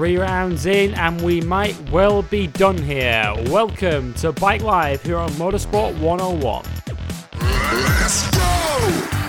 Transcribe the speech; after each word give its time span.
Three 0.00 0.16
rounds 0.16 0.64
in, 0.64 0.94
and 0.94 1.20
we 1.20 1.42
might 1.42 1.78
well 1.90 2.22
be 2.22 2.46
done 2.46 2.78
here. 2.78 3.34
Welcome 3.48 4.14
to 4.14 4.32
Bike 4.32 4.62
Live 4.62 5.02
here 5.02 5.18
on 5.18 5.28
Motorsport 5.32 6.00
101. 6.00 6.64
Let's 7.42 8.30
go! 8.30 9.19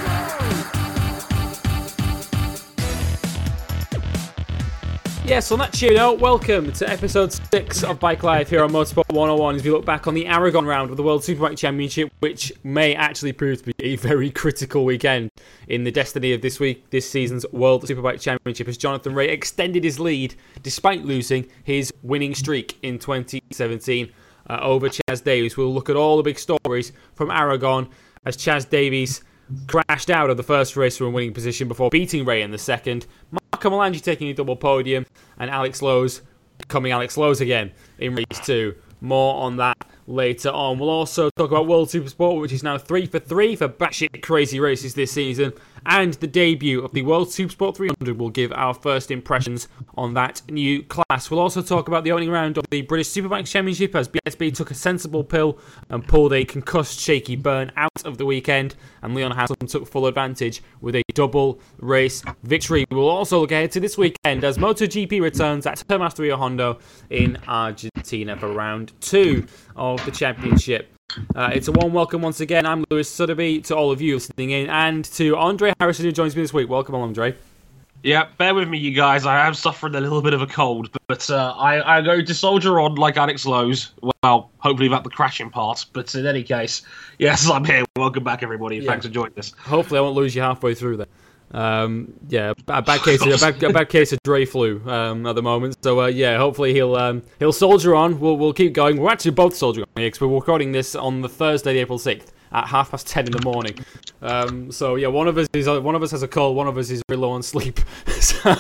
Yes, 5.32 5.50
on 5.50 5.60
that 5.60 5.72
cheer 5.72 5.94
note, 5.94 6.20
welcome 6.20 6.74
to 6.74 6.90
episode 6.90 7.32
6 7.32 7.86
of 7.86 8.02
Bike 8.02 8.22
Life 8.22 8.50
here 8.50 8.66
on 8.66 8.72
Motorsport 8.72 9.08
101 9.14 9.56
as 9.56 9.64
we 9.64 9.72
look 9.72 9.86
back 9.86 10.06
on 10.06 10.14
the 10.14 10.28
Aragon 10.28 10.66
round 10.66 10.92
of 10.92 10.98
the 10.98 11.04
World 11.04 11.22
Superbike 11.22 11.58
Championship, 11.58 12.12
which 12.20 12.52
may 12.66 12.94
actually 12.94 13.32
prove 13.32 13.60
to 13.60 13.72
be 13.72 13.74
a 13.80 13.96
very 13.96 14.30
critical 14.30 14.84
weekend 14.84 15.30
in 15.70 15.86
the 15.86 15.92
destiny 15.92 16.34
of 16.34 16.42
this 16.42 16.60
week, 16.60 16.90
this 16.90 17.10
season's 17.10 17.46
World 17.54 17.86
Superbike 17.86 18.20
Championship, 18.20 18.68
as 18.68 18.76
Jonathan 18.76 19.16
Rea 19.16 19.30
extended 19.30 19.86
his 19.86 20.02
lead 20.02 20.36
despite 20.64 21.06
losing 21.06 21.48
his 21.64 21.94
winning 22.04 22.36
streak 22.36 22.78
in 22.82 23.00
2017 23.00 24.12
uh, 24.50 24.60
over 24.62 24.90
Chaz 24.90 25.24
Davies. 25.24 25.56
We'll 25.56 25.74
look 25.74 25.90
at 25.90 25.96
all 25.96 26.18
the 26.18 26.24
big 26.24 26.40
stories 26.40 26.92
from 27.16 27.32
Aragon 27.32 27.88
as 28.26 28.36
Chaz 28.36 28.70
Davies 28.70 29.24
crashed 29.68 30.10
out 30.10 30.30
of 30.30 30.36
the 30.36 30.44
first 30.44 30.76
race 30.76 30.98
from 30.98 31.08
a 31.08 31.12
winning 31.12 31.34
position 31.34 31.70
before 31.70 31.90
beating 31.90 32.26
Rea 32.26 32.42
in 32.42 32.52
the 32.52 32.58
second. 32.58 33.08
Marco 33.64 33.78
Melandri 33.78 34.02
taking 34.02 34.28
a 34.30 34.34
double 34.34 34.56
podium, 34.56 35.06
and 35.38 35.52
Alex 35.52 35.84
Lowes 35.84 36.24
becoming 36.58 36.92
Alex 36.92 37.16
Lowes 37.16 37.42
again 37.42 37.72
in 38.00 38.16
race 38.16 38.26
two. 38.44 38.74
More 39.02 39.36
on 39.36 39.58
that 39.58 39.78
later 40.08 40.50
on. 40.50 40.80
We'll 40.80 40.90
also 40.90 41.30
talk 41.38 41.52
about 41.52 41.68
World 41.68 41.90
Supersport, 41.90 42.42
which 42.42 42.52
is 42.52 42.64
now 42.64 42.80
three 42.80 43.06
for 43.06 43.20
three 43.20 43.56
for 43.56 43.70
batshit 43.70 44.24
crazy 44.24 44.60
races 44.60 44.96
this 44.96 45.12
season, 45.12 45.54
and 45.86 46.14
the 46.16 46.28
debut 46.28 46.84
of 46.84 46.94
the 46.94 47.02
World 47.02 47.28
Supersport 47.28 47.76
300. 47.76 48.20
We'll 48.20 48.30
give 48.30 48.52
our 48.54 48.74
first 48.74 49.12
impressions 49.12 49.68
on 49.96 50.14
that 50.16 50.42
new 50.50 50.84
class. 50.84 51.30
We'll 51.30 51.40
also 51.40 51.62
talk 51.62 51.88
about 51.88 52.04
the 52.04 52.12
opening 52.12 52.30
round 52.30 52.58
of 52.58 52.66
the 52.70 52.82
British 52.84 53.10
Superbike 53.10 53.48
Championship 53.48 53.96
as 53.96 54.08
BSB 54.08 54.56
took 54.56 54.72
a 54.72 54.76
sensible 54.76 55.24
pill 55.24 55.58
and 55.90 56.08
pulled 56.08 56.34
a 56.34 56.46
concussed 56.46 57.00
Shakey 57.00 57.36
Byrne 57.36 57.72
out 57.76 58.06
of 58.06 58.18
the 58.18 58.26
weekend, 58.26 58.76
and 59.02 59.16
Leon 59.16 59.32
Haslam 59.32 59.68
took 59.68 59.88
full 59.88 60.08
advantage 60.08 60.62
with 60.82 60.96
a 60.96 61.04
double 61.14 61.60
race 61.78 62.24
victory. 62.44 62.86
We'll 62.92 63.10
also 63.10 63.40
look 63.40 63.52
ahead 63.52 63.72
to 63.74 63.80
this 63.80 63.98
weekend 63.98 64.44
as 64.44 64.58
MotoGP 64.58 65.22
returns 65.22 65.66
at 65.66 65.78
Termas 65.88 66.18
Rio 66.18 66.38
Hondo 66.38 66.80
in 67.10 67.38
Argentina 67.48 68.38
for 68.38 68.52
round 68.52 68.94
two 69.02 69.46
of 69.76 70.04
the 70.06 70.12
championship. 70.12 70.92
Uh, 71.36 71.52
it's 71.54 71.68
a 71.68 71.72
warm 71.72 71.94
welcome 71.94 72.22
once 72.22 72.40
again. 72.40 72.66
I'm 72.66 72.86
Lewis 72.90 73.10
Sotheby 73.10 73.62
to 73.62 73.76
all 73.76 73.92
of 73.92 74.02
you 74.02 74.16
listening 74.16 74.52
in 74.52 74.70
and 74.70 75.04
to 75.06 75.36
Andre 75.36 75.74
Harrison 75.80 76.06
who 76.06 76.12
joins 76.12 76.36
me 76.36 76.42
this 76.42 76.54
week. 76.54 76.70
Welcome, 76.70 76.96
along, 76.96 77.10
Andre. 77.10 77.36
Yeah, 78.04 78.28
bear 78.38 78.56
with 78.56 78.68
me, 78.68 78.80
you 78.80 78.92
guys. 78.96 79.26
I 79.26 79.46
am 79.46 79.54
suffering 79.54 79.94
a 79.94 80.02
little 80.02 80.22
bit 80.22 80.34
of 80.34 80.42
a 80.42 80.48
cold, 80.48 80.90
but 81.08 81.30
uh, 81.30 81.54
I, 81.56 81.98
I 81.98 82.02
go 82.02 82.22
to 82.22 82.34
soldier 82.34 82.80
on 82.80 82.96
like 82.96 83.18
Alex 83.18 83.46
Lowes. 83.46 83.92
Well, 84.02 84.50
hopefully 84.58 84.90
without 84.90 85.04
the 85.04 85.12
crashing 85.12 85.52
part. 85.52 85.86
But 85.94 86.14
in 86.16 86.26
any 86.26 86.42
case, 86.42 86.82
yes, 87.20 87.48
I'm 87.50 87.64
here. 87.64 87.84
Welcome 87.96 88.24
back, 88.24 88.42
everybody. 88.42 88.78
Yeah. 88.78 88.90
Thanks 88.90 89.06
for 89.06 89.12
joining 89.12 89.38
us. 89.38 89.52
Hopefully, 89.52 90.00
I 90.00 90.02
won't 90.02 90.16
lose 90.16 90.36
you 90.36 90.42
halfway 90.42 90.74
through 90.74 90.98
there. 90.98 91.08
Um, 91.54 92.14
yeah, 92.30 92.54
a 92.68 92.82
bad 92.82 93.02
case, 93.02 93.22
of, 93.22 93.28
a 93.28 93.38
bad, 93.38 93.64
a 93.64 93.74
bad 93.74 93.90
case 93.90 94.14
of 94.14 94.20
Dre 94.24 94.46
flu 94.46 94.82
um, 94.88 95.26
at 95.26 95.36
the 95.36 95.42
moment. 95.42 95.76
So 95.84 96.02
uh, 96.02 96.08
yeah, 96.08 96.38
hopefully 96.38 96.74
he'll 96.74 96.96
um, 96.96 97.24
he'll 97.40 97.54
soldier 97.54 97.96
on. 97.96 98.20
We'll 98.20 98.38
we'll 98.38 98.54
keep 98.54 98.74
going. 98.74 98.98
We're 98.98 99.12
actually 99.12 99.32
both 99.32 99.56
soldiering 99.56 99.88
on 99.96 100.04
because 100.04 100.22
we're 100.22 100.28
recording 100.28 100.72
this 100.72 100.96
on 100.96 101.22
the 101.22 101.30
Thursday, 101.30 101.78
April 101.80 102.00
sixth 102.00 102.34
at 102.54 102.68
half 102.68 102.92
past 102.92 103.08
ten 103.08 103.26
in 103.26 103.32
the 103.32 103.42
morning. 103.42 103.78
Um, 104.22 104.72
so 104.72 104.96
yeah, 104.96 105.08
one 105.08 105.28
of 105.28 105.38
us 105.38 105.48
is 105.54 105.68
one 105.68 105.96
of 105.96 106.04
us 106.04 106.12
has 106.12 106.24
a 106.24 106.28
cold, 106.28 106.56
one 106.56 106.68
of 106.68 106.78
us 106.78 106.90
is 106.90 107.02
very 107.08 107.20
low 107.20 107.32
on 107.32 107.44
sleep. 107.44 107.80
so 108.20 108.56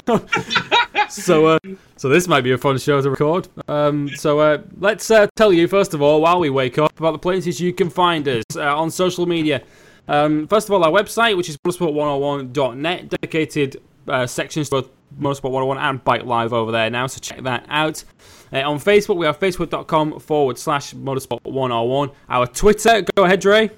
so, 1.12 1.46
uh, 1.46 1.59
so 1.97 2.09
this 2.09 2.28
might 2.28 2.41
be 2.41 2.52
a 2.52 2.58
fun 2.58 2.78
show 2.78 3.02
to 3.02 3.09
record. 3.09 3.47
Um, 3.68 4.09
so 4.09 4.40
uh, 4.40 4.62
let's 4.79 5.09
uh, 5.12 5.28
tell 5.35 5.52
you 5.52 5.68
first 5.68 5.94
of 5.94 6.02
all, 6.02 6.22
while 6.22 6.40
we 6.40 6.50
wake 6.50 6.78
up, 6.78 6.97
about 6.97 7.12
the 7.12 7.19
places 7.19 7.59
you 7.59 7.73
can 7.73 7.90
find 7.90 8.28
us 8.28 8.44
uh, 8.56 8.78
on 8.78 8.90
social 8.91 9.25
media. 9.25 9.62
Um, 10.11 10.45
first 10.45 10.67
of 10.67 10.73
all, 10.73 10.83
our 10.83 10.91
website, 10.91 11.38
which 11.38 11.47
is 11.47 11.57
motorsport101.net, 11.59 13.09
dedicated 13.09 13.81
uh, 14.09 14.27
sections 14.27 14.67
for 14.67 14.83
Motorsport 15.17 15.51
101 15.51 15.77
and 15.77 16.03
Bike 16.03 16.25
Live 16.25 16.51
over 16.51 16.69
there 16.69 16.89
now, 16.89 17.07
so 17.07 17.19
check 17.22 17.41
that 17.44 17.66
out. 17.69 18.03
Uh, 18.51 18.69
on 18.69 18.77
Facebook, 18.77 19.16
we 19.16 19.25
have 19.25 19.39
facebook.com 19.39 20.19
forward 20.19 20.57
slash 20.57 20.94
motorsport 20.94 21.45
101. 21.45 22.11
Our 22.27 22.45
Twitter, 22.45 23.05
go 23.16 23.23
ahead, 23.23 23.39
Dre. 23.39 23.72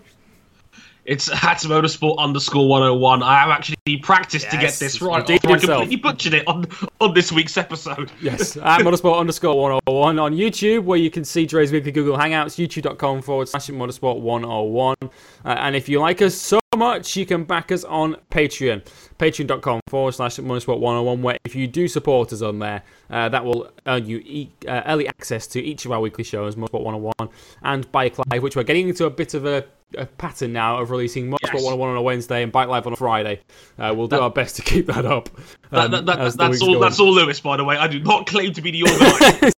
It's 1.06 1.30
at 1.30 1.60
motorsport 1.60 2.18
underscore 2.18 2.68
101. 2.68 3.22
I 3.22 3.44
am 3.44 3.52
actually 3.52 3.76
practiced 3.86 4.50
to 4.50 4.58
get 4.58 4.74
this 4.76 5.02
right. 5.02 5.28
you 5.28 5.36
I 5.36 5.58
completely 5.58 5.98
butchered 5.98 6.34
it 6.34 6.48
on, 6.48 6.66
on 7.02 7.14
this 7.14 7.34
week's 7.34 7.58
episode. 7.58 8.12
Yes, 8.22 8.56
at 8.64 8.80
motorsport 8.80 9.20
underscore 9.20 9.60
101 9.62 10.20
on 10.20 10.34
YouTube, 10.34 10.86
where 10.86 10.98
you 10.98 11.12
can 11.12 11.26
see 11.26 11.46
Dre's 11.46 11.70
weekly 11.74 11.92
Google 11.92 12.18
Hangouts, 12.18 12.56
youtube.com 12.56 13.22
forward 13.22 13.50
slash 13.50 13.68
motorsport 13.68 14.22
101. 14.22 14.96
Uh, 15.02 15.10
and 15.44 15.76
if 15.76 15.90
you 15.90 16.00
like 16.00 16.22
us 16.22 16.34
so 16.34 16.62
much, 16.78 17.18
you 17.18 17.26
can 17.26 17.44
back 17.44 17.74
us 17.74 17.84
on 17.84 18.16
Patreon, 18.32 18.86
patreon.com 19.20 19.82
forward 19.90 20.14
slash 20.14 20.38
motorsport 20.38 20.80
101, 20.80 21.22
where 21.22 21.38
if 21.44 21.54
you 21.54 21.68
do 21.68 21.90
support 21.90 22.32
us 22.32 22.42
on 22.42 22.60
there, 22.60 22.84
uh, 23.10 23.28
that 23.28 23.44
will 23.44 23.70
earn 23.86 24.06
you 24.06 24.20
e- 24.20 24.50
uh, 24.66 24.82
early 24.86 25.10
access 25.10 25.46
to 25.48 25.62
each 25.62 25.84
of 25.86 25.92
our 25.92 26.00
weekly 26.00 26.24
shows, 26.24 26.56
Motorsport 26.56 26.84
101 26.86 27.30
and 27.64 27.92
Bike 27.92 28.16
Live, 28.32 28.42
which 28.42 28.56
we're 28.56 28.64
getting 28.64 28.88
into 28.88 29.06
a 29.06 29.10
bit 29.10 29.34
of 29.34 29.46
a, 29.46 29.66
a 29.98 30.06
pattern 30.06 30.54
now 30.54 30.80
of 30.80 30.90
releasing 30.90 31.30
Motorsport 31.30 31.54
Yes. 31.54 31.64
101 31.66 31.90
on 31.92 31.98
a 31.98 32.02
Wednesday 32.02 32.42
and 32.42 32.52
Bike 32.52 32.68
Live 32.70 32.88
on 32.88 32.94
a 32.94 32.96
Friday. 32.96 33.40
Uh, 33.78 33.94
we'll 33.96 34.08
do 34.08 34.20
our 34.20 34.30
best 34.30 34.56
to 34.58 34.62
keep 34.62 34.88
that 34.88 35.06
up. 35.06 35.30
Um, 35.72 35.92
that, 35.92 36.06
that, 36.06 36.34
that's 36.38 36.62
all. 36.62 36.80
That's 36.80 37.00
on. 37.00 37.08
all, 37.08 37.14
Lewis. 37.14 37.40
By 37.40 37.58
the 37.58 37.64
way, 37.64 37.78
I 37.78 37.88
do 37.88 38.00
not 38.00 38.28
claim 38.28 38.54
to 38.54 38.62
be 38.62 38.72
the 38.72 38.84
organizer. 38.84 39.52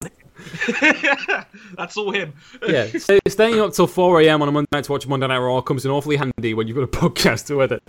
that's 1.78 1.98
all 1.98 2.12
him. 2.12 2.34
yeah, 2.68 2.88
so 2.98 3.20
staying 3.28 3.60
up 3.60 3.74
till 3.74 3.88
4 3.88 4.22
a.m. 4.22 4.42
on 4.42 4.50
a 4.50 4.52
Monday 4.52 4.68
night 4.72 4.86
to 4.86 4.92
watch 4.92 5.08
Monday 5.08 5.28
Night 5.28 5.38
Raw 5.38 5.62
comes 5.62 5.86
in 5.86 5.92
awfully 5.92 6.16
handy 6.16 6.54
when 6.54 6.68
you've 6.68 6.76
got 6.76 6.84
a 6.84 6.88
podcast 7.10 7.48
to 7.48 7.62
edit. 7.62 7.84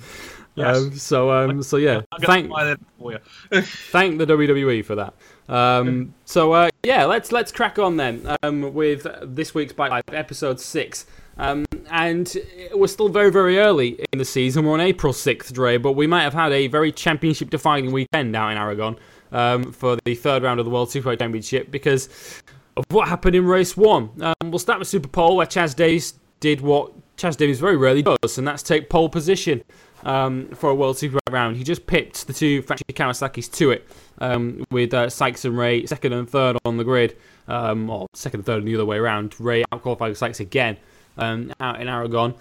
Yes. 0.54 0.76
Um, 0.76 0.96
so, 0.96 1.30
um, 1.30 1.62
so 1.62 1.76
yeah, 1.76 2.00
thank 2.22 2.48
buy 2.48 2.64
that 2.64 2.80
for 2.98 3.12
you. 3.12 3.18
thank 3.62 4.18
the 4.18 4.26
WWE 4.26 4.84
for 4.84 4.94
that. 4.94 5.14
Um, 5.48 6.14
so 6.24 6.52
uh, 6.52 6.70
yeah, 6.82 7.04
let's 7.04 7.30
let's 7.30 7.52
crack 7.52 7.78
on 7.78 7.96
then 7.96 8.26
um, 8.42 8.72
with 8.72 9.06
this 9.22 9.54
week's 9.54 9.76
Live 9.76 10.02
episode 10.08 10.58
six. 10.58 11.06
Um, 11.38 11.66
and 11.90 12.34
we're 12.72 12.86
still 12.86 13.08
very 13.08 13.30
very 13.30 13.58
early 13.58 14.04
in 14.12 14.18
the 14.18 14.24
season. 14.24 14.64
We're 14.64 14.72
on 14.72 14.80
April 14.80 15.12
sixth, 15.12 15.52
Dre, 15.52 15.76
but 15.76 15.92
we 15.92 16.06
might 16.06 16.22
have 16.22 16.34
had 16.34 16.52
a 16.52 16.66
very 16.68 16.92
championship 16.92 17.50
defining 17.50 17.92
weekend 17.92 18.34
out 18.34 18.50
in 18.50 18.58
Aragon 18.58 18.98
um, 19.32 19.72
for 19.72 19.96
the 20.04 20.14
third 20.14 20.42
round 20.42 20.60
of 20.60 20.66
the 20.66 20.70
World 20.70 20.88
Superbike 20.88 21.18
Championship 21.18 21.70
because 21.70 22.08
of 22.76 22.84
what 22.90 23.08
happened 23.08 23.34
in 23.34 23.44
race 23.46 23.76
one. 23.76 24.10
Um, 24.20 24.50
we'll 24.50 24.58
start 24.58 24.78
with 24.78 24.88
Super 24.88 25.08
Pole, 25.08 25.36
where 25.36 25.46
Chaz 25.46 25.76
Davies 25.76 26.14
did 26.40 26.60
what 26.60 26.92
Chaz 27.16 27.36
Davies 27.36 27.60
very 27.60 27.76
rarely 27.76 28.02
does, 28.02 28.38
and 28.38 28.46
that's 28.46 28.62
take 28.62 28.88
pole 28.88 29.08
position 29.08 29.62
um, 30.04 30.48
for 30.48 30.70
a 30.70 30.74
World 30.74 30.96
Superbike 30.96 31.32
round. 31.32 31.56
He 31.56 31.64
just 31.64 31.86
pipped 31.86 32.26
the 32.26 32.32
two 32.32 32.62
factory 32.62 32.94
Kawasaki's 32.94 33.48
to 33.48 33.70
it, 33.70 33.88
um, 34.18 34.64
with 34.70 34.92
uh, 34.94 35.08
Sykes 35.10 35.44
and 35.44 35.56
Rea 35.56 35.86
second 35.86 36.12
and 36.12 36.28
third 36.28 36.56
on 36.64 36.76
the 36.76 36.84
grid, 36.84 37.16
um, 37.48 37.90
or 37.90 38.06
second 38.14 38.40
and 38.40 38.46
third 38.46 38.58
and 38.58 38.68
the 38.68 38.74
other 38.74 38.86
way 38.86 38.96
around. 38.96 39.34
Rea 39.38 39.64
outqualified 39.72 40.16
Sykes 40.16 40.40
again 40.40 40.78
um, 41.18 41.52
out 41.60 41.80
in 41.80 41.88
Aragon, 41.88 42.34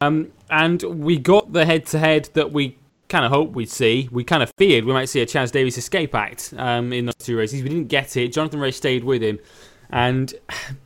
um, 0.00 0.32
and 0.50 0.82
we 0.82 1.18
got 1.18 1.52
the 1.52 1.64
head-to-head 1.64 2.30
that 2.34 2.52
we 2.52 2.76
kind 3.08 3.24
of 3.24 3.32
hoped 3.32 3.54
we'd 3.54 3.68
see. 3.68 4.08
We 4.10 4.24
kind 4.24 4.42
of 4.42 4.52
feared 4.56 4.84
we 4.84 4.92
might 4.92 5.08
see 5.08 5.20
a 5.20 5.26
Chaz 5.26 5.52
Davies 5.52 5.76
escape 5.76 6.14
act 6.14 6.54
um, 6.56 6.92
in 6.92 7.06
those 7.06 7.14
two 7.16 7.36
races. 7.36 7.62
We 7.62 7.68
didn't 7.68 7.88
get 7.88 8.16
it. 8.16 8.28
Jonathan 8.28 8.60
Rea 8.60 8.72
stayed 8.72 9.04
with 9.04 9.22
him, 9.22 9.38
and 9.90 10.32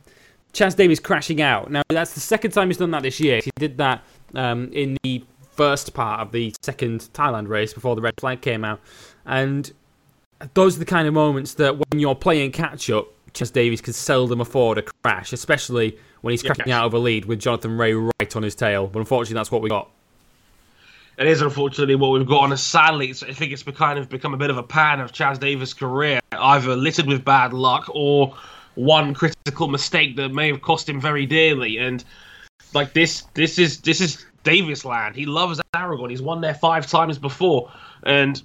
Chaz 0.53 0.75
Davies 0.75 0.99
crashing 0.99 1.41
out. 1.41 1.71
Now 1.71 1.83
that's 1.87 2.13
the 2.13 2.19
second 2.19 2.51
time 2.51 2.67
he's 2.67 2.77
done 2.77 2.91
that 2.91 3.03
this 3.03 3.19
year. 3.19 3.41
He 3.43 3.51
did 3.55 3.77
that 3.77 4.03
um, 4.33 4.69
in 4.73 4.97
the 5.03 5.23
first 5.51 5.93
part 5.93 6.19
of 6.19 6.31
the 6.33 6.53
second 6.61 7.01
Thailand 7.13 7.47
race 7.47 7.73
before 7.73 7.95
the 7.95 8.01
red 8.01 8.15
flag 8.19 8.41
came 8.41 8.65
out, 8.65 8.81
and 9.25 9.71
those 10.53 10.75
are 10.75 10.79
the 10.79 10.85
kind 10.85 11.07
of 11.07 11.13
moments 11.13 11.53
that 11.55 11.77
when 11.77 11.99
you're 11.99 12.15
playing 12.15 12.51
catch 12.51 12.89
up, 12.89 13.07
Chaz 13.33 13.51
Davies 13.51 13.81
can 13.81 13.93
seldom 13.93 14.41
afford 14.41 14.77
a 14.77 14.81
crash, 14.81 15.33
especially 15.33 15.97
when 16.25 16.31
he's 16.31 16.41
cracking 16.41 16.73
out 16.73 16.87
of 16.87 16.93
a 16.95 16.97
lead 16.97 17.25
with 17.25 17.39
Jonathan 17.39 17.77
Rea 17.77 17.93
right 17.93 18.35
on 18.35 18.41
his 18.41 18.55
tail. 18.55 18.87
But 18.87 18.97
unfortunately, 18.97 19.35
that's 19.35 19.51
what 19.51 19.61
we 19.61 19.69
got. 19.69 19.91
It 21.19 21.27
is 21.27 21.43
unfortunately 21.43 21.93
what 21.93 22.13
we've 22.13 22.25
got, 22.25 22.49
and 22.49 22.59
sadly, 22.59 23.11
I 23.11 23.31
think 23.31 23.53
it's 23.53 23.61
kind 23.61 23.99
of 23.99 24.09
become 24.09 24.33
a 24.33 24.37
bit 24.37 24.49
of 24.49 24.57
a 24.57 24.63
pattern 24.63 25.05
of 25.05 25.11
Chaz 25.11 25.39
Davies' 25.39 25.75
career, 25.75 26.19
either 26.31 26.75
littered 26.75 27.05
with 27.05 27.23
bad 27.23 27.53
luck 27.53 27.87
or 27.93 28.35
one 28.73 29.13
critical 29.13 29.67
mistake 29.67 30.15
that 30.15 30.29
may 30.29 30.47
have 30.51 30.63
cost 30.63 30.89
him 30.89 30.99
very 30.99 31.27
dearly. 31.27 31.77
And 31.77 32.03
like 32.73 32.93
this, 32.93 33.21
this 33.35 33.59
is 33.59 33.81
this 33.81 34.01
is 34.01 34.25
Davies 34.43 34.83
land. 34.83 35.15
He 35.15 35.27
loves 35.27 35.61
Aragon. 35.75 36.09
He's 36.09 36.23
won 36.23 36.41
there 36.41 36.55
five 36.55 36.87
times 36.87 37.19
before, 37.19 37.71
and 38.01 38.41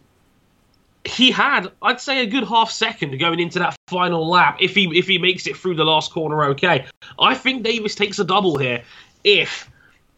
he 1.04 1.30
had, 1.30 1.70
I'd 1.82 2.00
say, 2.00 2.22
a 2.22 2.26
good 2.26 2.44
half 2.44 2.70
second 2.70 3.18
going 3.18 3.40
into 3.40 3.58
that 3.58 3.76
final 3.88 4.28
lap 4.28 4.58
if 4.60 4.74
he 4.74 4.84
if 4.98 5.06
he 5.06 5.18
makes 5.18 5.46
it 5.46 5.56
through 5.56 5.76
the 5.76 5.84
last 5.84 6.12
corner. 6.12 6.44
Okay, 6.44 6.86
I 7.18 7.34
think 7.34 7.62
Davies 7.62 7.94
takes 7.94 8.18
a 8.18 8.24
double 8.24 8.58
here 8.58 8.82
if 9.24 9.70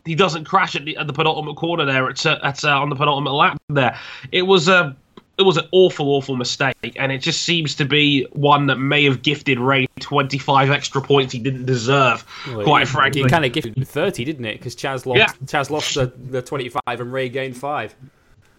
he 0.05 0.15
doesn't 0.15 0.45
crash 0.45 0.75
at 0.75 0.85
the, 0.85 0.97
at 0.97 1.07
the 1.07 1.13
penultimate 1.13 1.57
corner 1.57 1.85
there 1.85 2.09
at, 2.09 2.27
at 2.27 2.65
uh, 2.65 2.81
on 2.81 2.89
the 2.89 2.97
penultimate 2.97 3.33
lap 3.33 3.61
there. 3.69 3.99
It 4.33 4.43
was 4.43 4.69
a 4.69 4.97
it 5.39 5.43
was 5.43 5.57
an 5.57 5.67
awful, 5.73 6.11
awful 6.11 6.37
mistake, 6.37 6.97
and 6.97 7.11
it 7.11 7.19
just 7.19 7.43
seems 7.43 7.75
to 7.77 7.85
be 7.85 8.25
one 8.33 8.67
that 8.67 8.77
may 8.77 9.05
have 9.05 9.23
gifted 9.23 9.59
Rea 9.59 9.87
25 10.01 10.71
extra 10.71 11.01
points 11.01 11.33
he 11.33 11.39
didn't 11.39 11.65
deserve. 11.65 12.25
Well, 12.49 12.65
quite 12.65 12.83
it, 12.83 12.89
frankly, 12.89 13.23
it 13.23 13.31
kind 13.31 13.45
of 13.45 13.53
gifted 13.53 13.89
30, 13.89 14.25
didn't 14.25 14.45
it? 14.45 14.59
Because 14.59 14.77
Chaz 14.77 15.07
lost, 15.07 15.19
Yeah. 15.19 15.33
Chaz 15.47 15.71
lost 15.71 15.95
the, 15.95 16.13
the 16.31 16.43
25 16.43 16.83
and 16.87 17.13
Rea 17.13 17.29
gained 17.29 17.57
five. 17.57 17.95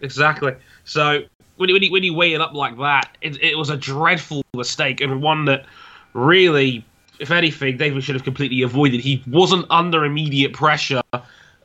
Exactly. 0.00 0.54
So 0.84 1.22
when 1.56 1.68
you, 1.68 1.74
when 1.74 1.82
you, 1.82 1.92
when 1.92 2.02
you 2.02 2.14
weigh 2.14 2.32
it 2.32 2.40
up 2.40 2.52
like 2.54 2.76
that, 2.78 3.16
it, 3.20 3.42
it 3.42 3.56
was 3.56 3.70
a 3.70 3.76
dreadful 3.76 4.44
mistake 4.54 5.00
and 5.00 5.22
one 5.22 5.44
that 5.44 5.66
really, 6.12 6.84
if 7.18 7.30
anything, 7.30 7.76
David 7.76 8.02
should 8.02 8.14
have 8.14 8.24
completely 8.24 8.62
avoided. 8.62 9.00
He 9.00 9.22
wasn't 9.26 9.66
under 9.70 10.04
immediate 10.04 10.52
pressure, 10.52 11.02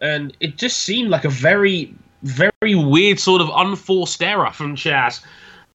and 0.02 0.36
it 0.40 0.58
just 0.58 0.82
seemed 0.82 1.10
like 1.10 1.26
a 1.26 1.30
very, 1.30 1.94
very 2.24 2.76
weird 2.76 3.20
sort 3.20 3.42
of 3.42 3.50
unforced 3.54 4.22
error 4.22 4.52
from 4.52 4.76
Chaz. 4.76 5.24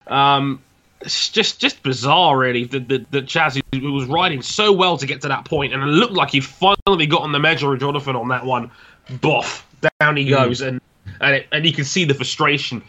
Um, 0.07 0.63
it's 1.01 1.29
just 1.29 1.61
just 1.61 1.83
bizarre, 1.83 2.39
really, 2.39 2.65
that, 2.65 2.89
that, 2.89 3.11
that 3.11 3.27
Chaz 3.27 3.61
was 3.83 4.07
riding 4.07 4.43
so 4.43 4.73
well 4.73 4.97
to 4.97 5.07
get 5.07 5.21
to 5.23 5.29
that 5.29 5.45
point, 5.45 5.75
and 5.75 5.83
it 5.83 5.87
looked 5.87 6.15
like 6.15 6.31
he 6.31 6.41
finally 6.41 7.07
got 7.07 7.23
on 7.23 7.33
the 7.33 7.41
measure 7.41 7.73
of 7.73 7.81
Jonathan 7.81 8.17
on 8.17 8.29
that 8.29 8.45
one. 8.45 8.71
Boff, 9.11 9.63
down 10.01 10.17
he 10.17 10.25
goes, 10.25 10.63
and 10.63 10.81
and 11.21 11.37
it, 11.37 11.47
and 11.53 11.65
you 11.65 11.73
can 11.73 11.85
see 11.85 12.05
the 12.05 12.15
frustration, 12.15 12.83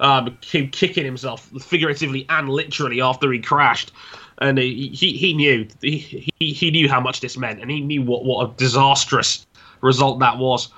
um, 0.00 0.36
him 0.42 0.68
kicking 0.68 1.04
himself 1.04 1.48
figuratively 1.60 2.26
and 2.28 2.48
literally 2.48 3.00
after 3.00 3.30
he 3.32 3.38
crashed, 3.38 3.92
and 4.38 4.58
he 4.58 4.88
he, 4.88 5.16
he 5.16 5.34
knew 5.34 5.66
he, 5.80 5.98
he 6.38 6.70
knew 6.70 6.88
how 6.88 7.00
much 7.00 7.20
this 7.20 7.36
meant, 7.36 7.60
and 7.60 7.70
he 7.70 7.80
knew 7.80 8.02
what 8.02 8.24
what 8.24 8.50
a 8.50 8.56
disastrous 8.56 9.46
result 9.80 10.20
that 10.20 10.38
was. 10.38 10.68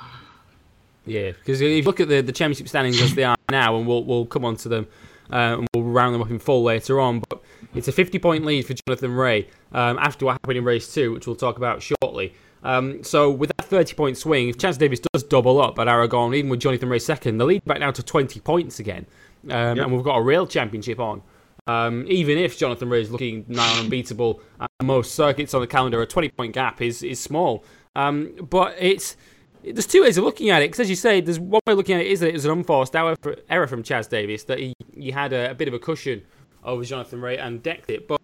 Yeah, 1.06 1.32
because 1.32 1.60
if 1.60 1.68
you 1.68 1.82
look 1.82 2.00
at 2.00 2.08
the, 2.08 2.22
the 2.22 2.32
championship 2.32 2.68
standings 2.68 3.00
as 3.00 3.14
they 3.14 3.24
are 3.24 3.36
now, 3.50 3.76
and 3.76 3.86
we'll 3.86 4.04
we'll 4.04 4.26
come 4.26 4.44
on 4.44 4.56
to 4.56 4.68
them, 4.68 4.86
uh, 5.30 5.58
and 5.58 5.68
we'll 5.74 5.84
round 5.84 6.14
them 6.14 6.22
up 6.22 6.30
in 6.30 6.38
full 6.38 6.62
later 6.62 7.00
on. 7.00 7.22
But 7.28 7.42
it's 7.74 7.88
a 7.88 7.92
50 7.92 8.18
point 8.18 8.44
lead 8.44 8.66
for 8.66 8.74
Jonathan 8.86 9.12
Rea 9.12 9.46
um, 9.72 9.98
after 9.98 10.24
what 10.24 10.32
happened 10.32 10.58
in 10.58 10.64
race 10.64 10.92
two, 10.92 11.12
which 11.12 11.26
we'll 11.26 11.36
talk 11.36 11.56
about 11.56 11.82
shortly. 11.82 12.34
Um, 12.64 13.04
so 13.04 13.30
with 13.30 13.52
that 13.56 13.66
30 13.66 13.94
point 13.94 14.16
swing, 14.16 14.48
if 14.48 14.56
Chaz 14.58 14.78
Davies 14.78 15.00
does 15.12 15.22
double 15.22 15.60
up 15.60 15.78
at 15.78 15.86
Aragon, 15.86 16.34
even 16.34 16.50
with 16.50 16.60
Jonathan 16.60 16.88
Rea 16.88 16.98
second, 16.98 17.38
the 17.38 17.44
lead 17.44 17.64
back 17.64 17.78
down 17.78 17.92
to 17.94 18.02
20 18.02 18.40
points 18.40 18.78
again, 18.80 19.06
um, 19.50 19.76
Yep. 19.76 19.78
and 19.86 19.92
we've 19.94 20.04
got 20.04 20.16
a 20.16 20.22
real 20.22 20.46
championship 20.46 20.98
on. 20.98 21.22
Um, 21.66 22.04
even 22.08 22.36
if 22.38 22.58
Jonathan 22.58 22.88
Rea 22.90 23.00
is 23.02 23.10
looking 23.10 23.44
now 23.48 23.80
unbeatable, 23.80 24.40
at 24.60 24.68
most 24.82 25.14
circuits 25.14 25.54
on 25.54 25.60
the 25.60 25.66
calendar, 25.66 26.00
a 26.02 26.06
20 26.06 26.28
point 26.30 26.52
gap 26.54 26.82
is 26.82 27.02
is 27.02 27.20
small. 27.20 27.64
Um, 27.96 28.34
but 28.50 28.74
it's 28.78 29.16
there's 29.62 29.86
two 29.86 30.02
ways 30.02 30.18
of 30.18 30.24
looking 30.24 30.50
at 30.50 30.60
it 30.60 30.66
because, 30.66 30.80
as 30.80 30.90
you 30.90 30.96
say, 30.96 31.22
there's 31.22 31.40
one 31.40 31.60
way 31.66 31.72
of 31.72 31.78
looking 31.78 31.94
at 31.94 32.02
it 32.02 32.08
is 32.08 32.20
that 32.20 32.28
it 32.28 32.32
was 32.34 32.44
an 32.44 32.50
unforced 32.50 32.94
error, 32.94 33.16
error 33.48 33.66
from 33.66 33.82
Chaz 33.82 34.08
Davies 34.10 34.44
that 34.44 34.58
he, 34.58 34.74
he 34.94 35.10
had 35.10 35.32
a, 35.32 35.52
a 35.52 35.54
bit 35.54 35.68
of 35.68 35.72
a 35.74 35.78
cushion 35.78 36.22
over 36.64 36.84
Jonathan 36.84 37.22
Rea 37.22 37.38
and 37.38 37.62
decked 37.62 37.88
it. 37.88 38.06
But 38.06 38.20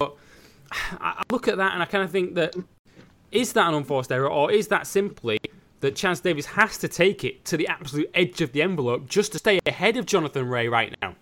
I, 0.71 0.87
I 0.99 1.23
look 1.31 1.47
at 1.47 1.57
that 1.57 1.73
and 1.73 1.81
I 1.81 1.85
kind 1.85 2.03
of 2.03 2.11
think 2.11 2.35
that 2.35 2.55
is 3.31 3.53
that 3.53 3.67
an 3.67 3.73
unforced 3.73 4.11
error 4.11 4.29
or 4.29 4.51
is 4.51 4.67
that 4.69 4.87
simply 4.87 5.39
that 5.79 5.95
Chaz 5.95 6.21
Davies 6.21 6.45
has 6.45 6.77
to 6.79 6.87
take 6.87 7.23
it 7.23 7.43
to 7.45 7.57
the 7.57 7.67
absolute 7.67 8.09
edge 8.13 8.41
of 8.41 8.51
the 8.51 8.61
envelope 8.61 9.07
just 9.07 9.31
to 9.33 9.39
stay 9.39 9.59
ahead 9.65 9.97
of 9.97 10.05
Jonathan 10.05 10.47
Rea 10.47 10.67
right 10.67 10.95
now? 11.01 11.15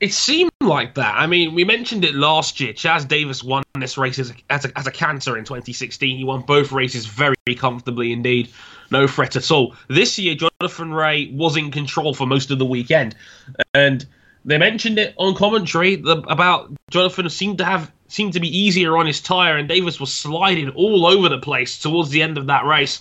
It 0.00 0.12
seemed 0.12 0.50
like 0.60 0.94
that. 0.94 1.14
I 1.16 1.26
mean, 1.26 1.54
we 1.54 1.64
mentioned 1.64 2.04
it 2.04 2.14
last 2.14 2.60
year. 2.60 2.72
Chaz 2.72 3.06
Davies 3.06 3.44
won 3.44 3.62
this 3.78 3.96
race 3.96 4.18
as 4.18 4.30
a, 4.30 4.34
as 4.50 4.64
a, 4.64 4.78
as 4.78 4.86
a 4.86 4.90
canter 4.90 5.36
in 5.36 5.44
2016. 5.44 6.18
He 6.18 6.24
won 6.24 6.42
both 6.42 6.72
races 6.72 7.06
very 7.06 7.36
comfortably 7.56 8.12
indeed. 8.12 8.50
No 8.90 9.06
threat 9.06 9.36
at 9.36 9.50
all. 9.50 9.74
This 9.88 10.18
year, 10.18 10.34
Jonathan 10.34 10.92
Rea 10.92 11.30
was 11.32 11.56
in 11.56 11.70
control 11.70 12.12
for 12.12 12.26
most 12.26 12.50
of 12.50 12.58
the 12.58 12.66
weekend. 12.66 13.14
And 13.72 14.04
they 14.44 14.58
mentioned 14.58 14.98
it 14.98 15.14
on 15.16 15.34
commentary 15.34 16.02
about 16.04 16.70
Jonathan 16.90 17.30
seemed 17.30 17.58
to 17.58 17.64
have 17.64 17.90
seemed 18.14 18.32
to 18.34 18.40
be 18.40 18.56
easier 18.56 18.96
on 18.96 19.06
his 19.06 19.20
tyre, 19.20 19.56
and 19.56 19.68
Davies 19.68 19.98
was 20.00 20.12
sliding 20.12 20.70
all 20.70 21.06
over 21.06 21.28
the 21.28 21.38
place 21.38 21.78
towards 21.78 22.10
the 22.10 22.22
end 22.22 22.38
of 22.38 22.46
that 22.46 22.64
race. 22.64 23.00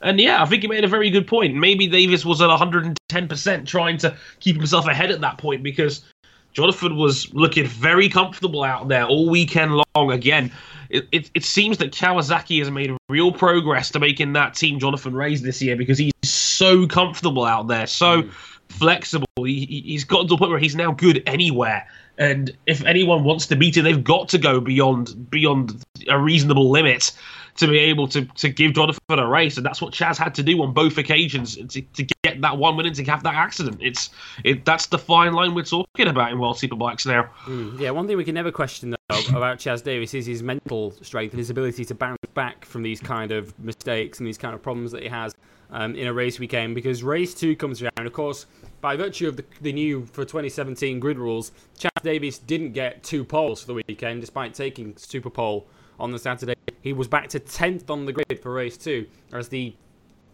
And 0.00 0.20
yeah, 0.20 0.42
I 0.42 0.46
think 0.46 0.62
he 0.62 0.68
made 0.68 0.84
a 0.84 0.88
very 0.88 1.10
good 1.10 1.26
point. 1.26 1.54
Maybe 1.54 1.86
Davies 1.86 2.24
was 2.24 2.40
at 2.40 2.48
110% 2.48 3.66
trying 3.66 3.98
to 3.98 4.16
keep 4.40 4.56
himself 4.56 4.86
ahead 4.86 5.10
at 5.10 5.20
that 5.20 5.38
point 5.38 5.62
because 5.62 6.04
Jonathan 6.52 6.96
was 6.96 7.32
looking 7.34 7.66
very 7.66 8.08
comfortable 8.08 8.62
out 8.62 8.88
there 8.88 9.04
all 9.04 9.28
weekend 9.28 9.82
long. 9.94 10.10
Again, 10.12 10.50
it, 10.90 11.08
it, 11.12 11.30
it 11.34 11.44
seems 11.44 11.78
that 11.78 11.92
Kawasaki 11.92 12.58
has 12.58 12.70
made 12.70 12.96
real 13.08 13.32
progress 13.32 13.90
to 13.92 14.00
making 14.00 14.32
that 14.34 14.54
team 14.54 14.78
Jonathan 14.78 15.14
Rea's 15.14 15.42
this 15.42 15.62
year 15.62 15.76
because 15.76 15.98
he's 15.98 16.12
so 16.22 16.86
comfortable 16.86 17.44
out 17.44 17.68
there, 17.68 17.86
so 17.86 18.22
hmm. 18.22 18.30
flexible. 18.68 19.26
He, 19.38 19.64
he- 19.66 19.82
he's 19.82 20.04
gotten 20.04 20.28
to 20.28 20.34
a 20.34 20.38
point 20.38 20.50
where 20.50 20.60
he's 20.60 20.76
now 20.76 20.92
good 20.92 21.22
anywhere. 21.26 21.86
And 22.18 22.56
if 22.66 22.84
anyone 22.84 23.24
wants 23.24 23.46
to 23.46 23.56
beat 23.56 23.76
him, 23.76 23.84
they've 23.84 24.04
got 24.04 24.28
to 24.30 24.38
go 24.38 24.60
beyond 24.60 25.30
beyond 25.30 25.82
a 26.08 26.18
reasonable 26.18 26.70
limit 26.70 27.12
to 27.56 27.66
be 27.66 27.78
able 27.78 28.08
to, 28.08 28.24
to 28.24 28.48
give 28.48 28.72
Jonathan 28.72 29.18
a 29.18 29.28
race, 29.28 29.56
and 29.56 29.66
that's 29.66 29.82
what 29.82 29.92
Chaz 29.92 30.16
had 30.16 30.34
to 30.36 30.42
do 30.42 30.62
on 30.62 30.72
both 30.72 30.96
occasions 30.96 31.56
to, 31.56 31.82
to 31.82 32.06
get 32.22 32.40
that 32.40 32.56
one 32.56 32.76
win 32.76 32.86
and 32.86 32.94
to 32.96 33.04
have 33.04 33.22
that 33.22 33.34
accident. 33.34 33.78
It's 33.80 34.10
it 34.44 34.64
that's 34.64 34.86
the 34.86 34.98
fine 34.98 35.32
line 35.32 35.54
we're 35.54 35.64
talking 35.64 36.08
about 36.08 36.32
in 36.32 36.38
World 36.38 36.56
Superbikes 36.56 37.06
now. 37.06 37.30
Yeah, 37.78 37.90
one 37.90 38.06
thing 38.06 38.16
we 38.16 38.24
can 38.24 38.34
never 38.34 38.50
question 38.50 38.90
though 38.90 38.96
about 39.36 39.58
Chaz 39.58 39.82
Davies 39.82 40.14
is 40.14 40.26
his 40.26 40.42
mental 40.42 40.92
strength 41.02 41.32
and 41.32 41.38
his 41.38 41.50
ability 41.50 41.84
to 41.86 41.94
bounce 41.94 42.18
back 42.34 42.64
from 42.64 42.82
these 42.82 43.00
kind 43.00 43.32
of 43.32 43.58
mistakes 43.58 44.18
and 44.18 44.26
these 44.26 44.38
kind 44.38 44.54
of 44.54 44.62
problems 44.62 44.92
that 44.92 45.02
he 45.02 45.08
has 45.08 45.34
um, 45.70 45.94
in 45.94 46.06
a 46.06 46.12
race 46.12 46.38
weekend. 46.38 46.74
Because 46.74 47.02
race 47.02 47.34
two 47.34 47.54
comes 47.56 47.82
around, 47.82 48.06
of 48.06 48.12
course, 48.12 48.46
by 48.82 48.96
virtue 48.96 49.28
of 49.28 49.36
the, 49.36 49.44
the 49.62 49.72
new 49.72 50.04
for 50.04 50.24
2017 50.24 51.00
grid 51.00 51.18
rules, 51.18 51.52
Chaz 51.78 52.02
Davies 52.02 52.38
didn't 52.38 52.72
get 52.72 53.02
two 53.02 53.24
poles 53.24 53.62
for 53.62 53.68
the 53.68 53.74
weekend, 53.74 54.20
despite 54.20 54.52
taking 54.52 54.94
super 54.96 55.30
pole 55.30 55.66
on 55.98 56.10
the 56.10 56.18
Saturday. 56.18 56.56
He 56.82 56.92
was 56.92 57.08
back 57.08 57.28
to 57.28 57.40
10th 57.40 57.88
on 57.88 58.04
the 58.04 58.12
grid 58.12 58.40
for 58.42 58.52
race 58.52 58.76
two 58.76 59.06
as 59.32 59.48
the 59.48 59.74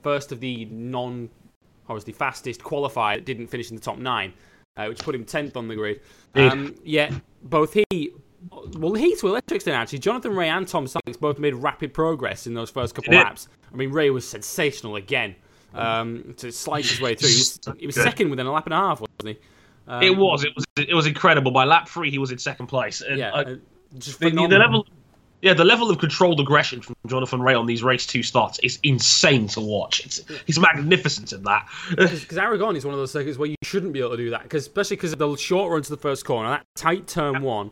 first 0.03 0.33
of 0.33 0.41
the 0.41 0.65
non 0.67 1.29
or 1.89 1.95
was 1.95 2.05
the 2.05 2.13
fastest 2.13 2.61
qualifier 2.61 3.17
that 3.17 3.25
didn't 3.25 3.47
finish 3.47 3.71
in 3.71 3.77
the 3.77 3.83
top 3.83 3.99
nine, 3.99 4.33
uh, 4.77 4.87
which 4.87 4.99
put 5.01 5.15
him 5.15 5.25
10th 5.25 5.57
on 5.57 5.69
the 5.69 5.75
grid. 5.75 6.01
Um, 6.35 6.75
yet 6.85 7.13
both 7.43 7.75
he, 7.75 8.13
well, 8.77 8.95
he 8.95 9.15
to 9.17 9.29
a 9.29 9.31
lesser 9.31 9.55
extent 9.55 9.77
actually, 9.77 9.99
Jonathan 9.99 10.35
Rea 10.35 10.49
and 10.49 10.67
Tom 10.67 10.87
Sykes 10.87 11.19
both 11.19 11.39
made 11.39 11.55
rapid 11.55 11.93
progress 11.93 12.47
in 12.47 12.55
those 12.55 12.71
first 12.71 12.95
couple 12.95 13.15
laps. 13.15 13.49
I 13.73 13.77
mean, 13.77 13.91
Rea 13.91 14.11
was 14.11 14.27
sensational 14.27 14.97
again 14.97 15.37
um, 15.75 16.35
to 16.39 16.53
slice 16.53 16.91
his 16.91 17.01
way 17.01 17.15
through. 17.15 17.29
He 17.29 17.37
was, 17.37 17.61
he 17.79 17.87
was 17.87 17.95
second 18.09 18.31
within 18.31 18.47
a 18.47 18.53
lap 18.53 18.67
and 18.67 18.75
a 18.75 18.77
half, 18.77 19.01
wasn't 19.01 19.37
he? 19.37 19.39
Um, 19.87 20.03
it 20.03 20.17
was 20.17 20.45
it 20.45 20.55
was 20.55 20.65
it 20.77 20.95
was 20.95 21.07
incredible. 21.07 21.51
By 21.51 21.65
lap 21.65 21.89
three, 21.89 22.11
he 22.11 22.19
was 22.19 22.31
in 22.31 22.39
second 22.39 22.67
place. 22.67 23.01
And, 23.01 23.19
Yeah, 23.19 23.33
uh, 23.33 23.43
uh, 23.43 23.57
just 23.99 24.21
the, 24.21 24.31
the 24.31 24.59
level, 24.59 24.87
yeah, 25.41 25.55
the 25.55 25.65
level 25.65 25.91
of 25.91 25.99
controlled 25.99 26.41
aggression 26.41 26.83
from 26.83 26.97
Jonathan 27.07 27.41
Rea 27.41 27.55
on 27.55 27.67
these 27.67 27.83
race 27.83 28.07
two 28.07 28.23
starts 28.23 28.59
is 28.59 28.79
insane 28.83 29.47
to 29.49 29.61
watch. 29.61 30.05
It's, 30.05 30.23
he's 30.47 30.59
magnificent 30.59 31.33
at 31.33 31.43
that. 31.45 31.69
because 31.91 32.37
Aragon 32.37 32.77
is 32.77 32.85
one 32.85 32.93
of 32.93 33.01
those 33.01 33.13
circuits 33.13 33.39
where 33.39 33.49
you 33.49 33.57
shouldn't 33.63 33.93
be 33.93 34.01
able 34.01 34.11
to 34.11 34.17
do 34.17 34.31
that, 34.31 34.43
because 34.43 34.63
especially 34.65 34.97
because 34.97 35.13
of 35.13 35.19
the 35.19 35.37
short 35.37 35.71
run 35.71 35.83
to 35.83 35.91
the 35.91 35.97
first 35.97 36.25
corner, 36.25 36.51
that 36.51 36.67
tight 36.75 37.07
turn 37.07 37.41
one, 37.41 37.71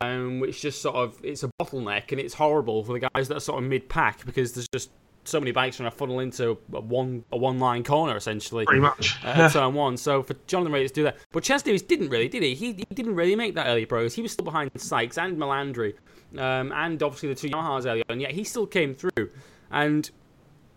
um, 0.00 0.40
which 0.40 0.60
just 0.60 0.82
sort 0.82 0.96
of 0.96 1.18
it's 1.22 1.42
a 1.42 1.50
bottleneck 1.60 2.10
and 2.10 2.20
it's 2.20 2.34
horrible 2.34 2.82
for 2.82 2.92
the 2.92 3.08
guys 3.14 3.28
that 3.28 3.36
are 3.36 3.40
sort 3.40 3.62
of 3.62 3.68
mid 3.68 3.88
pack 3.88 4.26
because 4.26 4.52
there's 4.52 4.68
just 4.68 4.90
so 5.26 5.40
many 5.40 5.52
bikes 5.52 5.76
trying 5.76 5.90
to 5.90 5.96
funnel 5.96 6.20
into 6.20 6.58
a 6.72 6.80
one 6.80 7.24
a 7.32 7.36
one 7.36 7.58
line 7.58 7.84
corner 7.84 8.16
essentially. 8.16 8.64
Pretty 8.64 8.80
much. 8.80 9.16
Uh, 9.24 9.28
at 9.28 9.52
turn 9.52 9.74
one, 9.74 9.96
so 9.96 10.22
for 10.22 10.34
Jonathan 10.46 10.72
Rea 10.72 10.86
to 10.86 10.94
do 10.94 11.02
that, 11.04 11.16
but 11.32 11.42
Chaz 11.42 11.62
Davies 11.62 11.82
didn't 11.82 12.08
really, 12.08 12.28
did 12.28 12.42
he? 12.42 12.54
He, 12.54 12.72
he 12.72 12.94
didn't 12.94 13.14
really 13.14 13.36
make 13.36 13.54
that 13.54 13.66
early 13.66 13.86
progress. 13.86 14.14
He 14.14 14.22
was 14.22 14.32
still 14.32 14.44
behind 14.44 14.70
Sykes 14.76 15.18
and 15.18 15.36
Melandri, 15.36 15.94
um, 16.38 16.72
and 16.72 17.02
obviously 17.02 17.28
the 17.28 17.34
two 17.34 17.48
Yamahas 17.48 17.86
earlier, 17.86 18.04
and 18.08 18.20
yet 18.20 18.32
he 18.32 18.44
still 18.44 18.66
came 18.66 18.94
through. 18.94 19.30
And 19.70 20.08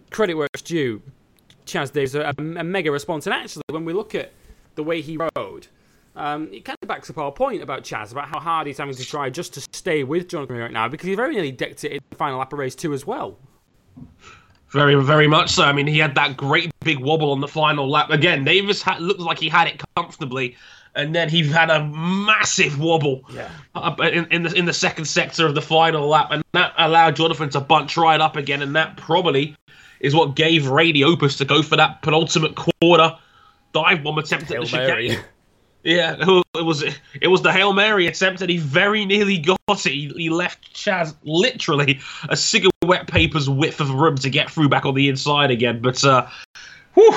credit 0.09 0.33
where 0.35 0.47
it's 0.53 0.63
due, 0.63 1.01
Chaz 1.65 1.91
Davies 1.91 2.15
a, 2.15 2.33
a 2.37 2.63
mega 2.63 2.91
response. 2.91 3.27
And 3.27 3.33
actually, 3.33 3.63
when 3.69 3.85
we 3.85 3.93
look 3.93 4.15
at 4.15 4.31
the 4.75 4.83
way 4.83 5.01
he 5.01 5.17
rode, 5.17 5.67
um, 6.15 6.49
it 6.51 6.65
kind 6.65 6.77
of 6.81 6.87
backs 6.87 7.09
up 7.09 7.17
our 7.17 7.31
point 7.31 7.61
about 7.61 7.83
Chaz 7.83 8.11
about 8.11 8.27
how 8.27 8.39
hard 8.39 8.67
he's 8.67 8.77
having 8.77 8.95
to 8.95 9.05
try 9.05 9.29
just 9.29 9.53
to 9.53 9.61
stay 9.73 10.03
with 10.03 10.27
Jonathan 10.27 10.57
right 10.57 10.71
now 10.71 10.87
because 10.87 11.07
he 11.07 11.15
very 11.15 11.33
nearly 11.33 11.51
decked 11.51 11.83
it 11.83 11.91
in 11.93 11.99
the 12.09 12.15
final 12.15 12.39
lap 12.39 12.51
of 12.51 12.59
race 12.59 12.75
two 12.75 12.93
as 12.93 13.05
well. 13.05 13.37
Very, 14.71 14.95
very 15.03 15.27
much 15.27 15.49
so. 15.49 15.63
I 15.63 15.73
mean, 15.73 15.87
he 15.87 15.97
had 15.97 16.13
that 16.15 16.37
great 16.37 16.71
big 16.81 16.99
wobble 16.99 17.31
on 17.31 17.41
the 17.41 17.47
final 17.47 17.89
lap. 17.89 18.11
Again, 18.11 18.43
Davies 18.43 18.83
had, 18.83 19.01
looked 19.01 19.19
like 19.19 19.39
he 19.39 19.49
had 19.49 19.67
it 19.67 19.81
comfortably, 19.95 20.55
and 20.95 21.15
then 21.15 21.27
he 21.27 21.47
had 21.47 21.71
a 21.71 21.85
massive 21.87 22.79
wobble 22.79 23.23
Yeah. 23.33 23.49
in, 23.99 24.25
in 24.27 24.43
the 24.43 24.53
in 24.53 24.65
the 24.65 24.73
second 24.73 25.05
sector 25.05 25.47
of 25.47 25.55
the 25.55 25.61
final 25.61 26.07
lap, 26.07 26.27
and 26.31 26.43
that 26.53 26.73
allowed 26.77 27.15
Jonathan 27.15 27.49
to 27.51 27.59
bunch 27.59 27.97
right 27.97 28.21
up 28.21 28.35
again, 28.35 28.61
and 28.61 28.75
that 28.75 28.95
probably 28.97 29.55
is 30.01 30.13
what 30.13 30.35
gave 30.35 30.65
the 30.65 31.03
opus 31.03 31.35
to 31.37 31.45
go 31.45 31.61
for 31.63 31.75
that 31.75 32.01
penultimate 32.03 32.55
quarter 32.55 33.17
dive 33.73 34.03
bomb 34.03 34.17
attempt 34.19 34.47
Hail 34.49 34.61
at 34.63 34.69
the 34.69 34.77
Mary. 34.77 35.09
chicane. 35.09 35.25
Yeah, 35.83 36.15
it 36.55 36.65
was 36.65 36.83
it 37.21 37.27
was 37.27 37.41
the 37.41 37.53
hail 37.53 37.71
mary 37.73 38.07
attempt, 38.07 38.41
and 38.41 38.49
he 38.49 38.57
very 38.57 39.05
nearly 39.05 39.37
got 39.37 39.59
it. 39.69 39.85
He, 39.85 40.09
he 40.09 40.29
left 40.29 40.73
Chaz 40.73 41.15
literally 41.23 41.99
a 42.27 42.35
cigarette 42.35 43.07
paper's 43.07 43.49
width 43.49 43.79
of 43.79 43.89
room 43.91 44.15
to 44.17 44.29
get 44.29 44.49
through 44.49 44.69
back 44.69 44.85
on 44.85 44.93
the 44.93 45.07
inside 45.07 45.51
again. 45.51 45.81
But 45.81 46.03
uh, 46.03 46.27
whew, 46.95 47.15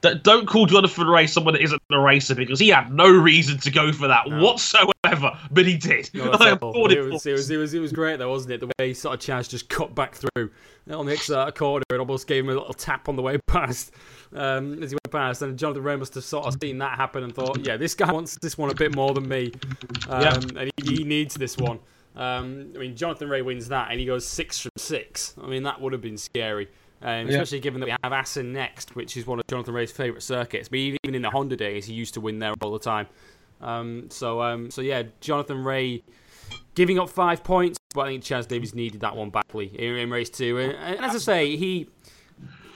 that 0.00 0.24
don't 0.24 0.46
call 0.46 0.64
Jonathan 0.66 1.06
Rea 1.06 1.26
someone 1.26 1.54
that 1.54 1.62
isn't 1.62 1.80
a 1.92 1.98
racer 1.98 2.34
because 2.34 2.58
he 2.58 2.68
had 2.68 2.90
no 2.90 3.08
reason 3.08 3.58
to 3.58 3.70
go 3.70 3.92
for 3.92 4.08
that 4.08 4.30
whatsoever, 4.30 5.38
but 5.50 5.66
he 5.66 5.76
did. 5.76 6.10
No, 6.14 6.24
I 6.32 6.36
that's 6.36 6.52
applaud 6.52 6.74
all. 6.76 6.90
him 6.90 6.98
it, 6.98 7.12
was, 7.12 7.26
it, 7.26 7.32
was, 7.32 7.50
it, 7.50 7.56
was, 7.58 7.74
it 7.74 7.80
was 7.80 7.92
great 7.92 8.18
though, 8.18 8.30
wasn't 8.30 8.54
it? 8.54 8.60
The 8.60 8.66
way 8.78 8.88
he 8.88 8.94
sort 8.94 9.14
of 9.14 9.20
Chaz 9.20 9.48
just 9.48 9.68
cut 9.68 9.94
back 9.94 10.14
through 10.14 10.50
on 10.90 11.06
the 11.06 11.12
extra 11.12 11.52
corner 11.52 11.84
and 11.90 12.00
almost 12.00 12.26
gave 12.26 12.44
him 12.44 12.50
a 12.50 12.54
little 12.54 12.72
tap 12.72 13.08
on 13.08 13.16
the 13.16 13.22
way 13.22 13.38
past 13.46 13.92
um, 14.34 14.82
as 14.82 14.90
he 14.90 14.94
went 14.96 15.10
past. 15.10 15.42
And 15.42 15.58
Jonathan 15.58 15.82
Rea 15.82 15.96
must 15.96 16.14
have 16.14 16.24
sort 16.24 16.46
of 16.46 16.56
seen 16.62 16.78
that 16.78 16.96
happen 16.96 17.22
and 17.24 17.34
thought, 17.34 17.58
yeah, 17.60 17.76
this 17.76 17.94
guy 17.94 18.12
wants 18.12 18.36
this 18.42 18.56
one 18.58 18.70
a 18.70 18.74
bit 18.74 18.94
more 18.94 19.14
than 19.14 19.28
me, 19.28 19.52
um, 20.08 20.22
Yeah. 20.22 20.36
and 20.36 20.70
he, 20.76 20.96
he 20.96 21.04
needs 21.04 21.34
this 21.34 21.56
one. 21.58 21.78
Um, 22.16 22.72
I 22.74 22.78
mean, 22.78 22.96
Jonathan 22.96 23.28
Rea 23.28 23.42
wins 23.42 23.68
that, 23.68 23.90
and 23.90 24.00
he 24.00 24.06
goes 24.06 24.26
six 24.26 24.58
from 24.60 24.72
six. 24.76 25.34
I 25.42 25.46
mean, 25.46 25.62
that 25.62 25.80
would 25.80 25.92
have 25.92 26.02
been 26.02 26.18
scary. 26.18 26.68
Um, 27.02 27.28
Yeah. 27.28 27.34
especially 27.40 27.60
given 27.60 27.80
that 27.80 27.86
we 27.86 27.94
have 28.02 28.12
Assen 28.12 28.52
next, 28.52 28.94
which 28.94 29.16
is 29.16 29.26
one 29.26 29.38
of 29.38 29.46
Jonathan 29.48 29.72
Rea's 29.72 29.90
favourite 29.92 30.22
circuits. 30.22 30.68
But 30.68 30.80
even 30.80 30.98
in 31.14 31.22
the 31.22 31.30
Honda 31.30 31.56
days, 31.56 31.86
he 31.86 31.94
used 31.94 32.12
to 32.14 32.20
win 32.20 32.40
there 32.40 32.52
all 32.60 32.72
the 32.72 32.78
time. 32.78 33.06
Um, 33.62 34.10
so, 34.10 34.42
um, 34.42 34.70
so 34.70 34.82
yeah, 34.82 35.04
Jonathan 35.20 35.64
Rea 35.64 36.02
giving 36.74 36.98
up 36.98 37.08
five 37.08 37.42
points, 37.42 37.78
but 37.94 38.02
I 38.02 38.08
think 38.08 38.24
Chaz 38.24 38.46
Davies 38.48 38.74
needed 38.74 39.00
that 39.00 39.16
one 39.16 39.30
badly 39.30 39.66
in, 39.78 39.96
in 39.96 40.10
race 40.10 40.28
two. 40.30 40.58
And, 40.58 40.72
and 40.72 41.04
as 41.04 41.14
I 41.14 41.18
say, 41.18 41.56
he 41.56 41.88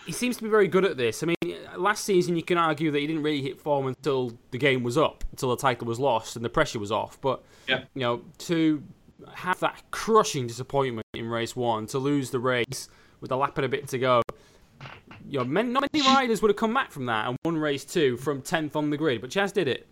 he 0.07 0.13
seems 0.13 0.37
to 0.37 0.43
be 0.43 0.49
very 0.49 0.69
good 0.69 0.85
at 0.85 0.97
this. 0.97 1.23
I 1.23 1.27
mean, 1.27 1.57
last 1.77 2.05
season 2.05 2.37
you 2.37 2.43
can 2.43 2.59
argue 2.59 2.91
that 2.91 2.99
he 2.99 3.07
didn't 3.07 3.23
really 3.23 3.43
hit 3.43 3.61
form 3.61 3.87
until 3.87 4.33
the 4.51 4.59
game 4.59 4.83
was 4.83 4.99
up, 4.99 5.25
until 5.31 5.51
the 5.51 5.57
title 5.57 5.87
was 5.87 5.99
lost 5.99 6.37
and 6.37 6.45
the 6.45 6.49
pressure 6.51 6.79
was 6.79 6.93
off. 6.93 7.21
But 7.21 7.43
Yeah. 7.69 7.85
you 7.95 8.01
know, 8.01 8.23
to 8.39 8.83
have 9.35 9.61
that 9.61 9.83
crushing 9.91 10.47
disappointment 10.47 11.07
in 11.15 11.29
race 11.29 11.57
one, 11.57 11.87
to 11.89 11.99
lose 11.99 12.31
the 12.31 12.39
race 12.41 12.89
with 13.21 13.31
a 13.33 13.37
lap 13.37 13.57
and 13.59 13.65
a 13.65 13.69
bit 13.69 13.89
to 13.89 13.99
go. 13.99 14.23
You 15.27 15.39
know, 15.39 15.45
many, 15.45 15.71
not 15.71 15.89
many 15.93 16.07
riders 16.07 16.43
would 16.43 16.51
have 16.51 16.57
come 16.57 16.75
back 16.75 16.91
from 16.91 17.07
that 17.07 17.29
and 17.29 17.37
won 17.45 17.57
race 17.57 17.85
two 17.85 18.17
from 18.19 18.43
10th 18.43 18.77
on 18.77 18.91
the 18.91 18.97
grid, 18.99 19.21
but 19.23 19.31
Chaz 19.31 19.53
did 19.53 19.69
it. 19.69 19.87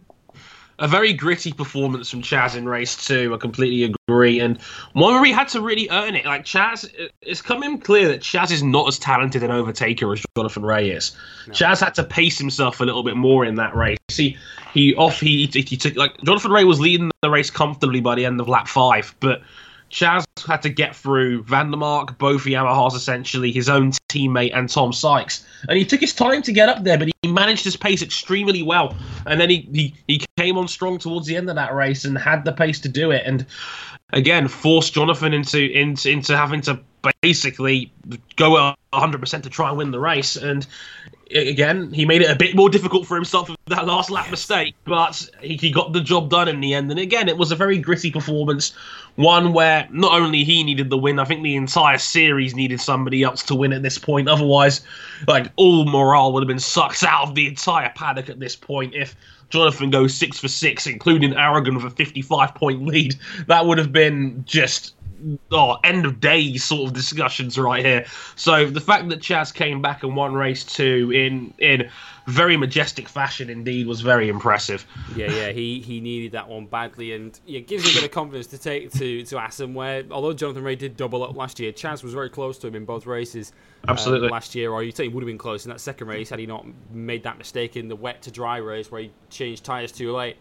A 0.82 0.88
very 0.88 1.12
gritty 1.12 1.52
performance 1.52 2.10
from 2.10 2.22
Chaz 2.22 2.56
in 2.56 2.68
race 2.68 3.06
two. 3.06 3.32
I 3.32 3.38
completely 3.38 3.94
agree, 4.08 4.40
and 4.40 4.60
one 4.94 5.14
where 5.14 5.24
he 5.24 5.30
had 5.30 5.46
to 5.50 5.60
really 5.60 5.88
earn 5.90 6.16
it. 6.16 6.26
Like 6.26 6.44
Chaz, 6.44 6.92
it's 7.20 7.40
coming 7.40 7.78
clear 7.78 8.08
that 8.08 8.20
Chaz 8.20 8.50
is 8.50 8.64
not 8.64 8.88
as 8.88 8.98
talented 8.98 9.44
an 9.44 9.52
overtaker 9.52 10.12
as 10.12 10.24
Jonathan 10.36 10.64
Rea 10.64 10.90
is. 10.90 11.16
Chaz 11.50 11.78
had 11.78 11.94
to 11.94 12.02
pace 12.02 12.36
himself 12.36 12.80
a 12.80 12.84
little 12.84 13.04
bit 13.04 13.16
more 13.16 13.44
in 13.44 13.54
that 13.54 13.76
race. 13.76 13.96
He 14.08 14.36
he 14.74 14.92
off 14.96 15.20
he, 15.20 15.46
he, 15.46 15.60
he 15.60 15.76
took 15.76 15.94
like 15.94 16.20
Jonathan 16.24 16.50
Rea 16.50 16.64
was 16.64 16.80
leading 16.80 17.12
the 17.22 17.30
race 17.30 17.48
comfortably 17.48 18.00
by 18.00 18.16
the 18.16 18.26
end 18.26 18.40
of 18.40 18.48
lap 18.48 18.66
five, 18.66 19.14
but. 19.20 19.40
Chaz 19.92 20.24
had 20.46 20.62
to 20.62 20.70
get 20.70 20.96
through 20.96 21.42
van 21.44 21.70
der 21.70 21.76
Mark, 21.76 22.16
both 22.18 22.44
Yamahas 22.44 22.94
essentially, 22.94 23.52
his 23.52 23.68
own 23.68 23.92
teammate, 24.08 24.56
and 24.56 24.68
Tom 24.68 24.92
Sykes. 24.92 25.46
And 25.68 25.76
he 25.76 25.84
took 25.84 26.00
his 26.00 26.14
time 26.14 26.40
to 26.42 26.52
get 26.52 26.70
up 26.70 26.82
there, 26.82 26.96
but 26.96 27.08
he 27.20 27.30
managed 27.30 27.62
his 27.62 27.76
pace 27.76 28.02
extremely 28.02 28.62
well. 28.62 28.96
And 29.26 29.38
then 29.38 29.50
he, 29.50 29.68
he, 29.72 29.94
he 30.08 30.26
came 30.38 30.56
on 30.56 30.66
strong 30.66 30.98
towards 30.98 31.26
the 31.26 31.36
end 31.36 31.50
of 31.50 31.56
that 31.56 31.74
race 31.74 32.06
and 32.06 32.16
had 32.16 32.44
the 32.44 32.52
pace 32.52 32.80
to 32.80 32.88
do 32.88 33.10
it. 33.10 33.22
And 33.26 33.44
again, 34.14 34.48
forced 34.48 34.94
Jonathan 34.94 35.34
into 35.34 35.70
into, 35.70 36.10
into 36.10 36.36
having 36.36 36.62
to 36.62 36.80
basically 37.20 37.92
go 38.36 38.74
100% 38.94 39.42
to 39.42 39.50
try 39.50 39.68
and 39.68 39.76
win 39.76 39.90
the 39.90 40.00
race. 40.00 40.36
And 40.36 40.66
again, 41.34 41.92
he 41.92 42.04
made 42.04 42.22
it 42.22 42.30
a 42.30 42.36
bit 42.36 42.54
more 42.54 42.68
difficult 42.68 43.06
for 43.06 43.14
himself 43.14 43.48
with 43.48 43.58
that 43.66 43.86
last 43.86 44.10
lap 44.10 44.30
mistake, 44.30 44.74
but 44.84 45.28
he, 45.40 45.56
he 45.56 45.70
got 45.70 45.92
the 45.92 46.00
job 46.00 46.30
done 46.30 46.48
in 46.48 46.60
the 46.60 46.74
end. 46.74 46.90
And 46.90 47.00
again, 47.00 47.28
it 47.28 47.36
was 47.36 47.52
a 47.52 47.56
very 47.56 47.78
gritty 47.78 48.10
performance, 48.10 48.72
one 49.16 49.52
where 49.52 49.88
not 49.90 50.12
only 50.12 50.44
he 50.44 50.62
needed 50.62 50.90
the 50.90 50.98
win, 50.98 51.18
I 51.18 51.24
think 51.24 51.42
the 51.42 51.56
entire 51.56 51.98
series 51.98 52.54
needed 52.54 52.80
somebody 52.80 53.22
else 53.22 53.42
to 53.44 53.54
win 53.54 53.72
at 53.72 53.82
this 53.82 53.98
point. 53.98 54.28
Otherwise, 54.28 54.82
like 55.26 55.50
all 55.56 55.84
morale 55.84 56.32
would 56.32 56.42
have 56.42 56.48
been 56.48 56.58
sucked 56.58 57.02
out 57.02 57.28
of 57.28 57.34
the 57.34 57.46
entire 57.46 57.92
paddock 57.94 58.28
at 58.28 58.40
this 58.40 58.56
point 58.56 58.94
if 58.94 59.16
Jonathan 59.50 59.90
goes 59.90 60.14
six 60.14 60.38
for 60.38 60.48
six, 60.48 60.86
including 60.86 61.34
Aragon 61.36 61.74
with 61.74 61.84
a 61.84 61.90
55 61.90 62.54
point 62.54 62.86
lead. 62.86 63.14
That 63.48 63.66
would 63.66 63.78
have 63.78 63.92
been 63.92 64.44
just 64.46 64.94
oh, 65.50 65.78
end 65.84 66.06
of 66.06 66.20
day 66.20 66.56
sort 66.56 66.88
of 66.88 66.94
discussions 66.94 67.58
right 67.58 67.84
here. 67.84 68.06
So 68.36 68.66
the 68.66 68.80
fact 68.80 69.08
that 69.08 69.20
Chaz 69.20 69.52
came 69.52 69.82
back 69.82 70.02
and 70.02 70.16
won 70.16 70.34
race 70.34 70.64
two 70.64 71.10
in 71.14 71.54
in 71.58 71.90
very 72.26 72.56
majestic 72.56 73.08
fashion 73.08 73.50
indeed 73.50 73.86
was 73.86 74.00
very 74.00 74.28
impressive. 74.28 74.86
Yeah, 75.16 75.30
yeah, 75.30 75.50
he, 75.50 75.80
he 75.80 76.00
needed 76.00 76.32
that 76.32 76.48
one 76.48 76.66
badly, 76.66 77.14
and 77.14 77.38
yeah, 77.46 77.58
it 77.58 77.66
gives 77.66 77.84
him 77.84 77.90
a 77.90 77.94
bit 77.94 78.04
of 78.04 78.10
confidence 78.12 78.46
to 78.48 78.58
take 78.58 78.92
to 78.92 79.24
to 79.24 79.38
Assen. 79.38 79.74
Where 79.74 80.04
although 80.10 80.32
Jonathan 80.32 80.62
Rea 80.62 80.76
did 80.76 80.96
double 80.96 81.22
up 81.24 81.36
last 81.36 81.58
year, 81.58 81.72
Chaz 81.72 82.02
was 82.02 82.12
very 82.12 82.30
close 82.30 82.58
to 82.58 82.68
him 82.68 82.74
in 82.74 82.84
both 82.84 83.06
races. 83.06 83.52
um, 83.84 83.90
Absolutely. 83.90 84.28
last 84.28 84.54
year, 84.54 84.70
or 84.70 84.82
you 84.82 84.92
think 84.92 85.10
he 85.10 85.14
would 85.14 85.22
have 85.22 85.26
been 85.28 85.38
close 85.38 85.64
in 85.64 85.70
that 85.70 85.80
second 85.80 86.06
race 86.06 86.30
had 86.30 86.38
he 86.38 86.46
not 86.46 86.64
made 86.92 87.24
that 87.24 87.38
mistake 87.38 87.76
in 87.76 87.88
the 87.88 87.96
wet 87.96 88.22
to 88.22 88.30
dry 88.30 88.58
race 88.58 88.90
where 88.90 89.02
he 89.02 89.10
changed 89.30 89.64
tyres 89.64 89.92
too 89.92 90.12
late. 90.12 90.36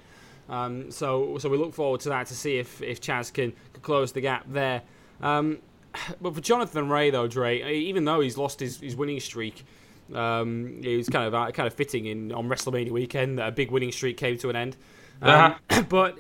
Um, 0.52 0.92
so 0.92 1.38
so 1.40 1.50
we 1.50 1.58
look 1.58 1.74
forward 1.74 2.02
to 2.02 2.10
that 2.10 2.28
to 2.28 2.36
see 2.36 2.58
if 2.58 2.82
if 2.82 3.02
Chaz 3.02 3.34
can, 3.34 3.54
can 3.74 3.82
close 3.82 4.12
the 4.12 4.22
gap 4.22 4.46
there. 4.48 4.84
Um, 5.22 5.60
but 6.22 6.36
for 6.36 6.42
Jonathan 6.42 6.90
Rea 6.90 7.10
though, 7.10 7.28
Dre, 7.28 7.74
even 7.74 8.06
though 8.06 8.20
he's 8.20 8.38
lost 8.38 8.60
his, 8.60 8.80
his 8.80 8.96
winning 8.96 9.20
streak. 9.20 9.66
Um, 10.14 10.82
it 10.84 10.98
was 10.98 11.08
kind 11.08 11.26
of 11.26 11.34
uh, 11.34 11.52
kind 11.52 11.68
of 11.68 11.74
fitting 11.74 12.06
in 12.06 12.34
on 12.34 12.50
WrestleMania 12.50 12.92
weekend 12.92 13.40
that 13.40 13.48
a 13.48 13.52
big 13.52 13.72
winning 13.72 13.94
streak 13.94 14.18
came 14.18 14.38
to 14.40 14.50
an 14.50 14.58
end. 14.58 14.76
Um, 15.22 15.56
but 15.90 16.18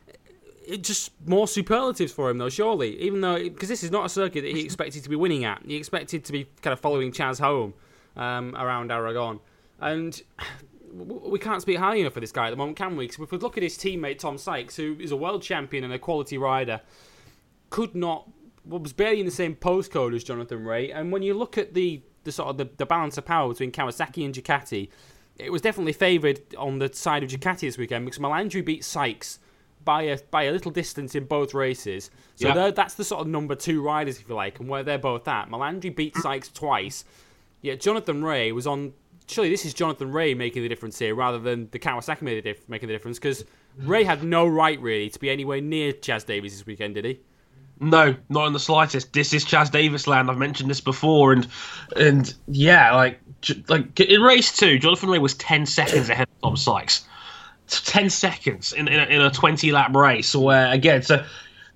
it 0.66 0.82
just 0.82 1.12
more 1.26 1.46
superlatives 1.46 2.10
for 2.10 2.30
him 2.30 2.38
though, 2.38 2.48
surely. 2.48 2.98
Even 3.00 3.20
though 3.20 3.36
because 3.36 3.68
this 3.68 3.84
is 3.84 3.90
not 3.90 4.06
a 4.06 4.08
circuit 4.08 4.42
that 4.42 4.52
he 4.52 4.62
expected 4.62 5.02
to 5.02 5.10
be 5.10 5.16
winning 5.16 5.44
at, 5.44 5.62
he 5.66 5.76
expected 5.76 6.24
to 6.24 6.32
be 6.32 6.46
kind 6.62 6.72
of 6.72 6.80
following 6.80 7.12
Chaz 7.12 7.38
home 7.38 7.74
um, 8.16 8.54
around 8.56 8.90
Aragon, 8.90 9.40
and 9.78 10.22
we 10.92 11.38
can't 11.38 11.62
speak 11.62 11.78
highly 11.78 12.00
enough 12.00 12.16
of 12.16 12.20
this 12.20 12.32
guy 12.32 12.46
at 12.46 12.50
the 12.50 12.56
moment, 12.56 12.76
can 12.76 12.96
we? 12.96 13.06
Because 13.06 13.22
if 13.24 13.30
we 13.32 13.38
look 13.38 13.56
at 13.56 13.62
his 13.62 13.76
teammate 13.76 14.18
Tom 14.18 14.38
Sykes, 14.38 14.76
who 14.76 14.96
is 15.00 15.10
a 15.10 15.16
world 15.16 15.42
champion 15.42 15.84
and 15.84 15.92
a 15.92 15.98
quality 15.98 16.38
rider, 16.38 16.80
could 17.70 17.94
not 17.94 18.28
was 18.64 18.92
barely 18.92 19.20
in 19.20 19.24
the 19.26 19.32
same 19.32 19.54
postcode 19.56 20.14
as 20.14 20.22
Jonathan 20.22 20.64
Rea. 20.64 20.90
And 20.92 21.10
when 21.10 21.22
you 21.22 21.32
look 21.32 21.56
at 21.56 21.72
the, 21.72 22.02
the 22.24 22.32
sort 22.32 22.48
of 22.50 22.58
the, 22.58 22.68
the 22.76 22.84
balance 22.84 23.16
of 23.16 23.24
power 23.24 23.48
between 23.48 23.72
Kawasaki 23.72 24.24
and 24.26 24.34
Ducati, 24.34 24.90
it 25.38 25.50
was 25.50 25.62
definitely 25.62 25.94
favoured 25.94 26.40
on 26.58 26.78
the 26.78 26.92
side 26.92 27.22
of 27.22 27.30
Ducati 27.30 27.60
this 27.60 27.78
weekend 27.78 28.04
because 28.04 28.18
Melandri 28.18 28.62
beat 28.62 28.84
Sykes 28.84 29.38
by 29.84 30.02
a 30.02 30.18
by 30.30 30.42
a 30.42 30.52
little 30.52 30.70
distance 30.70 31.14
in 31.14 31.24
both 31.24 31.54
races. 31.54 32.10
So 32.34 32.48
Yeah. 32.48 32.54
they're- 32.54 32.72
that's 32.72 32.94
the 32.94 33.04
sort 33.04 33.22
of 33.22 33.26
number 33.28 33.54
two 33.54 33.80
riders, 33.80 34.18
if 34.20 34.28
you 34.28 34.34
like, 34.34 34.60
and 34.60 34.68
where 34.68 34.82
they're 34.82 34.98
both 34.98 35.26
at. 35.28 35.48
Melandri 35.48 35.94
beat 35.94 36.14
Sykes 36.16 36.48
twice. 36.48 37.04
Yet 37.62 37.80
Jonathan 37.80 38.22
Rea 38.22 38.52
was 38.52 38.66
on. 38.66 38.92
Surely 39.28 39.50
this 39.50 39.66
is 39.66 39.74
Jonathan 39.74 40.10
Rea 40.10 40.34
making 40.34 40.62
the 40.62 40.68
difference 40.68 40.98
here, 40.98 41.14
rather 41.14 41.38
than 41.38 41.68
the 41.70 41.78
Kawasaki 41.78 42.42
the 42.42 42.56
making 42.66 42.88
the 42.88 42.94
difference, 42.94 43.18
because 43.18 43.44
Rea 43.78 44.02
had 44.02 44.24
no 44.24 44.46
right 44.46 44.80
really 44.80 45.10
to 45.10 45.18
be 45.18 45.28
anywhere 45.28 45.60
near 45.60 45.92
Chaz 45.92 46.24
Davies 46.24 46.56
this 46.56 46.66
weekend, 46.66 46.94
did 46.94 47.04
he? 47.04 47.20
No, 47.80 48.16
not 48.28 48.46
in 48.46 48.52
the 48.54 48.58
slightest. 48.58 49.12
This 49.12 49.32
is 49.32 49.44
Chaz 49.44 49.70
Davies 49.70 50.06
land. 50.06 50.30
I've 50.30 50.38
mentioned 50.38 50.70
this 50.70 50.80
before, 50.80 51.32
and 51.32 51.46
and 51.96 52.34
yeah, 52.48 52.94
like 52.94 53.20
like 53.68 54.00
in 54.00 54.22
race 54.22 54.56
two, 54.56 54.78
Jonathan 54.78 55.10
Rea 55.10 55.18
was 55.18 55.34
ten 55.34 55.66
seconds 55.66 56.08
ahead 56.08 56.26
of 56.26 56.40
Tom 56.42 56.56
Sykes. 56.56 57.06
Ten 57.68 58.08
seconds 58.08 58.72
in 58.72 58.88
in 58.88 58.98
a, 58.98 59.04
in 59.04 59.20
a 59.20 59.30
twenty 59.30 59.72
lap 59.72 59.94
race. 59.94 60.34
Where 60.34 60.72
again, 60.72 61.02
so 61.02 61.24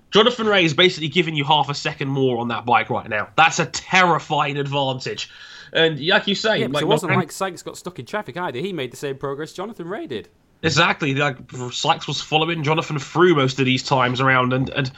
Jonathan 0.09 0.47
Rea 0.47 0.65
is 0.65 0.73
basically 0.73 1.07
giving 1.07 1.35
you 1.35 1.45
half 1.45 1.69
a 1.69 1.75
second 1.75 2.09
more 2.09 2.39
on 2.39 2.47
that 2.47 2.65
bike 2.65 2.89
right 2.89 3.07
now. 3.07 3.29
That's 3.37 3.59
a 3.59 3.67
terrifying 3.67 4.57
advantage. 4.57 5.29
And 5.73 5.99
like 6.05 6.27
you 6.27 6.35
say, 6.35 6.59
Yeah, 6.59 6.67
but 6.67 6.75
like 6.75 6.83
it 6.83 6.87
wasn't 6.87 7.11
Melan- 7.11 7.17
like 7.17 7.31
Sykes 7.31 7.63
got 7.63 7.77
stuck 7.77 7.99
in 7.99 8.05
traffic 8.05 8.37
either. 8.37 8.59
He 8.59 8.71
made 8.71 8.91
the 8.91 8.97
same 8.97 9.17
progress 9.17 9.53
Jonathan 9.53 9.87
Rea 9.87 10.07
did. 10.07 10.29
Exactly. 10.61 11.13
Like 11.15 11.37
Sykes 11.71 12.07
was 12.07 12.21
following 12.21 12.63
Jonathan 12.63 12.99
through 12.99 13.35
most 13.35 13.59
of 13.59 13.65
these 13.65 13.83
times 13.83 14.21
around, 14.21 14.53
and 14.53 14.69
and 14.69 14.91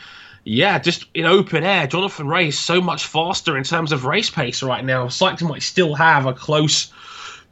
yeah, 0.44 0.78
just 0.78 1.06
in 1.16 1.26
open 1.26 1.64
air, 1.64 1.88
Jonathan 1.88 2.28
Rea 2.28 2.50
is 2.50 2.60
so 2.60 2.80
much 2.80 3.06
faster 3.08 3.58
in 3.58 3.64
terms 3.64 3.92
of 3.92 4.06
race 4.06 4.30
pace 4.30 4.62
right 4.62 4.86
now. 4.86 5.08
Sykes 5.08 5.42
might 5.42 5.64
still 5.64 5.96
have 5.96 6.28
a 6.28 6.34
close, 6.34 6.94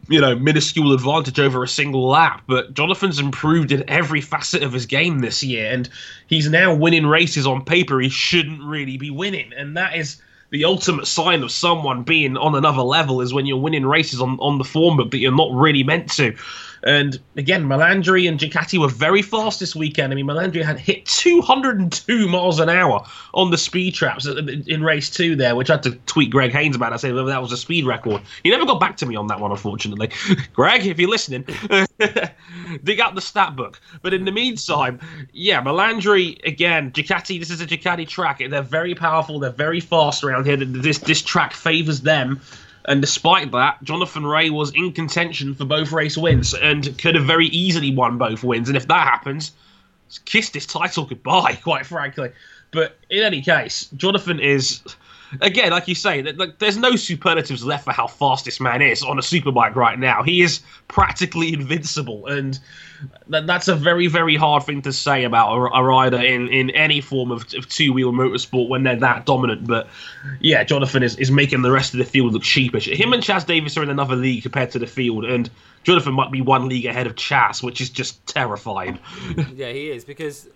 you 0.09 0.21
know, 0.21 0.35
minuscule 0.35 0.93
advantage 0.93 1.39
over 1.39 1.63
a 1.63 1.67
single 1.67 2.07
lap, 2.07 2.43
but 2.45 2.75
Jonathan's 2.75 3.17
improved 3.17 3.71
in 3.71 3.89
every 3.89 4.21
facet 4.21 4.61
of 4.61 4.73
his 4.73 4.85
game 4.85 5.19
this 5.19 5.41
year, 5.41 5.71
and 5.71 5.89
he's 6.27 6.47
now 6.49 6.75
winning 6.75 7.07
races 7.07 7.47
on 7.47 7.65
paper 7.65 7.99
he 7.99 8.09
shouldn't 8.09 8.61
really 8.61 8.97
be 8.97 9.09
winning, 9.09 9.51
and 9.57 9.75
that 9.77 9.95
is. 9.95 10.21
The 10.53 10.65
ultimate 10.65 11.07
sign 11.07 11.41
of 11.41 11.51
someone 11.51 12.03
being 12.03 12.37
on 12.37 12.53
another 12.53 12.83
level 12.83 13.21
is 13.21 13.33
when 13.33 13.47
you're 13.47 13.57
winning 13.57 13.87
races 13.87 14.21
on, 14.21 14.37
on 14.39 14.59
the 14.59 14.63
form 14.63 14.97
book 14.97 15.09
that 15.09 15.17
you're 15.17 15.35
not 15.35 15.51
really 15.51 15.81
meant 15.81 16.11
to. 16.11 16.35
And 16.83 17.19
again, 17.37 17.65
Melandri 17.65 18.27
and 18.27 18.39
Ducati 18.39 18.77
were 18.77 18.89
very 18.89 19.21
fast 19.21 19.59
this 19.59 19.75
weekend. 19.75 20.11
I 20.11 20.15
mean, 20.15 20.27
Melandri 20.27 20.63
had 20.63 20.77
hit 20.77 21.05
202 21.05 22.27
miles 22.27 22.59
an 22.59 22.69
hour 22.69 23.05
on 23.33 23.51
the 23.51 23.57
speed 23.57 23.93
traps 23.93 24.25
in 24.25 24.83
race 24.83 25.09
two 25.09 25.35
there, 25.35 25.55
which 25.55 25.69
I 25.69 25.73
had 25.73 25.83
to 25.83 25.91
tweet 26.05 26.29
Greg 26.29 26.51
Haynes 26.51 26.75
about. 26.75 26.91
I 26.91 26.97
said 26.97 27.15
that 27.15 27.41
was 27.41 27.51
a 27.51 27.57
speed 27.57 27.85
record. 27.85 28.21
He 28.43 28.49
never 28.49 28.65
got 28.65 28.79
back 28.79 28.97
to 28.97 29.05
me 29.05 29.15
on 29.15 29.27
that 29.27 29.39
one, 29.39 29.51
unfortunately. 29.51 30.11
Greg, 30.53 30.85
if 30.85 30.99
you're 30.99 31.09
listening, 31.09 31.43
dig 32.83 32.99
out 32.99 33.15
the 33.15 33.21
stat 33.21 33.55
book. 33.55 33.79
But 34.01 34.13
in 34.13 34.25
the 34.25 34.31
meantime, 34.31 34.99
yeah, 35.31 35.61
Melandri 35.63 36.43
again, 36.45 36.91
Ducati. 36.91 37.39
This 37.39 37.49
is 37.49 37.61
a 37.61 37.65
Ducati 37.65 38.07
track. 38.07 38.41
They're 38.49 38.61
very 38.61 38.93
powerful. 38.93 39.39
They're 39.39 39.51
very 39.51 39.79
fast 39.79 40.23
around 40.23 40.45
here. 40.45 40.57
This 40.57 40.97
this 40.99 41.21
track 41.21 41.53
favors 41.53 42.01
them. 42.01 42.41
And 42.85 43.01
despite 43.01 43.51
that, 43.51 43.81
Jonathan 43.83 44.25
Rea 44.25 44.49
was 44.49 44.71
in 44.71 44.91
contention 44.91 45.55
for 45.55 45.65
both 45.65 45.91
race 45.91 46.17
wins 46.17 46.53
and 46.53 46.97
could 46.97 47.15
have 47.15 47.25
very 47.25 47.47
easily 47.47 47.93
won 47.95 48.17
both 48.17 48.43
wins. 48.43 48.67
And 48.67 48.75
if 48.75 48.87
that 48.87 49.07
happens, 49.07 49.51
kiss 50.25 50.49
this 50.49 50.65
title 50.65 51.05
goodbye, 51.05 51.55
quite 51.63 51.85
frankly. 51.85 52.31
But 52.71 52.97
in 53.09 53.23
any 53.23 53.41
case, 53.41 53.87
Jonathan 53.95 54.39
is 54.39 54.81
again, 55.41 55.71
like 55.71 55.87
you 55.87 55.95
say, 55.95 56.21
that 56.21 56.37
like, 56.37 56.59
there's 56.59 56.77
no 56.77 56.95
superlatives 56.95 57.63
left 57.63 57.85
for 57.85 57.91
how 57.91 58.07
fast 58.07 58.45
this 58.45 58.59
man 58.59 58.81
is 58.81 59.03
on 59.03 59.17
a 59.17 59.21
superbike 59.21 59.75
right 59.75 59.97
now. 59.97 60.23
He 60.23 60.41
is 60.41 60.61
practically 60.87 61.53
invincible, 61.53 62.27
and 62.27 62.59
that, 63.27 63.47
that's 63.47 63.67
a 63.67 63.75
very, 63.75 64.07
very 64.07 64.35
hard 64.35 64.63
thing 64.63 64.81
to 64.83 64.93
say 64.93 65.23
about 65.23 65.55
a, 65.55 65.77
a 65.77 65.83
rider 65.83 66.17
in, 66.17 66.47
in 66.49 66.69
any 66.71 67.01
form 67.01 67.31
of, 67.31 67.53
of 67.53 67.67
two 67.67 67.93
wheel 67.93 68.11
motorsport 68.11 68.69
when 68.69 68.83
they're 68.83 68.95
that 68.97 69.25
dominant. 69.25 69.67
But 69.67 69.87
yeah, 70.39 70.63
Jonathan 70.63 71.03
is, 71.03 71.15
is 71.17 71.31
making 71.31 71.61
the 71.61 71.71
rest 71.71 71.93
of 71.93 71.99
the 71.99 72.05
field 72.05 72.33
look 72.33 72.43
sheepish. 72.43 72.87
Him 72.87 73.13
and 73.13 73.23
Chaz 73.23 73.45
Davies 73.45 73.77
are 73.77 73.83
in 73.83 73.89
another 73.89 74.15
league 74.15 74.43
compared 74.43 74.71
to 74.71 74.79
the 74.79 74.87
field, 74.87 75.25
and 75.25 75.49
Jonathan 75.83 76.13
might 76.13 76.31
be 76.31 76.41
one 76.41 76.67
league 76.69 76.85
ahead 76.85 77.07
of 77.07 77.15
Chaz, 77.15 77.61
which 77.61 77.81
is 77.81 77.89
just 77.89 78.25
terrifying. 78.27 78.99
yeah, 79.53 79.71
he 79.71 79.89
is 79.89 80.05
because 80.05 80.47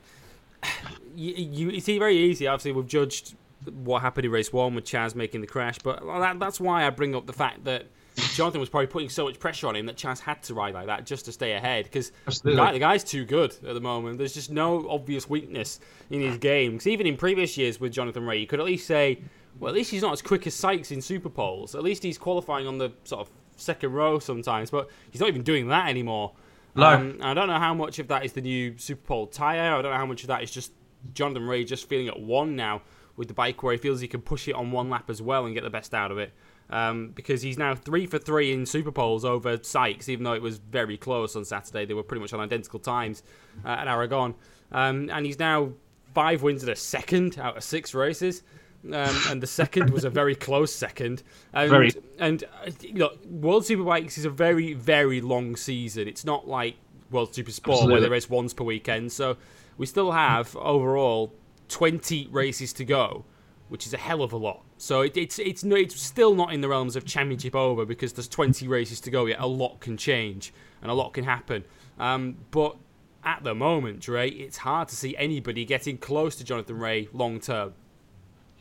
you, 1.15 1.33
you, 1.71 1.99
very 1.99 2.17
easy. 2.17 2.47
Obviously, 2.47 2.71
we've 2.71 2.87
judged 2.87 3.35
what 3.73 4.01
happened 4.01 4.25
in 4.25 4.31
race 4.31 4.51
one 4.51 4.75
with 4.75 4.85
Chaz 4.85 5.15
making 5.15 5.41
the 5.41 5.47
crash. 5.47 5.79
But 5.79 6.05
that, 6.05 6.39
that's 6.39 6.59
why 6.59 6.85
I 6.85 6.89
bring 6.89 7.15
up 7.15 7.25
the 7.25 7.33
fact 7.33 7.63
that 7.65 7.87
Jonathan 8.33 8.59
was 8.59 8.69
probably 8.69 8.87
putting 8.87 9.09
so 9.09 9.25
much 9.25 9.39
pressure 9.39 9.67
on 9.67 9.75
him 9.75 9.85
that 9.85 9.95
Chaz 9.95 10.19
had 10.19 10.41
to 10.43 10.53
ride 10.53 10.73
like 10.73 10.87
that 10.87 11.05
just 11.05 11.25
to 11.25 11.31
stay 11.31 11.53
ahead 11.53 11.85
because 11.85 12.11
the, 12.43 12.55
guy, 12.55 12.71
the 12.71 12.79
guy's 12.79 13.03
too 13.03 13.25
good 13.25 13.51
at 13.65 13.73
the 13.73 13.79
moment. 13.79 14.17
There's 14.17 14.33
just 14.33 14.49
no 14.49 14.89
obvious 14.89 15.29
weakness 15.29 15.79
in 16.09 16.21
his 16.21 16.37
game. 16.37 16.73
Because 16.73 16.87
even 16.87 17.05
in 17.05 17.15
previous 17.15 17.57
years 17.57 17.79
with 17.79 17.91
Jonathan 17.91 18.25
Rea, 18.25 18.39
you 18.39 18.47
could 18.47 18.59
at 18.59 18.65
least 18.65 18.87
say, 18.87 19.21
well, 19.59 19.69
at 19.69 19.75
least 19.75 19.91
he's 19.91 20.01
not 20.01 20.13
as 20.13 20.21
quick 20.21 20.47
as 20.47 20.55
Sykes 20.55 20.91
in 20.91 21.01
Super 21.01 21.29
Poles. 21.29 21.75
At 21.75 21.83
least 21.83 22.01
he's 22.03 22.17
qualifying 22.17 22.65
on 22.65 22.79
the 22.79 22.91
sort 23.03 23.21
of 23.21 23.29
second 23.55 23.93
row 23.93 24.17
sometimes, 24.19 24.71
but 24.71 24.89
he's 25.11 25.21
not 25.21 25.29
even 25.29 25.43
doing 25.43 25.67
that 25.67 25.87
anymore. 25.87 26.33
No. 26.75 26.87
Um, 26.87 27.19
I 27.21 27.33
don't 27.33 27.47
know 27.47 27.59
how 27.59 27.73
much 27.73 27.99
of 27.99 28.07
that 28.07 28.25
is 28.25 28.33
the 28.33 28.41
new 28.41 28.77
Super 28.77 29.05
Pole 29.05 29.27
tyre. 29.27 29.75
I 29.75 29.81
don't 29.81 29.91
know 29.91 29.97
how 29.97 30.05
much 30.05 30.23
of 30.23 30.27
that 30.27 30.41
is 30.41 30.51
just 30.51 30.71
Jonathan 31.13 31.47
Rea 31.47 31.63
just 31.63 31.87
feeling 31.87 32.07
at 32.07 32.19
one 32.19 32.55
now 32.55 32.81
with 33.17 33.27
the 33.27 33.33
bike 33.33 33.61
where 33.63 33.73
he 33.73 33.77
feels 33.77 33.99
he 33.99 34.07
can 34.07 34.21
push 34.21 34.47
it 34.47 34.53
on 34.53 34.71
one 34.71 34.89
lap 34.89 35.09
as 35.09 35.21
well 35.21 35.45
and 35.45 35.53
get 35.53 35.63
the 35.63 35.69
best 35.69 35.93
out 35.93 36.11
of 36.11 36.17
it. 36.17 36.31
Um, 36.69 37.11
because 37.15 37.41
he's 37.41 37.57
now 37.57 37.75
three 37.75 38.05
for 38.05 38.19
three 38.19 38.53
in 38.53 38.65
Super 38.65 38.91
Poles 38.91 39.25
over 39.25 39.57
Sykes, 39.61 40.09
even 40.09 40.23
though 40.23 40.33
it 40.33 40.41
was 40.41 40.57
very 40.57 40.97
close 40.97 41.35
on 41.35 41.45
Saturday. 41.45 41.85
They 41.85 41.93
were 41.93 42.03
pretty 42.03 42.21
much 42.21 42.33
on 42.33 42.39
identical 42.39 42.79
times 42.79 43.23
uh, 43.65 43.69
at 43.69 43.87
Aragon. 43.87 44.35
Um, 44.71 45.09
and 45.11 45.25
he's 45.25 45.39
now 45.39 45.71
five 46.13 46.43
wins 46.43 46.63
at 46.63 46.69
a 46.69 46.75
second 46.75 47.39
out 47.39 47.57
of 47.57 47.63
six 47.63 47.93
races. 47.93 48.43
Um, 48.85 49.15
and 49.29 49.41
the 49.41 49.47
second 49.47 49.89
was 49.89 50.03
a 50.03 50.09
very 50.09 50.35
close 50.47 50.73
second. 50.73 51.23
And, 51.53 51.69
very. 51.69 51.91
and 52.19 52.43
uh, 52.43 52.71
look, 52.93 53.25
World 53.25 53.63
Superbikes 53.63 54.17
is 54.17 54.25
a 54.25 54.29
very, 54.29 54.73
very 54.73 55.21
long 55.21 55.55
season. 55.55 56.07
It's 56.07 56.25
not 56.25 56.47
like 56.47 56.75
World 57.11 57.33
Super 57.33 57.51
Sport 57.51 57.75
Absolutely. 57.75 57.93
where 57.93 58.01
there 58.01 58.13
is 58.13 58.29
once 58.29 58.53
per 58.53 58.63
weekend. 58.63 59.11
So 59.11 59.37
we 59.77 59.85
still 59.85 60.11
have 60.11 60.55
overall 60.57 61.33
20 61.69 62.27
races 62.31 62.73
to 62.73 62.85
go, 62.85 63.25
which 63.69 63.85
is 63.87 63.93
a 63.93 63.97
hell 63.97 64.21
of 64.21 64.33
a 64.33 64.37
lot. 64.37 64.63
So 64.77 65.01
it, 65.01 65.17
it's 65.17 65.39
it's 65.39 65.63
no, 65.63 65.75
it's 65.75 65.99
still 66.01 66.35
not 66.35 66.53
in 66.53 66.61
the 66.61 66.67
realms 66.67 66.95
of 66.95 67.05
championship 67.05 67.55
over 67.55 67.85
because 67.85 68.13
there's 68.13 68.27
20 68.27 68.67
races 68.67 68.99
to 69.01 69.11
go 69.11 69.25
yet. 69.25 69.39
A 69.39 69.47
lot 69.47 69.79
can 69.79 69.97
change 69.97 70.53
and 70.81 70.91
a 70.91 70.93
lot 70.93 71.13
can 71.13 71.23
happen. 71.23 71.63
Um, 71.99 72.37
but 72.51 72.77
at 73.23 73.43
the 73.43 73.55
moment, 73.55 73.99
Dre, 74.01 74.29
it's 74.29 74.57
hard 74.57 74.87
to 74.89 74.95
see 74.95 75.15
anybody 75.17 75.65
getting 75.65 75.97
close 75.97 76.35
to 76.37 76.43
Jonathan 76.43 76.77
Rea 76.79 77.09
long 77.11 77.39
term. 77.39 77.73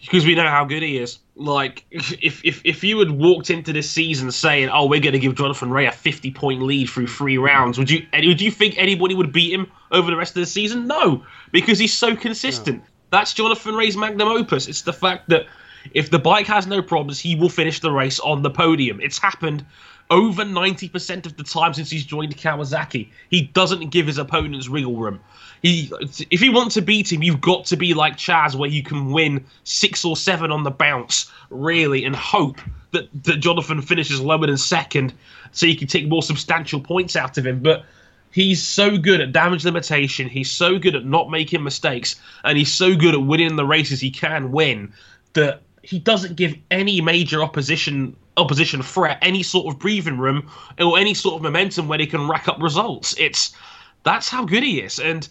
because 0.00 0.26
we 0.26 0.34
know 0.34 0.48
how 0.48 0.64
good 0.64 0.82
he 0.82 0.98
is. 0.98 1.18
Like, 1.36 1.84
if, 1.90 2.42
if 2.44 2.62
if 2.64 2.82
you 2.84 2.98
had 2.98 3.10
walked 3.10 3.50
into 3.50 3.72
this 3.72 3.90
season 3.90 4.30
saying, 4.32 4.70
"Oh, 4.70 4.86
we're 4.86 5.00
going 5.00 5.12
to 5.12 5.18
give 5.18 5.34
Jonathan 5.34 5.70
Rea 5.70 5.86
a 5.86 5.92
fifty-point 5.92 6.62
lead 6.62 6.88
through 6.88 7.06
three 7.08 7.38
rounds," 7.38 7.78
would 7.78 7.90
you 7.90 8.06
would 8.12 8.40
you 8.40 8.50
think 8.50 8.76
anybody 8.78 9.14
would 9.14 9.32
beat 9.32 9.52
him 9.52 9.70
over 9.92 10.10
the 10.10 10.16
rest 10.16 10.36
of 10.36 10.40
the 10.40 10.46
season? 10.46 10.86
No, 10.86 11.24
because 11.52 11.78
he's 11.78 11.92
so 11.94 12.16
consistent. 12.16 12.82
That's 13.10 13.32
Jonathan 13.34 13.74
Rea's 13.74 13.96
magnum 13.96 14.28
opus. 14.28 14.68
It's 14.68 14.82
the 14.82 14.92
fact 14.92 15.28
that 15.28 15.46
if 15.94 16.10
the 16.10 16.18
bike 16.18 16.46
has 16.46 16.66
no 16.66 16.82
problems, 16.82 17.20
he 17.20 17.34
will 17.34 17.48
finish 17.48 17.80
the 17.80 17.90
race 17.90 18.18
on 18.20 18.42
the 18.42 18.50
podium. 18.50 19.00
It's 19.00 19.18
happened 19.18 19.64
over 20.10 20.44
90% 20.44 21.26
of 21.26 21.36
the 21.36 21.42
time 21.42 21.74
since 21.74 21.90
he's 21.90 22.04
joined 22.04 22.36
Kawasaki. 22.36 23.08
He 23.30 23.42
doesn't 23.42 23.90
give 23.90 24.06
his 24.06 24.18
opponents 24.18 24.68
wriggle 24.68 24.96
room. 24.96 25.20
He, 25.62 25.90
if 26.30 26.40
you 26.42 26.52
want 26.52 26.72
to 26.72 26.82
beat 26.82 27.12
him, 27.12 27.22
you've 27.22 27.40
got 27.40 27.64
to 27.66 27.76
be 27.76 27.94
like 27.94 28.16
Chaz, 28.16 28.54
where 28.54 28.70
you 28.70 28.82
can 28.82 29.10
win 29.10 29.44
six 29.64 30.04
or 30.04 30.16
seven 30.16 30.52
on 30.52 30.62
the 30.62 30.70
bounce, 30.70 31.30
really, 31.50 32.04
and 32.04 32.14
hope 32.14 32.60
that, 32.92 33.08
that 33.24 33.38
Jonathan 33.38 33.82
finishes 33.82 34.20
lower 34.20 34.46
than 34.46 34.56
second, 34.56 35.12
so 35.50 35.66
you 35.66 35.76
can 35.76 35.88
take 35.88 36.06
more 36.08 36.22
substantial 36.22 36.80
points 36.80 37.16
out 37.16 37.36
of 37.38 37.46
him. 37.46 37.60
But 37.60 37.84
he's 38.32 38.62
so 38.62 38.98
good 38.98 39.20
at 39.20 39.32
damage 39.32 39.64
limitation. 39.64 40.28
He's 40.28 40.50
so 40.50 40.78
good 40.78 40.94
at 40.94 41.04
not 41.04 41.30
making 41.30 41.62
mistakes, 41.62 42.16
and 42.44 42.58
he's 42.58 42.72
so 42.72 42.94
good 42.94 43.14
at 43.14 43.22
winning 43.22 43.56
the 43.56 43.66
races 43.66 44.00
he 44.00 44.10
can 44.10 44.52
win 44.52 44.92
that 45.32 45.62
he 45.82 45.98
doesn't 45.98 46.36
give 46.36 46.54
any 46.70 47.00
major 47.00 47.42
opposition 47.42 48.16
opposition 48.38 48.82
threat 48.82 49.18
any 49.22 49.42
sort 49.42 49.72
of 49.72 49.78
breathing 49.78 50.18
room 50.18 50.50
or 50.78 50.98
any 50.98 51.14
sort 51.14 51.36
of 51.36 51.42
momentum 51.42 51.88
where 51.88 51.98
he 51.98 52.06
can 52.06 52.28
rack 52.28 52.48
up 52.48 52.60
results. 52.60 53.14
It's 53.18 53.56
that's 54.02 54.28
how 54.28 54.44
good 54.44 54.62
he 54.62 54.80
is, 54.80 54.98
and 54.98 55.28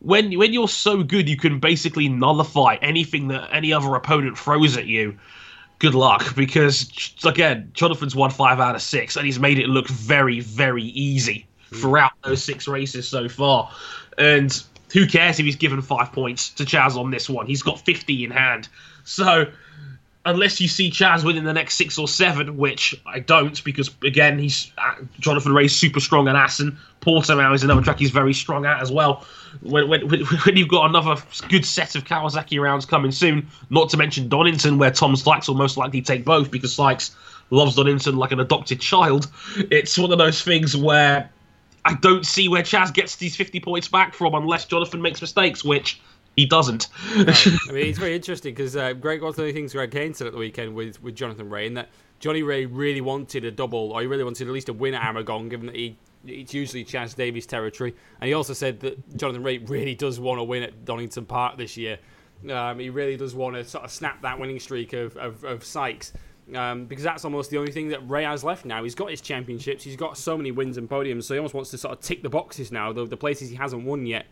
when 0.00 0.32
when 0.38 0.52
you're 0.52 0.68
so 0.68 1.02
good, 1.02 1.28
you 1.28 1.36
can 1.36 1.60
basically 1.60 2.08
nullify 2.08 2.76
anything 2.82 3.28
that 3.28 3.48
any 3.52 3.72
other 3.72 3.94
opponent 3.94 4.38
throws 4.38 4.76
at 4.76 4.86
you. 4.86 5.18
Good 5.78 5.94
luck, 5.94 6.34
because 6.34 6.90
again, 7.24 7.70
Jonathan's 7.74 8.16
won 8.16 8.30
five 8.30 8.60
out 8.60 8.74
of 8.74 8.82
six, 8.82 9.16
and 9.16 9.26
he's 9.26 9.38
made 9.38 9.58
it 9.58 9.68
look 9.68 9.88
very, 9.88 10.40
very 10.40 10.84
easy 10.84 11.46
throughout 11.74 12.12
those 12.24 12.42
six 12.42 12.68
races 12.68 13.06
so 13.06 13.28
far. 13.28 13.70
And 14.18 14.62
who 14.92 15.06
cares 15.06 15.38
if 15.38 15.44
he's 15.44 15.56
given 15.56 15.82
five 15.82 16.12
points 16.12 16.50
to 16.50 16.64
Chaz 16.64 16.96
on 16.96 17.10
this 17.10 17.28
one? 17.28 17.46
He's 17.46 17.62
got 17.62 17.80
50 17.80 18.24
in 18.24 18.30
hand. 18.30 18.68
So 19.04 19.46
unless 20.26 20.60
you 20.60 20.66
see 20.68 20.90
Chaz 20.90 21.24
within 21.24 21.44
the 21.44 21.52
next 21.52 21.76
six 21.76 21.98
or 21.98 22.08
seven, 22.08 22.56
which 22.56 23.00
I 23.06 23.20
don't, 23.20 23.62
because 23.64 23.90
again, 24.02 24.38
he's 24.38 24.72
uh, 24.76 24.96
Jonathan 25.20 25.54
Rea's 25.54 25.74
super 25.74 26.00
strong 26.00 26.28
at 26.28 26.34
Assen. 26.34 26.76
now 27.06 27.52
is 27.52 27.62
another 27.62 27.82
track 27.82 28.00
he's 28.00 28.10
very 28.10 28.34
strong 28.34 28.66
at 28.66 28.82
as 28.82 28.90
well. 28.90 29.24
When, 29.62 29.88
when, 29.88 30.00
when 30.44 30.56
you've 30.56 30.68
got 30.68 30.90
another 30.90 31.22
good 31.48 31.64
set 31.64 31.94
of 31.94 32.04
Kawasaki 32.04 32.60
rounds 32.60 32.84
coming 32.84 33.12
soon, 33.12 33.46
not 33.70 33.88
to 33.90 33.96
mention 33.96 34.28
Donington, 34.28 34.78
where 34.78 34.90
Tom 34.90 35.14
Sykes 35.14 35.46
will 35.48 35.54
most 35.54 35.76
likely 35.76 36.02
take 36.02 36.24
both 36.24 36.50
because 36.50 36.74
Sykes 36.74 37.14
loves 37.50 37.76
Donington 37.76 38.16
like 38.16 38.32
an 38.32 38.40
adopted 38.40 38.80
child. 38.80 39.30
It's 39.70 39.96
one 39.96 40.10
of 40.10 40.18
those 40.18 40.42
things 40.42 40.76
where 40.76 41.30
I 41.86 41.94
don't 41.94 42.26
see 42.26 42.48
where 42.48 42.62
Chaz 42.62 42.92
gets 42.92 43.14
these 43.16 43.36
50 43.36 43.60
points 43.60 43.86
back 43.86 44.12
from 44.12 44.34
unless 44.34 44.64
Jonathan 44.64 45.00
makes 45.00 45.20
mistakes, 45.20 45.64
which 45.64 46.00
he 46.34 46.44
doesn't. 46.44 46.88
I 47.14 47.24
mean, 47.72 47.86
it's 47.86 47.98
very 47.98 48.14
interesting 48.14 48.54
because 48.54 48.76
uh, 48.76 48.92
Greg, 48.92 49.22
one 49.22 49.30
of 49.30 49.36
the 49.36 49.52
things 49.52 49.72
Greg 49.72 49.92
Kane 49.92 50.12
said 50.12 50.26
at 50.26 50.32
the 50.32 50.38
weekend 50.38 50.74
with, 50.74 51.00
with 51.00 51.14
Jonathan 51.14 51.48
Rea, 51.48 51.68
and 51.68 51.76
that 51.76 51.88
Johnny 52.18 52.42
Rea 52.42 52.66
really 52.66 53.00
wanted 53.00 53.44
a 53.44 53.52
double, 53.52 53.92
or 53.92 54.00
he 54.00 54.08
really 54.08 54.24
wanted 54.24 54.48
at 54.48 54.52
least 54.52 54.68
a 54.68 54.72
win 54.72 54.94
at 54.94 55.04
Aragon, 55.04 55.48
given 55.48 55.66
that 55.66 55.76
he 55.76 55.96
it's 56.26 56.52
usually 56.52 56.84
Chaz 56.84 57.14
Davies 57.14 57.46
territory. 57.46 57.94
And 58.20 58.26
he 58.26 58.34
also 58.34 58.52
said 58.52 58.80
that 58.80 59.16
Jonathan 59.16 59.44
Rea 59.44 59.58
really 59.58 59.94
does 59.94 60.18
want 60.18 60.40
to 60.40 60.44
win 60.44 60.64
at 60.64 60.84
Donington 60.84 61.24
Park 61.24 61.56
this 61.56 61.76
year. 61.76 61.98
Um, 62.50 62.80
he 62.80 62.90
really 62.90 63.16
does 63.16 63.34
want 63.34 63.54
to 63.54 63.64
sort 63.64 63.84
of 63.84 63.92
snap 63.92 64.22
that 64.22 64.38
winning 64.38 64.58
streak 64.58 64.92
of, 64.92 65.16
of, 65.16 65.44
of 65.44 65.64
Sykes. 65.64 66.12
Um, 66.54 66.84
because 66.86 67.02
that's 67.02 67.24
almost 67.24 67.50
the 67.50 67.58
only 67.58 67.72
thing 67.72 67.88
that 67.88 68.08
Rea 68.08 68.22
has 68.24 68.44
left 68.44 68.64
now. 68.64 68.84
He's 68.84 68.94
got 68.94 69.10
his 69.10 69.20
championships, 69.20 69.82
he's 69.82 69.96
got 69.96 70.16
so 70.16 70.36
many 70.36 70.52
wins 70.52 70.76
and 70.78 70.88
podiums, 70.88 71.24
so 71.24 71.34
he 71.34 71.38
almost 71.38 71.54
wants 71.54 71.70
to 71.72 71.78
sort 71.78 71.92
of 71.92 72.00
tick 72.00 72.22
the 72.22 72.28
boxes 72.28 72.70
now, 72.70 72.92
the, 72.92 73.04
the 73.04 73.16
places 73.16 73.50
he 73.50 73.56
hasn't 73.56 73.82
won 73.84 74.06
yet. 74.06 74.26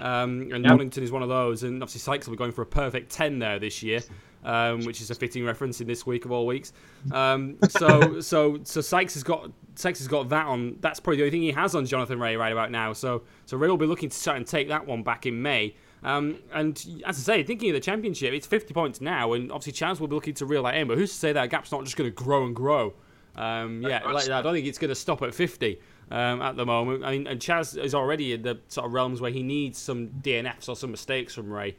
Um, 0.00 0.50
and 0.52 0.62
Yep. 0.62 0.64
Donington 0.64 1.02
is 1.02 1.10
one 1.10 1.22
of 1.22 1.28
those, 1.30 1.62
and 1.62 1.82
obviously 1.82 2.00
Sykes 2.00 2.26
will 2.26 2.34
be 2.34 2.38
going 2.38 2.52
for 2.52 2.62
a 2.62 2.66
perfect 2.66 3.10
10 3.12 3.38
there 3.38 3.58
this 3.58 3.82
year, 3.82 4.00
um, 4.44 4.84
which 4.84 5.00
is 5.00 5.10
a 5.10 5.14
fitting 5.14 5.44
reference 5.44 5.80
in 5.80 5.86
this 5.86 6.04
week 6.06 6.24
of 6.26 6.32
all 6.32 6.46
weeks. 6.46 6.72
Um, 7.12 7.56
so, 7.68 8.20
so, 8.20 8.60
so 8.64 8.80
Sykes 8.80 9.14
has 9.14 9.22
got 9.22 9.50
Sykes 9.74 9.98
has 9.98 10.08
got 10.08 10.28
that 10.28 10.46
on. 10.46 10.76
That's 10.80 11.00
probably 11.00 11.16
the 11.18 11.22
only 11.24 11.30
thing 11.30 11.42
he 11.42 11.52
has 11.52 11.74
on 11.74 11.84
Jonathan 11.86 12.20
Rea 12.20 12.36
right 12.36 12.52
about 12.52 12.70
now. 12.70 12.92
So, 12.92 13.22
so 13.46 13.56
Rea 13.56 13.68
will 13.68 13.76
be 13.76 13.86
looking 13.86 14.08
to 14.08 14.22
try 14.22 14.36
and 14.36 14.46
take 14.46 14.68
that 14.68 14.86
one 14.86 15.02
back 15.02 15.26
in 15.26 15.40
May. 15.40 15.74
Um, 16.04 16.38
and 16.52 16.76
as 17.06 17.18
I 17.18 17.36
say, 17.36 17.42
thinking 17.42 17.70
of 17.70 17.74
the 17.74 17.80
championship, 17.80 18.34
it's 18.34 18.46
50 18.46 18.74
points 18.74 19.00
now, 19.00 19.32
and 19.32 19.50
obviously 19.50 19.72
Chaz 19.72 19.98
will 19.98 20.08
be 20.08 20.14
looking 20.14 20.34
to 20.34 20.46
reel 20.46 20.62
that 20.64 20.74
in. 20.74 20.86
But 20.86 20.98
who's 20.98 21.10
to 21.10 21.18
say 21.18 21.32
that 21.32 21.48
gap's 21.48 21.72
not 21.72 21.82
just 21.84 21.96
going 21.96 22.08
to 22.10 22.14
grow 22.14 22.44
and 22.44 22.54
grow? 22.54 22.92
Um, 23.36 23.82
yeah, 23.82 24.02
like, 24.04 24.28
I 24.28 24.42
don't 24.42 24.52
think 24.52 24.66
it's 24.66 24.78
going 24.78 24.90
to 24.90 24.94
stop 24.94 25.22
at 25.22 25.34
50 25.34 25.80
um, 26.10 26.42
at 26.42 26.56
the 26.56 26.66
moment. 26.66 27.04
I 27.04 27.12
mean, 27.12 27.26
and 27.26 27.40
Chaz 27.40 27.82
is 27.82 27.94
already 27.94 28.34
in 28.34 28.42
the 28.42 28.60
sort 28.68 28.86
of 28.86 28.92
realms 28.92 29.20
where 29.20 29.30
he 29.30 29.42
needs 29.42 29.78
some 29.78 30.08
DNFs 30.08 30.68
or 30.68 30.76
some 30.76 30.90
mistakes 30.90 31.34
from 31.34 31.50
Rea, 31.50 31.74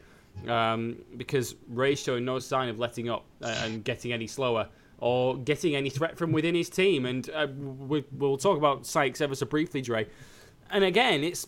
um, 0.48 0.98
because 1.18 1.56
Rea's 1.70 2.02
showing 2.02 2.26
no 2.26 2.40
sign 2.40 2.68
of 2.68 2.80
letting 2.80 3.10
up 3.10 3.26
uh, 3.44 3.62
and 3.64 3.84
getting 3.84 4.12
any 4.12 4.28
slower 4.28 4.68
or 4.98 5.38
getting 5.38 5.76
any 5.76 5.90
threat 5.90 6.18
from 6.18 6.32
within 6.32 6.56
his 6.56 6.70
team. 6.70 7.06
And 7.06 7.30
uh, 7.30 7.48
we, 7.48 8.04
we'll 8.12 8.38
talk 8.38 8.58
about 8.58 8.86
Sykes 8.88 9.22
ever 9.22 9.36
so 9.36 9.46
briefly, 9.46 9.82
Dre. 9.82 10.08
And 10.72 10.84
again, 10.84 11.24
it's 11.24 11.48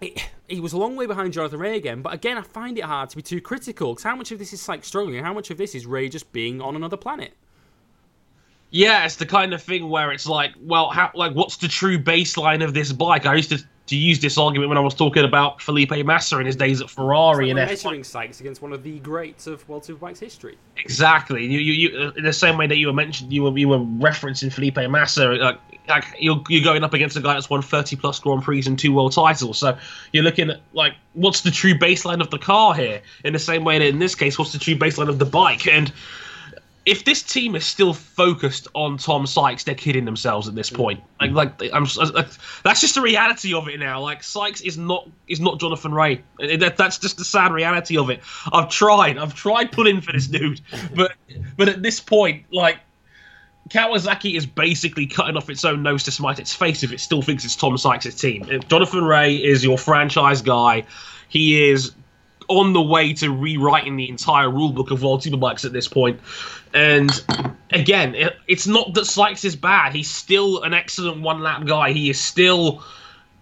it, 0.00 0.30
he 0.48 0.60
was 0.60 0.72
a 0.72 0.78
long 0.78 0.96
way 0.96 1.06
behind 1.06 1.32
Jonathan 1.32 1.58
Rea 1.58 1.76
again, 1.76 2.02
but 2.02 2.14
again, 2.14 2.38
I 2.38 2.42
find 2.42 2.78
it 2.78 2.84
hard 2.84 3.10
to 3.10 3.16
be 3.16 3.22
too 3.22 3.40
critical 3.40 3.92
because 3.92 4.04
how 4.04 4.16
much 4.16 4.32
of 4.32 4.38
this 4.38 4.52
is 4.52 4.68
like 4.68 4.84
struggling 4.84 5.16
and 5.16 5.26
how 5.26 5.34
much 5.34 5.50
of 5.50 5.58
this 5.58 5.74
is 5.74 5.86
Rea 5.86 6.08
just 6.08 6.32
being 6.32 6.60
on 6.60 6.76
another 6.76 6.96
planet? 6.96 7.32
Yeah, 8.70 9.04
it's 9.04 9.16
the 9.16 9.26
kind 9.26 9.54
of 9.54 9.62
thing 9.62 9.88
where 9.88 10.12
it's 10.12 10.26
like, 10.26 10.52
well, 10.60 10.90
how, 10.90 11.10
like, 11.14 11.32
what's 11.32 11.56
the 11.56 11.68
true 11.68 11.98
baseline 11.98 12.62
of 12.62 12.74
this 12.74 12.92
bike? 12.92 13.24
I 13.24 13.34
used 13.34 13.48
to, 13.48 13.58
to 13.86 13.96
use 13.96 14.20
this 14.20 14.36
argument 14.36 14.68
when 14.68 14.76
I 14.76 14.82
was 14.82 14.94
talking 14.94 15.24
about 15.24 15.62
Felipe 15.62 15.90
Massa 16.04 16.38
in 16.38 16.44
his 16.44 16.56
days 16.56 16.82
at 16.82 16.90
Ferrari 16.90 17.46
Like 17.46 17.50
and 17.50 17.58
we're 17.58 17.64
F1. 17.64 17.68
measuring 17.68 18.04
Sykes 18.04 18.40
against 18.40 18.60
one 18.60 18.74
of 18.74 18.82
the 18.82 18.98
greats 18.98 19.46
of 19.46 19.66
World 19.70 19.84
Superbikes 19.84 20.18
history. 20.18 20.58
Exactly. 20.76 21.46
You, 21.46 21.58
you, 21.60 21.72
you, 21.72 22.12
in 22.18 22.24
the 22.24 22.32
same 22.32 22.58
way 22.58 22.66
that 22.66 22.76
you 22.76 22.88
were 22.88 22.92
mentioned, 22.92 23.32
you 23.32 23.44
were, 23.44 23.56
you 23.56 23.68
were 23.68 23.78
referencing 23.78 24.52
Felipe 24.52 24.76
Massa. 24.90 25.28
Like, 25.28 25.58
like 25.88 26.04
you're, 26.18 26.42
you're 26.48 26.64
going 26.64 26.84
up 26.84 26.94
against 26.94 27.16
a 27.16 27.20
guy 27.20 27.34
that's 27.34 27.50
won 27.50 27.62
30 27.62 27.96
plus 27.96 28.18
Grand 28.20 28.42
Prix 28.42 28.64
and 28.66 28.78
two 28.78 28.92
world 28.92 29.12
titles. 29.12 29.58
So 29.58 29.76
you're 30.12 30.24
looking 30.24 30.50
at 30.50 30.60
like, 30.72 30.94
what's 31.14 31.42
the 31.42 31.50
true 31.50 31.74
baseline 31.74 32.20
of 32.20 32.30
the 32.30 32.38
car 32.38 32.74
here? 32.74 33.02
In 33.24 33.32
the 33.32 33.38
same 33.38 33.64
way 33.64 33.78
that 33.78 33.86
in 33.86 33.98
this 33.98 34.14
case, 34.14 34.38
what's 34.38 34.52
the 34.52 34.58
true 34.58 34.76
baseline 34.76 35.08
of 35.08 35.18
the 35.18 35.26
bike? 35.26 35.66
And 35.66 35.92
if 36.88 37.04
this 37.04 37.22
team 37.22 37.54
is 37.54 37.66
still 37.66 37.92
focused 37.92 38.66
on 38.74 38.96
Tom 38.96 39.26
Sykes, 39.26 39.64
they're 39.64 39.74
kidding 39.74 40.06
themselves 40.06 40.48
at 40.48 40.54
this 40.54 40.70
point. 40.70 41.00
Mm. 41.20 41.34
Like, 41.34 41.60
like 41.60 41.70
I'm, 41.74 41.84
uh, 41.84 42.10
like, 42.14 42.28
that's 42.64 42.80
just 42.80 42.94
the 42.94 43.02
reality 43.02 43.52
of 43.52 43.68
it 43.68 43.78
now. 43.78 44.00
Like 44.00 44.22
Sykes 44.22 44.62
is 44.62 44.78
not 44.78 45.06
is 45.26 45.38
not 45.38 45.60
Jonathan 45.60 45.92
Rea. 45.92 46.22
Uh, 46.42 46.56
that, 46.56 46.78
that's 46.78 46.96
just 46.96 47.18
the 47.18 47.24
sad 47.24 47.52
reality 47.52 47.98
of 47.98 48.08
it. 48.08 48.20
I've 48.54 48.70
tried, 48.70 49.18
I've 49.18 49.34
tried 49.34 49.70
pulling 49.70 50.00
for 50.00 50.12
this 50.12 50.28
dude, 50.28 50.62
but 50.94 51.12
but 51.58 51.68
at 51.68 51.82
this 51.82 52.00
point, 52.00 52.46
like 52.50 52.78
Kawasaki 53.68 54.34
is 54.36 54.46
basically 54.46 55.06
cutting 55.06 55.36
off 55.36 55.50
its 55.50 55.64
own 55.64 55.82
nose 55.82 56.02
to 56.04 56.10
smite 56.10 56.38
its 56.38 56.54
face 56.54 56.82
if 56.82 56.92
it 56.92 57.00
still 57.00 57.22
thinks 57.22 57.44
it's 57.44 57.56
Tom 57.56 57.76
Sykes' 57.76 58.14
team. 58.14 58.46
If 58.50 58.68
Jonathan 58.68 59.04
Rea 59.04 59.36
is 59.36 59.62
your 59.64 59.78
franchise 59.78 60.42
guy. 60.42 60.84
He 61.28 61.68
is 61.70 61.92
on 62.48 62.72
the 62.72 62.80
way 62.80 63.12
to 63.12 63.30
rewriting 63.30 63.96
the 63.96 64.08
entire 64.08 64.48
rulebook 64.48 64.90
of 64.90 65.02
World 65.02 65.20
Superbikes 65.22 65.64
at 65.66 65.72
this 65.74 65.86
point. 65.86 66.18
And 66.72 67.10
again, 67.70 68.14
it, 68.14 68.36
it's 68.46 68.66
not 68.66 68.94
that 68.94 69.04
Sykes 69.04 69.44
is 69.44 69.54
bad. 69.54 69.94
He's 69.94 70.10
still 70.10 70.62
an 70.62 70.72
excellent 70.72 71.20
one 71.20 71.40
lap 71.40 71.66
guy. 71.66 71.92
He 71.92 72.08
is 72.08 72.18
still 72.18 72.82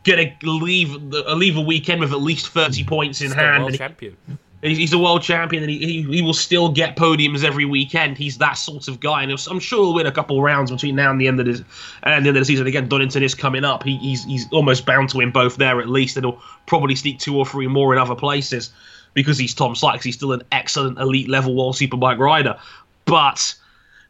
gonna 0.03 0.33
leave 0.43 1.11
the, 1.11 1.23
leave 1.35 1.57
a 1.57 1.61
weekend 1.61 2.01
with 2.01 2.13
at 2.13 2.21
least 2.21 2.49
thirty 2.49 2.83
points 2.85 3.21
in 3.21 3.31
Still 3.31 3.43
hand. 3.43 3.63
world 3.63 3.73
he- 3.73 3.79
champion. 3.79 4.17
He's 4.63 4.93
a 4.95 4.99
world 4.99 5.23
champion, 5.23 5.63
and 5.63 5.71
he, 5.71 5.79
he, 5.79 6.03
he 6.03 6.23
will 6.23 6.35
still 6.35 6.71
get 6.71 6.97
podiums 6.97 7.45
every 7.45 7.67
weekend. 7.67 8.17
He's 8.17 8.39
that 8.39 8.55
sort 8.55 8.89
of 8.89 9.01
guy, 9.01 9.23
and 9.23 9.31
I'm 9.31 9.61
sure 9.61 9.85
he'll 9.85 9.95
win 9.95 10.07
a 10.07 10.13
couple 10.13 10.41
rounds 10.43 10.71
between 10.71 10.97
now 10.97 11.11
and 11.11 11.21
the 11.21 11.29
end 11.29 11.39
of 11.41 11.47
the 11.47 11.53
and 11.53 11.65
uh, 12.05 12.11
the 12.11 12.17
end 12.17 12.27
of 12.29 12.35
the 12.35 12.45
season. 12.47 12.67
Again, 12.67 12.89
Donington 12.89 13.23
is 13.23 13.35
coming 13.35 13.65
up. 13.65 13.83
He, 13.83 13.99
he's 13.99 14.25
he's 14.25 14.51
almost 14.53 14.87
bound 14.87 15.11
to 15.11 15.19
win 15.19 15.31
both 15.31 15.57
there 15.57 15.79
at 15.81 15.91
least, 15.91 16.17
and 16.17 16.25
he'll 16.25 16.41
probably 16.67 16.97
sneak 16.97 17.19
two 17.19 17.37
or 17.37 17.45
three 17.45 17.67
more 17.67 17.93
in 17.93 17.99
other 17.99 18.15
places 18.15 18.73
because 19.13 19.37
he's 19.37 19.53
Tom 19.53 19.75
Sykes. 19.75 20.05
He's 20.05 20.17
still 20.17 20.33
an 20.33 20.43
excellent 20.51 20.99
elite 20.99 21.29
level 21.29 21.55
world 21.55 21.75
superbike 21.75 22.19
rider, 22.19 22.59
but 23.05 23.55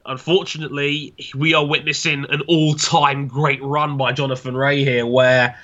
unfortunately, 0.07 1.13
we 1.35 1.55
are 1.55 1.67
witnessing 1.67 2.25
an 2.31 2.41
all-time 2.43 3.27
great 3.27 3.61
run 3.63 3.97
by 3.97 4.13
Jonathan 4.13 4.57
Rea 4.57 4.85
here, 4.85 5.05
where 5.05 5.59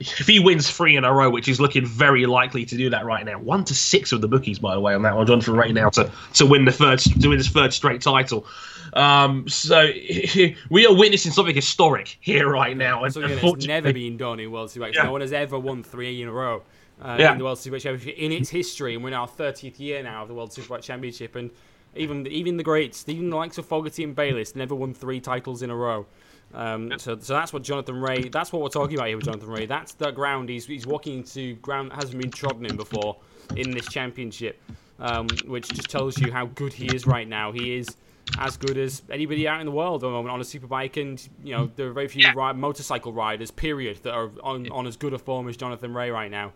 if 0.00 0.26
he 0.26 0.40
wins 0.40 0.70
three 0.70 0.96
in 0.96 1.04
a 1.04 1.12
row, 1.12 1.28
which 1.28 1.46
is 1.46 1.60
looking 1.60 1.84
very 1.84 2.24
likely 2.26 2.64
to 2.64 2.76
do 2.76 2.88
that 2.90 3.04
right 3.04 3.24
now, 3.24 3.38
one 3.38 3.64
to 3.64 3.74
six 3.74 4.12
of 4.12 4.22
the 4.22 4.28
bookies, 4.28 4.58
by 4.58 4.74
the 4.74 4.80
way, 4.80 4.94
on 4.94 5.02
that 5.02 5.14
one, 5.14 5.26
Jonathan 5.26 5.54
Rea 5.56 5.72
now 5.72 5.90
to 5.90 6.10
to 6.34 6.46
win 6.46 6.64
the 6.64 6.72
third 6.72 6.98
to 7.00 7.28
win 7.28 7.38
his 7.38 7.48
third 7.48 7.72
straight 7.72 8.00
title. 8.00 8.46
Um, 8.94 9.46
so 9.48 9.90
we 10.70 10.86
are 10.86 10.94
witnessing 10.94 11.32
something 11.32 11.54
historic 11.54 12.16
here 12.20 12.48
right 12.48 12.76
now, 12.76 13.04
and 13.04 13.12
Something 13.12 13.38
that's 13.38 13.66
never 13.66 13.92
been 13.92 14.16
done 14.16 14.40
in 14.40 14.50
World 14.50 14.70
Superbikes. 14.70 14.94
Yeah. 14.94 15.04
No 15.04 15.12
one 15.12 15.20
has 15.20 15.32
ever 15.32 15.58
won 15.58 15.82
three 15.82 16.22
in 16.22 16.28
a 16.28 16.32
row 16.32 16.62
uh, 17.00 17.16
Yeah. 17.18 17.32
in 17.32 17.38
the 17.38 17.44
World 17.44 17.58
Superbike 17.58 17.82
Championship 17.82 18.16
in 18.18 18.32
its 18.32 18.48
history, 18.48 18.94
and 18.94 19.04
we're 19.04 19.10
in 19.10 19.14
our 19.14 19.28
30th 19.28 19.78
year 19.78 20.02
now 20.02 20.22
of 20.22 20.28
the 20.28 20.34
World 20.34 20.50
Superbike 20.50 20.82
Championship, 20.82 21.36
and 21.36 21.50
even 21.96 22.26
even 22.26 22.56
the 22.56 22.62
greats, 22.62 23.04
even 23.08 23.30
the 23.30 23.36
likes 23.36 23.58
of 23.58 23.66
Fogarty 23.66 24.04
and 24.04 24.14
Bayliss, 24.14 24.54
never 24.54 24.74
won 24.74 24.94
three 24.94 25.20
titles 25.20 25.62
in 25.62 25.70
a 25.70 25.76
row. 25.76 26.06
Um, 26.52 26.98
so, 26.98 27.16
so 27.20 27.34
that's 27.34 27.52
what 27.52 27.62
Jonathan 27.62 28.00
Rea. 28.00 28.28
That's 28.28 28.52
what 28.52 28.60
we're 28.62 28.68
talking 28.68 28.96
about 28.96 29.06
here 29.08 29.16
with 29.16 29.26
Jonathan 29.26 29.48
Rea. 29.50 29.66
That's 29.66 29.92
the 29.94 30.10
ground 30.10 30.48
he's 30.48 30.66
he's 30.66 30.86
walking 30.86 31.18
into 31.18 31.54
ground 31.56 31.90
that 31.92 31.96
hasn't 31.96 32.20
been 32.20 32.30
trodden 32.30 32.66
in 32.66 32.76
before 32.76 33.16
in 33.56 33.70
this 33.70 33.86
championship, 33.88 34.60
um, 34.98 35.28
which 35.46 35.68
just 35.68 35.88
tells 35.88 36.18
you 36.18 36.32
how 36.32 36.46
good 36.46 36.72
he 36.72 36.86
is 36.94 37.06
right 37.06 37.28
now. 37.28 37.52
He 37.52 37.76
is 37.76 37.96
as 38.38 38.56
good 38.56 38.76
as 38.78 39.02
anybody 39.10 39.46
out 39.46 39.60
in 39.60 39.66
the 39.66 39.72
world 39.72 40.02
at 40.02 40.06
the 40.06 40.10
moment 40.10 40.32
on 40.32 40.40
a 40.40 40.44
superbike, 40.44 41.00
and 41.00 41.26
you 41.44 41.54
know 41.56 41.70
there 41.76 41.86
are 41.88 41.92
very 41.92 42.08
few 42.08 42.22
Yeah. 42.22 42.32
ri- 42.34 42.54
motorcycle 42.54 43.12
riders, 43.12 43.50
period, 43.50 43.98
that 44.02 44.12
are 44.12 44.30
on, 44.42 44.68
on 44.70 44.86
as 44.88 44.96
good 44.96 45.12
a 45.12 45.18
form 45.18 45.48
as 45.48 45.56
Jonathan 45.56 45.94
Rea 45.94 46.10
right 46.10 46.30
now. 46.30 46.52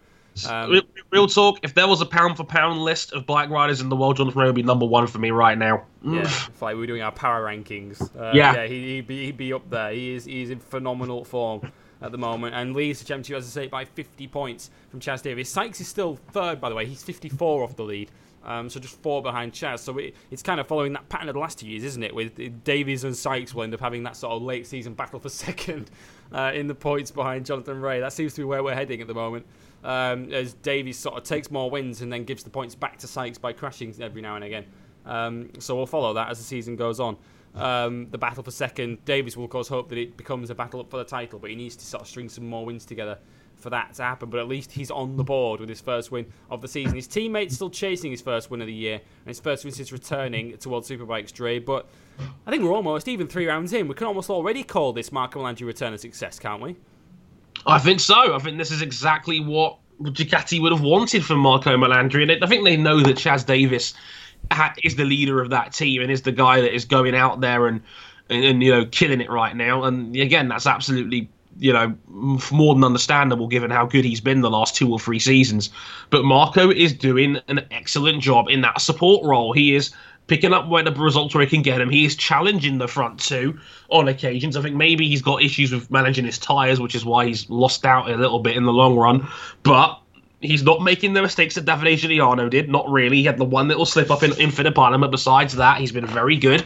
Um, 0.49 0.71
Real, 0.71 0.83
real 1.11 1.27
talk. 1.29 1.61
If 1.63 1.75
there 1.75 1.87
was 1.87 2.01
a 2.01 2.07
pound 2.07 2.37
for 2.37 2.45
pound 2.45 2.81
list 2.81 3.13
of 3.13 3.25
bike 3.25 3.51
riders 3.51 3.81
in 3.81 3.89
the 3.89 3.97
world, 3.97 4.17
Jonathan 4.17 4.41
Rea 4.41 4.49
would 4.49 4.57
be 4.57 4.63
number 4.63 4.85
one 4.87 5.07
for 5.07 5.19
me 5.19 5.31
right 5.31 5.57
now. 5.57 5.85
Mm. 6.05 6.17
Yeah, 6.17 6.23
if 6.23 6.61
like 6.61 6.75
we 6.75 6.81
were 6.81 6.87
doing 6.87 7.03
our 7.03 7.13
power 7.13 7.45
rankings. 7.45 8.03
Uh, 8.19 8.33
Yeah. 8.35 8.55
yeah, 8.55 8.67
he, 8.67 8.97
he'd, 8.97 9.07
be, 9.07 9.27
he'd 9.27 9.37
be 9.37 9.53
up 9.53 9.69
there. 9.71 9.93
He 9.93 10.15
is 10.15 10.25
he's 10.25 10.51
in 10.51 10.59
phenomenal 10.59 11.25
form 11.25 11.71
at 12.03 12.11
the 12.13 12.19
moment 12.19 12.55
and 12.55 12.75
leads 12.75 12.99
the 12.99 13.05
championship, 13.05 13.37
as 13.37 13.47
I 13.57 13.63
say, 13.63 13.67
by 13.69 13.85
50 13.85 14.27
points 14.29 14.71
from 14.91 15.01
Chaz 15.01 15.23
Davies. 15.23 15.49
Sykes 15.49 15.81
is 15.81 15.89
still 15.89 16.17
third, 16.33 16.61
by 16.61 16.69
the 16.69 16.75
way. 16.75 16.85
He's 16.85 17.03
54 17.03 17.63
off 17.63 17.77
the 17.77 17.85
lead. 17.85 18.11
Um, 18.45 18.69
so 18.69 18.79
just 18.79 19.01
four 19.03 19.23
behind 19.23 19.53
Chaz. 19.53 19.79
So 19.79 19.97
it, 19.97 20.15
it's 20.31 20.43
kind 20.43 20.61
of 20.61 20.67
following 20.67 20.93
that 20.93 21.09
pattern 21.09 21.29
of 21.31 21.35
the 21.35 21.39
last 21.41 21.61
two 21.61 21.67
years, 21.67 21.83
isn't 21.85 22.03
it? 22.03 22.15
With 22.15 22.63
Davies 22.65 23.05
and 23.05 23.17
Sykes 23.17 23.55
will 23.55 23.63
end 23.63 23.73
up 23.73 23.81
having 23.81 24.03
that 24.03 24.17
sort 24.17 24.33
of 24.35 24.43
late 24.43 24.67
season 24.67 24.93
battle 24.93 25.19
for 25.19 25.29
second 25.31 25.91
uh, 26.31 26.53
in 26.55 26.67
the 26.67 26.75
points 26.75 27.11
behind 27.11 27.47
Jonathan 27.47 27.81
Rea. 27.81 28.01
That 28.01 28.13
seems 28.13 28.35
to 28.35 28.41
be 28.43 28.45
where 28.45 28.63
we're 28.63 28.75
heading 28.75 29.01
at 29.01 29.07
the 29.07 29.15
moment. 29.15 29.47
Um, 29.85 30.33
as 30.33 30.55
Davies 30.55 30.99
sort 30.99 31.17
of 31.17 31.25
takes 31.25 31.51
more 31.51 31.71
wins 31.71 32.01
and 32.01 32.11
then 32.11 32.25
gives 32.25 32.43
the 32.43 32.51
points 32.51 32.75
back 32.75 32.99
to 32.99 33.07
Sykes 33.07 33.37
by 33.37 33.53
crashing 33.53 33.95
every 34.01 34.23
now 34.23 34.35
and 34.35 34.45
again. 34.45 34.65
Um, 35.05 35.51
so 35.59 35.77
we'll 35.77 35.87
follow 35.87 36.15
that 36.15 36.31
as 36.31 36.39
the 36.39 36.45
season 36.45 36.75
goes 36.75 36.99
on. 36.99 37.19
Um, 37.55 38.09
the 38.11 38.19
battle 38.19 38.43
for 38.43 38.51
second, 38.51 39.05
Davies 39.05 39.37
will 39.37 39.45
of 39.45 39.51
course 39.51 39.69
hope 39.69 39.91
that 39.91 39.99
it 39.99 40.17
becomes 40.17 40.49
a 40.49 40.55
battle 40.55 40.81
up 40.81 40.91
for 40.91 40.97
the 40.97 41.05
title, 41.05 41.39
but 41.39 41.51
he 41.51 41.57
needs 41.57 41.77
to 41.77 41.85
sort 41.85 42.01
of 42.01 42.09
string 42.09 42.31
some 42.31 42.49
more 42.49 42.65
wins 42.65 42.87
together 42.87 43.19
for 43.57 43.71
that 43.71 43.95
to 43.95 44.03
happen. 44.03 44.31
But 44.31 44.41
at 44.41 44.49
least 44.49 44.73
he's 44.73 44.91
on 44.91 45.17
the 45.17 45.23
board 45.23 45.61
with 45.61 45.69
his 45.69 45.83
first 45.83 46.11
win 46.11 46.33
of 46.51 46.63
the 46.63 46.69
season. 46.69 46.97
His 46.97 47.07
teammates 47.07 47.55
still 47.55 47.71
chasing 47.71 48.11
his 48.11 48.23
first 48.23 48.51
win 48.51 48.63
of 48.63 48.67
the 48.67 48.73
year 48.73 48.95
and 48.95 49.27
his 49.27 49.39
first 49.39 49.65
win 49.65 49.73
since 49.73 49.93
returning 49.93 50.57
to 50.57 50.69
World 50.69 50.85
Superbikes 50.85 51.31
Dre. 51.31 51.59
But 51.59 51.89
I 52.47 52.51
think 52.51 52.65
we're 52.65 52.73
almost 52.73 53.07
even 53.07 53.29
three 53.29 53.47
rounds 53.47 53.73
in. 53.73 53.87
We 53.87 53.95
can 53.95 54.07
almost 54.07 54.31
already 54.31 54.65
call 54.65 54.93
this 54.95 55.13
Marco 55.13 55.41
Melandri 55.41 55.67
return 55.67 55.93
a 55.93 55.99
success, 55.99 56.39
can't 56.39 56.63
we? 56.63 56.77
I 57.67 57.79
think 57.79 58.01
so. 58.01 58.35
I 58.35 58.39
think 58.39 58.59
this 58.59 58.71
is 58.71 58.83
exactly 58.83 59.41
what 59.41 59.79
Ducati 60.03 60.61
would 60.61 60.73
have 60.73 60.83
wanted 60.83 61.25
from 61.25 61.39
Marco 61.39 61.77
Melandri, 61.77 62.23
and 62.23 62.45
I 62.45 62.47
think 62.47 62.65
they 62.65 62.77
know 62.77 63.01
that 63.01 63.17
Chaz 63.17 63.47
Davies 63.47 63.95
is 64.83 64.97
the 64.97 65.05
leader 65.05 65.41
of 65.41 65.51
that 65.51 65.73
team 65.73 66.03
and 66.03 66.11
is 66.11 66.23
the 66.23 66.33
guy 66.33 66.61
that 66.61 66.75
is 66.75 66.85
going 66.85 67.15
out 67.15 67.41
there 67.41 67.67
and, 67.67 67.81
and 68.29 68.45
and 68.45 68.63
you 68.63 68.71
know 68.71 68.85
killing 68.87 69.21
it 69.21 69.31
right 69.31 69.57
now. 69.57 69.85
And 69.85 70.15
again, 70.17 70.49
that's 70.49 70.67
absolutely 70.67 71.31
you 71.59 71.73
know 71.73 71.95
more 72.51 72.75
than 72.75 72.85
understandable 72.85 73.47
given 73.47 73.71
how 73.71 73.87
good 73.87 74.05
he's 74.05 74.21
been 74.21 74.41
the 74.41 74.51
last 74.51 74.75
two 74.75 74.91
or 74.91 74.99
three 74.99 75.19
seasons. 75.19 75.71
But 76.11 76.25
Marco 76.25 76.71
is 76.71 76.93
doing 76.93 77.39
an 77.49 77.67
excellent 77.71 78.23
job 78.23 78.49
in 78.49 78.61
that 78.63 78.81
support 78.81 79.25
role. 79.25 79.53
He 79.53 79.75
is 79.75 79.91
picking 80.27 80.53
up 80.53 80.69
where 80.69 80.83
the 80.83 80.93
results 80.93 81.35
where 81.35 81.45
he 81.45 81.51
can 81.51 81.63
get 81.63 81.81
him. 81.81 81.91
He 81.91 82.05
is 82.05 82.17
challenging 82.17 82.79
the 82.79 82.89
front 82.89 83.21
two 83.21 83.59
on 83.91 84.09
occasions. 84.09 84.57
I 84.57 84.63
think 84.63 84.77
maybe 84.77 85.09
he's 85.09 85.23
got 85.23 85.43
issues 85.43 85.73
with 85.73 85.91
managing 85.91 86.25
his 86.25 86.39
tyres, 86.39 86.81
which 86.81 86.95
is 86.95 87.05
why 87.05 87.27
he's 87.27 87.49
lost 87.51 87.85
out 87.85 88.11
a 88.11 88.17
little 88.17 88.39
bit 88.39 88.57
in 88.57 88.65
the 88.65 88.73
long 88.73 88.97
run. 88.97 89.27
But 89.63 90.01
he's 90.41 90.63
not 90.63 90.83
making 90.83 91.15
the 91.15 91.23
mistakes 91.23 91.55
that 91.57 91.65
Davide 91.65 91.99
Giugliano 91.99 92.49
did. 92.49 92.69
Not 92.69 92.89
really. 92.89 93.19
He 93.19 93.25
had 93.25 93.39
the 93.39 93.45
one 93.45 93.69
little 93.69 93.87
slip 93.87 94.11
up 94.11 94.23
in 94.23 94.33
Infinite 94.39 94.75
Parliament. 94.75 95.11
but 95.11 95.17
besides 95.17 95.57
that, 95.57 95.79
he's 95.79 95.93
been 95.93 96.07
very 96.07 96.37
good. 96.37 96.65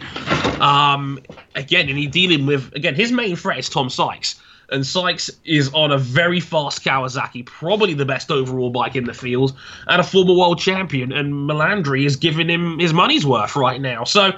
Um, 0.60 1.20
again, 1.54 1.88
and 1.88 1.98
he's 1.98 2.10
dealing 2.10 2.46
with 2.46 2.72
again 2.74 2.94
his 2.94 3.12
main 3.12 3.36
threat 3.36 3.58
is 3.58 3.68
Tom 3.68 3.90
Sykes. 3.90 4.40
And 4.70 4.86
Sykes 4.86 5.30
is 5.44 5.70
on 5.72 5.92
a 5.92 5.98
very 5.98 6.40
fast 6.40 6.84
Kawasaki, 6.84 7.44
probably 7.46 7.94
the 7.94 8.04
best 8.04 8.30
overall 8.30 8.70
bike 8.70 8.96
in 8.96 9.04
the 9.04 9.14
field, 9.14 9.56
and 9.86 10.00
a 10.00 10.04
former 10.04 10.34
world 10.34 10.58
champion. 10.58 11.12
And 11.12 11.32
Melandri 11.32 12.04
is 12.04 12.16
giving 12.16 12.48
him 12.48 12.78
his 12.78 12.92
money's 12.92 13.24
worth 13.24 13.56
right 13.56 13.80
now. 13.80 14.04
So, 14.04 14.32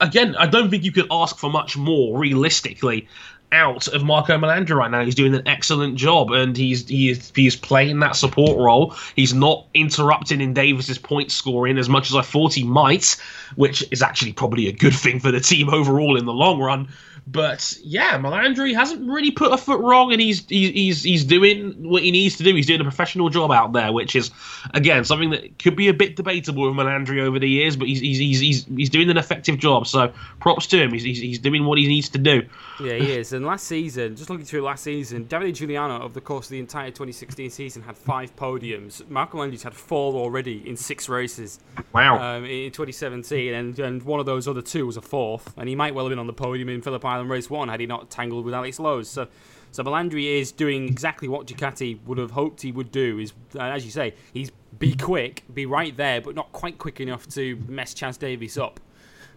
again, 0.00 0.36
I 0.36 0.46
don't 0.46 0.70
think 0.70 0.84
you 0.84 0.92
could 0.92 1.06
ask 1.10 1.38
for 1.38 1.50
much 1.50 1.76
more 1.76 2.18
realistically 2.18 3.08
out 3.52 3.86
of 3.88 4.02
Marco 4.02 4.36
Melandri 4.36 4.74
right 4.74 4.90
now. 4.90 5.04
He's 5.04 5.14
doing 5.14 5.34
an 5.34 5.46
excellent 5.46 5.96
job, 5.96 6.30
and 6.32 6.56
he's 6.56 6.88
he 6.88 7.10
is 7.10 7.32
he 7.34 7.46
is 7.46 7.56
playing 7.56 8.00
that 8.00 8.16
support 8.16 8.58
role. 8.58 8.94
He's 9.14 9.34
not 9.34 9.66
interrupting 9.74 10.40
in 10.40 10.52
Davies's 10.52 10.98
point 10.98 11.30
scoring 11.30 11.78
as 11.78 11.88
much 11.88 12.10
as 12.10 12.16
I 12.16 12.22
thought 12.22 12.54
he 12.54 12.64
might, 12.64 13.16
which 13.54 13.84
is 13.90 14.02
actually 14.02 14.32
probably 14.32 14.66
a 14.68 14.72
good 14.72 14.94
thing 14.94 15.20
for 15.20 15.30
the 15.30 15.40
team 15.40 15.68
overall 15.70 16.16
in 16.16 16.26
the 16.26 16.32
long 16.32 16.58
run. 16.60 16.88
But 17.28 17.76
yeah, 17.82 18.16
Melandri 18.18 18.72
hasn't 18.72 19.10
really 19.10 19.32
put 19.32 19.52
a 19.52 19.56
foot 19.56 19.80
wrong, 19.80 20.12
and 20.12 20.20
he's 20.20 20.46
he's 20.48 20.70
he's, 20.70 21.02
he's 21.02 21.24
doing 21.24 21.72
what 21.82 22.04
he 22.04 22.12
needs 22.12 22.36
to 22.36 22.44
do. 22.44 22.54
He's 22.54 22.66
doing 22.68 22.80
a 22.80 22.84
professional 22.84 23.30
job 23.30 23.50
out 23.50 23.72
there, 23.72 23.90
which 23.92 24.14
is 24.14 24.30
again 24.74 25.04
something 25.04 25.30
that 25.30 25.58
could 25.58 25.74
be 25.74 25.88
a 25.88 25.92
bit 25.92 26.14
debatable 26.14 26.62
with 26.68 26.74
Melandri 26.74 27.20
over 27.20 27.40
the 27.40 27.48
years, 27.48 27.74
but 27.76 27.88
he's 27.88 27.98
he's 27.98 28.18
he's 28.18 28.38
he's, 28.40 28.64
he's 28.66 28.90
doing 28.90 29.10
an 29.10 29.16
effective 29.16 29.58
job. 29.58 29.88
So 29.88 30.12
props 30.38 30.68
to 30.68 30.80
him. 30.80 30.92
He's, 30.92 31.02
he's 31.02 31.18
he's 31.18 31.38
doing 31.40 31.64
what 31.64 31.78
he 31.78 31.88
needs 31.88 32.08
to 32.10 32.18
do. 32.18 32.46
Yeah, 32.78 32.94
he 32.94 33.10
is. 33.16 33.32
And 33.32 33.44
last 33.44 33.66
season, 33.66 34.14
just 34.14 34.30
looking 34.30 34.46
through 34.46 34.62
last 34.62 34.84
season, 34.84 35.24
Davide 35.24 35.50
Giugliano, 35.54 36.00
over 36.02 36.14
the 36.14 36.20
course 36.20 36.46
of 36.46 36.50
the 36.50 36.60
entire 36.60 36.90
2016 36.90 37.50
season, 37.50 37.82
had 37.82 37.96
five 37.96 38.36
podiums. 38.36 39.02
Marco 39.10 39.38
Melandri's 39.38 39.64
had 39.64 39.74
four 39.74 40.14
already 40.14 40.62
in 40.68 40.76
six 40.76 41.08
races 41.08 41.58
Wow. 41.92 42.36
um, 42.36 42.44
in 42.44 42.70
2017, 42.70 43.35
and, 43.36 43.78
and 43.78 44.02
one 44.02 44.20
of 44.20 44.26
those 44.26 44.48
other 44.48 44.62
two 44.62 44.86
was 44.86 44.96
a 44.96 45.02
fourth. 45.02 45.52
And 45.56 45.68
he 45.68 45.74
might 45.74 45.94
well 45.94 46.04
have 46.06 46.10
been 46.10 46.18
on 46.18 46.26
the 46.26 46.32
podium 46.32 46.68
in 46.68 46.82
Phillip 46.82 47.04
Island 47.04 47.30
Race 47.30 47.48
1 47.48 47.68
had 47.68 47.80
he 47.80 47.86
not 47.86 48.10
tangled 48.10 48.44
with 48.44 48.54
Alex 48.54 48.78
Lowes. 48.78 49.08
So, 49.08 49.28
so 49.72 49.82
Melandri 49.84 50.40
is 50.40 50.52
doing 50.52 50.88
exactly 50.88 51.28
what 51.28 51.46
Ducati 51.46 52.02
would 52.04 52.18
have 52.18 52.32
hoped 52.32 52.62
he 52.62 52.72
would 52.72 52.90
do. 52.90 53.18
Is 53.18 53.32
As 53.58 53.84
you 53.84 53.90
say, 53.90 54.14
he's 54.32 54.50
be 54.78 54.94
quick, 54.94 55.44
be 55.52 55.66
right 55.66 55.96
there, 55.96 56.20
but 56.20 56.34
not 56.34 56.52
quite 56.52 56.78
quick 56.78 57.00
enough 57.00 57.26
to 57.28 57.56
mess 57.68 57.94
Chaz 57.94 58.18
Davies 58.18 58.58
up 58.58 58.80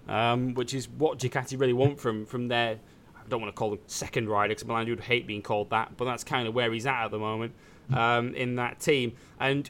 um, 0.09 0.55
which 0.55 0.73
is 0.73 0.89
what 0.89 1.19
Ducati 1.19 1.59
really 1.59 1.73
want 1.73 1.99
from 1.99 2.25
from 2.25 2.47
their. 2.47 2.79
I 3.15 3.29
don't 3.29 3.41
want 3.41 3.53
to 3.53 3.57
call 3.57 3.73
him 3.73 3.79
second 3.85 4.27
rider 4.27 4.55
because 4.55 4.63
Melandri 4.63 4.89
would 4.89 5.01
hate 5.01 5.27
being 5.27 5.43
called 5.43 5.69
that, 5.69 5.95
but 5.95 6.05
that's 6.05 6.23
kind 6.23 6.47
of 6.47 6.55
where 6.55 6.73
he's 6.73 6.87
at 6.87 7.05
at 7.05 7.11
the 7.11 7.19
moment 7.19 7.53
um, 7.93 8.33
in 8.33 8.55
that 8.55 8.79
team. 8.79 9.13
And 9.39 9.69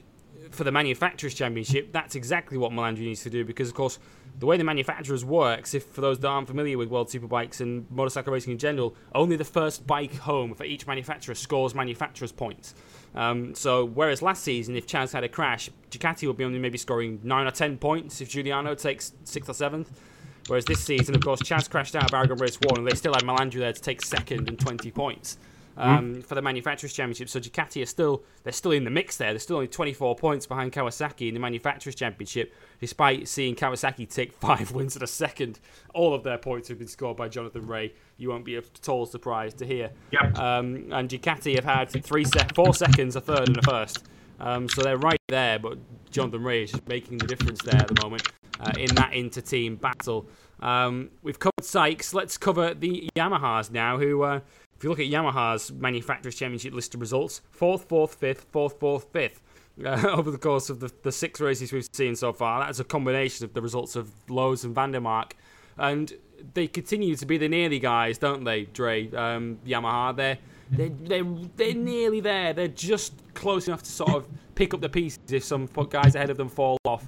for 0.52 0.64
the 0.64 0.72
manufacturers 0.72 1.34
championship, 1.34 1.92
that's 1.92 2.16
exactly 2.16 2.58
what 2.58 2.72
Melandri 2.72 3.00
needs 3.00 3.24
to 3.24 3.30
do 3.30 3.46
because, 3.46 3.70
of 3.70 3.76
course, 3.76 4.00
the 4.38 4.46
way 4.46 4.58
the 4.58 4.64
manufacturers 4.64 5.26
works, 5.26 5.74
if 5.74 5.84
for 5.86 6.02
those 6.02 6.20
that 6.20 6.28
aren't 6.28 6.48
familiar 6.48 6.78
with 6.78 6.90
World 6.90 7.10
Superbikes 7.10 7.60
and 7.60 7.90
motorcycle 7.92 8.32
racing 8.32 8.54
in 8.54 8.58
general, 8.58 8.96
only 9.14 9.36
the 9.36 9.44
first 9.44 9.86
bike 9.86 10.16
home 10.16 10.54
for 10.54 10.64
each 10.64 10.88
manufacturer 10.88 11.36
scores 11.36 11.76
manufacturers 11.76 12.32
points. 12.32 12.74
Um, 13.16 13.54
so 13.54 13.86
whereas 13.86 14.22
last 14.22 14.44
season, 14.44 14.76
if 14.76 14.88
Chaz 14.88 15.12
had 15.12 15.24
a 15.24 15.30
crash, 15.30 15.70
Ducati 15.92 16.28
would 16.28 16.38
be 16.38 16.46
only 16.46 16.60
maybe 16.60 16.78
scoring 16.78 17.20
nine 17.24 17.48
or 17.48 17.52
ten 17.52 17.78
points 17.78 18.22
if 18.22 18.30
Giugliano 18.30 18.80
takes 18.80 19.14
sixth 19.26 19.50
or 19.50 19.54
seventh. 19.54 20.00
Whereas 20.48 20.66
this 20.66 20.84
season, 20.84 21.16
of 21.16 21.22
course, 21.22 21.42
Chaz 21.42 21.70
crashed 21.70 21.96
out 21.96 22.06
of 22.06 22.14
Aragon 22.14 22.38
Race 22.38 22.58
1 22.60 22.80
and 22.80 22.88
they 22.88 22.96
still 22.96 23.14
had 23.14 23.24
Melandri 23.24 23.60
there 23.60 23.74
to 23.74 23.82
take 23.82 24.02
second 24.02 24.50
and 24.50 24.60
20 24.60 24.90
points 24.92 25.38
um, 25.80 26.22
for 26.22 26.36
the 26.36 26.42
Manufacturers' 26.42 26.94
Championship. 26.94 27.30
So 27.30 27.40
Ducati 27.40 27.82
are 27.82 27.86
still, 27.86 28.24
they're 28.44 28.54
still 28.54 28.72
in 28.72 28.84
the 28.84 28.90
mix 28.90 29.18
there. 29.18 29.32
They're 29.32 29.40
still 29.40 29.58
only 29.58 29.68
24 29.68 30.16
points 30.16 30.46
behind 30.46 30.74
Kawasaki 30.74 31.30
in 31.30 31.34
the 31.34 31.40
Manufacturers' 31.40 31.96
Championship, 31.96 32.54
despite 32.80 33.28
seeing 33.28 33.56
Kawasaki 33.56 34.10
take 34.10 34.34
five 34.40 34.72
wins 34.72 34.96
in 34.96 35.04
a 35.04 35.08
second. 35.08 35.60
All 35.94 36.14
of 36.14 36.24
their 36.24 36.38
points 36.38 36.68
have 36.68 36.78
been 36.78 36.88
scored 36.88 37.18
by 37.18 37.30
Jonathan 37.30 37.66
Rea. 37.66 37.94
You 38.18 38.30
won't 38.30 38.46
be 38.46 38.58
at 38.58 38.90
all 38.90 39.06
surprised 39.06 39.58
to 39.60 39.66
hear. 39.66 39.92
Yep. 40.12 40.38
Um, 40.38 40.92
and 40.92 41.10
Ducati 41.10 41.56
have 41.56 41.66
had 41.66 42.04
three, 42.04 42.26
sec- 42.26 42.54
four 42.54 42.74
seconds, 42.74 43.16
a 43.16 43.22
third, 43.22 43.48
and 43.48 43.58
a 43.58 43.62
first. 43.62 44.06
Um, 44.40 44.70
so 44.70 44.82
they're 44.82 44.98
right 44.98 45.22
there, 45.28 45.60
but 45.60 45.78
Jonathan 46.12 46.44
Rea 46.44 46.64
is 46.64 46.72
just 46.72 46.88
making 46.88 47.18
the 47.18 47.28
difference 47.28 47.62
there 47.62 47.80
at 47.80 47.88
the 47.88 48.02
moment 48.02 48.24
uh, 48.60 48.72
in 48.78 48.94
that 48.96 49.14
inter-team 49.14 49.76
battle. 49.76 50.28
Um, 50.62 51.10
we've 51.24 51.40
covered 51.40 51.64
Sykes. 51.64 52.14
Let's 52.14 52.38
cover 52.38 52.74
the 52.74 53.10
Yamahas 53.16 53.72
now. 53.72 53.98
Who, 53.98 54.24
uh, 54.24 54.40
if 54.80 54.84
you 54.86 54.90
look 54.90 55.00
at 55.02 55.08
Yamaha's 55.08 55.74
manufacturers' 55.74 56.36
championship 56.36 56.74
list 56.74 56.96
of 56.96 57.02
results, 57.02 57.42
fourth, 57.52 57.90
fourth, 57.90 58.16
fifth, 58.16 58.46
fourth, 58.50 58.80
fourth, 58.80 59.08
fifth. 59.12 59.42
Uh, 59.86 60.10
over 60.10 60.30
the 60.30 60.38
course 60.38 60.70
of 60.70 60.82
the, 60.82 60.92
the 61.04 61.12
six 61.12 61.40
races 61.40 61.72
we've 61.72 61.88
seen 61.94 62.14
so 62.14 62.34
far, 62.34 62.60
that's 62.60 62.82
a 62.82 62.84
combination 62.84 63.46
of 63.46 63.54
the 63.54 63.62
results 63.62 63.96
of 63.96 64.12
Lowes 64.30 64.66
and 64.66 64.76
van 64.76 64.92
der 64.92 65.00
Mark, 65.00 65.38
and 65.78 66.16
they 66.54 66.68
continue 66.68 67.16
to 67.16 67.26
be 67.26 67.38
the 67.38 67.48
nearly 67.48 67.80
guys, 67.80 68.18
don't 68.18 68.44
they, 68.44 68.66
Dre? 68.66 69.10
Um, 69.14 69.58
Yamaha, 69.66 70.14
they're 70.18 70.38
they're, 70.70 70.90
they're 70.90 71.24
they're 71.56 71.74
nearly 71.76 72.20
there. 72.20 72.52
They're 72.52 72.68
just 72.68 73.14
close 73.36 73.70
enough 73.70 73.82
to 73.84 73.90
sort 73.90 74.16
of 74.16 74.28
pick 74.56 74.74
up 74.74 74.82
the 74.82 74.90
pieces 74.90 75.20
if 75.30 75.46
some 75.46 75.70
guys 75.90 76.14
ahead 76.14 76.30
of 76.30 76.36
them 76.36 76.50
fall 76.50 76.78
off, 76.84 77.08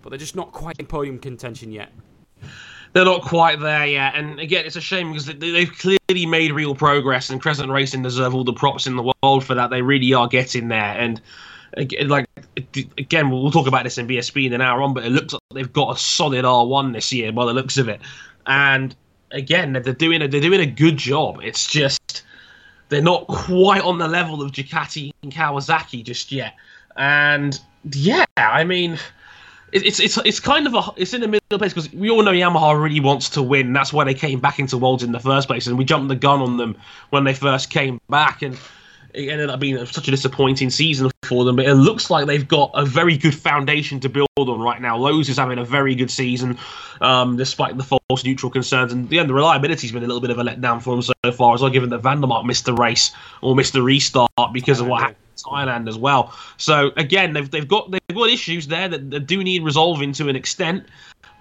but 0.00 0.08
they're 0.08 0.18
just 0.18 0.36
not 0.36 0.52
quite 0.52 0.76
in 0.78 0.86
podium 0.86 1.18
contention 1.18 1.70
yet. 1.70 1.92
They're 2.96 3.04
not 3.04 3.20
quite 3.20 3.60
there 3.60 3.84
yet, 3.84 4.14
and 4.14 4.40
again, 4.40 4.64
it's 4.64 4.76
a 4.76 4.80
shame 4.80 5.12
because 5.12 5.26
they, 5.26 5.34
they've 5.34 5.70
clearly 5.70 6.24
made 6.24 6.52
real 6.52 6.74
progress, 6.74 7.28
and 7.28 7.42
Crescent 7.42 7.70
Racing 7.70 8.00
deserve 8.00 8.34
all 8.34 8.42
the 8.42 8.54
props 8.54 8.86
in 8.86 8.96
the 8.96 9.12
world 9.22 9.44
for 9.44 9.54
that. 9.54 9.68
They 9.68 9.82
really 9.82 10.14
are 10.14 10.26
getting 10.26 10.68
there, 10.68 10.96
and 10.98 11.20
like 12.06 12.26
again, 12.96 13.28
we'll 13.28 13.50
talk 13.50 13.66
about 13.66 13.84
this 13.84 13.98
in 13.98 14.08
BSB 14.08 14.46
in 14.46 14.54
an 14.54 14.62
hour 14.62 14.80
on, 14.80 14.94
but 14.94 15.04
it 15.04 15.10
looks 15.10 15.34
like 15.34 15.42
they've 15.52 15.72
got 15.74 15.94
a 15.94 15.98
solid 15.98 16.46
R1 16.46 16.94
this 16.94 17.12
year 17.12 17.32
by 17.32 17.44
the 17.44 17.52
looks 17.52 17.76
of 17.76 17.90
it, 17.90 18.00
and 18.46 18.96
again, 19.30 19.74
they're 19.74 19.92
doing 19.92 20.22
a, 20.22 20.28
they're 20.28 20.40
doing 20.40 20.60
a 20.60 20.66
good 20.66 20.96
job. 20.96 21.40
It's 21.42 21.66
just 21.66 22.22
they're 22.88 23.02
not 23.02 23.26
quite 23.26 23.82
on 23.82 23.98
the 23.98 24.08
level 24.08 24.40
of 24.40 24.52
Ducati 24.52 25.12
and 25.22 25.30
Kawasaki 25.30 26.02
just 26.02 26.32
yet, 26.32 26.54
and 26.96 27.60
yeah, 27.92 28.24
I 28.38 28.64
mean 28.64 28.98
it's 29.82 30.00
it's 30.00 30.16
it's 30.18 30.40
kind 30.40 30.66
of 30.66 30.74
a 30.74 30.82
it's 30.96 31.12
in 31.14 31.20
the 31.20 31.28
middle 31.28 31.58
place 31.58 31.72
because 31.72 31.92
we 31.92 32.10
all 32.10 32.22
know 32.22 32.32
Yamaha 32.32 32.80
really 32.80 33.00
wants 33.00 33.30
to 33.30 33.42
win. 33.42 33.72
That's 33.72 33.92
why 33.92 34.04
they 34.04 34.14
came 34.14 34.40
back 34.40 34.58
into 34.58 34.78
Worlds 34.78 35.02
in 35.02 35.12
the 35.12 35.20
first 35.20 35.48
place, 35.48 35.66
and 35.66 35.76
we 35.76 35.84
jumped 35.84 36.08
the 36.08 36.16
gun 36.16 36.40
on 36.40 36.56
them 36.56 36.76
when 37.10 37.24
they 37.24 37.34
first 37.34 37.70
came 37.70 38.00
back, 38.08 38.42
and 38.42 38.56
it 39.14 39.28
ended 39.28 39.50
up 39.50 39.58
being 39.58 39.84
such 39.86 40.08
a 40.08 40.10
disappointing 40.10 40.70
season 40.70 41.10
for 41.24 41.44
them. 41.44 41.56
But 41.56 41.66
it 41.66 41.74
looks 41.74 42.10
like 42.10 42.26
they've 42.26 42.46
got 42.46 42.70
a 42.74 42.84
very 42.84 43.16
good 43.16 43.34
foundation 43.34 44.00
to 44.00 44.08
build 44.08 44.28
on 44.36 44.60
right 44.60 44.80
now. 44.80 44.96
Lowes 44.96 45.28
is 45.28 45.38
having 45.38 45.58
a 45.58 45.64
very 45.64 45.94
good 45.94 46.10
season, 46.10 46.58
um, 47.00 47.36
despite 47.36 47.76
the 47.76 47.84
false 47.84 48.24
neutral 48.24 48.50
concerns, 48.50 48.92
and 48.92 49.10
yeah, 49.10 49.24
the 49.24 49.34
reliability's 49.34 49.92
been 49.92 50.04
a 50.04 50.06
little 50.06 50.20
bit 50.20 50.30
of 50.30 50.38
a 50.38 50.44
letdown 50.44 50.82
for 50.82 50.90
them 50.90 51.02
so 51.02 51.32
far 51.32 51.54
as 51.54 51.62
well. 51.62 51.70
Given 51.70 51.90
that 51.90 51.98
van 51.98 52.20
der 52.20 52.26
Mark 52.26 52.44
missed 52.46 52.64
the 52.64 52.74
race 52.74 53.12
or 53.42 53.54
missed 53.54 53.72
the 53.72 53.82
restart 53.82 54.30
because 54.52 54.80
of 54.80 54.86
what 54.86 55.02
happened. 55.02 55.25
Thailand 55.36 55.88
as 55.88 55.96
well. 55.96 56.34
So 56.56 56.90
again, 56.96 57.32
they've 57.32 57.50
they've 57.50 57.68
got 57.68 57.90
they've 57.90 58.16
got 58.16 58.30
issues 58.30 58.66
there 58.66 58.88
that, 58.88 59.10
that 59.10 59.26
do 59.26 59.42
need 59.42 59.62
resolving 59.62 60.12
to 60.14 60.28
an 60.28 60.36
extent, 60.36 60.86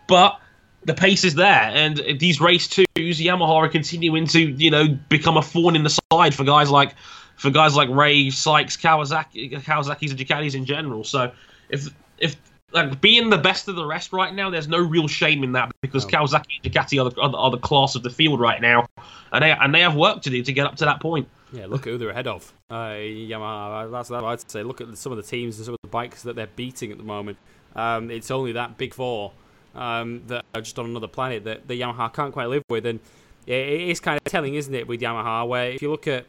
but 0.08 0.40
the 0.84 0.94
pace 0.94 1.24
is 1.24 1.36
there, 1.36 1.72
and 1.74 2.02
these 2.20 2.40
race 2.40 2.68
twos, 2.68 2.86
Yamaha 2.96 3.50
are 3.50 3.70
continuing 3.70 4.28
to 4.28 4.40
you 4.40 4.72
know 4.72 4.88
become 5.10 5.38
a 5.38 5.42
thorn 5.42 5.76
in 5.76 5.84
the 5.84 6.02
side 6.12 6.34
for 6.34 6.44
guys 6.44 6.70
like 6.70 6.94
for 7.36 7.50
guys 7.50 7.76
like 7.76 7.90
Rea, 7.90 8.30
Sykes, 8.30 8.78
Kawasaki, 8.78 9.52
Kawasaki's 9.62 10.12
and 10.12 10.20
Ducatis 10.20 10.56
in 10.56 10.66
general. 10.66 11.04
So 11.04 11.32
if 11.70 11.90
if 12.18 12.36
like 12.72 13.02
being 13.02 13.30
the 13.30 13.38
best 13.38 13.68
of 13.68 13.76
the 13.76 13.86
rest 13.86 14.14
right 14.14 14.34
now, 14.34 14.50
there's 14.50 14.68
no 14.68 14.80
real 14.80 15.08
shame 15.08 15.44
in 15.44 15.54
that 15.54 15.72
because 15.82 16.06
Kawasaki 16.06 16.60
and 16.64 16.74
Ducati 16.74 17.04
are 17.04 17.10
the, 17.10 17.22
are 17.22 17.30
the, 17.30 17.38
are 17.38 17.52
the 17.52 17.58
class 17.58 17.96
of 17.96 18.04
the 18.04 18.10
field 18.10 18.40
right 18.40 18.62
now, 18.62 18.88
and 19.32 19.44
they 19.44 19.52
and 19.52 19.74
they 19.74 19.82
have 19.82 19.96
work 19.96 20.22
to 20.24 20.30
do 20.30 20.44
to 20.44 20.54
get 20.54 20.66
up 20.68 20.76
to 20.78 20.86
that 20.86 21.02
point. 21.02 21.28
Yeah, 21.52 21.68
look 21.68 21.88
at 21.88 21.92
who 21.92 21.98
they're 21.98 22.10
ahead 22.10 22.28
of. 22.28 22.52
Uh, 22.70 22.96
Yamaha. 22.96 23.92
That's 23.92 24.10
what 24.10 24.24
I'd 24.24 24.50
say. 24.50 24.64
Look 24.64 24.82
at 24.82 24.98
some 24.98 25.12
of 25.12 25.18
the 25.18 25.24
teams 25.24 25.58
and 25.58 25.66
some 25.66 25.74
of 25.76 25.80
the 25.84 25.90
bikes 25.90 26.24
that 26.24 26.36
they're 26.36 26.48
beating 26.48 26.92
at 26.92 26.98
the 26.98 27.04
moment. 27.04 27.38
Um, 27.76 28.10
it's 28.10 28.32
only 28.32 28.54
that 28.54 28.78
big 28.78 28.94
four 28.94 29.32
um, 29.76 30.24
that 30.28 30.46
are 30.54 30.62
just 30.62 30.80
on 30.80 30.86
another 30.86 31.08
planet 31.08 31.44
that 31.44 31.68
the 31.68 31.80
Yamaha 31.80 32.14
can't 32.14 32.34
quite 32.34 32.48
live 32.48 32.64
with, 32.70 32.86
and 32.86 33.00
it 33.46 33.82
is 33.82 34.00
kind 34.00 34.18
of 34.18 34.24
telling, 34.32 34.56
isn't 34.56 34.74
it, 34.74 34.88
with 34.88 35.02
Yamaha? 35.02 35.48
Where 35.48 35.72
if 35.72 35.82
you 35.82 35.92
look 35.92 36.08
at 36.08 36.26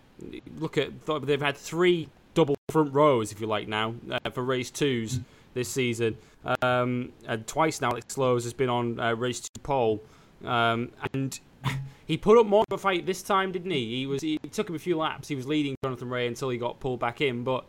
look 0.59 0.77
at 0.79 0.91
they've 1.27 1.41
had 1.41 1.57
three 1.57 2.09
double 2.35 2.57
front 2.71 2.93
rows, 2.93 3.33
if 3.33 3.41
you 3.41 3.47
like, 3.47 3.69
now 3.69 3.95
uh, 4.11 4.31
for 4.31 4.43
race 4.43 4.71
twos 4.71 5.21
this 5.55 5.69
season, 5.69 6.19
um, 6.63 7.13
and 7.27 7.47
twice 7.47 7.81
now 7.81 7.91
Alex 7.91 8.19
Lowes 8.19 8.45
has 8.45 8.53
been 8.53 8.69
on 8.69 9.01
uh, 9.01 9.15
race 9.15 9.41
two 9.41 9.61
pole, 9.63 10.03
um, 10.45 10.91
and 11.13 11.39
he 12.07 12.17
put 12.17 12.39
up 12.39 12.47
more 12.47 12.65
of 12.71 12.75
a 12.75 12.79
fight 12.79 13.05
this 13.05 13.23
time, 13.23 13.53
didn't 13.53 13.71
he? 13.71 13.99
He 13.99 14.07
was 14.07 14.23
he 14.23 14.39
took 14.39 14.69
him 14.69 14.77
a 14.77 14.79
few 14.79 14.97
laps. 14.97 15.29
He 15.29 15.35
was 15.35 15.47
leading 15.47 15.75
Jonathan 15.85 16.09
Rea 16.09 16.27
until 16.27 16.49
he 16.49 16.59
got 16.59 16.81
pulled 16.81 17.01
back 17.01 17.21
in, 17.21 17.45
but 17.45 17.65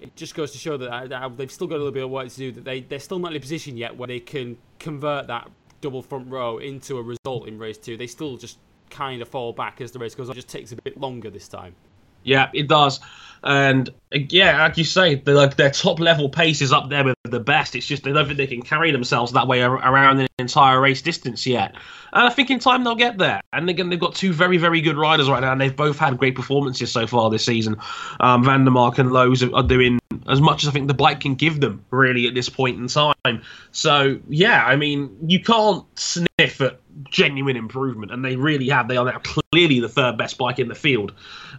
it 0.00 0.14
just 0.16 0.34
goes 0.34 0.52
to 0.52 0.58
show 0.58 0.76
that 0.76 1.12
uh, 1.12 1.28
they've 1.28 1.50
still 1.50 1.66
got 1.66 1.76
a 1.76 1.78
little 1.78 1.92
bit 1.92 2.04
of 2.04 2.10
work 2.10 2.28
to 2.28 2.36
do. 2.36 2.52
That 2.52 2.64
they 2.64 2.80
they're 2.80 2.98
still 2.98 3.18
not 3.18 3.32
in 3.32 3.36
a 3.36 3.40
position 3.40 3.76
yet 3.76 3.96
where 3.96 4.08
they 4.08 4.20
can 4.20 4.56
convert 4.78 5.26
that 5.28 5.50
double 5.80 6.02
front 6.02 6.30
row 6.30 6.58
into 6.58 6.98
a 6.98 7.02
result 7.02 7.48
in 7.48 7.58
race 7.58 7.78
two. 7.78 7.96
They 7.96 8.06
still 8.06 8.36
just 8.36 8.58
kind 8.88 9.20
of 9.20 9.28
fall 9.28 9.52
back 9.52 9.80
as 9.80 9.92
the 9.92 9.98
race 9.98 10.14
goes 10.14 10.28
on. 10.30 10.32
It 10.32 10.36
just 10.36 10.48
takes 10.48 10.72
a 10.72 10.76
bit 10.76 10.98
longer 10.98 11.30
this 11.30 11.48
time. 11.48 11.74
Yeah, 12.26 12.50
it 12.52 12.68
does. 12.68 13.00
And 13.42 13.88
yeah, 14.10 14.62
like 14.62 14.76
you 14.76 14.82
say, 14.82 15.22
like 15.24 15.56
their 15.56 15.70
top 15.70 16.00
level 16.00 16.28
pace 16.28 16.60
is 16.60 16.72
up 16.72 16.88
there 16.88 17.04
with 17.04 17.14
the 17.22 17.38
best. 17.38 17.76
It's 17.76 17.86
just 17.86 18.02
they 18.02 18.12
don't 18.12 18.26
think 18.26 18.38
they 18.38 18.46
can 18.48 18.62
carry 18.62 18.90
themselves 18.90 19.32
that 19.32 19.46
way 19.46 19.62
around 19.62 20.18
an 20.18 20.26
entire 20.38 20.80
race 20.80 21.00
distance 21.00 21.46
yet. 21.46 21.76
And 22.12 22.26
I 22.26 22.30
think 22.30 22.50
in 22.50 22.58
time 22.58 22.82
they'll 22.82 22.96
get 22.96 23.18
there. 23.18 23.40
And 23.52 23.70
again, 23.70 23.88
they've 23.88 24.00
got 24.00 24.16
two 24.16 24.32
very, 24.32 24.58
very 24.58 24.80
good 24.80 24.96
riders 24.96 25.28
right 25.28 25.40
now, 25.40 25.52
and 25.52 25.60
they've 25.60 25.74
both 25.74 25.98
had 25.98 26.18
great 26.18 26.34
performances 26.34 26.90
so 26.90 27.06
far 27.06 27.30
this 27.30 27.44
season. 27.44 27.76
Um, 28.18 28.42
van 28.44 28.64
der 28.64 28.70
Mark 28.72 28.98
and 28.98 29.12
Lowes 29.12 29.44
are 29.44 29.62
doing 29.62 30.00
as 30.28 30.40
much 30.40 30.64
as 30.64 30.68
I 30.68 30.72
think 30.72 30.88
the 30.88 30.94
bike 30.94 31.20
can 31.20 31.36
give 31.36 31.60
them, 31.60 31.84
really, 31.90 32.26
at 32.26 32.34
this 32.34 32.48
point 32.48 32.78
in 32.78 32.88
time. 32.88 33.42
So 33.70 34.18
yeah, 34.28 34.64
I 34.64 34.74
mean, 34.74 35.16
you 35.26 35.40
can't 35.40 35.84
sniff 35.96 36.60
at 36.60 36.80
genuine 37.10 37.56
improvement, 37.56 38.12
and 38.12 38.24
they 38.24 38.36
really 38.36 38.68
have. 38.68 38.88
They 38.88 38.96
are 38.96 39.04
now 39.04 39.20
clearly 39.22 39.80
the 39.80 39.88
third 39.88 40.16
best 40.16 40.38
bike 40.38 40.58
in 40.58 40.68
the 40.68 40.74
field 40.74 41.12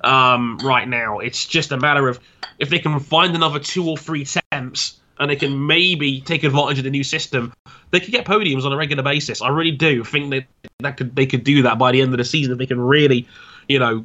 um, 0.03 0.57
right 0.63 0.87
now. 0.87 1.19
It's 1.19 1.45
just 1.45 1.71
a 1.71 1.77
matter 1.77 2.07
of 2.07 2.19
if 2.59 2.69
they 2.69 2.79
can 2.79 2.99
find 2.99 3.35
another 3.35 3.59
two 3.59 3.87
or 3.87 3.97
three 3.97 4.25
temps 4.51 4.99
and 5.19 5.29
they 5.29 5.35
can 5.35 5.65
maybe 5.65 6.21
take 6.21 6.43
advantage 6.43 6.77
of 6.77 6.83
the 6.83 6.89
new 6.89 7.03
system, 7.03 7.53
they 7.91 7.99
could 7.99 8.11
get 8.11 8.25
podiums 8.25 8.65
on 8.65 8.73
a 8.73 8.77
regular 8.77 9.03
basis. 9.03 9.41
I 9.41 9.49
really 9.49 9.71
do 9.71 10.03
think 10.03 10.31
that 10.31 10.45
that 10.79 10.97
could 10.97 11.15
they 11.15 11.25
could 11.25 11.43
do 11.43 11.63
that 11.63 11.79
by 11.79 11.91
the 11.91 12.01
end 12.01 12.13
of 12.13 12.17
the 12.17 12.25
season 12.25 12.53
if 12.53 12.57
they 12.57 12.65
can 12.65 12.79
really, 12.79 13.27
you 13.67 13.79
know, 13.79 14.03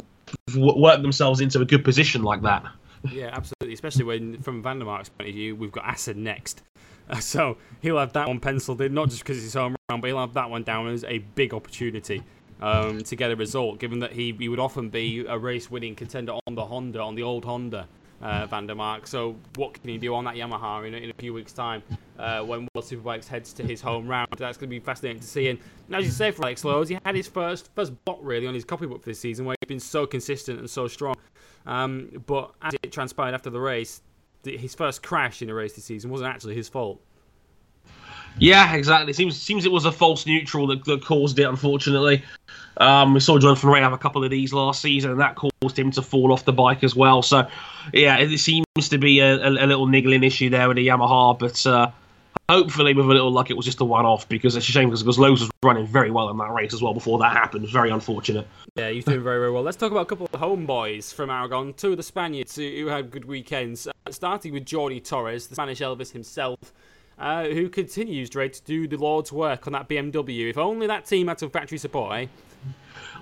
work 0.56 1.02
themselves 1.02 1.40
into 1.40 1.60
a 1.60 1.64
good 1.64 1.84
position 1.84 2.22
like 2.22 2.42
that. 2.42 2.64
Yeah, 3.10 3.30
absolutely. 3.32 3.74
Especially 3.74 4.04
when, 4.04 4.40
from 4.42 4.62
van 4.62 4.78
der 4.78 4.84
Mark's 4.84 5.08
point 5.08 5.28
of 5.28 5.34
view, 5.34 5.56
we've 5.56 5.72
got 5.72 5.84
Assen 5.84 6.22
next. 6.22 6.62
So 7.20 7.58
he'll 7.80 7.98
have 7.98 8.12
that 8.14 8.28
one 8.28 8.40
penciled 8.40 8.80
in, 8.80 8.94
not 8.94 9.10
just 9.10 9.22
because 9.22 9.36
it's 9.36 9.44
his 9.44 9.54
home 9.54 9.76
round, 9.90 10.02
but 10.02 10.08
he'll 10.08 10.18
have 10.18 10.34
that 10.34 10.50
one 10.50 10.62
down 10.62 10.88
as 10.88 11.04
a 11.04 11.18
big 11.18 11.52
opportunity 11.52 12.22
um, 12.60 13.02
to 13.02 13.16
get 13.16 13.30
a 13.30 13.36
result, 13.36 13.78
given 13.78 13.98
that 14.00 14.12
he, 14.12 14.32
he 14.38 14.48
would 14.48 14.60
often 14.60 14.88
be 14.88 15.24
a 15.26 15.38
race 15.38 15.70
winning 15.70 15.94
contender 15.94 16.32
on 16.46 16.54
the 16.54 16.64
Honda, 16.64 17.00
on 17.00 17.14
the 17.14 17.22
old 17.22 17.44
Honda. 17.44 17.86
Uh, 18.20 18.46
van 18.46 18.68
der 18.68 18.74
Mark. 18.76 19.08
So 19.08 19.34
what 19.56 19.74
can 19.74 19.90
he 19.90 19.98
do 19.98 20.14
on 20.14 20.24
that 20.26 20.36
Yamaha 20.36 20.86
in, 20.86 20.94
in 20.94 21.10
a 21.10 21.14
few 21.14 21.34
weeks' 21.34 21.52
time 21.52 21.82
uh, 22.20 22.42
when 22.42 22.68
World 22.72 22.86
Superbikes 22.86 23.26
heads 23.26 23.52
to 23.54 23.64
his 23.64 23.80
home 23.80 24.06
round? 24.06 24.28
That's 24.38 24.56
going 24.56 24.70
to 24.70 24.76
be 24.76 24.78
fascinating 24.78 25.20
to 25.22 25.26
see. 25.26 25.48
And 25.48 25.58
as 25.90 26.04
you 26.04 26.12
say, 26.12 26.30
for 26.30 26.44
Alex 26.44 26.64
Lowes, 26.64 26.88
he 26.88 26.96
had 27.04 27.16
his 27.16 27.26
first 27.26 27.70
first 27.74 27.92
blot 28.04 28.22
really 28.22 28.46
on 28.46 28.54
his 28.54 28.64
copybook 28.64 29.02
for 29.02 29.10
this 29.10 29.18
season, 29.18 29.44
where 29.44 29.56
he's 29.60 29.66
been 29.66 29.80
so 29.80 30.06
consistent 30.06 30.60
and 30.60 30.70
so 30.70 30.86
strong. 30.86 31.16
Um, 31.66 32.22
but 32.26 32.52
as 32.62 32.74
it 32.80 32.92
transpired 32.92 33.34
after 33.34 33.50
the 33.50 33.58
race, 33.58 34.02
his 34.44 34.74
first 34.74 35.02
crash 35.02 35.42
in 35.42 35.50
a 35.50 35.54
race 35.54 35.74
this 35.74 35.84
season 35.84 36.10
wasn't 36.10 36.30
actually 36.30 36.54
his 36.54 36.68
fault. 36.68 37.00
Yeah, 38.38 38.74
exactly. 38.74 39.12
Seems 39.12 39.40
seems 39.40 39.66
it 39.66 39.72
was 39.72 39.84
a 39.84 39.92
false 39.92 40.26
neutral 40.26 40.66
that, 40.68 40.84
that 40.86 41.04
caused 41.04 41.38
it. 41.38 41.44
Unfortunately, 41.44 42.22
um, 42.78 43.14
we 43.14 43.20
saw 43.20 43.38
Jonathan 43.38 43.68
Rea 43.68 43.82
have 43.82 43.92
a 43.92 43.98
couple 43.98 44.24
of 44.24 44.30
these 44.30 44.52
last 44.52 44.80
season, 44.80 45.10
and 45.10 45.20
that 45.20 45.36
caused 45.36 45.78
him 45.78 45.90
to 45.92 46.02
fall 46.02 46.32
off 46.32 46.44
the 46.44 46.52
bike 46.52 46.82
as 46.82 46.96
well. 46.96 47.22
So, 47.22 47.46
yeah, 47.92 48.18
it 48.18 48.38
seems 48.38 48.64
to 48.88 48.98
be 48.98 49.20
a, 49.20 49.34
a, 49.36 49.50
a 49.50 49.66
little 49.66 49.86
niggling 49.86 50.24
issue 50.24 50.48
there 50.48 50.66
with 50.66 50.78
the 50.78 50.86
Yamaha, 50.86 51.38
but 51.38 51.66
uh, 51.66 51.90
hopefully, 52.52 52.94
with 52.94 53.06
a 53.06 53.08
little 53.08 53.30
luck, 53.30 53.50
it 53.50 53.56
was 53.56 53.66
just 53.66 53.80
a 53.80 53.84
one-off 53.84 54.28
because 54.28 54.56
it's 54.56 54.68
a 54.68 54.72
shame 54.72 54.90
because, 54.90 55.18
Lowes 55.18 55.40
was 55.40 55.50
running 55.62 55.86
very 55.86 56.10
well 56.10 56.28
in 56.28 56.36
that 56.38 56.50
race 56.52 56.74
as 56.74 56.82
well 56.82 56.94
before 56.94 57.18
that 57.18 57.32
happened. 57.32 57.68
Very 57.68 57.90
unfortunate. 57.90 58.46
Yeah, 58.76 58.90
he's 58.90 59.04
doing 59.04 59.22
very, 59.22 59.38
very 59.38 59.50
well. 59.50 59.62
Let's 59.62 59.76
talk 59.76 59.90
about 59.90 60.02
a 60.02 60.06
couple 60.06 60.26
of 60.32 60.40
homeboys 60.40 61.12
from 61.12 61.30
Aragon. 61.30 61.74
Two 61.74 61.92
of 61.92 61.96
the 61.96 62.02
Spaniards 62.02 62.56
who, 62.56 62.86
had 62.86 63.10
good 63.10 63.24
weekends. 63.24 63.86
Uh, 63.86 63.92
starting 64.10 64.52
with 64.52 64.64
Jordi 64.64 65.02
Torres, 65.02 65.46
the 65.46 65.54
Spanish 65.54 65.80
Elvis 65.80 66.12
himself. 66.12 66.58
Uh, 67.18 67.44
who 67.44 67.68
continues, 67.68 68.30
Dre, 68.30 68.48
to 68.48 68.62
do 68.62 68.88
the 68.88 68.96
Lord's 68.96 69.30
work 69.30 69.66
on 69.66 69.72
that 69.74 69.88
BMW. 69.88 70.50
If 70.50 70.58
only 70.58 70.86
that 70.88 71.04
team 71.04 71.28
had 71.28 71.38
some 71.38 71.50
factory 71.50 71.78
support, 71.78 72.14
eh? 72.16 72.26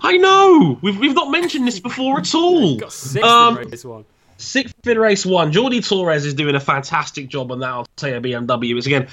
I 0.03 0.17
know. 0.17 0.79
We've 0.81 0.99
we've 0.99 1.15
not 1.15 1.31
mentioned 1.31 1.67
this 1.67 1.81
before 1.81 2.19
at 2.19 2.35
all. 2.35 2.77
Got 2.79 2.93
sixth 2.93 3.29
Um, 3.29 3.57
race 3.57 3.85
one. 3.85 4.07
Sixth 4.41 4.75
in 4.87 4.99
race 4.99 5.27
one, 5.27 5.53
Jordi 5.53 5.87
Torres 5.87 6.25
is 6.25 6.35
doing 6.35 6.55
a 6.55 6.61
fantastic 6.61 7.29
job 7.29 7.53
on 7.53 7.61
that 7.61 7.69
Althea 7.69 8.21
BMW. 8.21 8.77
It's 8.77 8.87
again, 8.87 9.07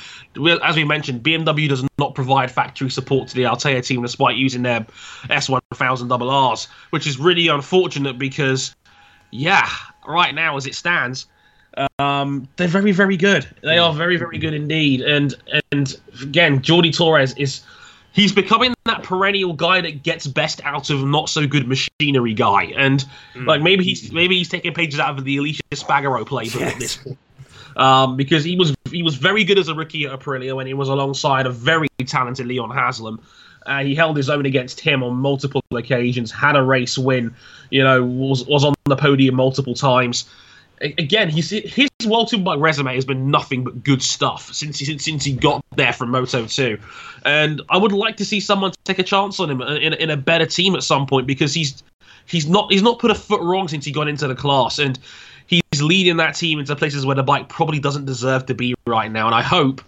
as 0.63 0.75
we 0.75 0.85
mentioned, 0.85 1.21
BMW 1.21 1.67
does 1.67 1.85
not 1.99 2.15
provide 2.15 2.49
factory 2.49 2.89
support 2.89 3.27
to 3.29 3.35
the 3.35 3.45
Althea 3.45 3.81
team 3.81 4.01
despite 4.01 4.37
using 4.37 4.63
their 4.63 4.87
S1000 5.29 6.07
double 6.07 6.51
Rs, 6.51 6.69
which 6.91 7.05
is 7.05 7.19
really 7.19 7.49
unfortunate 7.49 8.17
because, 8.17 8.73
yeah, 9.31 9.67
right 10.07 10.33
now 10.33 10.55
as 10.55 10.65
it 10.65 10.75
stands, 10.75 11.27
um, 11.99 12.47
they're 12.55 12.67
very, 12.67 12.91
very 12.91 13.17
good. 13.17 13.47
They 13.61 13.77
are 13.77 13.93
very, 13.93 14.17
very 14.17 14.37
good 14.37 14.53
indeed. 14.53 15.01
And 15.01 15.35
and 15.71 15.93
again, 16.21 16.61
Jordi 16.61 16.95
Torres 16.95 17.33
is 17.35 17.61
he's 18.17 18.33
becoming 18.33 18.73
that 18.85 19.03
perennial 19.03 19.53
guy 19.53 19.79
that 19.79 20.01
gets 20.01 20.25
best 20.25 20.59
out 20.65 20.89
of 20.89 21.05
not 21.05 21.29
so 21.29 21.45
good 21.45 21.67
machinery 21.67 22.33
guy. 22.33 22.73
And 22.75 23.05
like 23.35 23.61
maybe 23.61 23.83
he's 23.85 24.11
maybe 24.11 24.37
he's 24.37 24.49
taking 24.49 24.73
pages 24.73 24.99
out 24.99 25.17
of 25.17 25.23
the 25.23 25.37
Alicia 25.37 25.61
Spagaro 25.71 26.25
playbook 26.25 26.61
at 26.61 26.79
this 26.79 26.97
point. 26.97 27.17
Um, 27.77 28.17
because 28.17 28.43
he 28.43 28.55
was 28.55 28.73
he 28.89 29.03
was 29.03 29.15
very 29.15 29.43
good 29.43 29.59
as 29.59 29.67
a 29.67 29.75
rookie 29.75 30.05
at 30.05 30.19
Aprilia 30.19 30.55
when 30.55 30.65
he 30.65 30.73
was 30.73 30.89
alongside 30.89 31.45
a 31.45 31.51
very 31.51 31.87
talented 32.07 32.47
Leon 32.47 32.71
Haslam. 32.71 33.21
Uh, 33.67 33.83
he 33.83 33.93
held 33.93 34.17
his 34.17 34.31
own 34.31 34.47
against 34.47 34.79
him 34.79 35.03
on 35.03 35.13
multiple 35.13 35.61
occasions, 35.71 36.31
had 36.31 36.55
a 36.55 36.63
race 36.63 36.97
win, 36.97 37.35
you 37.69 37.83
know, 37.83 38.03
was 38.03 38.47
was 38.47 38.63
on 38.63 38.73
the 38.85 38.95
podium 38.95 39.35
multiple 39.35 39.75
times. 39.75 40.25
Again, 40.81 41.29
he's, 41.29 41.49
his 41.49 41.89
World 42.05 42.29
Superbike 42.29 42.61
resume 42.61 42.93
has 42.93 43.05
been 43.05 43.31
nothing 43.31 43.63
but 43.63 43.83
good 43.83 44.01
stuff 44.03 44.53
since 44.53 44.77
he, 44.77 44.97
since 44.97 45.23
he 45.23 45.33
got 45.33 45.63
there 45.75 45.93
from 45.93 46.11
Moto 46.11 46.45
2. 46.45 46.77
And 47.25 47.61
I 47.69 47.77
would 47.77 47.91
like 47.91 48.17
to 48.17 48.25
see 48.25 48.39
someone 48.39 48.73
take 48.83 48.99
a 48.99 49.03
chance 49.03 49.39
on 49.39 49.49
him 49.49 49.61
in, 49.61 49.93
in 49.93 50.09
a 50.09 50.17
better 50.17 50.45
team 50.45 50.75
at 50.75 50.83
some 50.83 51.07
point 51.07 51.25
because 51.25 51.53
he's 51.53 51.81
he's 52.27 52.47
not 52.47 52.71
he's 52.71 52.83
not 52.83 52.99
put 52.99 53.09
a 53.09 53.15
foot 53.15 53.41
wrong 53.41 53.67
since 53.67 53.85
he 53.85 53.91
got 53.91 54.07
into 54.07 54.27
the 54.27 54.35
class 54.35 54.77
and 54.77 54.99
he's 55.47 55.81
leading 55.81 56.17
that 56.17 56.35
team 56.35 56.59
into 56.59 56.75
places 56.75 57.05
where 57.05 57.15
the 57.15 57.23
bike 57.23 57.49
probably 57.49 57.79
doesn't 57.79 58.05
deserve 58.05 58.45
to 58.45 58.53
be 58.53 58.75
right 58.85 59.11
now. 59.11 59.25
And 59.25 59.33
I 59.33 59.41
hope 59.41 59.81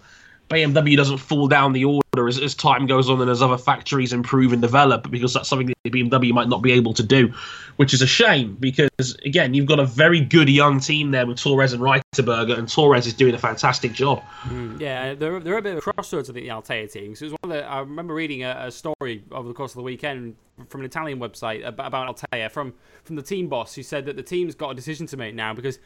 BMW 0.50 0.96
doesn't 0.96 1.18
fall 1.18 1.46
down 1.46 1.72
the 1.72 1.84
order 1.84 2.28
as, 2.28 2.38
as 2.38 2.54
time 2.54 2.86
goes 2.86 3.08
on 3.08 3.20
and 3.20 3.30
as 3.30 3.40
other 3.40 3.56
factories 3.56 4.12
improve 4.12 4.52
and 4.52 4.60
develop 4.60 5.08
because 5.10 5.32
that's 5.32 5.48
something 5.48 5.68
that 5.68 5.76
BMW 5.92 6.32
might 6.32 6.48
not 6.48 6.60
be 6.60 6.72
able 6.72 6.92
to 6.94 7.04
do, 7.04 7.32
which 7.76 7.94
is 7.94 8.02
a 8.02 8.06
shame 8.06 8.56
because 8.58 9.16
again 9.24 9.54
you've 9.54 9.66
got 9.66 9.78
a 9.78 9.86
very 9.86 10.20
good 10.20 10.48
young 10.48 10.80
team 10.80 11.12
there 11.12 11.24
with 11.24 11.38
Torres 11.38 11.72
and 11.72 11.80
Reiterberger 11.80 12.58
and 12.58 12.68
Torres 12.68 13.06
is 13.06 13.14
doing 13.14 13.34
a 13.34 13.38
fantastic 13.38 13.92
job. 13.92 14.22
Mm, 14.44 14.80
yeah, 14.80 15.14
they're, 15.14 15.38
they're 15.38 15.58
a 15.58 15.62
bit 15.62 15.72
of 15.72 15.78
a 15.78 15.92
crossroads, 15.92 16.28
I 16.28 16.32
think, 16.32 16.44
the 16.44 16.50
Althea 16.50 16.88
team. 16.88 17.14
So 17.14 17.26
it 17.26 17.32
was 17.32 17.38
one 17.42 17.52
of 17.52 17.58
the, 17.58 17.64
I 17.64 17.78
remember 17.78 18.14
reading 18.14 18.42
a, 18.42 18.64
a 18.66 18.70
story 18.72 19.22
over 19.30 19.46
the 19.46 19.54
course 19.54 19.70
of 19.72 19.76
the 19.76 19.82
weekend 19.82 20.34
from 20.68 20.80
an 20.80 20.84
Italian 20.84 21.20
website 21.20 21.64
about, 21.64 21.86
about 21.86 22.06
Althea 22.08 22.50
from, 22.50 22.74
from 23.04 23.14
the 23.14 23.22
team 23.22 23.48
boss 23.48 23.74
who 23.74 23.84
said 23.84 24.04
that 24.06 24.16
the 24.16 24.22
team's 24.22 24.56
got 24.56 24.70
a 24.70 24.74
decision 24.74 25.06
to 25.06 25.16
make 25.16 25.34
now 25.34 25.54
because 25.54 25.78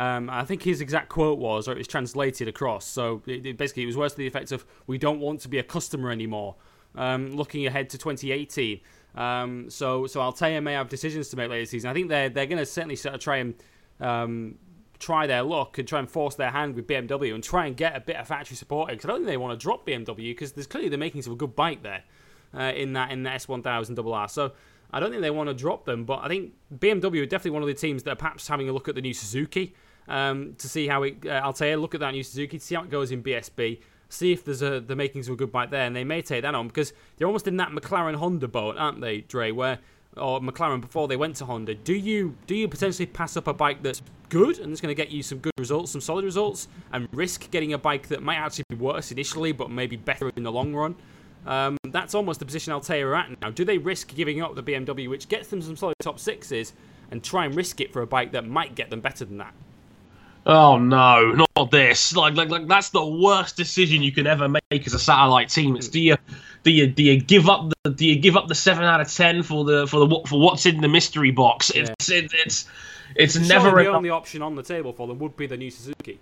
um, 0.00 0.30
I 0.30 0.46
think 0.46 0.62
his 0.62 0.80
exact 0.80 1.10
quote 1.10 1.38
was, 1.38 1.68
or 1.68 1.72
it 1.72 1.78
was 1.78 1.86
translated 1.86 2.48
across. 2.48 2.86
So 2.86 3.20
it, 3.26 3.44
it 3.44 3.58
basically, 3.58 3.82
it 3.82 3.86
was 3.86 3.98
worse 3.98 4.12
to 4.12 4.18
the 4.18 4.26
effect 4.26 4.50
of, 4.50 4.64
"We 4.86 4.96
don't 4.96 5.20
want 5.20 5.40
to 5.40 5.48
be 5.48 5.58
a 5.58 5.62
customer 5.62 6.10
anymore." 6.10 6.56
Um, 6.94 7.32
looking 7.32 7.66
ahead 7.66 7.90
to 7.90 7.98
2018, 7.98 8.80
um, 9.14 9.68
so 9.68 10.06
so 10.06 10.22
Althea 10.22 10.62
may 10.62 10.72
have 10.72 10.88
decisions 10.88 11.28
to 11.28 11.36
make 11.36 11.50
later 11.50 11.66
season. 11.66 11.90
I 11.90 11.92
think 11.92 12.08
they're 12.08 12.30
they're 12.30 12.46
going 12.46 12.58
to 12.58 12.64
certainly 12.64 12.96
sort 12.96 13.14
of 13.14 13.20
try 13.20 13.36
and 13.36 13.54
um, 14.00 14.54
try 14.98 15.26
their 15.26 15.42
luck 15.42 15.76
and 15.76 15.86
try 15.86 15.98
and 15.98 16.10
force 16.10 16.34
their 16.34 16.50
hand 16.50 16.76
with 16.76 16.86
BMW 16.86 17.34
and 17.34 17.44
try 17.44 17.66
and 17.66 17.76
get 17.76 17.94
a 17.94 18.00
bit 18.00 18.16
of 18.16 18.26
factory 18.26 18.56
support 18.56 18.88
because 18.88 19.04
I 19.04 19.08
don't 19.08 19.18
think 19.18 19.28
they 19.28 19.36
want 19.36 19.60
to 19.60 19.62
drop 19.62 19.86
BMW 19.86 20.30
because 20.30 20.52
there's 20.52 20.66
clearly 20.66 20.88
the 20.88 20.98
makings 20.98 21.26
of 21.26 21.34
a 21.34 21.36
good 21.36 21.54
bike 21.54 21.82
there 21.82 22.04
uh, 22.56 22.72
in 22.74 22.94
that 22.94 23.10
in 23.10 23.22
the 23.22 23.30
S1000 23.30 23.98
RR. 23.98 24.28
So 24.28 24.52
I 24.90 24.98
don't 24.98 25.10
think 25.10 25.20
they 25.20 25.30
want 25.30 25.50
to 25.50 25.54
drop 25.54 25.84
them, 25.84 26.06
but 26.06 26.20
I 26.22 26.28
think 26.28 26.54
BMW 26.74 27.22
are 27.22 27.26
definitely 27.26 27.50
one 27.50 27.62
of 27.62 27.68
the 27.68 27.74
teams 27.74 28.02
that 28.04 28.12
are 28.12 28.16
perhaps 28.16 28.48
having 28.48 28.70
a 28.70 28.72
look 28.72 28.88
at 28.88 28.94
the 28.94 29.02
new 29.02 29.12
Suzuki 29.12 29.74
um, 30.10 30.54
to 30.58 30.68
see 30.68 30.86
how 30.86 31.04
it. 31.04 31.24
Uh, 31.24 31.30
Althea 31.30 31.78
look 31.78 31.94
at 31.94 32.00
that 32.00 32.10
new 32.10 32.22
Suzuki 32.22 32.58
see 32.58 32.74
how 32.74 32.82
it 32.82 32.90
goes 32.90 33.12
in 33.12 33.22
BSB. 33.22 33.80
See 34.08 34.32
if 34.32 34.44
there's 34.44 34.60
a, 34.60 34.80
the 34.80 34.96
makings 34.96 35.28
of 35.28 35.34
a 35.34 35.36
good 35.36 35.52
bike 35.52 35.70
there, 35.70 35.86
and 35.86 35.94
they 35.94 36.04
may 36.04 36.20
take 36.20 36.42
that 36.42 36.54
on 36.54 36.66
because 36.66 36.92
they're 37.16 37.28
almost 37.28 37.46
in 37.46 37.56
that 37.58 37.70
McLaren 37.70 38.16
Honda 38.16 38.48
boat, 38.48 38.76
aren't 38.76 39.00
they, 39.00 39.20
Dre? 39.20 39.52
Where 39.52 39.78
or 40.16 40.40
McLaren 40.40 40.80
before 40.80 41.08
they 41.08 41.16
went 41.16 41.36
to 41.36 41.44
Honda. 41.44 41.74
Do 41.74 41.94
you 41.94 42.36
do 42.46 42.54
you 42.54 42.68
potentially 42.68 43.06
pass 43.06 43.36
up 43.36 43.46
a 43.46 43.54
bike 43.54 43.82
that's 43.82 44.02
good 44.28 44.58
and 44.58 44.72
it's 44.72 44.80
going 44.80 44.94
to 44.94 45.00
get 45.00 45.10
you 45.10 45.22
some 45.22 45.38
good 45.38 45.52
results, 45.58 45.92
some 45.92 46.00
solid 46.00 46.24
results, 46.24 46.68
and 46.92 47.08
risk 47.12 47.50
getting 47.50 47.72
a 47.72 47.78
bike 47.78 48.08
that 48.08 48.22
might 48.22 48.36
actually 48.36 48.64
be 48.68 48.76
worse 48.76 49.12
initially, 49.12 49.52
but 49.52 49.70
maybe 49.70 49.96
better 49.96 50.30
in 50.36 50.42
the 50.42 50.52
long 50.52 50.74
run? 50.74 50.96
Um, 51.46 51.78
that's 51.88 52.14
almost 52.14 52.38
the 52.40 52.44
position 52.44 52.72
Althea 52.72 53.06
are 53.06 53.14
at 53.14 53.40
now. 53.40 53.50
Do 53.50 53.64
they 53.64 53.78
risk 53.78 54.14
giving 54.14 54.42
up 54.42 54.54
the 54.54 54.62
BMW, 54.62 55.08
which 55.08 55.28
gets 55.28 55.48
them 55.48 55.62
some 55.62 55.76
solid 55.76 55.94
top 56.00 56.18
sixes, 56.18 56.74
and 57.10 57.22
try 57.22 57.44
and 57.44 57.54
risk 57.54 57.80
it 57.80 57.92
for 57.92 58.02
a 58.02 58.06
bike 58.06 58.32
that 58.32 58.46
might 58.46 58.74
get 58.74 58.90
them 58.90 59.00
better 59.00 59.24
than 59.24 59.38
that? 59.38 59.54
Oh 60.46 60.78
no, 60.78 61.32
not 61.56 61.70
this! 61.70 62.16
Like, 62.16 62.34
like, 62.34 62.48
like 62.48 62.66
that's 62.66 62.90
the 62.90 63.04
worst 63.04 63.56
decision 63.56 64.02
you 64.02 64.10
can 64.10 64.26
ever 64.26 64.48
make 64.48 64.86
as 64.86 64.94
a 64.94 64.98
satellite 64.98 65.50
team. 65.50 65.76
It's 65.76 65.88
do 65.88 66.00
you, 66.00 66.16
do 66.62 66.70
you, 66.70 66.86
do 66.86 67.02
you 67.02 67.20
give 67.20 67.48
up 67.48 67.70
the, 67.84 67.90
do 67.90 68.06
you 68.06 68.16
give 68.18 68.36
up 68.36 68.48
the 68.48 68.54
seven 68.54 68.84
out 68.84 69.00
of 69.00 69.12
ten 69.12 69.42
for 69.42 69.64
the 69.64 69.86
for 69.86 70.06
the 70.06 70.20
for 70.26 70.40
what's 70.40 70.64
in 70.64 70.80
the 70.80 70.88
mystery 70.88 71.30
box? 71.30 71.70
It's 71.70 72.08
it, 72.08 72.32
it's 72.32 72.66
it's 73.14 73.36
never 73.36 73.68
Surely 73.68 73.84
the 73.84 73.90
enough. 73.90 73.96
only 73.96 74.10
option 74.10 74.40
on 74.40 74.54
the 74.54 74.62
table 74.62 74.92
for 74.92 75.06
them 75.06 75.18
would 75.18 75.36
be 75.36 75.46
the 75.46 75.56
new 75.56 75.70
Suzuki. 75.70 76.18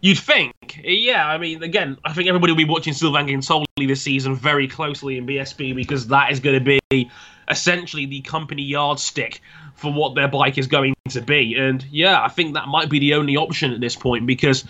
You'd 0.00 0.18
think, 0.18 0.80
yeah. 0.84 1.26
I 1.26 1.38
mean, 1.38 1.62
again, 1.62 1.96
I 2.04 2.12
think 2.12 2.28
everybody 2.28 2.52
will 2.52 2.58
be 2.58 2.64
watching 2.64 2.92
Sylvain 2.92 3.26
Guintoli 3.26 3.64
this 3.78 4.02
season 4.02 4.34
very 4.36 4.68
closely 4.68 5.16
in 5.18 5.26
BSB 5.26 5.74
because 5.74 6.08
that 6.08 6.30
is 6.30 6.40
going 6.40 6.62
to 6.62 6.78
be 6.90 7.10
essentially 7.48 8.06
the 8.06 8.20
company 8.20 8.62
yardstick 8.62 9.40
for 9.76 9.92
what 9.92 10.14
their 10.14 10.28
bike 10.28 10.58
is 10.58 10.66
going 10.66 10.94
to 11.10 11.20
be. 11.20 11.54
And 11.54 11.84
yeah, 11.90 12.22
I 12.22 12.28
think 12.28 12.54
that 12.54 12.68
might 12.68 12.90
be 12.90 12.98
the 12.98 13.14
only 13.14 13.36
option 13.36 13.72
at 13.72 13.80
this 13.80 13.94
point 13.94 14.26
because 14.26 14.64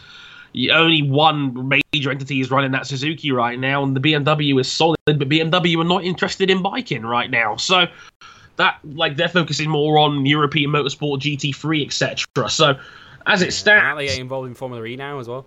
only 0.73 1.03
one 1.03 1.69
major 1.69 2.11
entity 2.11 2.41
is 2.41 2.51
running 2.51 2.73
that 2.73 2.87
Suzuki 2.87 3.31
right 3.31 3.59
now, 3.59 3.83
and 3.83 3.95
the 3.95 4.01
BMW 4.01 4.61
is 4.61 4.71
solid, 4.71 4.97
but 5.07 5.29
BMW 5.29 5.79
are 5.79 5.85
not 5.85 6.05
interested 6.05 6.51
in 6.51 6.63
biking 6.63 7.03
right 7.03 7.31
now. 7.31 7.57
So 7.57 7.87
that 8.57 8.79
like 8.85 9.17
they're 9.17 9.29
focusing 9.29 9.71
more 9.71 9.99
on 9.99 10.27
European 10.27 10.71
motorsport, 10.71 11.21
GT3, 11.21 11.87
etc. 11.87 12.49
So 12.49 12.79
as 13.27 13.43
it 13.43 13.53
stands, 13.53 13.85
Aren't 13.85 13.99
they 13.99 14.21
involved 14.21 14.49
in 14.49 14.55
Formula 14.55 14.85
E 14.85 14.97
now 14.97 15.19
as 15.19 15.29
well? 15.29 15.47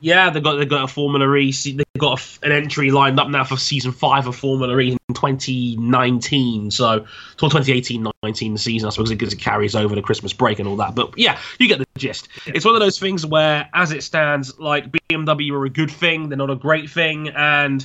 Yeah, 0.00 0.30
they've 0.30 0.42
got 0.42 0.56
they've 0.56 0.68
got 0.68 0.84
a 0.84 0.88
Formula 0.88 1.34
E. 1.36 1.52
They've 1.52 1.84
got 1.98 2.20
a 2.20 2.46
an 2.46 2.52
entry 2.52 2.90
lined 2.90 3.18
up 3.18 3.28
now 3.28 3.44
for 3.44 3.56
season 3.56 3.92
five 3.92 4.26
of 4.26 4.36
Formula 4.36 4.78
E 4.78 4.92
in 4.92 5.14
2019. 5.14 6.70
So, 6.70 7.06
2018-19 7.36 8.58
season, 8.58 8.86
I 8.86 8.90
suppose, 8.90 9.10
because 9.10 9.32
it 9.32 9.38
carries 9.38 9.74
over 9.74 9.94
the 9.94 10.02
Christmas 10.02 10.32
break 10.32 10.58
and 10.58 10.68
all 10.68 10.76
that. 10.76 10.94
But 10.94 11.16
yeah, 11.16 11.38
you 11.58 11.68
get 11.68 11.78
the 11.78 11.86
gist. 11.96 12.28
It's 12.46 12.64
one 12.64 12.74
of 12.74 12.80
those 12.80 12.98
things 12.98 13.26
where, 13.26 13.68
as 13.74 13.92
it 13.92 14.02
stands, 14.02 14.58
like 14.58 14.90
BMW 14.90 15.52
are 15.52 15.64
a 15.64 15.70
good 15.70 15.90
thing, 15.90 16.28
they're 16.28 16.38
not 16.38 16.50
a 16.50 16.56
great 16.56 16.90
thing, 16.90 17.28
and 17.28 17.84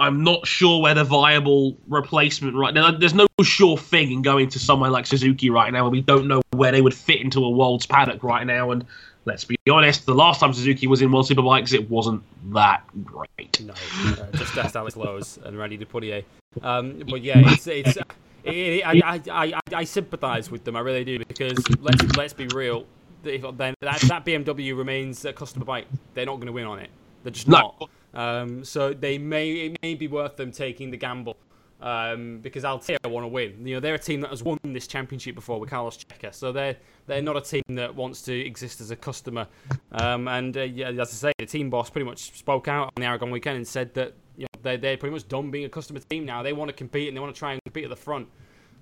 I'm 0.00 0.24
not 0.24 0.46
sure 0.46 0.80
where 0.80 0.94
the 0.94 1.04
viable 1.04 1.76
replacement 1.88 2.56
right 2.56 2.72
now. 2.72 2.90
There's 2.90 3.14
no 3.14 3.26
sure 3.42 3.76
thing 3.76 4.10
in 4.10 4.22
going 4.22 4.48
to 4.48 4.58
somewhere 4.58 4.90
like 4.90 5.06
Suzuki 5.06 5.50
right 5.50 5.72
now, 5.72 5.84
and 5.84 5.92
we 5.92 6.00
don't 6.00 6.26
know 6.26 6.40
where 6.52 6.72
they 6.72 6.80
would 6.80 6.94
fit 6.94 7.20
into 7.20 7.44
a 7.44 7.50
world's 7.50 7.86
paddock 7.86 8.24
right 8.24 8.46
now. 8.46 8.70
And 8.70 8.84
let's 9.26 9.44
be 9.44 9.56
honest, 9.70 10.06
the 10.06 10.14
last 10.14 10.40
time 10.40 10.52
Suzuki 10.54 10.86
was 10.86 11.02
in 11.02 11.12
World 11.12 11.28
Superbikes, 11.28 11.72
it 11.74 11.88
wasn't 11.90 12.22
that 12.52 12.82
great. 13.04 13.60
No, 13.60 13.74
uh, 13.74 14.30
just 14.32 14.54
that's 14.54 14.74
Alex 14.74 14.96
Lowes 14.96 15.38
and 15.44 15.58
Randy 15.58 15.76
de 15.76 15.84
Puniet. 15.84 16.24
Um, 16.62 17.02
but 17.08 17.22
yeah, 17.22 17.42
it's 17.44 17.66
it's. 17.66 17.96
It, 18.42 18.54
it, 18.54 18.86
I, 18.86 18.92
I, 19.04 19.20
I, 19.30 19.60
I 19.74 19.84
sympathise 19.84 20.50
with 20.50 20.64
them, 20.64 20.74
I 20.74 20.80
really 20.80 21.04
do, 21.04 21.18
because 21.18 21.62
let's 21.78 22.16
let's 22.16 22.32
be 22.32 22.46
real. 22.48 22.86
If, 23.22 23.42
then 23.58 23.74
that, 23.82 24.00
that 24.00 24.24
BMW 24.24 24.74
remains 24.76 25.26
a 25.26 25.32
customer 25.34 25.66
bike. 25.66 25.86
They're 26.14 26.24
not 26.24 26.36
going 26.36 26.46
to 26.46 26.52
win 26.52 26.64
on 26.64 26.78
it. 26.78 26.88
They're 27.22 27.32
just 27.32 27.48
No. 27.48 27.74
not. 27.78 27.90
Um, 28.14 28.64
so 28.64 28.92
they 28.92 29.18
may 29.18 29.52
it 29.52 29.78
may 29.82 29.94
be 29.94 30.08
worth 30.08 30.36
them 30.36 30.52
taking 30.52 30.90
the 30.90 30.96
gamble. 30.96 31.36
Um, 31.82 32.40
because 32.40 32.66
Althea 32.66 32.98
want 33.06 33.24
to 33.24 33.28
win. 33.28 33.66
You 33.66 33.76
know, 33.76 33.80
they're 33.80 33.94
a 33.94 33.98
team 33.98 34.20
that 34.20 34.28
has 34.28 34.42
won 34.42 34.58
this 34.62 34.86
championship 34.86 35.34
before 35.34 35.58
with 35.58 35.70
Carlos 35.70 35.96
Checa, 35.96 36.34
so 36.34 36.52
they're 36.52 36.76
they're 37.06 37.22
not 37.22 37.38
a 37.38 37.40
team 37.40 37.62
that 37.70 37.94
wants 37.94 38.20
to 38.22 38.38
exist 38.38 38.82
as 38.82 38.90
a 38.90 38.96
customer. 38.96 39.46
Um, 39.92 40.28
and 40.28 40.54
uh, 40.54 40.60
yeah, 40.60 40.90
as 40.90 40.98
I 40.98 41.04
say, 41.04 41.32
the 41.38 41.46
team 41.46 41.70
boss 41.70 41.88
pretty 41.88 42.04
much 42.04 42.36
spoke 42.38 42.68
out 42.68 42.92
on 42.94 43.00
the 43.00 43.04
Aragon 43.04 43.30
weekend 43.30 43.56
and 43.56 43.66
said 43.66 43.94
that 43.94 44.12
you 44.36 44.42
know 44.42 44.60
they 44.62 44.76
they're 44.76 44.98
pretty 44.98 45.14
much 45.14 45.26
done 45.26 45.50
being 45.50 45.64
a 45.64 45.70
customer 45.70 46.00
team 46.00 46.26
now. 46.26 46.42
They 46.42 46.52
want 46.52 46.68
to 46.68 46.74
compete 46.74 47.08
and 47.08 47.16
they 47.16 47.20
want 47.20 47.34
to 47.34 47.38
try 47.38 47.52
and 47.52 47.62
compete 47.64 47.84
at 47.84 47.90
the 47.90 47.96
front. 47.96 48.28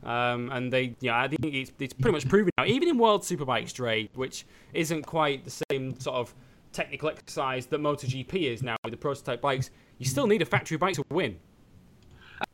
Um, 0.04 0.50
and 0.50 0.72
they, 0.72 0.94
yeah, 1.00 1.20
I 1.20 1.28
think 1.28 1.54
it's, 1.54 1.72
it's 1.78 1.92
pretty 1.92 2.12
much 2.12 2.28
proven 2.28 2.50
now. 2.56 2.64
Even 2.64 2.88
in 2.88 2.98
World 2.98 3.22
Superbikes 3.22 3.72
trade, 3.72 4.10
which 4.14 4.46
isn't 4.72 5.02
quite 5.02 5.44
the 5.44 5.62
same 5.70 5.98
sort 5.98 6.16
of 6.16 6.34
technical 6.78 7.08
exercise 7.08 7.66
that 7.66 7.80
MotoGP 7.80 8.52
is 8.52 8.62
now 8.62 8.76
with 8.84 8.92
the 8.92 8.96
prototype 8.96 9.40
bikes, 9.40 9.70
you 9.98 10.06
still 10.06 10.28
need 10.28 10.42
a 10.42 10.44
factory 10.44 10.76
bike 10.76 10.94
to 10.94 11.04
win. 11.10 11.36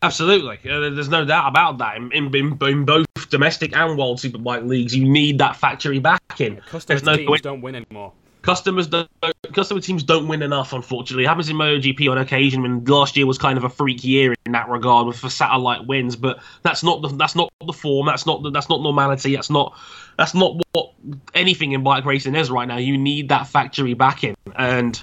Absolutely, 0.01 0.59
uh, 0.70 0.89
there's 0.91 1.11
no 1.11 1.27
doubt 1.27 1.47
about 1.47 1.77
that. 1.77 1.99
In, 1.99 2.11
in, 2.12 2.35
in, 2.62 2.85
both 2.87 3.05
domestic 3.29 3.77
and 3.77 3.99
World 3.99 4.18
Superbike 4.18 4.66
leagues, 4.66 4.97
you 4.97 5.07
need 5.07 5.37
that 5.39 5.57
factory 5.57 5.99
backing. 5.99 6.57
Customer 6.57 6.99
There's 6.99 7.03
no 7.03 7.16
teams 7.16 7.27
going- 7.29 7.41
don't 7.43 7.61
win 7.61 7.75
anymore. 7.75 8.14
Customers 8.45 8.87
don't 8.87 9.09
customer 9.55 9.81
teams 9.81 10.03
don't 10.03 10.29
win 10.29 10.43
enough 10.43 10.73
unfortunately. 10.73 11.25
It 11.25 11.29
happens 11.29 11.49
in 11.49 11.57
MotoGP 11.57 12.11
on 12.11 12.19
occasion 12.19 12.63
when 12.63 12.85
last 12.85 13.17
year 13.17 13.27
was 13.27 13.39
kind 13.39 13.57
of 13.57 13.65
a 13.65 13.71
freak 13.71 14.05
year 14.05 14.35
in 14.45 14.53
that 14.53 14.69
regard 14.69 15.07
with 15.07 15.19
for 15.19 15.31
satellite 15.31 15.87
wins 15.87 16.15
but 16.15 16.41
that's 16.63 16.83
not 16.83 17.01
the 17.01 17.09
that's 17.09 17.35
not 17.35 17.51
the 17.67 17.73
form 17.73 18.07
that's 18.07 18.27
not 18.27 18.43
the, 18.43 18.51
that's 18.51 18.69
not 18.69 18.83
normality 18.83 19.35
that's 19.35 19.51
not 19.51 19.77
that's 20.19 20.35
not 20.35 20.61
what 20.73 20.93
anything 21.33 21.73
in 21.73 21.83
bike 21.83 22.05
racing 22.05 22.35
is 22.35 22.51
right 22.51 22.69
now. 22.69 22.77
You 22.77 22.99
need 22.99 23.31
that 23.31 23.49
factory 23.49 23.95
backing 23.95 24.37
and 24.57 25.01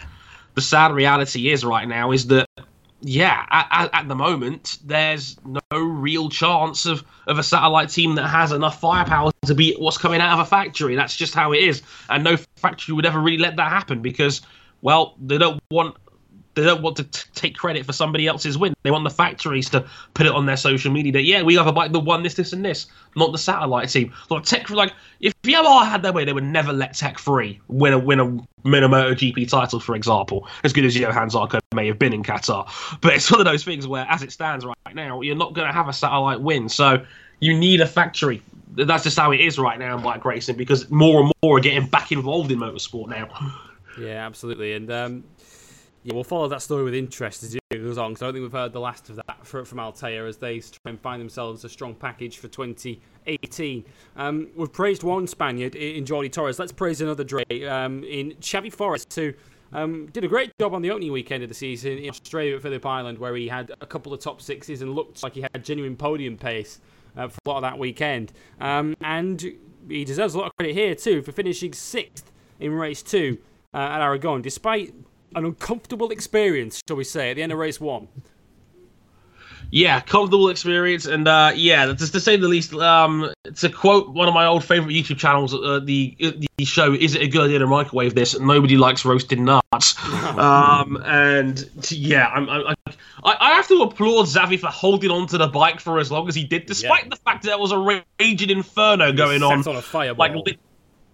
the 0.53 0.61
sad 0.61 0.91
reality 0.91 1.49
is 1.49 1.65
right 1.65 1.87
now 1.87 2.11
is 2.11 2.27
that 2.27 2.47
yeah, 3.01 3.45
at, 3.49 3.89
at, 3.93 4.07
the 4.07 4.15
moment, 4.15 4.77
there's 4.83 5.35
no 5.43 5.79
real 5.79 6.29
chance 6.29 6.85
of, 6.85 7.03
of 7.27 7.39
a 7.39 7.43
satellite 7.43 7.89
team 7.89 8.15
that 8.15 8.27
has 8.27 8.51
enough 8.51 8.79
firepower 8.79 9.31
to 9.45 9.55
beat 9.55 9.79
what's 9.79 9.97
coming 9.97 10.21
out 10.21 10.33
of 10.33 10.39
a 10.39 10.49
factory. 10.49 10.95
That's 10.95 11.15
just 11.15 11.33
how 11.33 11.51
it 11.51 11.63
is, 11.63 11.81
and 12.09 12.23
no 12.23 12.37
factory 12.57 12.93
would 12.93 13.05
ever 13.05 13.19
really 13.19 13.39
let 13.39 13.55
that 13.55 13.69
happen 13.69 14.01
because, 14.01 14.41
well, 14.81 15.15
they 15.19 15.39
don't 15.39 15.61
want 15.71 15.95
they 16.53 16.63
don't 16.63 16.81
want 16.81 16.97
to 16.97 17.03
t- 17.03 17.29
take 17.33 17.55
credit 17.55 17.85
for 17.85 17.93
somebody 17.93 18.27
else's 18.27 18.57
win. 18.57 18.73
They 18.83 18.91
want 18.91 19.03
the 19.03 19.09
factories 19.09 19.69
to 19.69 19.85
put 20.13 20.25
it 20.25 20.31
on 20.31 20.45
their 20.45 20.57
social 20.57 20.91
media 20.91 21.11
that 21.13 21.23
yeah, 21.23 21.43
we 21.43 21.55
have 21.55 21.67
a 21.67 21.71
bike 21.71 21.91
that 21.91 21.99
won 21.99 22.23
this, 22.23 22.33
this, 22.33 22.51
and 22.51 22.63
this, 22.63 22.87
not 23.15 23.31
the 23.31 23.37
satellite 23.37 23.89
team. 23.89 24.13
Like 24.29 24.43
Tech, 24.43 24.69
like 24.69 24.93
if 25.19 25.33
Yamaha 25.43 25.87
had 25.87 26.01
their 26.01 26.11
way, 26.11 26.25
they 26.25 26.33
would 26.33 26.43
never 26.43 26.73
let 26.73 26.93
Tech 26.93 27.19
3 27.19 27.59
win 27.67 27.93
a 27.93 27.99
win 27.99 28.19
a 28.19 28.25
win 28.25 28.83
a 28.83 28.89
MotoGP 28.89 29.49
title, 29.49 29.79
for 29.79 29.95
example. 29.95 30.47
As 30.63 30.73
good 30.73 30.85
as 30.85 30.97
Johann 30.97 31.29
Zarco 31.29 31.59
may 31.73 31.87
have 31.87 31.99
been 31.99 32.13
in 32.13 32.23
Qatar, 32.23 32.69
but 33.01 33.13
it's 33.13 33.31
one 33.31 33.39
of 33.39 33.45
those 33.45 33.63
things 33.63 33.87
where, 33.87 34.05
as 34.09 34.21
it 34.21 34.31
stands 34.31 34.65
right 34.65 34.75
now, 34.93 35.21
you're 35.21 35.35
not 35.35 35.53
going 35.53 35.67
to 35.67 35.73
have 35.73 35.87
a 35.87 35.93
satellite 35.93 36.41
win. 36.41 36.67
So 36.67 37.05
you 37.39 37.57
need 37.57 37.81
a 37.81 37.87
factory. 37.87 38.41
That's 38.73 39.03
just 39.03 39.17
how 39.17 39.31
it 39.31 39.41
is 39.41 39.59
right 39.59 39.77
now 39.77 39.97
in 39.97 40.03
bike 40.03 40.23
racing 40.23 40.55
because 40.55 40.89
more 40.89 41.21
and 41.21 41.31
more 41.43 41.57
are 41.57 41.59
getting 41.59 41.87
back 41.87 42.11
involved 42.11 42.51
in 42.51 42.59
motorsport 42.59 43.09
now. 43.09 43.27
Yeah, 43.99 44.25
absolutely. 44.25 44.73
And 44.73 44.89
um, 44.89 45.23
yeah, 46.03 46.13
we'll 46.13 46.23
follow 46.23 46.47
that 46.47 46.61
story 46.61 46.83
with 46.83 46.95
interest 46.95 47.43
as 47.43 47.55
it 47.55 47.61
goes 47.71 47.97
on. 47.97 48.11
Because 48.11 48.23
I 48.23 48.25
don't 48.25 48.33
think 48.33 48.43
we've 48.43 48.51
heard 48.51 48.73
the 48.73 48.79
last 48.79 49.09
of 49.09 49.17
that 49.17 49.45
fr- 49.45 49.63
from 49.63 49.79
Althea 49.79 50.25
as 50.25 50.37
they 50.37 50.59
try 50.59 50.79
and 50.85 50.99
find 50.99 51.21
themselves 51.21 51.63
a 51.63 51.69
strong 51.69 51.93
package 51.93 52.37
for 52.37 52.47
2018. 52.47 53.85
Um, 54.15 54.47
we've 54.55 54.73
praised 54.73 55.03
one 55.03 55.27
Spaniard 55.27 55.75
in 55.75 56.03
Jordi 56.05 56.31
Torres. 56.31 56.57
Let's 56.57 56.71
praise 56.71 57.01
another 57.01 57.23
Dre 57.23 57.43
um, 57.65 58.03
in 58.03 58.31
Xavi 58.41 58.73
Forés, 58.75 59.13
who 59.13 59.33
um, 59.73 60.07
did 60.07 60.23
a 60.23 60.27
great 60.27 60.51
job 60.59 60.73
on 60.73 60.81
the 60.81 60.89
opening 60.89 61.11
weekend 61.11 61.43
of 61.43 61.49
the 61.49 61.55
season 61.55 61.99
in 61.99 62.09
Australia 62.09 62.55
at 62.55 62.63
Phillip 62.63 62.85
Island, 62.85 63.19
where 63.19 63.35
he 63.35 63.47
had 63.47 63.71
a 63.79 63.85
couple 63.85 64.13
of 64.13 64.19
top 64.19 64.41
sixes 64.41 64.81
and 64.81 64.95
looked 64.95 65.21
like 65.21 65.35
he 65.35 65.41
had 65.41 65.63
genuine 65.63 65.95
podium 65.95 66.35
pace 66.35 66.79
uh, 67.15 67.27
for 67.27 67.39
a 67.45 67.49
lot 67.49 67.57
of 67.57 67.61
that 67.61 67.77
weekend. 67.77 68.33
Um, 68.59 68.95
and 69.01 69.53
he 69.87 70.03
deserves 70.03 70.33
a 70.33 70.39
lot 70.39 70.47
of 70.47 70.55
credit 70.57 70.73
here 70.73 70.95
too 70.95 71.21
for 71.21 71.31
finishing 71.31 71.73
sixth 71.73 72.31
in 72.59 72.73
race 72.73 73.03
two 73.03 73.37
uh, 73.73 73.77
at 73.77 74.01
Aragon, 74.01 74.41
despite 74.41 74.93
an 75.35 75.45
uncomfortable 75.45 76.09
experience, 76.11 76.81
shall 76.87 76.97
we 76.97 77.03
say, 77.03 77.31
at 77.31 77.35
the 77.35 77.43
end 77.43 77.51
of 77.51 77.57
race 77.57 77.79
one. 77.79 78.07
Yeah, 79.73 80.01
comfortable 80.01 80.49
experience, 80.49 81.05
and 81.05 81.25
uh, 81.29 81.53
yeah, 81.55 81.93
just 81.93 82.11
to 82.11 82.19
say 82.19 82.35
the 82.35 82.49
least. 82.49 82.73
Um, 82.73 83.31
to 83.55 83.69
quote 83.69 84.09
one 84.09 84.27
of 84.27 84.33
my 84.33 84.45
old 84.45 84.65
favorite 84.65 84.91
YouTube 84.91 85.17
channels, 85.17 85.53
uh, 85.53 85.79
the 85.81 86.13
the 86.57 86.65
show 86.65 86.93
"Is 86.93 87.15
it 87.15 87.21
a 87.21 87.27
good 87.29 87.43
idea 87.45 87.59
to 87.59 87.67
microwave 87.67 88.13
this?" 88.13 88.37
Nobody 88.37 88.75
likes 88.75 89.05
roasted 89.05 89.39
nuts, 89.39 89.95
um, 90.37 91.01
and 91.05 91.69
yeah, 91.89 92.27
I'm, 92.27 92.49
I'm, 92.49 92.75
I 93.23 93.37
I 93.39 93.51
have 93.51 93.67
to 93.69 93.81
applaud 93.83 94.25
Xavi 94.25 94.59
for 94.59 94.67
holding 94.67 95.09
on 95.09 95.25
to 95.27 95.37
the 95.37 95.47
bike 95.47 95.79
for 95.79 95.99
as 95.99 96.11
long 96.11 96.27
as 96.27 96.35
he 96.35 96.43
did, 96.43 96.65
despite 96.65 97.03
Yeah. 97.03 97.09
the 97.11 97.15
fact 97.15 97.43
that 97.43 97.49
there 97.51 97.57
was 97.57 97.71
a 97.71 98.01
raging 98.19 98.49
inferno 98.49 99.13
going 99.13 99.41
on. 99.41 99.65
On 99.65 99.75
a 99.77 99.81
fireball. 99.81 100.19
Like, 100.19 100.35
li- 100.45 100.57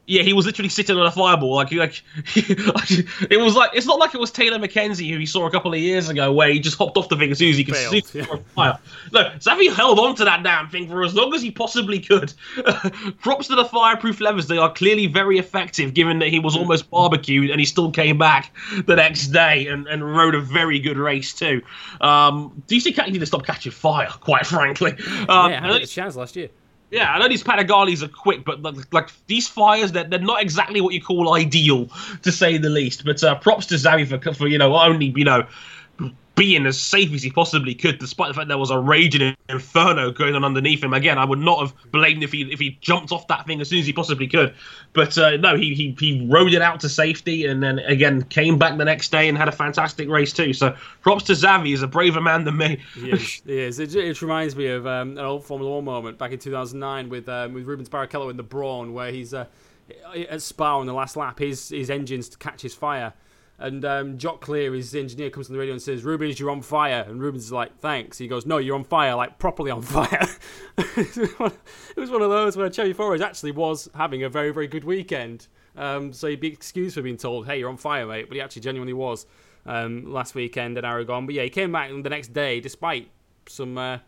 yeah, 0.07 0.23
he 0.23 0.31
was 0.31 0.45
literally 0.45 0.69
sitting 0.69 0.97
on 0.97 1.05
a 1.05 1.11
fireball. 1.11 1.53
Like, 1.53 1.71
like 1.73 2.01
it 2.35 3.39
was 3.39 3.55
like 3.55 3.71
it's 3.73 3.85
not 3.85 3.99
like 3.99 4.15
it 4.15 4.19
was 4.19 4.31
Taylor 4.31 4.57
Mackenzie 4.57 5.11
who 5.11 5.19
he 5.19 5.25
saw 5.25 5.45
a 5.45 5.51
couple 5.51 5.73
of 5.73 5.79
years 5.79 6.07
ago, 6.07 6.31
where 6.31 6.49
he 6.49 6.59
just 6.59 6.77
hopped 6.77 6.95
off 6.95 7.09
the 7.09 7.17
thing 7.17 7.29
as 7.29 7.39
soon 7.39 7.49
as 7.49 7.57
he 7.57 7.65
could 7.65 7.75
Failed, 7.75 8.05
see 8.05 8.19
yeah. 8.19 8.25
fire. 8.55 8.79
No, 9.11 9.25
Xavi 9.37 9.71
held 9.71 9.99
on 9.99 10.15
to 10.15 10.23
that 10.23 10.43
damn 10.43 10.69
thing 10.69 10.87
for 10.87 11.03
as 11.03 11.13
long 11.13 11.35
as 11.35 11.41
he 11.41 11.51
possibly 11.51 11.99
could. 11.99 12.33
Props 13.19 13.47
to 13.47 13.55
the 13.55 13.65
fireproof 13.65 14.21
levers; 14.21 14.47
they 14.47 14.57
are 14.57 14.71
clearly 14.71 15.07
very 15.07 15.37
effective, 15.39 15.93
given 15.93 16.19
that 16.19 16.29
he 16.29 16.39
was 16.39 16.55
almost 16.55 16.89
barbecued 16.89 17.51
and 17.51 17.59
he 17.59 17.65
still 17.65 17.91
came 17.91 18.17
back 18.17 18.55
the 18.85 18.95
next 18.95 19.27
day 19.27 19.67
and, 19.67 19.87
and 19.87 20.15
rode 20.15 20.35
a 20.35 20.41
very 20.41 20.79
good 20.79 20.97
race 20.97 21.33
too. 21.33 21.61
Um, 21.99 22.63
DC 22.67 22.95
needed 23.05 23.19
to 23.19 23.25
stop 23.25 23.45
catching 23.45 23.73
fire, 23.73 24.07
quite 24.07 24.45
frankly. 24.45 24.91
Um, 25.27 25.51
yeah, 25.51 25.61
had 25.61 25.81
a 25.81 25.85
chance 25.85 26.15
last 26.15 26.37
year. 26.37 26.49
Yeah, 26.89 27.11
I 27.11 27.19
know 27.19 27.27
these 27.27 27.43
Panigales 27.43 28.01
are 28.01 28.07
quick, 28.07 28.45
but 28.45 28.61
like, 28.61 28.93
like 28.93 29.09
these 29.27 29.47
fires, 29.47 29.91
they're, 29.91 30.05
they're 30.05 30.19
not 30.19 30.41
exactly 30.41 30.79
what 30.79 30.93
you 30.93 31.01
call 31.01 31.33
ideal, 31.33 31.89
to 32.23 32.31
say 32.31 32.57
the 32.57 32.69
least. 32.69 33.03
But 33.03 33.21
uh, 33.23 33.35
props 33.35 33.65
to 33.67 33.75
Xavi 33.75 34.07
for, 34.07 34.33
for 34.33 34.47
you 34.47 34.57
know 34.57 34.73
only 34.75 35.13
you 35.15 35.25
know 35.25 35.45
being 36.37 36.67
as 36.67 36.79
safe 36.79 37.11
as 37.13 37.23
he 37.23 37.31
possibly 37.31 37.73
could, 37.73 37.97
despite 37.97 38.27
the 38.27 38.33
fact 38.35 38.47
there 38.47 38.59
was 38.59 38.69
a 38.69 38.77
raging 38.77 39.35
inferno 39.49 40.11
going 40.11 40.35
on 40.35 40.45
underneath 40.45 40.83
him. 40.83 40.93
Again, 40.93 41.17
I 41.17 41.25
would 41.25 41.39
not 41.39 41.59
have 41.59 41.91
blamed 41.91 42.23
if 42.23 42.31
he 42.31 42.43
if 42.53 42.59
he 42.59 42.77
jumped 42.79 43.11
off 43.11 43.27
that 43.27 43.47
thing 43.47 43.59
as 43.59 43.69
soon 43.69 43.79
as 43.79 43.87
he 43.87 43.91
possibly 43.91 44.27
could. 44.27 44.53
But 44.93 45.17
uh, 45.17 45.37
no, 45.37 45.57
he, 45.57 45.73
he 45.73 45.95
he 45.99 46.27
rode 46.29 46.53
it 46.53 46.61
out 46.61 46.79
to 46.81 46.89
safety, 46.89 47.47
and 47.47 47.61
then 47.61 47.79
again 47.79 48.21
came 48.21 48.59
back 48.59 48.77
the 48.77 48.85
next 48.85 49.11
day 49.11 49.27
and 49.27 49.37
had 49.37 49.47
a 49.47 49.51
fantastic 49.51 50.07
race 50.07 50.31
too. 50.31 50.53
So 50.53 50.75
props 51.01 51.23
to 51.25 51.33
Xavi, 51.33 51.67
he's 51.67 51.81
a 51.81 51.87
braver 51.87 52.21
man 52.21 52.45
than 52.45 52.55
me. 52.55 52.77
He. 52.93 53.09
He 53.17 53.59
is. 53.59 53.79
It, 53.79 53.95
it 53.95 54.21
reminds 54.21 54.55
me 54.55 54.67
of 54.67 54.85
um, 54.85 55.17
an 55.17 55.25
old 55.25 55.43
Formula 55.43 55.75
One 55.75 55.85
moment 55.85 56.17
back 56.19 56.31
in 56.31 56.39
2009 56.39 57.09
with 57.09 57.27
um, 57.27 57.53
with 57.53 57.65
Rubens 57.65 57.89
Barrichello 57.89 58.29
in 58.29 58.37
the 58.37 58.43
Brawn, 58.43 58.93
where 58.93 59.11
he's 59.11 59.33
uh, 59.33 59.45
at 60.29 60.41
Spa 60.41 60.77
on 60.77 60.85
the 60.85 60.93
last 60.93 61.17
lap, 61.17 61.39
his 61.39 61.69
his 61.69 61.89
engines 61.89 62.35
catches 62.35 62.75
fire. 62.75 63.13
And 63.59 63.83
um, 63.85 64.17
Jock 64.19 64.41
Clear, 64.41 64.73
his 64.73 64.93
engineer, 64.93 65.31
comes 65.31 65.49
on 65.49 65.53
the 65.53 65.59
radio 65.59 65.73
and 65.73 65.81
says, 65.81 66.03
"Rubens, 66.03 66.39
you're 66.39 66.51
on 66.51 66.61
fire." 66.61 67.03
And 67.07 67.19
Rubens 67.19 67.45
is 67.45 67.51
like, 67.51 67.77
"Thanks." 67.79 68.19
He 68.19 68.27
goes, 68.27 68.45
"No, 68.45 68.57
you're 68.57 68.75
on 68.75 68.83
fire, 68.83 69.15
like 69.15 69.39
properly 69.39 69.71
on 69.71 69.81
fire." 69.81 70.27
it 70.77 71.97
was 71.97 72.11
one 72.11 72.21
of 72.21 72.29
those 72.29 72.55
where 72.55 72.69
Xavi 72.69 72.93
Forés 72.93 73.21
actually 73.21 73.51
was 73.51 73.89
having 73.95 74.23
a 74.23 74.29
very, 74.29 74.51
very 74.51 74.67
good 74.67 74.83
weekend. 74.83 75.47
Um, 75.75 76.13
so 76.13 76.27
he'd 76.27 76.39
be 76.39 76.47
excused 76.47 76.95
for 76.95 77.01
being 77.01 77.17
told, 77.17 77.47
"Hey, 77.47 77.57
you're 77.59 77.69
on 77.69 77.77
fire, 77.77 78.05
mate," 78.05 78.27
but 78.27 78.35
he 78.35 78.41
actually 78.41 78.61
genuinely 78.61 78.93
was 78.93 79.25
um, 79.65 80.11
last 80.11 80.35
weekend 80.35 80.77
at 80.77 80.85
Aragon. 80.85 81.25
But 81.25 81.33
yeah, 81.33 81.43
he 81.43 81.49
came 81.49 81.71
back 81.71 81.89
the 81.89 82.09
next 82.09 82.33
day 82.33 82.59
despite 82.59 83.09
some. 83.47 83.77
Uh, 83.77 83.99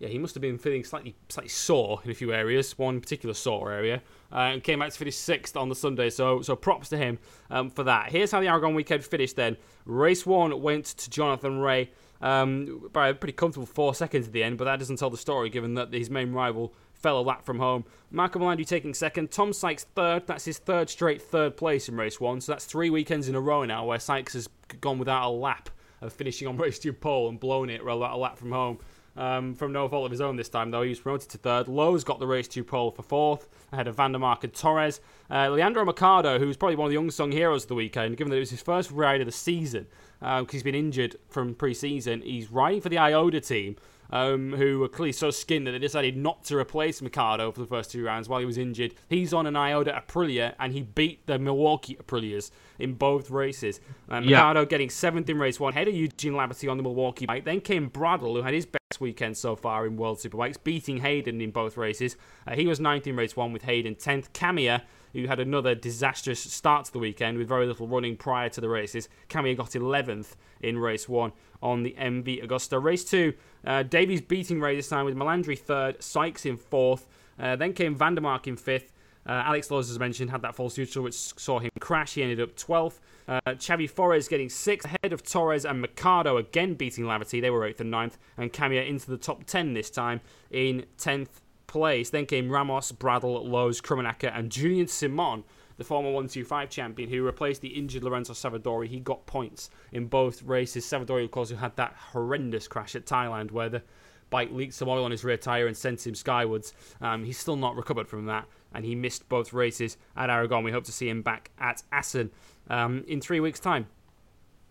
yeah, 0.00 0.08
he 0.08 0.18
must 0.18 0.34
have 0.34 0.40
been 0.40 0.56
feeling 0.56 0.82
slightly 0.82 1.14
slightly 1.28 1.50
sore 1.50 2.00
in 2.04 2.10
a 2.10 2.14
few 2.14 2.32
areas, 2.32 2.76
one 2.78 3.00
particular 3.00 3.34
sore 3.34 3.70
area, 3.70 4.00
uh, 4.32 4.38
and 4.38 4.64
came 4.64 4.80
out 4.80 4.90
to 4.90 4.98
finish 4.98 5.14
sixth 5.14 5.58
on 5.58 5.68
the 5.68 5.74
Sunday. 5.74 6.08
So 6.08 6.40
so 6.40 6.56
props 6.56 6.88
to 6.88 6.96
him 6.96 7.18
um, 7.50 7.68
for 7.68 7.84
that. 7.84 8.10
Here's 8.10 8.32
how 8.32 8.40
the 8.40 8.48
Aragon 8.48 8.74
weekend 8.74 9.04
finished. 9.04 9.36
Then 9.36 9.58
race 9.84 10.24
one 10.24 10.62
went 10.62 10.86
to 10.86 11.10
Jonathan 11.10 11.58
Rea 11.58 11.90
um, 12.22 12.88
by 12.94 13.08
a 13.08 13.14
pretty 13.14 13.34
comfortable 13.34 13.66
four 13.66 13.94
seconds 13.94 14.26
at 14.26 14.32
the 14.32 14.42
end, 14.42 14.56
but 14.56 14.64
that 14.64 14.78
doesn't 14.78 14.96
tell 14.96 15.10
the 15.10 15.18
story 15.18 15.50
given 15.50 15.74
that 15.74 15.92
his 15.92 16.08
main 16.08 16.32
rival 16.32 16.72
fell 16.94 17.18
a 17.18 17.22
lap 17.22 17.44
from 17.44 17.58
home. 17.58 17.84
Marco 18.10 18.38
Melandri 18.38 18.66
taking 18.66 18.94
second, 18.94 19.30
Tom 19.30 19.52
Sykes 19.52 19.84
third. 19.84 20.26
That's 20.26 20.46
his 20.46 20.56
third 20.56 20.88
straight 20.88 21.20
third 21.20 21.58
place 21.58 21.90
in 21.90 21.96
race 21.98 22.18
one. 22.18 22.40
So 22.40 22.52
that's 22.52 22.64
three 22.64 22.88
weekends 22.88 23.28
in 23.28 23.34
a 23.34 23.40
row 23.40 23.66
now 23.66 23.84
where 23.84 23.98
Sykes 23.98 24.32
has 24.32 24.48
gone 24.80 24.98
without 24.98 25.28
a 25.28 25.30
lap 25.30 25.68
of 26.00 26.10
finishing 26.14 26.48
on 26.48 26.56
race 26.58 26.78
two 26.78 26.94
pole 26.94 27.28
and 27.28 27.38
blown 27.38 27.68
it 27.68 27.82
a 27.82 27.94
lap 27.94 28.38
from 28.38 28.52
home. 28.52 28.78
Um, 29.16 29.54
from 29.54 29.72
no 29.72 29.88
fault 29.88 30.04
of 30.04 30.12
his 30.12 30.20
own 30.20 30.36
this 30.36 30.48
time, 30.48 30.70
though. 30.70 30.82
He 30.82 30.90
was 30.90 31.00
promoted 31.00 31.28
to 31.30 31.38
third. 31.38 31.66
Lowes 31.66 32.04
got 32.04 32.20
the 32.20 32.26
race 32.26 32.46
to 32.48 32.62
pole 32.62 32.92
for 32.92 33.02
fourth, 33.02 33.48
ahead 33.72 33.88
of 33.88 33.96
van 33.96 34.12
der 34.12 34.18
Mark 34.18 34.44
and 34.44 34.54
Torres. 34.54 35.00
Uh, 35.28 35.48
Leandro 35.48 35.84
Mercado, 35.84 36.38
who's 36.38 36.56
probably 36.56 36.76
one 36.76 36.86
of 36.86 36.92
the 36.92 36.98
unsung 36.98 37.32
heroes 37.32 37.64
of 37.64 37.68
the 37.68 37.74
weekend, 37.74 38.16
given 38.16 38.30
that 38.30 38.36
it 38.36 38.40
was 38.40 38.50
his 38.50 38.62
first 38.62 38.90
ride 38.92 39.20
of 39.20 39.26
the 39.26 39.32
season, 39.32 39.86
because 40.20 40.40
um, 40.40 40.46
he's 40.50 40.62
been 40.62 40.76
injured 40.76 41.16
from 41.28 41.54
pre 41.54 41.74
season. 41.74 42.22
He's 42.22 42.50
riding 42.50 42.80
for 42.80 42.88
the 42.88 42.98
Ioda 42.98 43.40
team, 43.40 43.76
um, 44.10 44.52
who 44.52 44.80
were 44.80 44.88
clearly 44.88 45.12
so 45.12 45.30
skinned 45.30 45.66
that 45.66 45.72
they 45.72 45.78
decided 45.78 46.16
not 46.16 46.44
to 46.44 46.56
replace 46.56 47.00
Mercado 47.00 47.52
for 47.52 47.60
the 47.60 47.66
first 47.66 47.90
two 47.90 48.04
rounds 48.04 48.28
while 48.28 48.40
he 48.40 48.46
was 48.46 48.58
injured. 48.58 48.94
He's 49.08 49.32
on 49.32 49.46
an 49.46 49.54
Ioda 49.54 49.92
Aprilia, 49.92 50.54
and 50.58 50.72
he 50.72 50.82
beat 50.82 51.26
the 51.26 51.38
Milwaukee 51.38 51.96
Aprilias 51.96 52.50
in 52.78 52.94
both 52.94 53.30
races. 53.30 53.80
Um, 54.08 54.24
yeah. 54.24 54.38
Mercado 54.38 54.66
getting 54.66 54.90
seventh 54.90 55.28
in 55.28 55.38
race 55.38 55.60
one, 55.60 55.72
ahead 55.72 55.88
of 55.88 55.94
Eugene 55.94 56.32
Laverty 56.32 56.70
on 56.70 56.76
the 56.76 56.82
Milwaukee 56.82 57.26
bike. 57.26 57.44
Then 57.44 57.60
came 57.60 57.90
Bradl, 57.90 58.34
who 58.34 58.42
had 58.42 58.54
his 58.54 58.66
best 58.66 59.00
weekend 59.00 59.36
so 59.36 59.56
far 59.56 59.86
in 59.86 59.96
World 59.96 60.18
Superbikes, 60.18 60.62
beating 60.62 60.98
Hayden 60.98 61.40
in 61.40 61.50
both 61.50 61.76
races. 61.76 62.16
Uh, 62.46 62.54
he 62.54 62.66
was 62.66 62.80
ninth 62.80 63.06
in 63.06 63.16
race 63.16 63.36
one 63.36 63.52
with 63.52 63.62
Hayden 63.62 63.94
10th. 63.94 64.30
Camier 64.30 64.82
who 65.12 65.26
had 65.26 65.40
another 65.40 65.74
disastrous 65.74 66.40
start 66.40 66.84
to 66.86 66.92
the 66.92 66.98
weekend 66.98 67.38
with 67.38 67.48
very 67.48 67.66
little 67.66 67.86
running 67.86 68.16
prior 68.16 68.48
to 68.48 68.60
the 68.60 68.68
races. 68.68 69.08
Camier 69.28 69.56
got 69.56 69.70
11th 69.70 70.36
in 70.60 70.78
race 70.78 71.08
one 71.08 71.32
on 71.62 71.82
the 71.82 71.94
MV 71.98 72.44
Agusta. 72.44 72.82
Race 72.82 73.04
two, 73.04 73.34
uh, 73.66 73.82
Davies 73.82 74.20
beating 74.20 74.60
Rea 74.60 74.76
this 74.76 74.88
time 74.88 75.04
with 75.04 75.14
Melandri 75.14 75.58
third, 75.58 76.02
Sykes 76.02 76.46
in 76.46 76.56
fourth. 76.56 77.06
Uh, 77.38 77.56
then 77.56 77.72
came 77.72 77.94
van 77.94 78.14
der 78.14 78.20
Mark 78.20 78.46
in 78.46 78.56
fifth. 78.56 78.92
Uh, 79.26 79.42
Alex 79.44 79.70
Lowes, 79.70 79.90
as 79.90 79.98
mentioned, 79.98 80.30
had 80.30 80.42
that 80.42 80.54
false 80.54 80.78
neutral 80.78 81.04
which 81.04 81.14
saw 81.14 81.58
him 81.58 81.70
crash. 81.78 82.14
He 82.14 82.22
ended 82.22 82.40
up 82.40 82.56
12th. 82.56 83.00
Uh, 83.28 83.40
Xavi 83.46 83.90
Forés 83.90 84.28
getting 84.28 84.48
6th, 84.48 84.84
ahead 84.86 85.12
of 85.12 85.22
Torres 85.22 85.64
and 85.64 85.80
Mercado 85.80 86.36
again 86.36 86.74
beating 86.74 87.04
Laverty. 87.04 87.40
They 87.40 87.50
were 87.50 87.60
8th 87.60 87.80
and 87.80 87.92
9th. 87.92 88.14
And 88.38 88.52
Camier 88.52 88.86
into 88.86 89.10
the 89.10 89.18
top 89.18 89.44
10 89.44 89.74
this 89.74 89.90
time 89.90 90.20
in 90.50 90.86
10th 90.98 91.28
place. 91.66 92.10
Then 92.10 92.26
came 92.26 92.50
Ramos, 92.50 92.92
Bradl, 92.92 93.46
Lowes, 93.46 93.80
Krummenacher, 93.80 94.36
and 94.36 94.50
Julian 94.50 94.88
Simon, 94.88 95.44
the 95.80 95.84
former 95.84 96.10
125 96.10 96.68
champion, 96.68 97.08
who 97.08 97.22
replaced 97.22 97.62
the 97.62 97.68
injured 97.68 98.04
Lorenzo 98.04 98.34
Savadori. 98.34 98.86
He 98.86 99.00
got 99.00 99.24
points 99.24 99.70
in 99.92 100.08
both 100.08 100.42
races. 100.42 100.84
Savadori, 100.84 101.24
of 101.24 101.30
course, 101.30 101.48
who 101.48 101.56
had 101.56 101.74
that 101.76 101.94
horrendous 102.12 102.68
crash 102.68 102.94
at 102.94 103.06
Thailand 103.06 103.50
where 103.50 103.70
the 103.70 103.82
bike 104.28 104.50
leaked 104.52 104.74
some 104.74 104.90
oil 104.90 105.06
on 105.06 105.10
his 105.10 105.24
rear 105.24 105.38
tyre 105.38 105.66
and 105.66 105.74
sent 105.74 106.06
him 106.06 106.14
skywards. 106.14 106.74
Um, 107.00 107.24
he's 107.24 107.38
still 107.38 107.56
not 107.56 107.76
recovered 107.76 108.08
from 108.08 108.26
that, 108.26 108.46
and 108.74 108.84
he 108.84 108.94
missed 108.94 109.26
both 109.30 109.54
races 109.54 109.96
at 110.18 110.28
Aragon. 110.28 110.64
We 110.64 110.70
hope 110.70 110.84
to 110.84 110.92
see 110.92 111.08
him 111.08 111.22
back 111.22 111.50
at 111.58 111.82
Assen 111.90 112.30
um, 112.68 113.02
in 113.08 113.22
three 113.22 113.40
weeks' 113.40 113.58
time. 113.58 113.86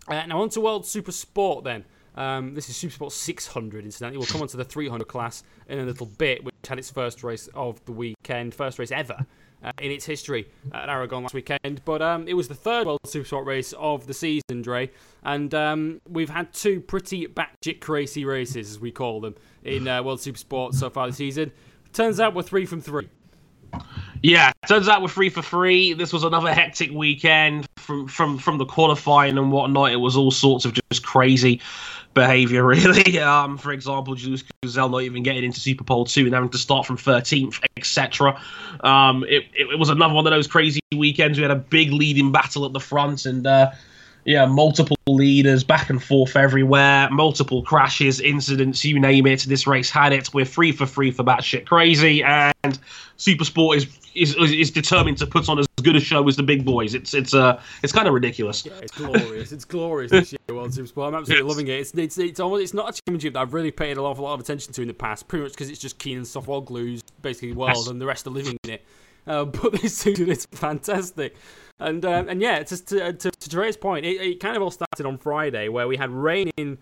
Uh, 0.07 0.28
now, 0.28 0.39
on 0.43 0.49
to 0.49 0.62
World 0.62 0.86
Super 0.86 1.12
Sport 1.12 1.64
then. 1.64 1.86
Um, 2.14 2.53
this 2.53 2.70
is 2.70 2.76
Super 2.76 2.93
Sport 2.93 3.14
600, 3.14 3.84
incidentally. 3.84 4.20
We'll 4.20 4.28
come 4.28 4.43
on 4.43 4.47
to 4.49 4.57
the 4.57 4.64
300 4.64 5.07
class 5.07 5.41
in 5.68 5.80
a 5.80 5.86
little 5.86 6.05
bit, 6.05 6.43
which 6.43 6.53
had 6.68 6.78
its 6.78 6.91
first 6.91 7.24
race 7.24 7.49
of 7.55 7.84
the 7.86 7.93
weekend, 7.93 8.53
first 8.53 8.78
race 8.78 8.91
ever 8.91 9.26
uh, 9.64 9.72
in 9.82 9.91
its 9.91 10.05
history 10.05 10.47
at 10.74 10.89
Aragon 10.89 11.24
last 11.24 11.34
weekend. 11.34 11.82
But 11.86 12.01
um, 12.01 12.28
it 12.28 12.34
was 12.34 12.47
the 12.47 12.55
third 12.55 12.88
World 12.88 12.99
Super 13.05 13.26
Sport 13.26 13.45
race 13.45 13.74
of 13.74 14.07
the 14.07 14.14
season, 14.14 14.62
Dre. 14.62 14.89
And 15.24 15.53
um, 15.53 16.01
we've 16.07 16.30
had 16.30 16.53
two 16.53 16.82
pretty 16.82 17.28
batshit 17.28 17.82
crazy 17.82 18.26
races, 18.26 18.70
as 18.72 18.80
we 18.80 18.91
call 18.91 19.22
them, 19.22 19.36
in 19.64 19.88
uh, 19.88 20.03
World 20.03 20.22
Super 20.22 20.38
Sport 20.38 20.74
so 20.74 20.89
far 20.89 21.07
this 21.07 21.18
season. 21.18 21.51
Turns 21.93 22.20
out 22.20 22.34
we're 22.36 22.43
three 22.43 22.66
from 22.66 22.82
three. 22.82 23.10
Yeah, 24.22 24.51
turns 24.68 24.89
out 24.89 25.01
we're 25.01 25.07
three 25.07 25.30
for 25.30 25.41
three. 25.41 25.93
This 25.93 26.12
was 26.12 26.24
another 26.24 26.53
hectic 26.53 26.91
weekend 26.91 27.68
from 27.78 28.07
from 28.07 28.38
from 28.38 28.57
the 28.57 28.66
qualifying 28.66 29.38
and 29.38 29.51
whatnot. 29.51 29.91
It 29.91 29.97
was 29.97 30.18
all 30.18 30.32
sorts 30.32 30.66
of 30.66 30.78
just 30.91 31.03
crazy 31.03 31.62
behavior, 32.14 32.66
really. 32.66 33.20
Um, 33.20 33.57
for 33.57 33.72
example, 33.72 34.16
Jules 34.16 34.43
Cluzel 34.64 34.91
not 34.91 35.01
even 35.03 35.24
getting 35.24 35.43
into 35.43 35.60
Super 35.60 35.84
Pole 35.84 36.05
2 36.05 36.26
and 36.26 36.34
having 36.34 36.49
to 36.49 36.57
start 36.57 36.86
from 36.86 36.97
13th, 36.97 37.64
etc. 37.78 38.41
Um, 38.82 39.24
it, 39.24 39.45
it, 39.53 39.70
it, 39.72 39.80
was 39.80 39.89
another 39.89 40.14
one 40.14 40.28
of 40.28 40.32
those 40.32 40.47
crazy 40.47 40.80
weekends. 40.95 41.38
We 41.38 41.43
had 41.43 41.51
a 41.51 41.55
big 41.55 41.91
leading 41.91 42.32
battle 42.32 42.66
at 42.66 42.74
the 42.74 42.80
front 42.80 43.26
and, 43.26 43.45
uh, 43.45 43.72
yeah, 44.26 44.45
multiple 44.45 44.97
leaders 45.07 45.64
back 45.64 45.89
and 45.89 46.03
forth 46.03 46.36
everywhere, 46.36 47.10
multiple 47.10 47.64
crashes, 47.64 48.20
incidents, 48.20 48.84
you 48.86 48.99
name 48.99 49.26
it. 49.26 49.41
This 49.41 49.66
race 49.66 49.89
had 49.89 50.14
it. 50.14 50.34
We're 50.34 50.45
free 50.45 50.72
for 50.72 50.86
free 50.86 51.12
for 51.12 51.24
batshit 51.24 51.66
crazy, 51.66 52.22
and 52.24 52.80
Super 53.18 53.45
Sport 53.45 53.78
is 53.78 53.86
is 54.20 54.36
is 54.36 54.72
determined 54.72 55.17
to 55.20 55.28
put 55.28 55.49
on 55.49 55.59
as 55.59 55.67
good 55.82 55.95
a 55.95 55.99
show 55.99 56.28
as 56.28 56.36
the 56.36 56.43
big 56.43 56.65
boys. 56.65 56.93
It's 56.93 57.13
it's 57.13 57.34
uh 57.34 57.61
it's 57.84 57.93
kind 57.93 58.07
of 58.07 58.13
ridiculous. 58.13 58.65
Yeah, 58.65 58.74
it's 58.82 58.91
glorious. 58.91 59.51
it's 59.51 59.65
glorious 59.65 60.11
this 60.11 60.32
year, 60.34 60.39
World 60.49 60.74
Super 60.74 60.88
Sport. 60.88 61.13
I'm 61.13 61.20
absolutely 61.20 61.47
yes. 61.47 61.49
loving 61.49 61.67
it. 61.67 61.80
It's 61.80 61.93
it's 61.95 62.17
it's 62.17 62.39
almost 62.39 62.63
it's 62.63 62.74
not 62.74 62.89
a 62.89 63.01
championship 63.01 63.34
that 63.34 63.39
I've 63.39 63.53
really 63.53 63.72
paid 63.72 63.93
an 63.93 63.99
awful 63.99 64.26
lot 64.26 64.34
of 64.34 64.39
attention 64.39 64.74
to 64.74 64.82
in 64.82 64.88
the 64.88 64.93
past, 64.93 65.28
pretty 65.28 65.43
much 65.43 65.53
because 65.53 65.70
it's 65.70 65.80
just 65.80 65.97
Keenan 65.97 66.24
Sofuoglu's 66.24 67.01
basically 67.22 67.53
world, 67.53 67.78
yes. 67.78 67.88
and 67.88 68.01
the 68.01 68.05
rest 68.05 68.28
are 68.28 68.32
living 68.32 68.57
in 68.63 68.72
it. 68.72 68.86
Uh, 69.26 69.45
but 69.45 69.82
this 69.82 69.97
season 69.97 70.30
it's 70.30 70.45
fantastic. 70.51 71.36
And 71.80 72.03
um, 72.03 72.28
and 72.28 72.41
yeah, 72.41 72.61
to 72.63 72.86
to, 72.86 73.13
to, 73.13 73.32
to 73.32 73.49
Dre's 73.49 73.78
point, 73.78 74.05
it, 74.05 74.22
it 74.22 74.39
kind 74.39 74.57
of 74.57 74.63
all 74.63 74.72
started 74.72 75.05
on 75.05 75.17
Friday 75.17 75.70
where 75.70 75.88
we 75.88 75.95
had 75.95 76.11
rain 76.11 76.51
in 76.57 76.78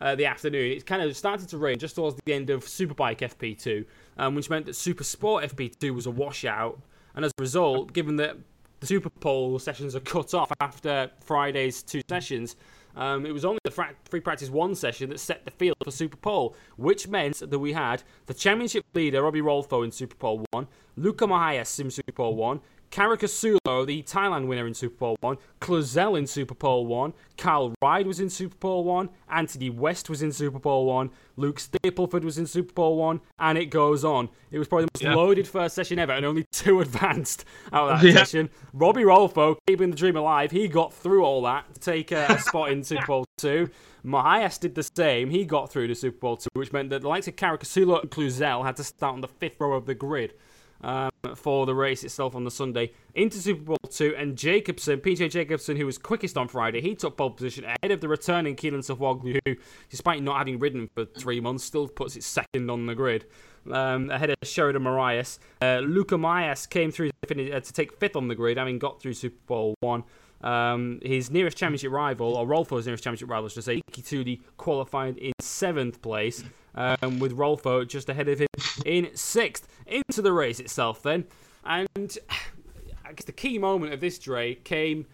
uh, 0.00 0.14
the 0.14 0.26
afternoon. 0.26 0.72
It 0.72 0.84
kind 0.84 1.02
of 1.02 1.16
started 1.16 1.48
to 1.48 1.58
rain 1.58 1.78
just 1.78 1.94
towards 1.94 2.18
the 2.24 2.34
end 2.34 2.50
of 2.50 2.64
Superbike 2.64 3.18
FP2, 3.18 3.86
um, 4.18 4.34
which 4.34 4.50
meant 4.50 4.66
that 4.66 4.76
Super 4.76 5.04
Sport 5.04 5.44
FP2 5.44 5.94
was 5.94 6.06
a 6.06 6.10
washout. 6.10 6.80
And 7.14 7.24
as 7.24 7.32
a 7.38 7.40
result, 7.40 7.92
given 7.92 8.16
that 8.16 8.36
the 8.80 8.86
Super 8.86 9.10
Pole 9.10 9.58
sessions 9.58 9.94
are 9.94 10.00
cut 10.00 10.34
off 10.34 10.52
after 10.60 11.10
Friday's 11.20 11.82
two 11.82 12.02
sessions, 12.08 12.56
um, 12.96 13.24
it 13.24 13.32
was 13.32 13.44
only 13.44 13.58
the 13.64 13.70
free 13.70 14.20
practice 14.20 14.50
one 14.50 14.74
session 14.74 15.10
that 15.10 15.20
set 15.20 15.44
the 15.44 15.50
field 15.50 15.76
for 15.82 15.90
Super 15.90 16.16
Pole, 16.16 16.54
which 16.76 17.08
meant 17.08 17.38
that 17.38 17.58
we 17.58 17.72
had 17.72 18.02
the 18.26 18.34
championship 18.34 18.84
leader 18.94 19.22
Robbie 19.22 19.40
Rolfo 19.40 19.82
in 19.82 19.90
Super 19.90 20.16
Pole 20.16 20.44
1, 20.50 20.66
Luca 20.96 21.26
Mahias 21.26 21.80
in 21.80 21.90
Super 21.90 22.12
Pole 22.12 22.34
1, 22.34 22.60
Caricasulo, 22.92 23.86
the 23.86 24.02
Thailand 24.02 24.46
winner 24.46 24.66
in 24.66 24.74
Super 24.74 24.96
Pole 24.96 25.16
1, 25.20 25.38
Cluzel 25.62 26.18
in 26.18 26.26
Super 26.26 26.54
Pole 26.54 26.86
1, 26.86 27.14
Kyle 27.38 27.74
Ryde 27.80 28.06
was 28.06 28.20
in 28.20 28.28
Super 28.28 28.54
Pole 28.56 28.84
1, 28.84 29.08
Anthony 29.30 29.70
West 29.70 30.10
was 30.10 30.20
in 30.20 30.30
Super 30.30 30.58
Pole 30.58 30.84
1, 30.84 31.10
Luke 31.36 31.58
Stapleford 31.58 32.22
was 32.22 32.36
in 32.36 32.46
Super 32.46 32.74
Pole 32.74 32.98
1, 32.98 33.20
and 33.38 33.56
it 33.56 33.66
goes 33.66 34.04
on. 34.04 34.28
It 34.50 34.58
was 34.58 34.68
probably 34.68 34.84
the 34.84 34.90
most 34.94 35.02
yeah. 35.02 35.14
loaded 35.14 35.48
first 35.48 35.74
session 35.74 35.98
ever, 35.98 36.12
and 36.12 36.26
only 36.26 36.44
two 36.52 36.82
advanced 36.82 37.46
out 37.72 37.92
of 37.92 38.00
that 38.02 38.06
yeah. 38.06 38.12
session. 38.12 38.50
Robbie 38.74 39.04
Rolfo, 39.04 39.56
keeping 39.66 39.90
the 39.90 39.96
dream 39.96 40.16
alive, 40.16 40.50
he 40.50 40.68
got 40.68 40.92
through 40.92 41.24
all 41.24 41.40
that 41.42 41.72
to 41.72 41.80
take 41.80 42.12
a, 42.12 42.26
a 42.28 42.38
spot 42.38 42.70
in 42.70 42.84
Super 42.84 43.06
Pole 43.06 43.24
2. 43.38 43.70
Mahias 44.04 44.60
did 44.60 44.74
the 44.74 44.86
same. 44.94 45.30
He 45.30 45.46
got 45.46 45.72
through 45.72 45.86
to 45.86 45.94
Super 45.94 46.18
Pole 46.18 46.36
2, 46.36 46.48
which 46.52 46.74
meant 46.74 46.90
that 46.90 47.00
the 47.00 47.08
likes 47.08 47.26
of 47.26 47.36
Caricasulo 47.36 48.02
and 48.02 48.10
Cluzel 48.10 48.66
had 48.66 48.76
to 48.76 48.84
start 48.84 49.14
on 49.14 49.22
the 49.22 49.28
fifth 49.28 49.58
row 49.58 49.72
of 49.72 49.86
the 49.86 49.94
grid 49.94 50.34
um, 50.82 51.10
for 51.36 51.66
the 51.66 51.74
race 51.74 52.04
itself 52.04 52.34
on 52.34 52.44
the 52.44 52.50
Sunday 52.50 52.92
into 53.14 53.38
Super 53.38 53.64
Pole 53.64 53.90
2. 53.90 54.14
And 54.16 54.36
Jacobsen, 54.36 55.00
PJ 55.00 55.30
Jacobsen, 55.30 55.76
who 55.76 55.86
was 55.86 55.98
quickest 55.98 56.36
on 56.36 56.48
Friday, 56.48 56.80
he 56.80 56.94
took 56.94 57.16
pole 57.16 57.30
position 57.30 57.64
ahead 57.64 57.90
of 57.90 58.00
the 58.00 58.08
returning 58.08 58.56
Kenan 58.56 58.80
Sofuoglu, 58.80 59.38
who, 59.44 59.56
despite 59.90 60.22
not 60.22 60.38
having 60.38 60.58
ridden 60.58 60.88
for 60.94 61.04
three 61.04 61.40
months, 61.40 61.64
still 61.64 61.88
puts 61.88 62.16
it 62.16 62.22
second 62.22 62.70
on 62.70 62.86
the 62.86 62.94
grid. 62.94 63.26
Um, 63.70 64.10
ahead 64.10 64.30
of 64.30 64.36
Sheridan 64.42 64.82
Morais. 64.82 65.38
Uh, 65.60 65.78
Luca 65.78 66.16
Mahias 66.16 66.68
came 66.68 66.90
through 66.90 67.10
to, 67.10 67.14
finish, 67.28 67.52
uh, 67.52 67.60
to 67.60 67.72
take 67.72 67.96
fifth 67.98 68.16
on 68.16 68.26
the 68.26 68.34
grid, 68.34 68.56
having 68.56 68.78
got 68.78 69.00
through 69.00 69.14
Super 69.14 69.38
Pole 69.46 69.74
1. 69.80 70.02
Um, 70.42 70.98
his 71.02 71.30
nearest 71.30 71.56
championship 71.56 71.92
rival, 71.92 72.34
or 72.34 72.46
Rolfo's 72.46 72.86
nearest 72.86 73.04
championship 73.04 73.30
rival, 73.30 73.48
should 73.48 73.60
I 73.60 73.76
say, 73.76 73.82
Iki 73.96 74.40
qualified 74.56 75.18
in 75.18 75.32
seventh 75.40 76.02
place 76.02 76.42
um, 76.74 77.18
with 77.18 77.32
Rolfo 77.32 77.86
just 77.86 78.08
ahead 78.08 78.28
of 78.28 78.40
him 78.40 78.48
in 78.84 79.10
sixth. 79.14 79.68
Into 79.86 80.22
the 80.22 80.32
race 80.32 80.60
itself, 80.60 81.02
then. 81.02 81.24
And 81.64 82.16
I 83.04 83.12
guess 83.12 83.24
the 83.24 83.32
key 83.32 83.58
moment 83.58 83.92
of 83.92 84.00
this, 84.00 84.18
Dre, 84.18 84.54
came 84.54 85.06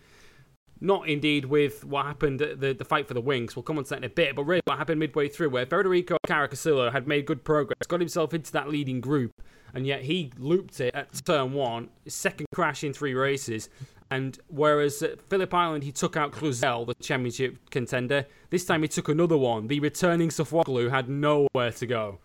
not 0.80 1.08
indeed 1.08 1.44
with 1.44 1.84
what 1.84 2.06
happened 2.06 2.40
at 2.40 2.60
the, 2.60 2.72
the 2.72 2.84
fight 2.84 3.08
for 3.08 3.14
the 3.14 3.20
wings. 3.20 3.56
We'll 3.56 3.64
come 3.64 3.78
on 3.78 3.84
to 3.84 3.90
that 3.90 3.98
in 3.98 4.04
a 4.04 4.08
bit, 4.08 4.36
but 4.36 4.44
really 4.44 4.62
what 4.64 4.78
happened 4.78 5.00
midway 5.00 5.28
through, 5.28 5.50
where 5.50 5.66
Federico 5.66 6.16
Caricasulo 6.26 6.92
had 6.92 7.08
made 7.08 7.26
good 7.26 7.44
progress, 7.44 7.78
got 7.86 8.00
himself 8.00 8.32
into 8.32 8.52
that 8.52 8.68
leading 8.68 9.00
group, 9.00 9.32
and 9.74 9.86
yet 9.86 10.02
he 10.02 10.32
looped 10.38 10.80
it 10.80 10.94
at 10.94 11.12
turn 11.24 11.52
one, 11.52 11.88
second 12.06 12.46
crash 12.54 12.84
in 12.84 12.92
three 12.92 13.14
races, 13.14 13.68
and 14.10 14.38
whereas 14.48 15.02
at 15.02 15.20
Phillip 15.28 15.52
Island 15.52 15.84
he 15.84 15.92
took 15.92 16.16
out 16.16 16.32
Cluzel, 16.32 16.86
the 16.86 16.94
championship 16.94 17.58
contender, 17.70 18.26
this 18.50 18.64
time 18.64 18.82
he 18.82 18.88
took 18.88 19.08
another 19.08 19.36
one. 19.36 19.68
The 19.68 19.80
returning 19.80 20.30
Sofuoglu 20.30 20.90
had 20.90 21.08
nowhere 21.08 21.72
to 21.72 21.86
go. 21.86 22.18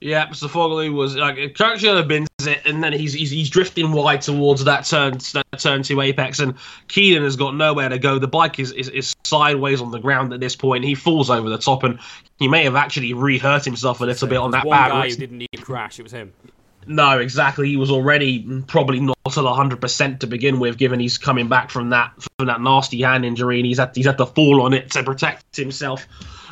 Yeah, 0.00 0.28
Sofuoglu 0.28 0.92
was 0.92 1.16
like 1.16 1.36
Kirkshire 1.54 2.06
bins 2.06 2.28
it, 2.46 2.60
and 2.64 2.84
then 2.84 2.92
he's, 2.92 3.14
he's 3.14 3.30
he's 3.30 3.50
drifting 3.50 3.90
wide 3.90 4.22
towards 4.22 4.62
that 4.64 4.84
turn 4.84 5.18
that 5.34 5.58
turn 5.58 5.82
two 5.82 6.00
apex, 6.00 6.38
and 6.38 6.54
Keenan 6.86 7.24
has 7.24 7.34
got 7.34 7.56
nowhere 7.56 7.88
to 7.88 7.98
go. 7.98 8.18
The 8.20 8.28
bike 8.28 8.60
is, 8.60 8.70
is, 8.72 8.88
is 8.90 9.12
sideways 9.24 9.80
on 9.80 9.90
the 9.90 9.98
ground 9.98 10.32
at 10.32 10.38
this 10.38 10.54
point. 10.54 10.84
He 10.84 10.94
falls 10.94 11.30
over 11.30 11.48
the 11.48 11.58
top, 11.58 11.82
and 11.82 11.98
he 12.38 12.46
may 12.46 12.62
have 12.62 12.76
actually 12.76 13.12
re-hurt 13.12 13.64
himself 13.64 14.00
a 14.00 14.04
little 14.04 14.20
so 14.20 14.26
bit 14.28 14.38
on 14.38 14.52
that 14.52 14.64
one 14.64 14.76
bad. 14.76 14.90
guy 14.90 15.08
who 15.08 15.16
didn't 15.16 15.38
need 15.38 15.48
to 15.56 15.62
crash. 15.62 15.98
It 15.98 16.04
was 16.04 16.12
him. 16.12 16.32
No, 16.88 17.18
exactly. 17.18 17.68
He 17.68 17.76
was 17.76 17.90
already 17.90 18.62
probably 18.66 18.98
not 18.98 19.18
at 19.26 19.34
100% 19.34 20.20
to 20.20 20.26
begin 20.26 20.58
with, 20.58 20.78
given 20.78 20.98
he's 20.98 21.18
coming 21.18 21.48
back 21.48 21.70
from 21.70 21.90
that 21.90 22.12
from 22.38 22.46
that 22.46 22.62
nasty 22.62 23.02
hand 23.02 23.26
injury, 23.26 23.58
and 23.58 23.66
he's 23.66 23.78
had 23.78 23.94
he's 23.94 24.06
had 24.06 24.16
to 24.18 24.26
fall 24.26 24.62
on 24.62 24.72
it 24.72 24.90
to 24.92 25.02
protect 25.02 25.54
himself 25.54 26.06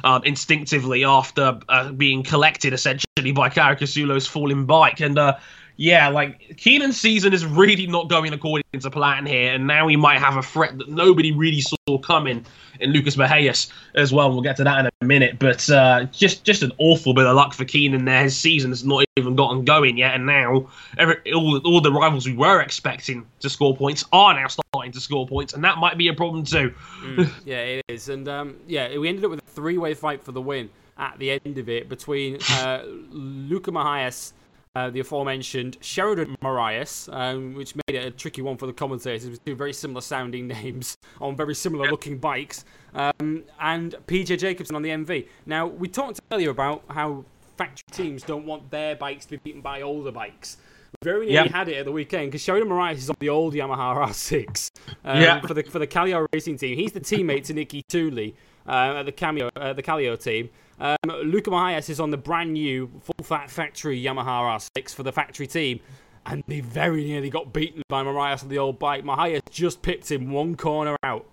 um, 0.05 0.23
instinctively 0.25 1.05
after 1.05 1.59
uh, 1.71 1.91
being 1.91 2.23
collected 2.23 2.75
essentially 2.75 3.33
by 3.33 3.49
Caricasulo's 3.49 4.27
falling 4.27 4.67
bike. 4.67 5.01
And 5.01 5.19
uh, 5.19 5.39
yeah, 5.77 6.09
like 6.09 6.57
Keenan's 6.57 6.99
season 6.99 7.33
is 7.33 7.45
really 7.45 7.87
not 7.87 8.09
going 8.09 8.33
according 8.33 8.65
to 8.81 8.91
plan 8.91 9.27
here, 9.27 9.55
and 9.55 9.67
now 9.67 9.87
he 9.89 9.97
might 9.97 10.19
have 10.19 10.37
a 10.37 10.43
threat 10.43 10.77
that 10.79 10.89
nobody 10.89 11.33
really 11.33 11.61
saw 11.61 11.99
coming 12.03 12.45
in 12.81 12.91
Lucas 12.91 13.17
Mahias 13.17 13.71
as 13.95 14.13
well. 14.13 14.31
We'll 14.31 14.43
get 14.43 14.57
to 14.57 14.65
that 14.65 14.81
in 14.81 14.91
a 15.01 15.05
minute, 15.05 15.39
but 15.39 15.69
uh, 15.69 16.05
just 16.05 16.45
just 16.45 16.63
an 16.63 16.73
awful 16.79 17.13
bit 17.13 17.27
of 17.27 17.37
luck 17.37 17.53
for 17.53 17.65
Keenan 17.65 18.07
there. 18.07 18.23
His 18.23 18.37
season 18.37 18.71
has 18.71 18.85
not 18.85 19.05
even 19.17 19.37
gotten 19.37 19.65
going 19.65 19.99
yet, 19.99 20.15
and 20.15 20.25
now 20.25 20.69
every, 20.97 21.17
all, 21.33 21.61
all 21.67 21.81
the 21.81 21.93
rivals 21.93 22.27
we 22.27 22.35
were 22.35 22.61
expecting 22.61 23.27
to 23.41 23.51
score 23.51 23.77
points 23.77 24.05
are 24.13 24.35
now 24.35 24.47
starting 24.49 24.93
to 24.93 25.01
score 25.01 25.27
points, 25.27 25.53
and 25.53 25.63
that 25.65 25.77
might 25.79 25.99
be 25.99 26.09
a 26.09 26.15
problem 26.15 26.45
too. 26.45 26.73
Mm, 27.03 27.31
yeah, 27.45 27.57
it 27.57 27.85
is, 27.89 28.09
and 28.09 28.29
um, 28.29 28.57
yeah, 28.67 28.97
we 28.97 29.09
ended 29.09 29.25
up 29.25 29.31
with 29.31 29.41
a 29.41 29.51
three-way 29.51 29.93
fight 29.93 30.23
for 30.23 30.33
the 30.33 30.41
win 30.41 30.71
at 30.99 31.19
the 31.19 31.31
end 31.33 31.59
of 31.59 31.69
it 31.69 31.91
between 31.91 32.39
uh, 32.53 32.83
Luca 33.11 33.71
Mahias 33.71 34.33
uh, 34.77 34.91
the 34.91 35.01
aforementioned 35.01 35.79
Sheridan 35.81 36.37
Morais, 36.43 37.09
um, 37.09 37.55
which 37.55 37.75
made 37.75 37.97
it 37.97 38.05
a 38.05 38.11
tricky 38.11 38.43
one 38.43 38.59
for 38.59 38.67
the 38.67 38.75
commentators 38.75 39.31
with 39.31 39.43
two 39.47 39.55
very 39.55 39.73
similar 39.73 40.03
sounding 40.03 40.47
names 40.57 40.99
on 41.19 41.35
very 41.35 41.55
similar 41.55 41.91
looking 41.91 42.19
bikes, 42.19 42.67
um, 42.95 43.43
and 43.59 43.95
PJ 44.07 44.39
Jacobsen 44.39 44.77
on 44.77 44.83
the 44.83 44.91
MV. 44.91 45.29
Now, 45.47 45.67
we 45.67 45.89
talked 45.89 46.21
earlier 46.31 46.51
about 46.51 46.85
how 46.91 47.25
factory 47.57 47.87
teams 47.91 48.23
don't 48.23 48.45
want 48.45 48.71
their 48.71 48.95
bikes 48.97 49.25
to 49.27 49.31
be 49.31 49.37
beaten 49.39 49.63
by 49.63 49.81
older 49.81 50.13
bikes. 50.13 50.59
Very 51.03 51.27
nearly 51.27 51.49
yep. 51.49 51.55
had 51.55 51.69
it 51.69 51.79
at 51.79 51.87
the 51.87 51.93
weekend 51.93 52.29
because 52.29 52.43
Sheridan 52.43 52.69
Morais 52.69 52.97
is 52.97 53.09
on 53.09 53.17
the 53.19 53.31
old 53.31 53.55
Yamaha 53.55 53.97
R6 53.97 54.71
um, 55.07 55.23
yeah. 55.23 55.41
for 55.41 55.55
the 55.55 55.63
for 55.63 55.79
the 55.79 55.87
Kallio 55.87 56.27
Racing 56.35 56.59
team. 56.59 56.77
He's 56.77 56.93
the 56.93 57.01
teammate 57.01 57.45
to 57.45 57.55
Niki 57.55 57.83
Tuuli 57.87 58.35
uh, 58.69 58.99
at 58.99 59.05
the 59.05 59.13
Cameo, 59.13 59.51
uh, 59.57 59.73
the 59.73 59.83
Kallio 59.83 60.23
team. 60.23 60.51
Um, 60.79 60.97
Luca 61.25 61.51
Mahias 61.51 61.89
is 61.89 62.01
on 62.01 62.11
the 62.11 62.17
brand 62.17 62.53
new 62.53 62.91
full 63.01 63.25
fat 63.25 63.51
factory 63.51 64.03
Yamaha 64.03 64.61
R6 64.77 64.95
for 64.95 65.03
the 65.03 65.13
factory 65.13 65.47
team. 65.47 65.81
And 66.25 66.43
they 66.49 66.61
very 66.61 67.05
nearly 67.05 67.31
got 67.31 67.53
beaten 67.53 67.83
by 67.89 68.03
Morais 68.03 68.39
on 68.43 68.49
the 68.49 68.59
old 68.59 68.79
bike. 68.79 69.05
Mahias 69.05 69.43
just 69.49 69.81
pipped 69.83 70.11
him 70.11 70.33
one 70.33 70.57
corner 70.57 70.97
out 71.05 71.25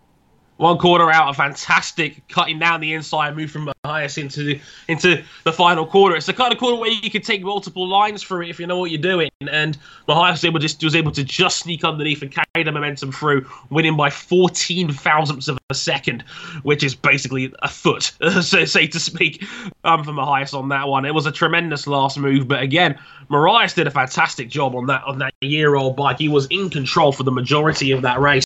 one 0.63 0.77
quarter 0.77 1.11
out, 1.11 1.29
a 1.29 1.33
fantastic 1.33 2.25
cutting 2.29 2.57
down 2.57 2.79
the 2.79 2.93
inside 2.93 3.35
move 3.35 3.51
from 3.51 3.69
Mahias 3.85 4.17
into 4.17 4.43
the, 4.43 4.61
into 4.87 5.21
the 5.43 5.51
final 5.51 5.85
quarter. 5.85 6.15
It's 6.15 6.25
the 6.25 6.33
kind 6.33 6.53
of 6.53 6.57
quarter 6.57 6.77
where 6.77 6.89
you 6.89 7.11
can 7.11 7.21
take 7.21 7.43
multiple 7.43 7.85
lines 7.85 8.23
for 8.23 8.41
it 8.41 8.49
if 8.49 8.61
you 8.61 8.65
know 8.65 8.79
what 8.79 8.89
you're 8.89 9.01
doing. 9.01 9.29
And 9.41 9.77
Mahias 10.07 10.31
was 10.31 10.45
able, 10.45 10.59
just, 10.59 10.81
was 10.81 10.95
able 10.95 11.11
to 11.11 11.23
just 11.23 11.59
sneak 11.59 11.83
underneath 11.83 12.21
and 12.21 12.31
carry 12.31 12.63
the 12.63 12.71
momentum 12.71 13.11
through, 13.11 13.45
winning 13.69 13.97
by 13.97 14.09
14 14.09 14.93
thousandths 14.93 15.49
of 15.49 15.59
a 15.69 15.73
second, 15.75 16.23
which 16.63 16.81
is 16.81 16.95
basically 16.95 17.53
a 17.61 17.67
foot, 17.67 18.13
so 18.41 18.63
say 18.63 18.87
to 18.87 18.99
speak, 19.01 19.43
um, 19.83 20.01
for 20.05 20.11
Mahias 20.11 20.57
on 20.57 20.69
that 20.69 20.87
one. 20.87 21.03
It 21.03 21.13
was 21.13 21.25
a 21.25 21.31
tremendous 21.31 21.87
last 21.87 22.17
move, 22.17 22.47
but 22.47 22.63
again, 22.63 22.97
Morais 23.27 23.73
did 23.75 23.87
a 23.87 23.91
fantastic 23.91 24.49
job 24.49 24.75
on 24.75 24.85
that 24.87 25.03
on 25.03 25.17
that 25.19 25.33
year-old 25.41 25.97
bike. 25.97 26.19
He 26.19 26.29
was 26.29 26.47
in 26.49 26.69
control 26.69 27.11
for 27.11 27.23
the 27.23 27.31
majority 27.31 27.91
of 27.91 28.01
that 28.03 28.21
race. 28.21 28.45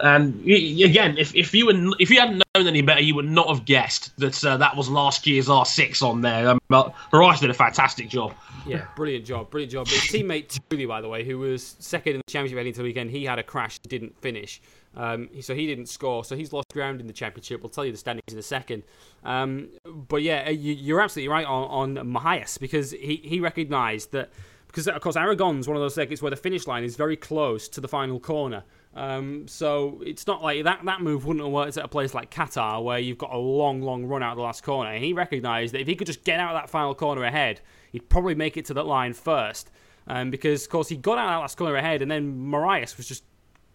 And 0.00 0.40
again, 0.44 1.18
if, 1.18 1.34
if 1.34 1.54
you 1.54 1.66
were, 1.66 1.94
if 1.98 2.10
you 2.10 2.20
hadn't 2.20 2.42
known 2.54 2.66
any 2.66 2.82
better, 2.82 3.00
you 3.00 3.14
would 3.14 3.28
not 3.28 3.48
have 3.48 3.64
guessed 3.64 4.16
that 4.18 4.44
uh, 4.44 4.56
that 4.56 4.76
was 4.76 4.88
last 4.88 5.26
year's 5.26 5.48
R6 5.48 6.02
on 6.02 6.20
there. 6.20 6.48
Um, 6.48 6.60
but 6.68 6.94
Morais 7.12 7.38
did 7.38 7.50
a 7.50 7.54
fantastic 7.54 8.08
job. 8.08 8.34
Yeah, 8.66 8.86
brilliant 8.96 9.24
job, 9.24 9.50
brilliant 9.50 9.72
job. 9.72 9.88
His 9.88 10.00
teammate 10.02 10.58
Tuuli, 10.70 10.86
by 10.86 11.00
the 11.00 11.08
way, 11.08 11.24
who 11.24 11.38
was 11.38 11.76
second 11.78 12.14
in 12.14 12.18
the 12.18 12.30
championship 12.30 12.58
heading 12.58 12.70
into 12.70 12.78
the 12.78 12.84
weekend, 12.84 13.10
he 13.10 13.24
had 13.24 13.38
a 13.38 13.42
crash, 13.42 13.78
didn't 13.80 14.20
finish. 14.20 14.60
Um, 14.96 15.28
so 15.40 15.54
he 15.54 15.66
didn't 15.66 15.86
score, 15.86 16.24
so 16.24 16.34
he's 16.34 16.52
lost 16.52 16.66
ground 16.72 17.00
in 17.00 17.06
the 17.06 17.12
championship. 17.12 17.62
We'll 17.62 17.70
tell 17.70 17.84
you 17.84 17.92
the 17.92 17.98
standings 17.98 18.32
in 18.32 18.38
a 18.38 18.42
second. 18.42 18.82
Um, 19.24 19.68
but 19.84 20.22
yeah, 20.22 20.44
uh, 20.48 20.50
you, 20.50 20.96
are 20.96 21.00
absolutely 21.00 21.28
right 21.28 21.46
on, 21.46 21.98
on 21.98 22.06
Mahias 22.06 22.58
because 22.58 22.90
he, 22.90 23.20
he 23.22 23.40
recognised 23.40 24.12
that 24.12 24.30
because 24.66 24.86
of 24.88 25.00
course 25.00 25.16
Aragon's 25.16 25.66
one 25.66 25.76
of 25.76 25.82
those 25.82 25.94
circuits 25.94 26.20
where 26.20 26.30
the 26.30 26.36
finish 26.36 26.66
line 26.66 26.84
is 26.84 26.96
very 26.96 27.16
close 27.16 27.68
to 27.68 27.80
the 27.80 27.88
final 27.88 28.20
corner. 28.20 28.64
Um, 28.98 29.46
so 29.46 30.02
it's 30.04 30.26
not 30.26 30.42
like 30.42 30.64
that. 30.64 30.80
That 30.84 31.00
move 31.00 31.24
wouldn't 31.24 31.44
have 31.44 31.52
worked 31.52 31.76
at 31.76 31.84
a 31.84 31.88
place 31.88 32.14
like 32.14 32.32
Qatar, 32.32 32.82
where 32.82 32.98
you've 32.98 33.16
got 33.16 33.32
a 33.32 33.38
long, 33.38 33.80
long 33.80 34.04
run 34.04 34.24
out 34.24 34.32
of 34.32 34.38
the 34.38 34.42
last 34.42 34.64
corner. 34.64 34.90
And 34.90 35.04
he 35.04 35.12
recognised 35.12 35.72
that 35.74 35.80
if 35.80 35.86
he 35.86 35.94
could 35.94 36.08
just 36.08 36.24
get 36.24 36.40
out 36.40 36.52
of 36.52 36.60
that 36.60 36.68
final 36.68 36.96
corner 36.96 37.22
ahead, 37.22 37.60
he'd 37.92 38.08
probably 38.08 38.34
make 38.34 38.56
it 38.56 38.64
to 38.66 38.74
that 38.74 38.86
line 38.86 39.12
first. 39.12 39.70
Um, 40.08 40.30
because 40.30 40.64
of 40.64 40.70
course 40.70 40.88
he 40.88 40.96
got 40.96 41.16
out 41.16 41.26
of 41.26 41.30
that 41.30 41.38
last 41.38 41.56
corner 41.56 41.76
ahead, 41.76 42.02
and 42.02 42.10
then 42.10 42.38
Morais 42.38 42.86
was 42.96 43.06
just 43.06 43.22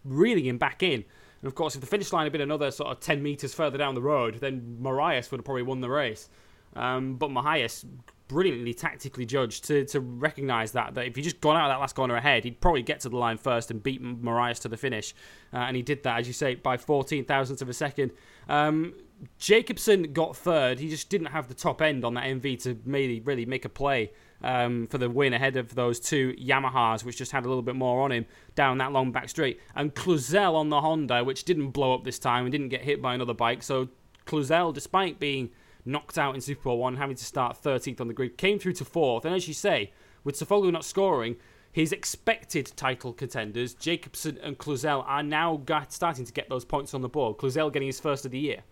reeling 0.04 0.46
him 0.46 0.58
back 0.58 0.84
in. 0.84 1.06
And 1.42 1.48
of 1.48 1.56
course, 1.56 1.76
if 1.76 1.82
the 1.82 1.88
finish 1.88 2.12
line 2.12 2.26
had 2.26 2.34
been 2.34 2.42
another 2.42 2.70
sort 2.70 2.92
of 2.92 3.00
10 3.00 3.24
metres 3.24 3.54
further 3.54 3.78
down 3.78 3.96
the 3.96 4.02
road, 4.02 4.40
then 4.42 4.78
Morais 4.82 5.24
would 5.32 5.38
have 5.38 5.46
probably 5.46 5.64
won 5.64 5.80
the 5.80 5.90
race. 5.90 6.28
Um, 6.76 7.16
but 7.16 7.30
Mahias 7.30 7.86
brilliantly 8.34 8.74
tactically 8.74 9.28
judged 9.28 9.64
to, 9.66 9.86
to 9.86 10.00
recognise 10.00 10.72
that 10.72 10.96
that 10.96 11.06
if 11.06 11.16
he 11.16 11.22
just 11.22 11.40
gone 11.40 11.56
out 11.56 11.66
of 11.66 11.70
that 11.70 11.80
last 11.80 11.96
corner 11.96 12.16
ahead, 12.16 12.44
he'd 12.44 12.60
probably 12.60 12.82
get 12.82 13.00
to 13.02 13.10
the 13.10 13.16
line 13.16 13.38
first 13.38 13.70
and 13.70 13.84
beat 13.84 14.02
Morais 14.02 14.56
to 14.56 14.68
the 14.68 14.76
finish. 14.76 15.14
Uh, 15.54 15.58
and 15.58 15.76
he 15.76 15.84
did 15.84 16.02
that, 16.02 16.20
as 16.20 16.26
you 16.26 16.34
say, 16.34 16.56
by 16.56 16.76
14 16.76 17.26
thousandths 17.26 17.62
of 17.62 17.70
a 17.70 17.74
second. 17.74 18.12
Um, 18.50 18.96
Jacobsen 19.38 20.14
got 20.14 20.36
third. 20.36 20.80
He 20.80 20.90
just 20.90 21.10
didn't 21.10 21.28
have 21.28 21.48
the 21.48 21.54
top 21.54 21.80
end 21.80 22.04
on 22.04 22.16
that 22.16 22.24
MV 22.24 22.64
to 22.64 22.80
really, 22.86 23.20
really 23.20 23.46
make 23.46 23.66
a 23.66 23.70
play 23.70 24.12
um, 24.42 24.88
for 24.88 24.98
the 24.98 25.12
win 25.12 25.34
ahead 25.34 25.56
of 25.56 25.76
those 25.76 26.00
two 26.00 26.34
Yamahas, 26.34 27.06
which 27.06 27.18
just 27.18 27.32
had 27.32 27.46
a 27.46 27.48
little 27.48 27.62
bit 27.62 27.76
more 27.76 28.02
on 28.02 28.12
him 28.12 28.26
down 28.56 28.80
that 28.80 28.92
long 28.92 29.12
back 29.12 29.30
straight. 29.30 29.62
And 29.76 29.94
Cluzel 29.94 30.56
on 30.56 30.70
the 30.70 30.82
Honda, 30.82 31.24
which 31.24 31.44
didn't 31.44 31.70
blow 31.70 31.94
up 31.94 32.04
this 32.04 32.18
time 32.18 32.46
and 32.46 32.52
didn't 32.52 32.70
get 32.70 32.82
hit 32.82 33.00
by 33.00 33.14
another 33.14 33.36
bike. 33.36 33.62
So 33.62 33.90
Cluzel, 34.26 34.74
despite 34.74 35.20
being 35.20 35.52
knocked 35.86 36.18
out 36.18 36.36
in 36.36 36.42
Super 36.42 36.64
Pole 36.64 36.78
1, 36.78 36.98
having 36.98 37.16
to 37.16 37.26
start 37.26 37.62
13th 37.62 38.02
on 38.02 38.08
the 38.08 38.14
grid, 38.14 38.38
came 38.38 38.60
through 38.60 38.74
to 38.74 38.86
4th. 38.86 39.26
And 39.26 39.36
as 39.36 39.48
you 39.48 39.54
say, 39.54 39.92
with 40.24 40.36
Sofuoglu 40.36 40.72
not 40.72 40.86
scoring, 40.86 41.36
his 41.72 41.92
expected 41.92 42.72
title 42.76 43.14
contenders, 43.14 43.74
Jacobsen 43.74 44.38
and 44.44 44.58
Cluzel, 44.58 45.04
are 45.08 45.24
now 45.24 45.62
starting 45.90 46.24
to 46.24 46.32
get 46.32 46.48
those 46.48 46.64
points 46.64 46.94
on 46.94 47.02
the 47.02 47.10
board. 47.10 47.38
Cluzel 47.38 47.74
getting 47.74 47.88
his 47.88 48.00
first 48.00 48.26
of 48.26 48.32
the 48.32 48.40
year. 48.40 48.64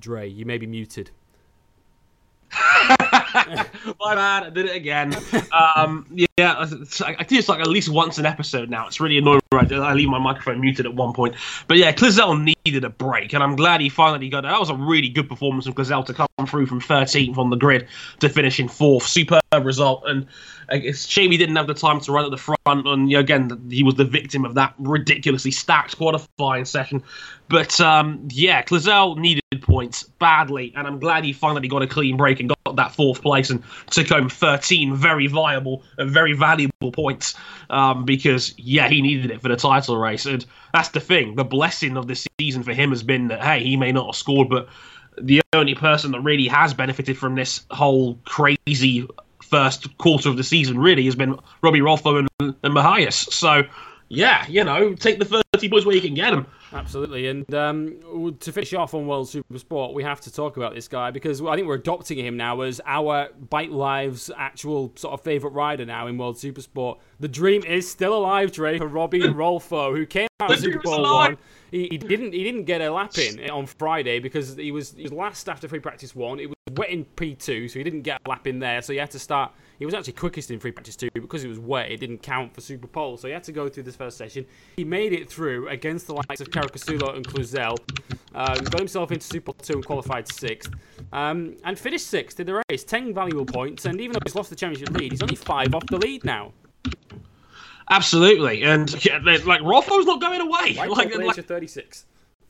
Dre, 0.00 0.28
you 0.28 0.46
may 0.46 0.58
be 0.58 0.66
muted. 0.66 1.10
My 2.52 3.66
bad, 4.14 4.44
I 4.44 4.50
did 4.50 4.66
it 4.66 4.76
again. 4.76 5.14
Um, 5.52 6.06
yeah, 6.14 6.27
I 6.38 7.24
do 7.24 7.36
this 7.36 7.48
like 7.48 7.60
at 7.60 7.66
least 7.66 7.88
once 7.88 8.18
an 8.18 8.26
episode 8.26 8.70
now. 8.70 8.86
It's 8.86 9.00
really 9.00 9.18
annoying. 9.18 9.40
Right, 9.50 9.72
I 9.72 9.94
leave 9.94 10.10
my 10.10 10.18
microphone 10.18 10.60
muted 10.60 10.84
at 10.84 10.94
one 10.94 11.14
point. 11.14 11.34
But 11.68 11.78
yeah, 11.78 11.92
Cluzel 11.92 12.54
needed 12.66 12.84
a 12.84 12.90
break, 12.90 13.32
and 13.32 13.42
I'm 13.42 13.56
glad 13.56 13.80
he 13.80 13.88
finally 13.88 14.28
got 14.28 14.44
it. 14.44 14.48
That 14.48 14.60
was 14.60 14.68
a 14.68 14.74
really 14.74 15.08
good 15.08 15.26
performance 15.26 15.64
from 15.64 15.74
Cluzel 15.74 16.04
to 16.04 16.12
come 16.12 16.28
through 16.46 16.66
from 16.66 16.82
13th 16.82 17.38
on 17.38 17.48
the 17.48 17.56
grid 17.56 17.88
to 18.20 18.28
finish 18.28 18.60
in 18.60 18.68
fourth. 18.68 19.06
Superb 19.06 19.40
result, 19.62 20.04
and 20.06 20.26
it's 20.68 21.06
shame 21.06 21.30
he 21.30 21.38
didn't 21.38 21.56
have 21.56 21.66
the 21.66 21.74
time 21.74 21.98
to 22.00 22.12
run 22.12 22.26
at 22.26 22.30
the 22.30 22.36
front. 22.36 22.58
And 22.86 23.12
again, 23.14 23.68
he 23.70 23.82
was 23.82 23.94
the 23.94 24.04
victim 24.04 24.44
of 24.44 24.54
that 24.54 24.74
ridiculously 24.78 25.50
stacked 25.50 25.96
qualifying 25.96 26.66
session. 26.66 27.02
But 27.48 27.80
um, 27.80 28.28
yeah, 28.30 28.62
Cluzel 28.62 29.16
needed 29.16 29.42
points 29.62 30.02
badly, 30.02 30.72
and 30.76 30.86
I'm 30.86 30.98
glad 30.98 31.24
he 31.24 31.32
finally 31.32 31.68
got 31.68 31.82
a 31.82 31.86
clean 31.86 32.16
break 32.16 32.40
and 32.40 32.50
got 32.50 32.76
that 32.76 32.94
fourth 32.94 33.22
place 33.22 33.48
and 33.50 33.62
took 33.90 34.08
home 34.08 34.28
13 34.28 34.94
very 34.94 35.26
viable 35.26 35.82
and 35.96 36.10
very 36.10 36.27
valuable 36.32 36.92
points 36.92 37.34
um, 37.70 38.04
because 38.04 38.54
yeah, 38.58 38.88
he 38.88 39.02
needed 39.02 39.30
it 39.30 39.40
for 39.40 39.48
the 39.48 39.56
title 39.56 39.96
race. 39.96 40.26
And 40.26 40.44
that's 40.72 40.90
the 40.90 41.00
thing. 41.00 41.36
The 41.36 41.44
blessing 41.44 41.96
of 41.96 42.06
this 42.06 42.26
season 42.40 42.62
for 42.62 42.72
him 42.72 42.90
has 42.90 43.02
been 43.02 43.28
that 43.28 43.42
hey, 43.42 43.62
he 43.62 43.76
may 43.76 43.92
not 43.92 44.06
have 44.06 44.16
scored, 44.16 44.48
but 44.48 44.68
the 45.20 45.40
only 45.52 45.74
person 45.74 46.12
that 46.12 46.20
really 46.20 46.48
has 46.48 46.74
benefited 46.74 47.18
from 47.18 47.34
this 47.34 47.64
whole 47.70 48.18
crazy 48.24 49.06
first 49.42 49.96
quarter 49.98 50.28
of 50.28 50.36
the 50.36 50.44
season 50.44 50.78
really 50.78 51.04
has 51.04 51.14
been 51.14 51.38
Robbie 51.62 51.80
Rolfo 51.80 52.18
and, 52.18 52.28
and 52.40 52.74
Mahias. 52.74 53.32
So, 53.32 53.62
yeah, 54.08 54.46
you 54.48 54.64
know, 54.64 54.94
take 54.94 55.18
the 55.18 55.42
30 55.54 55.68
points 55.68 55.86
where 55.86 55.94
you 55.94 56.00
can 56.00 56.14
get 56.14 56.30
them. 56.30 56.46
Absolutely. 56.72 57.28
And 57.28 57.54
um, 57.54 58.36
to 58.40 58.52
finish 58.52 58.72
off 58.74 58.94
on 58.94 59.06
World 59.06 59.28
Super 59.28 59.58
Sport, 59.58 59.94
we 59.94 60.02
have 60.02 60.20
to 60.22 60.32
talk 60.32 60.56
about 60.56 60.74
this 60.74 60.88
guy 60.88 61.10
because 61.10 61.40
I 61.42 61.54
think 61.54 61.66
we're 61.66 61.74
adopting 61.74 62.18
him 62.18 62.36
now 62.36 62.60
as 62.62 62.80
our 62.84 63.28
Bike 63.50 63.70
Live's 63.70 64.30
actual 64.36 64.92
sort 64.96 65.14
of 65.14 65.22
favourite 65.22 65.54
rider 65.54 65.84
now 65.84 66.06
in 66.06 66.18
World 66.18 66.38
Super 66.38 66.60
Sport. 66.60 66.98
The 67.20 67.28
dream 67.28 67.64
is 67.64 67.90
still 67.90 68.14
alive, 68.14 68.52
Dre, 68.52 68.78
for 68.78 68.86
Robbie 68.86 69.20
Rolfo, 69.28 69.96
who 69.96 70.06
came 70.06 70.28
out 70.40 70.52
of 70.52 70.58
Super 70.58 70.80
Pole 70.80 71.02
1 71.02 71.38
he, 71.70 71.88
he, 71.90 71.98
didn't 71.98 72.32
he 72.32 72.44
didn't 72.44 72.64
get 72.64 72.80
a 72.80 72.90
lap 72.90 73.16
in 73.18 73.50
on 73.50 73.66
Friday 73.66 74.20
because 74.20 74.56
he 74.56 74.72
was 74.72 74.92
he 74.92 75.02
was 75.02 75.12
last 75.12 75.48
after 75.48 75.68
free 75.68 75.80
practice 75.80 76.14
one. 76.14 76.40
It 76.40 76.46
was 76.46 76.56
wet 76.72 76.90
in 76.90 77.04
P 77.04 77.34
two, 77.34 77.68
so 77.68 77.78
he 77.78 77.84
didn't 77.84 78.02
get 78.02 78.20
a 78.24 78.28
lap 78.28 78.46
in 78.46 78.58
there. 78.58 78.80
So 78.82 78.92
he 78.92 78.98
had 78.98 79.10
to 79.12 79.18
start. 79.18 79.52
He 79.78 79.84
was 79.84 79.94
actually 79.94 80.14
quickest 80.14 80.50
in 80.50 80.58
free 80.58 80.72
practice 80.72 80.96
two 80.96 81.08
because 81.14 81.44
it 81.44 81.48
was 81.48 81.58
wet. 81.58 81.90
It 81.90 81.98
didn't 81.98 82.18
count 82.18 82.52
for 82.54 82.60
Super 82.60 82.88
Pole, 82.88 83.16
so 83.16 83.28
he 83.28 83.34
had 83.34 83.44
to 83.44 83.52
go 83.52 83.68
through 83.68 83.84
this 83.84 83.96
first 83.96 84.16
session. 84.16 84.44
He 84.76 84.84
made 84.84 85.12
it 85.12 85.30
through 85.30 85.68
against 85.68 86.06
the 86.06 86.14
likes 86.14 86.40
of 86.40 86.50
Caricasulo 86.50 87.14
and 87.14 87.26
Cluzel. 87.26 87.76
Um, 88.34 88.64
got 88.64 88.80
himself 88.80 89.12
into 89.12 89.26
Super 89.26 89.52
2 89.52 89.74
and 89.74 89.86
qualified 89.86 90.26
sixth. 90.28 90.72
Um, 91.12 91.56
and 91.64 91.78
finished 91.78 92.08
sixth 92.08 92.40
in 92.40 92.46
the 92.46 92.62
race. 92.68 92.84
10 92.84 93.14
valuable 93.14 93.46
points. 93.46 93.84
And 93.84 94.00
even 94.00 94.14
though 94.14 94.20
he's 94.24 94.34
lost 94.34 94.50
the 94.50 94.56
championship 94.56 94.94
lead, 94.96 95.12
he's 95.12 95.22
only 95.22 95.36
five 95.36 95.74
off 95.74 95.86
the 95.86 95.98
lead 95.98 96.24
now. 96.24 96.52
Absolutely, 97.90 98.62
and 98.64 99.02
yeah, 99.04 99.18
like 99.22 99.62
Rolfo's 99.62 100.04
not 100.04 100.20
going 100.20 100.42
away. 100.42 100.76
Right 100.76 100.90
like, 100.90 101.06
at 101.06 101.14
the 101.14 101.22
age 101.22 101.38
of 101.38 101.46
36. 101.46 102.04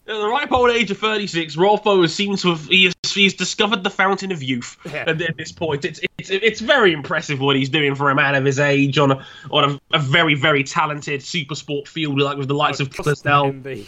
at 0.08 0.14
the 0.14 0.26
ripe 0.26 0.50
old 0.50 0.70
age 0.70 0.90
of 0.90 0.98
36, 0.98 1.54
Rolfo 1.54 2.08
seems 2.08 2.42
to 2.42 2.48
have 2.48 2.64
he 2.66 2.90
he's 3.12 3.34
discovered 3.34 3.84
the 3.84 3.90
fountain 3.90 4.32
of 4.32 4.42
youth. 4.42 4.76
Yeah. 4.86 5.04
At, 5.06 5.20
at 5.20 5.36
this 5.36 5.52
point, 5.52 5.84
it's, 5.84 6.00
it's 6.18 6.30
it's 6.30 6.60
very 6.60 6.92
impressive 6.92 7.40
what 7.40 7.56
he's 7.56 7.68
doing 7.68 7.94
for 7.94 8.10
a 8.10 8.14
man 8.14 8.34
of 8.34 8.44
his 8.44 8.58
age 8.58 8.98
on 8.98 9.12
a 9.12 9.26
on 9.50 9.80
a, 9.92 9.96
a 9.96 9.98
very 9.98 10.34
very 10.34 10.64
talented 10.64 11.22
super 11.22 11.54
sport 11.54 11.88
field 11.88 12.20
like 12.20 12.36
with 12.36 12.48
the 12.48 12.54
likes 12.54 12.80
of 12.80 12.90
Clisnell. 12.90 13.62
MV. 13.62 13.86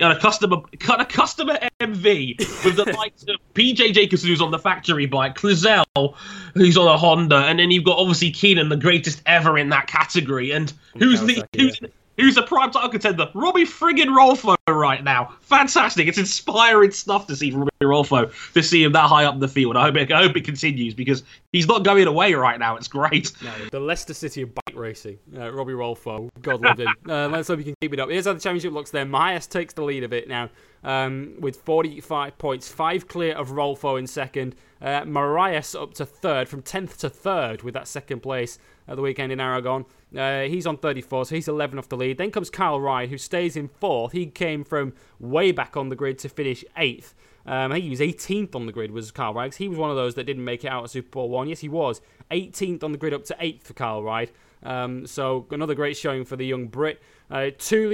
and 0.00 0.12
a 0.12 0.18
customer 0.18 0.58
cut 0.78 1.00
a 1.00 1.04
customer 1.04 1.58
MV 1.80 2.38
with 2.64 2.76
the 2.76 2.84
likes 2.96 3.22
of 3.22 3.36
PJ 3.54 3.92
Jacobsen 3.92 4.28
who's 4.28 4.40
on 4.40 4.50
the 4.50 4.58
factory 4.58 5.06
bike, 5.06 5.36
Cluzel 5.36 6.14
who's 6.54 6.76
on 6.76 6.88
a 6.88 6.96
Honda, 6.96 7.36
and 7.36 7.58
then 7.58 7.70
you've 7.70 7.84
got 7.84 7.98
obviously 7.98 8.30
Keenan, 8.30 8.68
the 8.68 8.76
greatest 8.76 9.22
ever 9.26 9.58
in 9.58 9.68
that 9.70 9.86
category, 9.86 10.50
and 10.52 10.72
who's 10.98 11.20
the 11.20 11.44
who's 11.56 11.80
who's 12.20 12.36
a 12.36 12.42
prime 12.42 12.70
title 12.70 12.88
contender? 12.88 13.28
Robbie 13.34 13.64
friggin' 13.64 14.14
Rolfo 14.14 14.56
right 14.68 15.02
now. 15.02 15.34
Fantastic! 15.40 16.06
It's 16.06 16.18
inspiring 16.18 16.90
stuff 16.90 17.26
to 17.28 17.36
see 17.36 17.50
Robbie 17.50 17.70
Rolfo 17.82 18.32
to 18.54 18.62
see 18.62 18.84
him 18.84 18.92
that 18.92 19.08
high 19.08 19.24
up 19.24 19.34
in 19.34 19.40
the 19.40 19.48
field. 19.48 19.76
I 19.76 19.82
hope 19.82 19.96
it, 19.96 20.12
I 20.12 20.22
hope 20.22 20.36
it 20.36 20.44
continues 20.44 20.94
because 20.94 21.22
he's 21.52 21.66
not 21.66 21.84
going 21.84 22.06
away 22.06 22.34
right 22.34 22.58
now. 22.58 22.76
It's 22.76 22.88
great. 22.88 23.32
No, 23.42 23.52
the 23.70 23.80
Leicester 23.80 24.12
City 24.12 24.42
of 24.42 24.54
bike 24.54 24.74
racing. 24.74 25.18
Uh, 25.34 25.50
Robbie 25.50 25.72
Rolfo, 25.72 26.28
God 26.42 26.60
love 26.60 26.78
him. 26.78 26.88
Uh, 27.08 27.28
let's 27.28 27.48
hope 27.48 27.58
he 27.58 27.64
can 27.64 27.74
keep 27.80 27.92
it 27.92 27.98
up. 27.98 28.10
Here's 28.10 28.26
how 28.26 28.34
the 28.34 28.40
championship 28.40 28.72
looks 28.72 28.90
then. 28.90 29.10
Mahias 29.10 29.48
takes 29.48 29.72
the 29.74 29.82
lead 29.82 30.04
of 30.04 30.12
it 30.12 30.28
now 30.28 30.50
um, 30.82 31.34
with 31.38 31.56
45 31.56 32.38
points, 32.38 32.70
five 32.70 33.08
clear 33.08 33.34
of 33.34 33.50
Rolfo 33.50 33.98
in 33.98 34.06
second. 34.06 34.54
Uh, 34.80 35.04
Morais 35.04 35.74
up 35.78 35.94
to 35.94 36.06
third, 36.06 36.48
from 36.48 36.62
10th 36.62 36.96
to 36.98 37.10
third 37.10 37.62
with 37.62 37.74
that 37.74 37.86
second 37.86 38.20
place 38.20 38.58
at 38.88 38.96
the 38.96 39.02
weekend 39.02 39.30
in 39.32 39.40
Aragon. 39.40 39.84
Uh, 40.16 40.42
he's 40.42 40.66
on 40.66 40.76
34, 40.76 41.26
so 41.26 41.34
he's 41.34 41.48
11 41.48 41.78
off 41.78 41.88
the 41.88 41.96
lead. 41.96 42.18
Then 42.18 42.30
comes 42.30 42.50
Kyle 42.50 42.80
Ryde, 42.80 43.10
who 43.10 43.18
stays 43.18 43.56
in 43.56 43.68
fourth. 43.68 44.12
He 44.12 44.26
came 44.26 44.64
from 44.64 44.94
way 45.18 45.52
back 45.52 45.76
on 45.76 45.88
the 45.88 45.96
grid 45.96 46.18
to 46.20 46.28
finish 46.28 46.64
eighth. 46.76 47.14
Um, 47.46 47.72
I 47.72 47.76
think 47.76 47.84
he 47.84 47.90
was 47.90 48.00
18th 48.00 48.54
on 48.54 48.66
the 48.66 48.72
grid, 48.72 48.90
was 48.90 49.10
Carl 49.10 49.34
Rags. 49.34 49.56
He 49.56 49.68
was 49.68 49.78
one 49.78 49.90
of 49.90 49.96
those 49.96 50.14
that 50.14 50.24
didn't 50.24 50.44
make 50.44 50.64
it 50.64 50.68
out 50.68 50.84
at 50.84 50.90
Super 50.90 51.08
Pole 51.08 51.28
1. 51.28 51.48
Yes, 51.48 51.60
he 51.60 51.68
was. 51.68 52.00
18th 52.30 52.82
on 52.82 52.92
the 52.92 52.98
grid 52.98 53.14
up 53.14 53.24
to 53.24 53.36
8th 53.40 53.62
for 53.64 53.74
Kyle 53.74 54.02
Ryde. 54.02 54.30
Um, 54.62 55.06
so 55.06 55.46
another 55.50 55.74
great 55.74 55.96
showing 55.96 56.24
for 56.24 56.36
the 56.36 56.46
young 56.46 56.66
Brit. 56.66 57.00
Uh, 57.30 57.50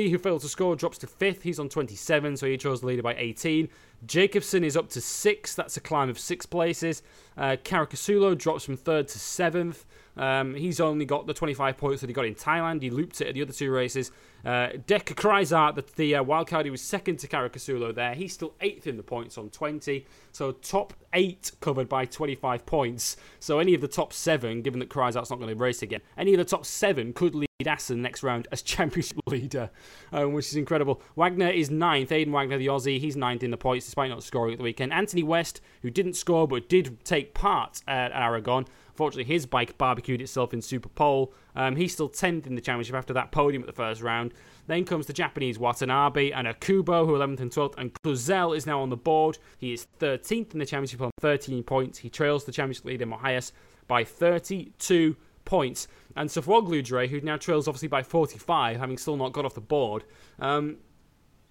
who 0.09 0.19
failed 0.19 0.41
to 0.41 0.49
score, 0.49 0.75
drops 0.77 0.99
to 0.99 1.07
5th. 1.07 1.43
He's 1.43 1.59
on 1.59 1.69
27, 1.69 2.39
so 2.39 2.47
he 2.47 2.57
chose 2.57 2.81
the 2.81 2.87
leader 2.87 3.03
by 3.03 3.15
18. 3.17 3.69
Jacobsen 4.07 4.65
is 4.65 4.77
up 4.77 4.89
to 4.91 5.01
6th. 5.01 5.55
That's 5.55 5.77
a 5.77 5.81
climb 5.81 6.09
of 6.09 6.19
6 6.19 6.47
places. 6.47 7.03
Uh, 7.37 7.57
Caricasulo 7.63 8.37
drops 8.37 8.65
from 8.65 8.77
3rd 8.77 9.09
to 9.09 9.19
7th. 9.19 9.85
Um, 10.17 10.55
he's 10.55 10.81
only 10.81 11.05
got 11.05 11.27
the 11.27 11.35
25 11.35 11.77
points 11.77 12.01
that 12.01 12.09
he 12.09 12.15
got 12.15 12.25
in 12.25 12.35
Thailand. 12.35 12.83
He 12.83 12.91
looped 12.91 13.21
it 13.21 13.29
at 13.29 13.35
the 13.35 13.43
other 13.43 13.53
two 13.53 13.71
races. 13.71 14.11
Uh, 14.45 14.69
Decha 14.87 15.15
Kraisart, 15.15 15.75
the, 15.75 15.85
the 15.97 16.15
uh, 16.17 16.25
wildcard, 16.25 16.65
he 16.65 16.71
was 16.71 16.81
second 16.81 17.19
to 17.19 17.29
Caricasulo 17.29 17.95
there. 17.95 18.15
He's 18.15 18.33
still 18.33 18.55
eighth 18.61 18.87
in 18.87 18.97
the 18.97 19.03
points 19.03 19.37
on 19.37 19.51
20. 19.51 20.07
So 20.33 20.53
top 20.53 20.95
eight 21.13 21.51
covered 21.61 21.89
by 21.89 22.05
25 22.05 22.65
points. 22.65 23.17
So 23.41 23.59
any 23.59 23.75
of 23.75 23.81
the 23.81 23.89
top 23.89 24.13
seven, 24.13 24.63
given 24.63 24.79
that 24.81 24.89
cries 24.89 25.17
Kraisart's 25.17 25.31
not 25.31 25.41
going 25.41 25.49
to 25.49 25.57
race 25.57 25.83
again, 25.83 26.01
any 26.17 26.33
of 26.33 26.39
the 26.39 26.45
top 26.45 26.65
seven 26.65 27.13
could 27.13 27.35
lead 27.35 27.49
Assen 27.65 28.03
next 28.03 28.23
round 28.23 28.47
as 28.53 28.63
championship 28.63 29.19
leader, 29.27 29.71
um, 30.13 30.33
which 30.33 30.47
is 30.47 30.57
incredible. 30.57 31.03
Wagner 31.17 31.49
is 31.49 31.71
ninth. 31.71 32.11
Aiden 32.11 32.31
Wagner, 32.31 32.59
the 32.59 32.67
Aussie, 32.67 33.01
he's 33.01 33.17
ninth 33.17 33.43
in 33.43 33.51
the 33.51 33.57
points 33.57 33.87
despite 33.87 34.11
not 34.11 34.23
scoring 34.23 34.53
at 34.53 34.59
the 34.59 34.65
weekend. 34.65 34.93
Anthony 34.93 35.23
West, 35.23 35.61
who 35.83 35.91
didn't 35.91 36.15
score 36.15 36.47
but 36.47 36.69
did 36.69 37.05
take 37.05 37.35
part 37.35 37.83
at 37.89 38.13
Aragon, 38.13 38.67
Fortunately, 38.97 39.25
his 39.25 39.47
bike 39.47 39.77
barbecued 39.79 40.21
itself 40.21 40.55
in 40.55 40.63
Super 40.63 40.89
Pole. 40.89 41.33
Um, 41.55 41.77
he's 41.77 41.93
still 41.93 42.09
10th 42.09 42.47
in 42.47 42.55
the 42.55 42.61
championship 42.61 42.95
after 42.95 43.13
that 43.15 43.33
podium 43.33 43.63
at 43.63 43.67
the 43.67 43.73
first 43.73 44.03
round. 44.03 44.33
Then 44.67 44.85
comes 44.85 45.07
the 45.07 45.13
Japanese 45.13 45.59
Watanabe 45.59 46.33
and 46.33 46.49
Okubo, 46.49 47.07
who 47.07 47.15
are 47.15 47.19
11th 47.19 47.41
and 47.41 47.51
12th. 47.51 47.75
And 47.79 47.93
Cluzel 47.95 48.57
is 48.57 48.67
now 48.67 48.81
on 48.81 48.91
the 48.91 48.97
board. 48.97 49.39
He 49.59 49.73
is 49.73 49.87
13th 50.01 50.53
in 50.53 50.59
the 50.59 50.67
championship 50.67 51.03
on 51.03 51.11
13 51.21 51.63
points. 51.63 51.99
He 51.99 52.11
trails 52.11 52.45
the 52.45 52.53
championship 52.53 52.85
leader 52.85 53.07
Mahias 53.07 53.53
by 53.87 54.05
32 54.05 55.17
points. 55.45 55.89
And 56.17 56.29
Sofuoglu 56.29 56.83
Dre, 56.83 57.07
who 57.09 57.21
now 57.21 57.37
trails 57.37 57.69
obviously 57.69 57.89
by 57.89 58.03
45, 58.03 58.79
having 58.79 58.99
still 58.99 59.17
not 59.17 59.33
got 59.33 59.45
off 59.45 59.55
the 59.55 59.61
board. 59.61 60.05
Um, 60.39 60.79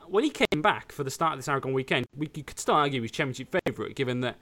when 0.07 0.23
he 0.23 0.29
came 0.29 0.61
back 0.61 0.91
for 0.91 1.03
the 1.03 1.11
start 1.11 1.33
of 1.33 1.39
this 1.39 1.47
Aragon 1.47 1.73
weekend, 1.73 2.05
we 2.15 2.27
could 2.27 2.59
still 2.59 2.75
argue 2.75 3.01
he's 3.01 3.11
championship 3.11 3.55
favourite, 3.65 3.95
given 3.95 4.21
that 4.21 4.37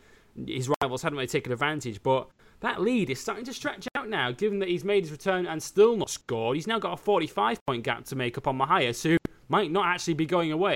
his 0.48 0.70
rivals 0.82 1.02
hadn't 1.02 1.18
really 1.18 1.28
taken 1.28 1.52
advantage. 1.52 2.02
But 2.04 2.30
that 2.64 2.82
lead 2.82 3.10
is 3.10 3.20
starting 3.20 3.44
to 3.44 3.54
stretch 3.54 3.90
out 3.94 4.08
now, 4.08 4.32
given 4.32 4.58
that 4.60 4.70
he's 4.70 4.86
made 4.86 5.04
his 5.04 5.12
return 5.12 5.46
and 5.46 5.62
still 5.62 5.98
not 5.98 6.10
scored. 6.10 6.56
He's 6.56 6.66
now 6.66 6.80
got 6.80 6.94
a 6.94 6.98
45 6.98 7.60
point 7.66 7.84
gap 7.84 8.06
to 8.06 8.16
make 8.16 8.38
up 8.38 8.48
on 8.48 8.58
Mahias, 8.58 9.04
who 9.04 9.18
might 9.50 9.70
not 9.70 9.86
actually 9.86 10.14
be 10.14 10.26
going 10.26 10.54
away. 10.54 10.76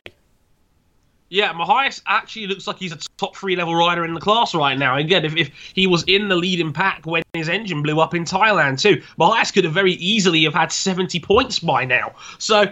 Yeah, 1.30 1.54
Mahias 1.54 2.02
actually 2.06 2.48
looks 2.48 2.68
like 2.68 2.78
he's 2.78 2.92
a 2.92 2.98
top 3.18 3.38
three 3.38 3.56
level 3.56 3.74
rider 3.74 4.04
in 4.04 4.14
the 4.14 4.20
class 4.20 4.54
right 4.54 4.78
now. 4.78 4.98
Again, 4.98 5.24
if, 5.24 5.36
if 5.38 5.50
he 5.74 5.88
was 5.88 6.04
in 6.08 6.28
the 6.28 6.36
leading 6.36 6.74
pack 6.74 7.06
when 7.06 7.24
his 7.34 7.48
engine 7.48 7.82
blew 7.82 8.02
up 8.02 8.14
in 8.14 8.26
Thailand 8.26 8.82
too, 8.82 9.02
Mahias 9.18 9.54
could 9.54 9.64
have 9.64 9.74
very 9.74 9.94
easily 9.94 10.44
have 10.44 10.54
had 10.54 10.74
70 10.74 11.22
points 11.22 11.60
by 11.60 11.86
now. 11.86 12.16
So 12.38 12.66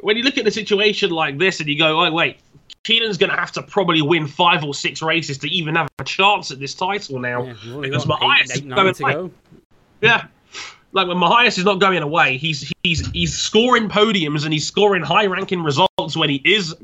when 0.00 0.16
you 0.16 0.24
look 0.24 0.38
at 0.38 0.44
the 0.44 0.50
situation 0.50 1.10
like 1.10 1.38
this 1.38 1.60
and 1.60 1.68
you 1.68 1.78
go, 1.78 2.04
oh, 2.04 2.12
wait, 2.12 2.38
Keenan's 2.86 3.18
going 3.18 3.30
to 3.30 3.36
have 3.36 3.50
to 3.52 3.62
probably 3.62 4.00
win 4.00 4.28
five 4.28 4.62
or 4.62 4.72
six 4.72 5.02
races 5.02 5.38
to 5.38 5.48
even 5.48 5.74
have 5.74 5.88
a 5.98 6.04
chance 6.04 6.52
at 6.52 6.60
this 6.60 6.72
title 6.72 7.18
now. 7.18 7.42
Yeah, 7.44 7.80
because 7.80 8.04
Mahias 8.04 8.54
is 8.54 8.60
going 8.60 8.94
to 8.94 9.02
away. 9.02 9.12
go. 9.12 9.30
Yeah. 10.00 10.26
Like 10.92 11.08
when 11.08 11.16
Mahias 11.16 11.58
is 11.58 11.64
not 11.64 11.80
going 11.80 12.00
away, 12.02 12.36
he's 12.36 12.72
he's 12.84 13.04
he's 13.08 13.36
scoring 13.36 13.88
podiums 13.88 14.44
and 14.44 14.52
he's 14.52 14.66
scoring 14.66 15.02
high 15.02 15.26
ranking 15.26 15.64
results 15.64 16.16
when 16.16 16.30
he 16.30 16.40
is 16.44 16.76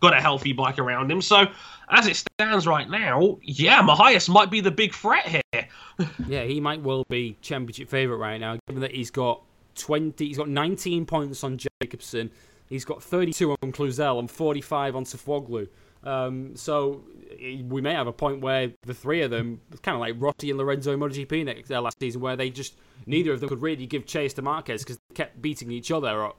got 0.00 0.12
a 0.12 0.20
healthy 0.20 0.52
bike 0.52 0.80
around 0.80 1.08
him. 1.08 1.22
So 1.22 1.46
as 1.88 2.08
it 2.08 2.16
stands 2.16 2.66
right 2.66 2.90
now, 2.90 3.38
yeah, 3.42 3.80
Mahias 3.80 4.28
might 4.28 4.50
be 4.50 4.60
the 4.60 4.72
big 4.72 4.92
threat 4.92 5.26
here. 5.26 5.42
Yeah, 6.26 6.42
he 6.42 6.60
might 6.60 6.82
well 6.82 7.04
be 7.08 7.36
championship 7.40 7.88
favourite 7.88 8.18
right 8.18 8.40
now, 8.40 8.58
given 8.66 8.82
that 8.82 8.90
he's 8.90 9.12
got 9.12 9.40
20, 9.76 10.26
he's 10.26 10.36
got 10.36 10.48
19 10.48 11.06
points 11.06 11.44
on 11.44 11.56
Jacobsen, 11.56 12.32
he's 12.68 12.84
got 12.84 13.02
32 13.02 13.52
on 13.62 13.72
Cluzel 13.72 14.18
and 14.18 14.30
45 14.30 14.96
on 14.96 15.04
Sofuoglu. 15.04 15.68
Um, 16.02 16.54
so 16.54 17.02
we 17.40 17.80
may 17.80 17.94
have 17.94 18.06
a 18.06 18.12
point 18.12 18.40
where 18.40 18.72
the 18.82 18.94
three 18.94 19.22
of 19.22 19.30
them, 19.30 19.60
kind 19.82 19.94
of 19.94 20.00
like 20.00 20.14
Rossi 20.18 20.50
and 20.50 20.58
Lorenzo 20.58 20.92
in 20.92 21.00
MotoGP 21.00 21.44
next, 21.44 21.70
uh, 21.70 21.80
last 21.80 21.98
season, 21.98 22.20
where 22.20 22.36
they 22.36 22.50
just 22.50 22.76
neither 23.06 23.32
of 23.32 23.40
them 23.40 23.48
could 23.48 23.62
really 23.62 23.86
give 23.86 24.06
chase 24.06 24.34
to 24.34 24.42
Marquez 24.42 24.82
because 24.82 24.98
they 25.08 25.14
kept 25.14 25.40
beating 25.40 25.70
each 25.70 25.90
other 25.90 26.24
up. 26.24 26.38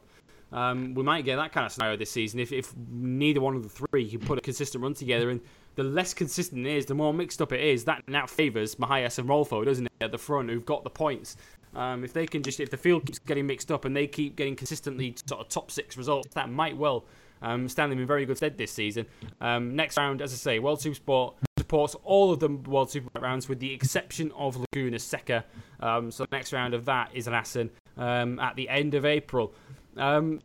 Um, 0.52 0.94
we 0.94 1.04
might 1.04 1.26
get 1.26 1.38
that 1.38 1.52
kind 1.52 1.66
of 1.66 1.72
scenario 1.72 1.98
this 1.98 2.12
season 2.12 2.40
if, 2.40 2.52
if 2.52 2.74
neither 2.78 3.42
one 3.42 3.56
of 3.56 3.64
the 3.64 3.70
three 3.70 4.10
can 4.10 4.20
put 4.20 4.38
a 4.38 4.42
consistent 4.42 4.84
run 4.84 4.94
together. 4.94 5.30
And 5.30 5.42
the 5.76 5.84
less 5.84 6.14
consistent 6.14 6.66
it 6.66 6.78
is, 6.78 6.86
the 6.86 6.94
more 6.94 7.14
mixed 7.14 7.42
up 7.42 7.52
it 7.52 7.60
is. 7.60 7.86
That 7.86 8.04
now 8.08 8.26
favours 8.26 8.76
Mahias 8.76 9.18
and 9.20 9.28
Rolfo, 9.28 9.66
doesn't 9.66 9.86
it, 9.86 9.92
at 10.00 10.12
the 10.12 10.18
front, 10.18 10.50
who've 10.50 10.66
got 10.66 10.84
the 10.84 10.90
points. 10.90 11.36
Um, 11.76 12.04
if 12.04 12.14
they 12.14 12.26
can 12.26 12.42
just, 12.42 12.60
if 12.60 12.70
the 12.70 12.78
field 12.78 13.06
keeps 13.06 13.20
getting 13.20 13.46
mixed 13.46 13.72
up 13.72 13.86
and 13.86 13.96
they 13.96 14.08
keep 14.08 14.36
getting 14.36 14.56
consistently 14.56 15.16
sort 15.28 15.42
of 15.42 15.50
top 15.50 15.72
six 15.72 15.98
results, 15.98 16.34
that 16.34 16.50
might 16.50 16.78
well 16.78 17.06
um, 17.42 17.68
stand 17.68 17.92
them 17.92 18.00
in 18.00 18.08
very 18.08 18.26
good 18.26 18.38
stead 18.38 18.58
this 18.58 18.72
season. 18.72 19.06
Um, 19.42 19.76
next 19.76 19.98
round, 19.98 20.22
as 20.22 20.34
I 20.34 20.38
say, 20.38 20.60
World 20.60 20.82
Super 20.82 20.96
Sport 20.96 21.36
supports 21.58 21.96
all 22.04 22.32
of 22.32 22.40
the 22.40 22.50
World 22.50 22.90
Super 22.92 23.20
rounds 23.20 23.50
with 23.50 23.60
the 23.60 23.74
exception 23.74 24.32
of 24.36 24.58
Laguna 24.58 25.00
Seca. 25.00 25.44
Um, 25.80 26.12
so 26.12 26.26
the 26.26 26.36
next 26.36 26.54
round 26.54 26.74
of 26.74 26.86
that 26.86 27.10
is 27.14 27.28
an 27.28 27.34
Assen 27.34 27.70
um, 27.98 28.40
at 28.40 28.56
the 28.56 28.70
end 28.70 28.94
of 28.94 29.06
April. 29.06 29.54
Um, 29.98 30.42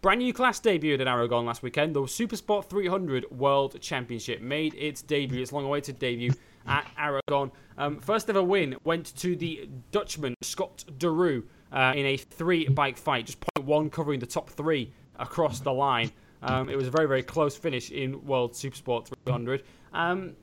brand 0.00 0.20
new 0.20 0.32
class 0.32 0.60
debuted 0.60 1.00
at 1.00 1.06
Aragon 1.08 1.46
last 1.46 1.62
weekend. 1.62 1.94
The 1.94 2.06
Super 2.06 2.36
Sport 2.36 2.68
300 2.70 3.30
World 3.30 3.80
Championship 3.80 4.40
made 4.40 4.74
its 4.74 5.02
debut, 5.02 5.40
its 5.42 5.52
long 5.52 5.64
awaited 5.64 5.98
debut 5.98 6.32
at 6.66 6.86
Aragon. 6.98 7.50
Um, 7.76 7.98
first 8.00 8.28
ever 8.30 8.42
win 8.42 8.76
went 8.84 9.14
to 9.16 9.36
the 9.36 9.68
Dutchman 9.90 10.34
Scott 10.42 10.84
Deroue 10.98 11.44
uh, 11.72 11.92
in 11.96 12.06
a 12.06 12.16
three 12.16 12.68
bike 12.68 12.96
fight, 12.96 13.26
just 13.26 13.40
point 13.40 13.66
one 13.66 13.90
covering 13.90 14.20
the 14.20 14.26
top 14.26 14.50
three 14.50 14.92
across 15.18 15.60
the 15.60 15.72
line. 15.72 16.10
Um, 16.42 16.68
it 16.68 16.76
was 16.76 16.86
a 16.86 16.90
very, 16.90 17.06
very 17.08 17.22
close 17.24 17.56
finish 17.56 17.90
in 17.90 18.24
World 18.24 18.54
Super 18.54 18.76
Sport 18.76 19.10
300. 19.24 19.64
Um, 19.92 20.34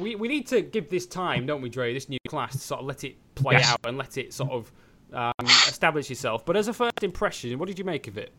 we, 0.00 0.14
we 0.14 0.28
need 0.28 0.46
to 0.46 0.62
give 0.62 0.88
this 0.88 1.06
time, 1.06 1.44
don't 1.44 1.60
we, 1.60 1.68
Dre, 1.68 1.92
this 1.92 2.08
new 2.08 2.18
class, 2.26 2.52
to 2.52 2.58
sort 2.58 2.80
of 2.80 2.86
let 2.86 3.04
it 3.04 3.16
play 3.34 3.54
Yes. 3.56 3.70
out 3.70 3.80
and 3.84 3.98
let 3.98 4.16
it 4.16 4.32
sort 4.32 4.50
of 4.50 4.72
um, 5.12 5.32
establish 5.44 6.10
itself. 6.10 6.46
But 6.46 6.56
as 6.56 6.68
a 6.68 6.72
first 6.72 7.02
impression, 7.02 7.58
what 7.58 7.66
did 7.66 7.78
you 7.78 7.84
make 7.84 8.08
of 8.08 8.16
it? 8.16 8.32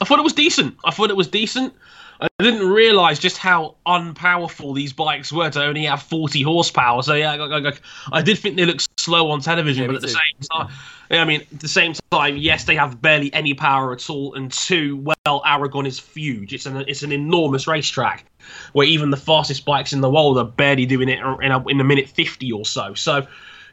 I 0.00 0.04
thought 0.04 0.18
it 0.18 0.24
was 0.24 0.32
decent. 0.32 0.76
I 0.84 0.90
thought 0.90 1.10
it 1.10 1.16
was 1.16 1.28
decent. 1.28 1.74
I 2.20 2.26
didn't 2.40 2.68
realise 2.68 3.20
just 3.20 3.38
how 3.38 3.76
unpowerful 3.86 4.74
these 4.74 4.92
bikes 4.92 5.32
were 5.32 5.50
to 5.50 5.62
only 5.62 5.84
have 5.84 6.02
40 6.02 6.42
horsepower. 6.42 7.02
So 7.02 7.14
yeah, 7.14 7.34
I, 7.34 7.68
I, 7.68 7.72
I 8.12 8.22
did 8.22 8.38
think 8.38 8.56
they 8.56 8.64
looked 8.64 8.88
slow 8.98 9.30
on 9.30 9.40
television, 9.40 9.82
Yeah, 9.82 9.86
but 9.86 9.96
at 9.96 10.02
the 10.02 10.08
too. 10.08 10.14
same 10.14 10.48
time, 10.50 10.68
yeah, 11.10 11.22
I 11.22 11.24
mean, 11.24 11.42
at 11.42 11.60
the 11.60 11.68
same 11.68 11.94
time, 12.10 12.36
yes, 12.36 12.64
they 12.64 12.74
have 12.74 13.00
barely 13.00 13.32
any 13.32 13.54
power 13.54 13.92
at 13.92 14.10
all. 14.10 14.34
And 14.34 14.52
two, 14.52 14.96
well, 14.96 15.42
Aragon 15.46 15.86
is 15.86 16.00
huge. 16.00 16.52
It's 16.52 16.66
an 16.66 16.78
it's 16.88 17.04
an 17.04 17.12
enormous 17.12 17.68
racetrack 17.68 18.24
where 18.72 18.86
even 18.86 19.10
the 19.10 19.16
fastest 19.16 19.64
bikes 19.64 19.92
in 19.92 20.00
the 20.00 20.10
world 20.10 20.38
are 20.38 20.44
barely 20.44 20.86
doing 20.86 21.08
it 21.08 21.20
in 21.20 21.52
a, 21.52 21.68
in 21.68 21.80
a 21.80 21.84
minute 21.84 22.08
50 22.08 22.50
or 22.50 22.64
so. 22.64 22.94
So 22.94 23.26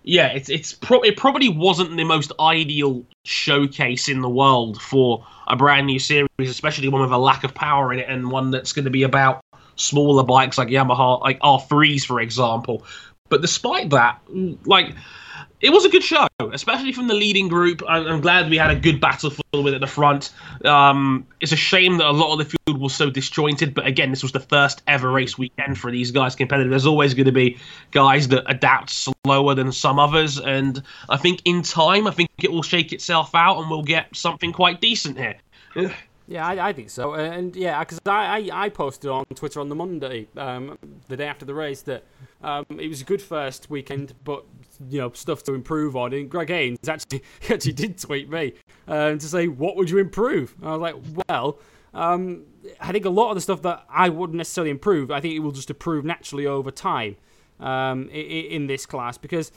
yeah, 0.05 0.27
it's 0.27 0.49
it's 0.49 0.73
pro- 0.73 1.01
it 1.01 1.17
probably 1.17 1.49
wasn't 1.49 1.97
the 1.97 2.03
most 2.03 2.31
ideal 2.39 3.03
showcase 3.23 4.07
in 4.07 4.21
the 4.21 4.29
world 4.29 4.79
for 4.79 5.25
a 5.47 5.55
brand 5.55 5.87
new 5.87 5.97
series, 5.97 6.29
especially 6.39 6.87
one 6.87 7.01
with 7.01 7.11
a 7.11 7.17
lack 7.17 7.43
of 7.43 7.55
power 7.55 7.91
in 7.91 7.99
it 7.99 8.07
and 8.07 8.31
one 8.31 8.51
that's 8.51 8.71
going 8.71 8.85
to 8.85 8.91
be 8.91 9.01
about 9.01 9.41
smaller 9.75 10.23
bikes 10.23 10.59
like 10.59 10.67
Yamaha, 10.67 11.19
like 11.21 11.39
R3s, 11.39 12.05
for 12.05 12.21
example. 12.21 12.85
But 13.29 13.41
despite 13.41 13.89
that, 13.89 14.21
like 14.65 14.93
it 15.61 15.71
was 15.71 15.85
a 15.85 15.89
good 15.89 16.03
show, 16.03 16.27
especially 16.51 16.91
from 16.91 17.07
the 17.07 17.13
leading 17.13 17.47
group. 17.47 17.81
I'm, 17.87 18.05
I'm 18.07 18.21
glad 18.21 18.49
we 18.49 18.57
had 18.57 18.71
a 18.71 18.75
good 18.75 18.99
battlefield 19.01 19.63
with 19.63 19.73
at 19.73 19.81
the 19.81 19.87
front. 19.87 20.31
Um, 20.63 21.25
it's 21.41 21.51
a 21.51 21.57
shame 21.57 21.97
that 21.97 22.07
a 22.07 22.11
lot 22.11 22.33
of 22.33 22.39
the 22.39 22.57
field 22.57 22.79
was 22.79 22.93
so 22.93 23.09
disjointed, 23.09 23.73
but 23.73 23.85
again, 23.85 24.09
this 24.09 24.21
was 24.21 24.31
the 24.31 24.39
first 24.39 24.81
ever 24.87 25.11
race 25.11 25.37
weekend 25.37 25.77
for 25.77 25.91
these 25.91 26.11
guys 26.11 26.35
competitive. 26.35 26.69
There's 26.69 26.85
always 26.85 27.13
going 27.13 27.25
to 27.25 27.31
be 27.31 27.57
guys 27.91 28.27
that 28.29 28.43
adapt 28.47 28.89
slower 28.89 29.55
than 29.55 29.71
some 29.71 29.97
others, 29.97 30.39
and 30.39 30.83
I 31.09 31.17
think 31.17 31.41
in 31.45 31.61
time, 31.61 32.07
I 32.07 32.11
think 32.11 32.29
it 32.41 32.51
will 32.51 32.63
shake 32.63 32.93
itself 32.93 33.33
out, 33.33 33.59
and 33.59 33.69
we'll 33.69 33.83
get 33.83 34.15
something 34.15 34.51
quite 34.51 34.81
decent 34.81 35.17
here. 35.17 35.35
Yeah, 36.27 36.47
I, 36.47 36.69
I 36.69 36.73
think 36.73 36.89
so. 36.89 37.13
Uh, 37.13 37.17
And 37.17 37.55
yeah, 37.55 37.79
because 37.79 37.99
I, 38.05 38.49
I, 38.51 38.65
I 38.65 38.69
posted 38.69 39.11
on 39.11 39.25
Twitter 39.35 39.59
on 39.59 39.69
the 39.69 39.75
Monday, 39.75 40.27
um, 40.35 40.77
the 41.07 41.17
day 41.17 41.27
after 41.27 41.45
the 41.45 41.53
race, 41.53 41.81
that 41.83 42.03
um, 42.43 42.65
it 42.69 42.87
was 42.87 43.01
a 43.01 43.03
good 43.03 43.21
first 43.21 43.69
weekend, 43.69 44.13
but 44.23 44.43
you 44.89 44.99
know 44.99 45.11
stuff 45.11 45.43
to 45.43 45.53
improve 45.53 45.95
on. 45.95 46.13
And 46.13 46.29
Greg 46.29 46.49
Haynes 46.49 46.87
actually 46.87 47.23
actually 47.49 47.73
did 47.73 47.97
tweet 47.97 48.29
me 48.29 48.53
um, 48.87 49.17
to 49.17 49.27
say, 49.27 49.47
"What 49.47 49.75
would 49.75 49.89
you 49.89 49.97
improve?" 49.97 50.55
And 50.59 50.69
I 50.69 50.75
was 50.75 50.81
like, 50.81 51.25
"Well." 51.27 51.59
Um, 51.93 52.43
I 52.81 52.91
think 52.91 53.05
a 53.05 53.09
lot 53.09 53.29
of 53.29 53.35
the 53.35 53.41
stuff 53.41 53.61
that 53.61 53.85
I 53.89 54.09
wouldn't 54.09 54.35
necessarily 54.35 54.69
improve, 54.69 55.11
I 55.11 55.21
think 55.21 55.33
it 55.33 55.39
will 55.39 55.53
just 55.53 55.69
improve 55.69 56.03
naturally 56.03 56.45
over 56.45 56.69
time 56.69 57.15
um, 57.61 58.09
in 58.09 58.67
this 58.67 58.85
class 58.85 59.17
because 59.17 59.53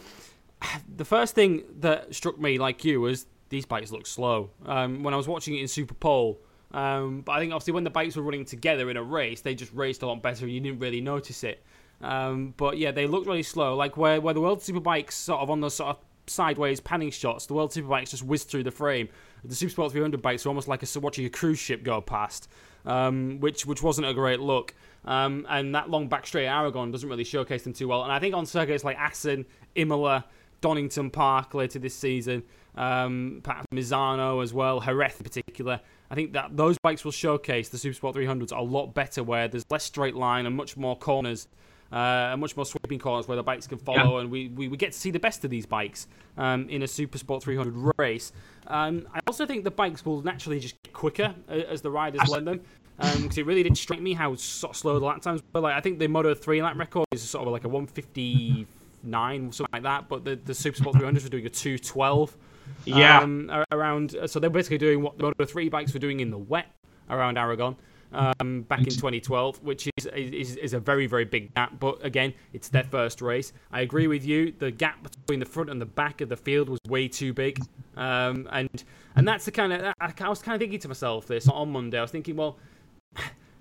the 0.97 1.05
first 1.05 1.35
thing 1.35 1.65
that 1.81 2.15
struck 2.15 2.39
me, 2.39 2.59
like 2.59 2.85
you, 2.85 3.01
was 3.01 3.27
these 3.49 3.67
bikes 3.67 3.91
look 3.91 4.07
slow. 4.07 4.51
Um, 4.67 5.03
when 5.03 5.15
I 5.15 5.17
was 5.17 5.29
watching 5.29 5.57
it 5.57 5.63
in 5.63 5.69
Super 5.69 5.95
Pole, 5.95 6.39
um, 6.73 7.23
but 7.23 7.33
I 7.33 7.41
think 7.41 7.53
obviously 7.53 7.73
when 7.73 7.85
the 7.85 7.91
bikes 7.91 8.17
were 8.17 8.23
running 8.23 8.45
together 8.45 8.91
in 8.91 8.97
a 8.97 9.03
race, 9.03 9.41
they 9.41 9.55
just 9.55 9.73
raced 9.73 10.03
a 10.03 10.07
lot 10.07 10.23
better. 10.23 10.45
and 10.45 10.53
You 10.53 10.61
didn't 10.61 10.81
really 10.81 11.01
notice 11.01 11.45
it. 11.45 11.65
Um, 12.01 12.55
but 12.57 12.79
yeah, 12.79 12.91
they 12.91 13.07
looked 13.07 13.27
really 13.27 13.43
slow. 13.43 13.77
Like 13.77 13.97
where 13.97 14.21
where 14.21 14.35
the 14.35 14.41
World 14.41 14.61
Superbikes 14.61 15.13
sort 15.13 15.41
of 15.41 15.51
on 15.51 15.61
those 15.61 15.75
sort 15.75 15.91
of 15.91 16.05
sideways 16.27 16.81
panning 16.81 17.11
shots, 17.11 17.47
the 17.47 17.55
World 17.55 17.73
Superbikes 17.73 18.11
just 18.11 18.23
whizzed 18.23 18.49
through 18.49 18.65
the 18.65 18.71
frame. 18.71 19.09
The 19.45 19.55
Super 19.55 19.83
Supersport 19.83 19.93
300 19.93 20.23
bikes 20.23 20.45
were 20.45 20.51
almost 20.51 20.69
like 20.69 20.83
a, 20.83 21.01
watching 21.01 21.25
a 21.25 21.31
cruise 21.31 21.59
ship 21.59 21.83
go 21.83 22.01
past, 22.01 22.49
um, 22.85 23.41
which 23.41 23.67
which 23.67 23.83
wasn't 23.83 24.07
a 24.07 24.15
great 24.15 24.41
look. 24.41 24.75
Um, 25.05 25.47
and 25.49 25.75
that 25.75 25.91
long 25.91 26.09
back 26.09 26.27
straight 26.27 26.47
Aragon 26.47 26.91
doesn't 26.91 27.09
really 27.09 27.25
showcase 27.25 27.63
them 27.63 27.73
too 27.73 27.89
well. 27.89 28.03
And 28.03 28.13
I 28.13 28.19
think 28.19 28.35
on 28.35 28.47
circuits 28.47 28.85
like 28.85 28.99
Assen, 28.99 29.47
Imola, 29.75 30.25
Donington 30.61 31.11
Park 31.11 31.55
later 31.55 31.79
this 31.79 31.95
season, 31.95 32.43
um, 32.75 33.41
perhaps 33.43 33.67
Misano 33.73 34.43
as 34.43 34.53
well, 34.53 34.81
Jerez 34.81 35.17
in 35.19 35.25
particular. 35.25 35.81
I 36.11 36.15
think 36.15 36.33
that 36.33 36.57
those 36.57 36.77
bikes 36.79 37.05
will 37.05 37.13
showcase 37.13 37.69
the 37.69 37.77
Supersport 37.77 38.15
300s 38.15 38.57
a 38.57 38.63
lot 38.63 38.95
better, 38.95 39.23
where 39.23 39.49
there's 39.49 39.65
less 39.71 39.85
straight 39.85 40.15
line 40.15 40.47
and 40.47 40.57
much 40.57 40.77
more 40.77 40.97
corners, 40.97 41.49
uh, 41.93 42.31
and 42.33 42.41
much 42.41 42.57
more 42.57 42.67
sweeping 42.67 42.99
corners 42.99 43.29
where 43.29 43.37
the 43.37 43.43
bikes 43.43 43.67
can 43.67 43.79
follow, 43.79 44.19
and 44.19 44.31
we, 44.31 44.49
we, 44.49 44.69
we 44.69 44.77
get 44.77 44.93
to 44.93 44.99
see 44.99 45.11
the 45.11 45.19
best 45.19 45.45
of 45.45 45.51
these 45.51 45.67
bikes 45.67 46.07
um, 46.37 46.69
in 46.69 46.83
a 46.83 46.89
Super 46.89 47.19
Sport 47.19 47.43
300 47.43 47.95
race. 47.99 48.33
Um, 48.67 49.09
I 49.15 49.21
also 49.27 49.47
think 49.47 49.65
the 49.65 49.71
bikes 49.71 50.05
will 50.05 50.23
naturally 50.23 50.61
just 50.61 50.81
get 50.83 50.93
quicker 50.93 51.35
uh, 51.49 51.53
as 51.53 51.81
the 51.83 51.91
riders 51.91 52.29
learn 52.29 52.45
them. 52.45 52.61
Because 52.99 53.39
it 53.39 53.47
really 53.47 53.63
did 53.63 53.79
strike 53.79 54.01
me 54.01 54.13
how 54.13 54.35
sort 54.35 54.73
of 54.73 54.77
slow 54.77 54.99
the 54.99 55.05
lap 55.05 55.23
times 55.23 55.41
were. 55.55 55.61
Like 55.61 55.77
I 55.77 55.81
think 55.81 56.01
the 56.01 56.09
Moto 56.09 56.35
3 56.35 56.63
lap 56.63 56.77
record 56.77 57.07
is 57.13 57.23
sort 57.23 57.47
of 57.47 57.53
like 57.53 57.63
a 57.63 57.69
159, 57.69 59.53
something 59.53 59.73
like 59.73 59.85
that. 59.85 60.09
But 60.09 60.25
the 60.25 60.35
the 60.35 60.53
Supersport 60.53 60.95
300s 60.95 61.23
were 61.23 61.29
doing 61.29 61.47
a 61.47 61.49
212. 61.49 62.37
Yeah. 62.85 63.21
Um, 63.21 63.51
around 63.71 64.17
so 64.27 64.41
they're 64.41 64.51
basically 64.51 64.79
doing 64.79 65.01
what 65.01 65.17
the 65.17 65.23
Moto 65.23 65.45
3 65.45 65.69
bikes 65.69 65.95
were 65.95 66.01
doing 66.01 66.19
in 66.19 66.31
the 66.31 66.39
wet 66.39 66.75
around 67.09 67.39
Aragon. 67.39 67.77
Um, 68.11 68.63
back 68.63 68.79
in 68.79 68.87
2012, 68.87 69.63
which 69.63 69.87
is, 69.99 70.07
is 70.07 70.57
is 70.57 70.73
a 70.73 70.81
very 70.81 71.07
very 71.07 71.27
big 71.27 71.55
gap. 71.55 71.79
But 71.79 72.03
again, 72.03 72.33
it's 72.55 72.71
their 72.71 72.85
first 72.85 73.21
race. 73.21 73.53
I 73.71 73.83
agree 73.83 74.07
with 74.07 74.25
you. 74.25 74.55
The 74.59 74.71
gap 74.71 75.03
between 75.03 75.41
the 75.41 75.47
front 75.47 75.69
and 75.69 75.79
the 75.79 75.87
back 75.87 76.23
of 76.23 76.31
the 76.31 76.37
field 76.37 76.71
was 76.71 76.81
way 76.89 77.09
too 77.09 77.35
big, 77.35 77.61
um, 77.99 78.49
and 78.51 78.83
and 79.15 79.29
that's 79.29 79.45
the 79.45 79.51
kind 79.51 79.75
of 79.75 79.95
I, 80.01 80.13
I 80.21 80.29
was 80.29 80.41
kind 80.41 80.55
of 80.55 80.61
thinking 80.61 80.79
to 80.81 80.89
myself 80.89 81.27
this 81.27 81.49
on 81.49 81.71
Monday. 81.71 81.99
I 81.99 82.03
was 82.03 82.11
thinking, 82.11 82.37
well, 82.37 82.59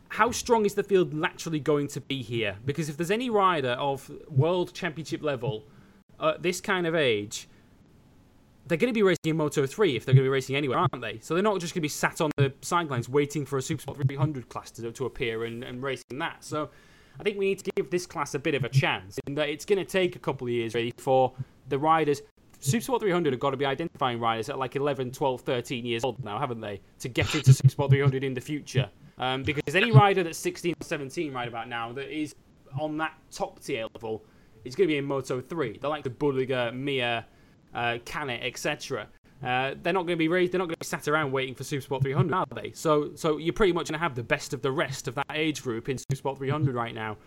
how 0.09 0.31
strong 0.31 0.65
is 0.65 0.73
the 0.73 0.83
field 0.83 1.13
naturally 1.13 1.59
going 1.59 1.87
to 1.89 2.01
be 2.01 2.21
here? 2.21 2.57
Because 2.65 2.89
if 2.89 2.97
there's 2.97 3.11
any 3.11 3.29
rider 3.29 3.71
of 3.71 4.09
world 4.29 4.73
championship 4.73 5.21
level 5.21 5.65
at 6.21 6.41
this 6.41 6.61
kind 6.61 6.87
of 6.87 6.95
age, 6.95 7.47
they're 8.67 8.77
going 8.77 8.93
to 8.93 8.97
be 8.97 9.03
racing 9.03 9.17
in 9.25 9.37
Moto 9.37 9.65
3 9.65 9.95
if 9.95 10.05
they're 10.05 10.13
going 10.13 10.23
to 10.23 10.27
be 10.27 10.33
racing 10.33 10.55
anywhere, 10.55 10.77
aren't 10.77 11.01
they? 11.01 11.19
So 11.21 11.33
they're 11.33 11.43
not 11.43 11.59
just 11.59 11.73
going 11.73 11.79
to 11.79 11.85
be 11.85 11.89
sat 11.89 12.21
on 12.21 12.31
the 12.37 12.53
sidelines 12.61 13.09
waiting 13.09 13.45
for 13.45 13.57
a 13.57 13.61
Supersport 13.61 14.05
300 14.05 14.49
class 14.49 14.71
to, 14.71 14.91
to 14.91 15.05
appear 15.05 15.45
and, 15.45 15.63
and 15.63 15.81
racing 15.81 16.19
that. 16.19 16.43
So 16.43 16.69
I 17.19 17.23
think 17.23 17.37
we 17.37 17.45
need 17.45 17.59
to 17.59 17.71
give 17.75 17.89
this 17.89 18.05
class 18.05 18.33
a 18.33 18.39
bit 18.39 18.55
of 18.55 18.63
a 18.63 18.69
chance 18.69 19.19
in 19.27 19.35
that 19.35 19.49
it's 19.49 19.65
going 19.65 19.79
to 19.79 19.85
take 19.85 20.15
a 20.15 20.19
couple 20.19 20.47
of 20.47 20.53
years 20.53 20.75
really 20.75 20.93
for 20.97 21.33
the 21.69 21.79
riders. 21.79 22.21
Supersport 22.61 23.01
300 23.01 23.33
have 23.33 23.39
got 23.39 23.51
to 23.51 23.57
be 23.57 23.65
identifying 23.65 24.19
riders 24.19 24.49
at 24.49 24.57
like 24.57 24.75
11, 24.75 25.11
12, 25.11 25.41
13 25.41 25.85
years 25.85 26.03
old 26.03 26.23
now, 26.23 26.39
haven't 26.39 26.59
they? 26.59 26.81
To 26.99 27.09
get 27.09 27.33
into 27.35 27.51
Supersport 27.51 27.89
300 27.89 28.23
in 28.23 28.33
the 28.33 28.41
future. 28.41 28.89
Um, 29.19 29.43
because 29.43 29.75
any 29.75 29.91
rider 29.91 30.23
that's 30.23 30.37
16 30.37 30.75
17 30.79 31.33
right 31.33 31.47
about 31.47 31.67
now 31.67 31.91
that 31.93 32.15
is 32.15 32.35
on 32.79 32.97
that 32.97 33.13
top 33.31 33.59
tier 33.59 33.87
level 33.95 34.23
is 34.63 34.75
going 34.75 34.87
to 34.87 34.91
be 34.93 34.97
in 34.97 35.05
Moto 35.05 35.41
3. 35.41 35.79
They're 35.79 35.89
like 35.89 36.03
the 36.03 36.09
Bulega, 36.09 36.75
Mia, 36.75 37.25
uh, 37.73 37.97
Canet, 38.05 38.41
etc. 38.43 39.07
Uh, 39.43 39.75
they're 39.83 39.93
not 39.93 40.01
going 40.07 40.15
to 40.15 40.15
be 40.15 40.27
raised. 40.27 40.51
They're 40.53 40.59
not 40.59 40.65
going 40.65 40.75
to 40.75 40.79
be 40.79 40.85
sat 40.85 41.07
around 41.07 41.31
waiting 41.31 41.53
for 41.53 41.63
Supersport 41.63 42.01
300, 42.01 42.33
are 42.33 42.45
they? 42.55 42.71
So, 42.73 43.11
so 43.15 43.37
you're 43.37 43.53
pretty 43.53 43.73
much 43.73 43.87
going 43.87 43.99
to 43.99 44.03
have 44.03 44.15
the 44.15 44.23
best 44.23 44.53
of 44.53 44.61
the 44.63 44.71
rest 44.71 45.07
of 45.07 45.15
that 45.15 45.27
age 45.33 45.61
group 45.61 45.89
in 45.89 45.97
Supersport 45.97 46.37
300 46.39 46.73
right 46.73 46.95
now. 46.95 47.17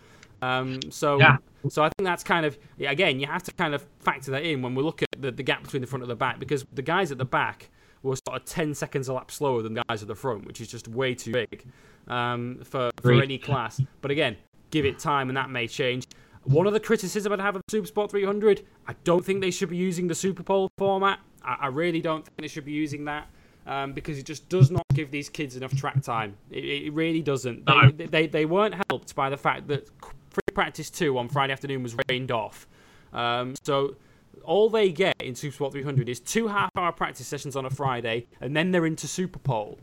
Um, 0.41 0.79
so, 0.89 1.19
Yeah. 1.19 1.37
so 1.69 1.83
I 1.83 1.89
think 1.89 2.05
that's 2.05 2.23
kind 2.23 2.45
of 2.45 2.57
again, 2.79 3.19
you 3.19 3.27
have 3.27 3.43
to 3.43 3.51
kind 3.53 3.73
of 3.75 3.85
factor 3.99 4.31
that 4.31 4.43
in 4.43 4.61
when 4.61 4.75
we 4.75 4.83
look 4.83 5.03
at 5.03 5.09
the, 5.17 5.31
the 5.31 5.43
gap 5.43 5.63
between 5.63 5.81
the 5.81 5.87
front 5.87 6.03
and 6.03 6.09
the 6.11 6.15
back 6.15 6.39
because 6.39 6.65
the 6.73 6.81
guys 6.81 7.11
at 7.11 7.17
the 7.17 7.25
back 7.25 7.69
were 8.03 8.15
sort 8.27 8.41
of 8.41 8.45
10 8.45 8.73
seconds 8.73 9.07
a 9.07 9.13
lap 9.13 9.29
slower 9.29 9.61
than 9.61 9.75
the 9.75 9.83
guys 9.87 10.01
at 10.01 10.07
the 10.07 10.15
front, 10.15 10.45
which 10.45 10.59
is 10.59 10.67
just 10.67 10.87
way 10.87 11.13
too 11.13 11.31
big 11.31 11.65
um, 12.07 12.59
for 12.63 12.89
for 13.01 13.13
any 13.21 13.37
class. 13.37 13.79
But 14.01 14.09
again, 14.11 14.35
give 14.71 14.85
it 14.85 14.97
time, 14.99 15.29
and 15.29 15.37
that 15.37 15.49
may 15.51 15.67
change. 15.67 16.07
One 16.43 16.65
of 16.67 16.73
the 16.73 16.79
criticism 16.79 17.31
I'd 17.33 17.39
have 17.39 17.55
of 17.55 17.61
Supersport 17.71 18.09
300, 18.09 18.65
I 18.87 18.95
don't 19.03 19.23
think 19.23 19.41
they 19.41 19.51
should 19.51 19.69
be 19.69 19.77
using 19.77 20.07
the 20.07 20.15
Super 20.15 20.43
Pole 20.43 20.69
format. 20.77 21.19
I, 21.43 21.57
I 21.61 21.67
really 21.67 22.01
don't 22.01 22.25
think 22.25 22.37
they 22.37 22.47
should 22.47 22.65
be 22.65 22.71
using 22.71 23.05
that 23.05 23.27
um, 23.67 23.93
because 23.93 24.17
it 24.17 24.25
just 24.25 24.49
does 24.49 24.71
not 24.71 24.83
give 24.93 25.11
these 25.11 25.29
kids 25.29 25.55
enough 25.55 25.75
track 25.75 26.01
time. 26.01 26.35
It, 26.49 26.63
it 26.65 26.93
really 26.93 27.21
doesn't. 27.21 27.65
They, 27.65 27.73
No. 27.73 27.91
they, 27.91 28.27
they 28.27 28.45
weren't 28.45 28.75
helped 28.89 29.13
by 29.15 29.29
the 29.29 29.37
fact 29.37 29.67
that 29.67 29.87
free 30.29 30.41
practice 30.53 30.89
two 30.89 31.17
on 31.17 31.27
Friday 31.29 31.53
afternoon 31.53 31.83
was 31.83 31.95
rained 32.09 32.31
off. 32.31 32.67
Um, 33.13 33.53
so 33.63 33.95
all 34.43 34.69
they 34.69 34.91
get 34.91 35.15
in 35.21 35.35
Supersport 35.35 35.73
300 35.73 36.09
is 36.09 36.19
two 36.19 36.47
half-hour 36.47 36.93
practice 36.93 37.27
sessions 37.27 37.55
on 37.55 37.65
a 37.65 37.69
Friday, 37.69 38.25
and 38.39 38.55
then 38.55 38.71
they're 38.71 38.87
into 38.87 39.07
Super 39.07 39.39
Pole. 39.39 39.77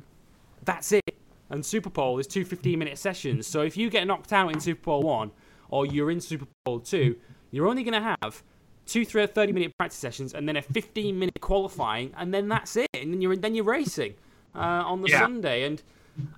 That's 0.65 0.91
it. 0.91 1.15
And 1.51 1.65
Super 1.65 1.89
Pole 1.89 2.19
is 2.19 2.27
two 2.27 2.45
15 2.45 2.79
minute 2.79 2.99
sessions. 2.99 3.47
So 3.47 3.63
if 3.63 3.77
you 3.77 3.89
get 3.91 4.07
knocked 4.07 4.33
out 4.33 4.53
in 4.53 4.61
Super 4.61 4.83
Pole 4.83 5.03
1 5.03 5.31
or 5.71 5.87
you're 5.87 6.11
in 6.11 6.21
Super 6.21 6.47
Pole 6.65 6.81
2, 6.81 7.17
you're 7.51 7.67
only 7.67 7.83
going 7.83 8.01
to 8.01 8.17
have 8.23 8.43
two 8.87 9.05
30 9.05 9.53
minute 9.53 9.73
practice 9.79 9.99
sessions 9.99 10.33
and 10.33 10.49
then 10.49 10.57
a 10.57 10.63
15 10.63 11.19
minute 11.19 11.41
qualifying, 11.41 12.13
and 12.17 12.33
then 12.33 12.49
that's 12.49 12.77
it. 12.77 12.89
And 12.95 13.13
then 13.13 13.21
you're, 13.21 13.37
then 13.37 13.55
you're 13.55 13.65
racing 13.65 14.15
uh, 14.55 14.59
on 14.59 15.03
the 15.03 15.09
Yeah. 15.09 15.21
Sunday. 15.21 15.65
And 15.65 15.83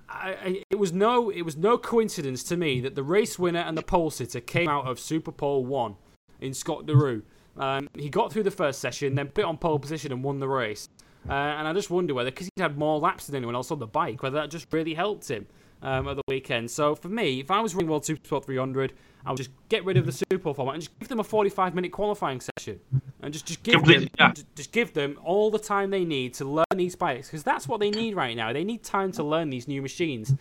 I, 0.09 0.63
it 0.69 0.77
was 0.77 0.93
no 0.93 1.29
it 1.29 1.41
was 1.41 1.57
no 1.57 1.77
coincidence 1.77 2.43
to 2.43 2.57
me 2.57 2.81
that 2.81 2.95
the 2.95 3.03
race 3.03 3.39
winner 3.39 3.61
and 3.61 3.77
the 3.77 3.81
pole 3.81 4.11
sitter 4.11 4.39
came 4.39 4.69
out 4.69 4.87
of 4.87 4.99
Super 4.99 5.31
Pole 5.31 5.65
1 5.65 5.95
in 6.41 6.53
Scott 6.53 6.85
Deroue. 6.85 7.23
Um, 7.57 7.89
he 7.97 8.09
got 8.09 8.31
through 8.31 8.43
the 8.43 8.51
first 8.51 8.79
session, 8.79 9.15
then 9.15 9.27
put 9.29 9.43
on 9.43 9.57
pole 9.57 9.79
position 9.79 10.11
and 10.11 10.23
won 10.23 10.39
the 10.39 10.47
race. 10.47 10.87
Uh, 11.29 11.33
and 11.33 11.67
I 11.67 11.73
just 11.73 11.89
wonder 11.89 12.13
whether, 12.13 12.31
because 12.31 12.47
he'd 12.55 12.61
had 12.61 12.77
more 12.77 12.99
laps 12.99 13.27
than 13.27 13.35
anyone 13.35 13.55
else 13.55 13.69
on 13.71 13.79
the 13.79 13.87
bike, 13.87 14.23
whether 14.23 14.39
that 14.39 14.49
just 14.49 14.71
really 14.71 14.93
helped 14.93 15.27
him. 15.27 15.45
Um, 15.83 16.07
at 16.07 16.15
the 16.15 16.21
weekend. 16.27 16.69
So 16.69 16.93
for 16.93 17.09
me, 17.09 17.39
if 17.39 17.49
I 17.49 17.59
was 17.59 17.73
running 17.73 17.89
World 17.89 18.03
Supersport 18.03 18.45
300, 18.45 18.93
I 19.25 19.31
would 19.31 19.37
just 19.37 19.49
get 19.67 19.83
rid 19.83 19.97
of 19.97 20.05
the 20.05 20.11
Super 20.11 20.53
format 20.53 20.75
and 20.75 20.83
just 20.83 20.99
give 20.99 21.07
them 21.09 21.19
a 21.19 21.23
45 21.23 21.73
minute 21.73 21.91
qualifying 21.91 22.39
session, 22.39 22.79
and 23.21 23.33
just 23.33 23.47
just 23.47 23.63
give 23.63 23.73
Completely, 23.75 24.05
them 24.05 24.13
yeah. 24.19 24.33
just- 24.33 24.55
just 24.55 24.71
give 24.71 24.93
them 24.93 25.17
all 25.23 25.49
the 25.49 25.57
time 25.57 25.89
they 25.89 26.05
need 26.05 26.35
to 26.35 26.45
learn 26.45 26.65
these 26.75 26.95
bikes 26.95 27.27
because 27.29 27.43
that's 27.43 27.67
what 27.67 27.79
they 27.79 27.89
need 27.89 28.15
right 28.15 28.37
now. 28.37 28.53
They 28.53 28.63
need 28.63 28.83
time 28.83 29.11
to 29.13 29.23
learn 29.23 29.49
these 29.49 29.67
new 29.67 29.81
machines. 29.81 30.35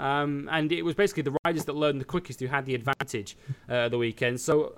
Um, 0.00 0.48
and 0.50 0.72
it 0.72 0.82
was 0.82 0.94
basically 0.94 1.24
the 1.24 1.36
riders 1.44 1.64
that 1.66 1.74
learned 1.74 2.00
the 2.00 2.04
quickest 2.06 2.40
who 2.40 2.46
had 2.46 2.64
the 2.64 2.74
advantage 2.74 3.36
uh, 3.68 3.88
the 3.90 3.98
weekend. 3.98 4.40
So 4.40 4.74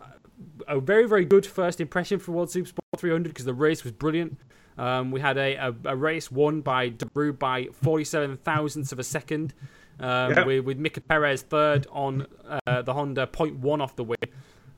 a 0.66 0.80
very 0.80 1.06
very 1.06 1.24
good 1.24 1.46
first 1.46 1.80
impression 1.80 2.18
for 2.18 2.32
World 2.32 2.48
Supersport 2.48 2.98
300 2.98 3.28
because 3.28 3.44
the 3.44 3.54
race 3.54 3.84
was 3.84 3.92
brilliant. 3.92 4.36
Um, 4.76 5.10
we 5.10 5.20
had 5.20 5.36
a, 5.38 5.54
a, 5.54 5.74
a 5.86 5.96
race 5.96 6.30
won 6.30 6.60
by 6.60 6.90
Deroue 6.90 7.36
by 7.38 7.66
47 7.72 8.36
thousandths 8.38 8.92
of 8.92 8.98
a 9.00 9.04
second, 9.04 9.52
um, 10.00 10.32
Yep. 10.34 10.46
with, 10.46 10.64
with 10.64 10.78
Mika 10.78 11.00
Perez 11.00 11.42
third 11.42 11.86
on 11.90 12.26
uh, 12.66 12.82
the 12.82 12.92
Honda, 12.94 13.26
0.1 13.26 13.80
off 13.80 13.96
the 13.96 14.04
win. 14.04 14.16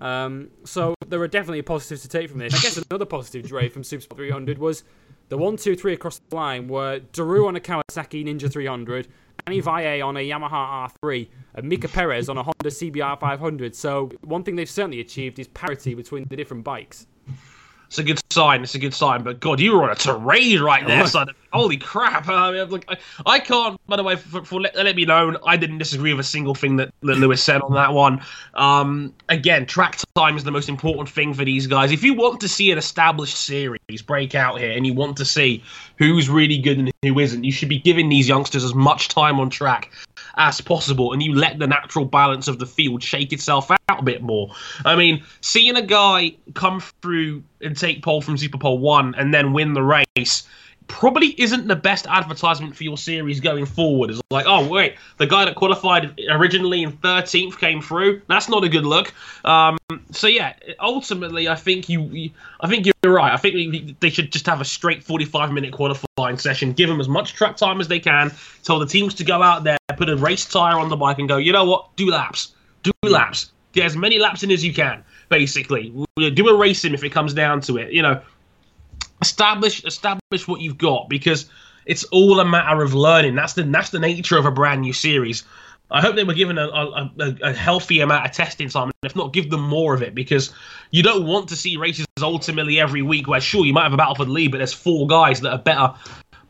Um, 0.01 0.49
so 0.65 0.95
there 1.07 1.21
are 1.21 1.29
definitely 1.29 1.63
positives 1.63 2.03
to 2.03 2.09
take 2.09 2.31
from 2.31 2.39
this. 2.39 2.55
I 2.55 2.59
guess 2.59 2.77
another 2.91 3.05
positive, 3.05 3.47
Dre, 3.47 3.69
from 3.69 3.83
Supersport 3.83 4.17
300 4.17 4.59
was 4.59 4.83
the 5.29 5.37
one, 5.37 5.57
two, 5.57 5.77
three 5.77 5.93
across 5.93 6.21
the 6.31 6.35
line 6.37 6.69
were 6.69 7.01
Deroue 7.13 7.47
on 7.47 7.57
a 7.57 7.61
Kawasaki 7.61 8.25
Ninja 8.25 8.51
300, 8.51 9.09
Danny 9.47 9.61
Valle 9.61 10.03
on 10.03 10.17
a 10.17 10.21
Yamaha 10.29 10.89
R3, 11.03 11.29
and 11.55 11.69
Mika 11.69 11.89
Perez 11.89 12.29
on 12.29 12.39
a 12.39 12.43
Honda 12.43 12.69
CBR 12.71 13.21
500. 13.21 13.75
So 13.77 14.11
one 14.23 14.43
thing 14.43 14.57
they've 14.57 14.69
certainly 14.71 15.01
achieved 15.01 15.39
is 15.39 15.49
parity 15.49 15.95
between 15.95 16.25
the 16.29 16.37
different 16.37 16.65
bikes. 16.65 17.07
It's 17.89 17.99
a 17.99 18.03
good 18.05 18.20
sign. 18.33 18.63
It's 18.63 18.75
a 18.75 18.79
good 18.79 18.95
sign. 18.95 19.23
But 19.23 19.41
God, 19.41 19.61
you 19.61 19.77
were 19.77 19.85
on 19.85 19.91
a 19.91 19.95
terrain 19.95 20.61
right 20.61 20.87
there, 20.87 21.07
son. 21.09 21.29
Holy 21.53 21.77
crap! 21.77 22.29
I 22.29 22.53
mean, 22.53 22.71
like, 22.71 22.85
I, 22.89 22.97
I 23.27 23.41
can't. 23.41 23.81
By 23.89 23.97
the 23.97 24.05
way, 24.05 24.15
for, 24.15 24.45
for 24.45 24.61
let, 24.61 24.77
let 24.77 24.95
me 24.95 25.05
know, 25.05 25.37
I 25.45 25.57
didn't 25.57 25.79
disagree 25.79 26.13
with 26.15 26.25
a 26.25 26.29
single 26.29 26.55
thing 26.55 26.77
that, 26.77 26.95
that 27.03 27.15
Lewis 27.19 27.43
said 27.43 27.61
on 27.61 27.75
that 27.75 27.93
one. 27.93 28.23
Um, 28.55 29.13
again, 29.29 29.67
track 29.67 29.99
time 30.15 30.37
is 30.37 30.45
the 30.45 30.53
most 30.53 30.69
important 30.69 31.09
thing 31.09 31.35
for 31.35 31.45
these 31.45 31.67
guys. 31.67 31.91
If 31.91 32.05
you 32.05 32.15
want 32.15 32.41
to 32.41 32.49
see 32.49 32.71
an 32.71 32.79
established 32.79 33.37
series 33.37 34.03
break 34.07 34.35
out 34.37 34.61
here, 34.61 34.71
and 34.71 34.87
you 34.87 34.95
want 34.95 35.17
to 35.17 35.25
see 35.25 35.63
who's 35.99 36.29
really 36.29 36.59
good 36.59 36.79
and 36.79 36.93
who 37.03 37.19
isn't, 37.19 37.43
you 37.43 37.53
should 37.53 37.69
be 37.69 37.81
giving 37.81 38.09
these 38.09 38.29
youngsters 38.29 38.63
as 38.63 38.75
much 38.75 39.09
time 39.09 39.41
on 39.41 39.51
track 39.51 39.91
as 40.37 40.61
possible, 40.61 41.13
and 41.13 41.23
you 41.23 41.35
let 41.35 41.59
the 41.59 41.67
natural 41.67 42.05
balance 42.05 42.49
of 42.49 42.59
the 42.59 42.67
field 42.67 43.03
shake 43.03 43.33
itself 43.33 43.71
out 43.71 43.81
a 43.89 44.03
bit 44.03 44.23
more. 44.23 44.55
I 44.85 44.97
mean, 44.97 45.23
seeing 45.41 45.77
a 45.77 45.83
guy 45.83 46.35
come 46.55 46.81
through 47.03 47.43
and 47.61 47.77
take 47.77 48.03
pole 48.03 48.23
from 48.23 48.37
Super 48.37 48.59
Pole 48.59 48.79
one 48.79 49.15
and 49.17 49.33
then 49.35 49.53
win 49.53 49.75
the 49.75 49.83
race 49.83 50.45
probably 50.91 51.41
isn't 51.41 51.69
the 51.69 51.77
best 51.77 52.07
advertisement 52.09 52.77
for 52.77 52.83
your 52.83 52.99
series 52.99 53.41
going 53.41 53.65
forward. 53.65 54.11
It's 54.11 54.21
like, 54.31 54.45
oh 54.47 54.69
wait, 54.69 54.97
the 55.19 55.27
guy 55.27 55.45
that 55.45 55.55
qualified 55.55 56.21
originally 56.29 56.83
in 56.83 56.93
13th 56.93 57.59
came 57.59 57.81
through. 57.81 58.21
That's 58.27 58.49
not 58.49 58.65
a 58.65 58.69
good 58.69 58.85
look. 58.85 59.15
Um, 59.45 59.79
so 60.11 60.27
yeah, 60.27 60.55
ultimately, 60.81 61.49
I 61.49 61.55
think 61.55 61.89
you, 61.89 62.03
you 62.07 62.31
I 62.61 62.69
think 62.69 62.87
you're 62.87 63.15
right. 63.15 63.33
I 63.33 63.37
think 63.37 64.01
they 64.01 64.11
should 64.11 64.33
just 64.33 64.47
have 64.47 64.61
a 64.61 64.65
straight 64.65 65.03
45 65.03 65.53
minute 65.53 65.73
qualifying 65.73 66.39
session. 66.39 66.73
Give 66.73 66.89
them 66.89 67.01
as 67.01 67.09
much 67.09 67.35
track 67.35 67.57
time 67.57 67.81
as 67.81 67.89
they 67.89 68.01
can. 68.01 68.33
Tell 68.65 68.79
the 68.79 68.87
teams 68.87 69.15
to 69.15 69.25
go 69.25 69.43
out 69.43 69.65
there, 69.65 69.79
put 70.01 70.09
a 70.09 70.17
race 70.17 70.47
tire 70.47 70.79
on 70.79 70.89
the 70.89 70.97
bike, 70.97 71.19
and 71.19 71.29
go. 71.29 71.37
You 71.37 71.53
know 71.53 71.67
what? 71.67 71.95
Do 71.97 72.11
laps. 72.11 72.55
Do 72.83 72.91
laps. 73.03 73.53
Get 73.73 73.85
as 73.85 73.97
many 73.97 74.19
laps 74.19 74.43
in 74.43 74.51
as 74.51 74.65
you 74.65 74.73
can. 74.73 75.05
Basically, 75.29 75.93
do 76.17 76.49
a 76.49 76.57
race 76.57 76.81
sim 76.81 76.95
if 76.95 77.05
it 77.05 77.11
comes 77.11 77.35
down 77.35 77.61
to 77.63 77.77
it. 77.77 77.93
You 77.93 78.03
know, 78.03 78.21
establish 79.21 79.85
establish 79.85 80.49
what 80.49 80.63
you've 80.63 80.79
got 80.79 81.09
because 81.09 81.51
it's 81.85 82.05
all 82.05 82.41
a 82.41 82.45
matter 82.45 82.83
of 82.83 82.95
learning. 82.95 83.35
That's 83.35 83.53
the 83.53 83.63
that's 83.65 83.91
the 83.91 84.01
nature 84.01 84.39
of 84.39 84.47
a 84.47 84.51
brand 84.51 84.81
new 84.81 84.95
series. 84.95 85.45
I 85.93 86.01
hope 86.01 86.15
they 86.15 86.25
were 86.25 86.35
given 86.35 86.57
a, 86.57 86.69
a, 86.69 87.13
a, 87.43 87.53
healthy 87.53 87.99
amount 87.99 88.25
of 88.25 88.31
testing 88.31 88.69
time, 88.69 88.85
and 88.85 88.93
if 89.03 89.17
not, 89.17 89.33
give 89.33 89.51
them 89.51 89.63
more 89.63 89.93
of 89.93 90.03
it 90.03 90.15
because 90.15 90.55
you 90.93 91.03
don't 91.03 91.27
want 91.27 91.49
to 91.49 91.57
see 91.57 91.77
races 91.77 92.07
ultimately 92.23 92.79
every 92.79 93.03
week 93.03 93.27
where 93.27 93.41
sure 93.41 93.67
you 93.67 93.73
might 93.73 93.83
have 93.83 93.93
a 93.93 93.97
battle 93.97 94.15
for 94.15 94.25
the 94.25 94.31
lead, 94.31 94.53
but 94.53 94.59
there's 94.59 94.73
four 94.73 95.09
guys 95.09 95.41
that 95.41 95.51
are 95.51 95.59
better 95.59 95.93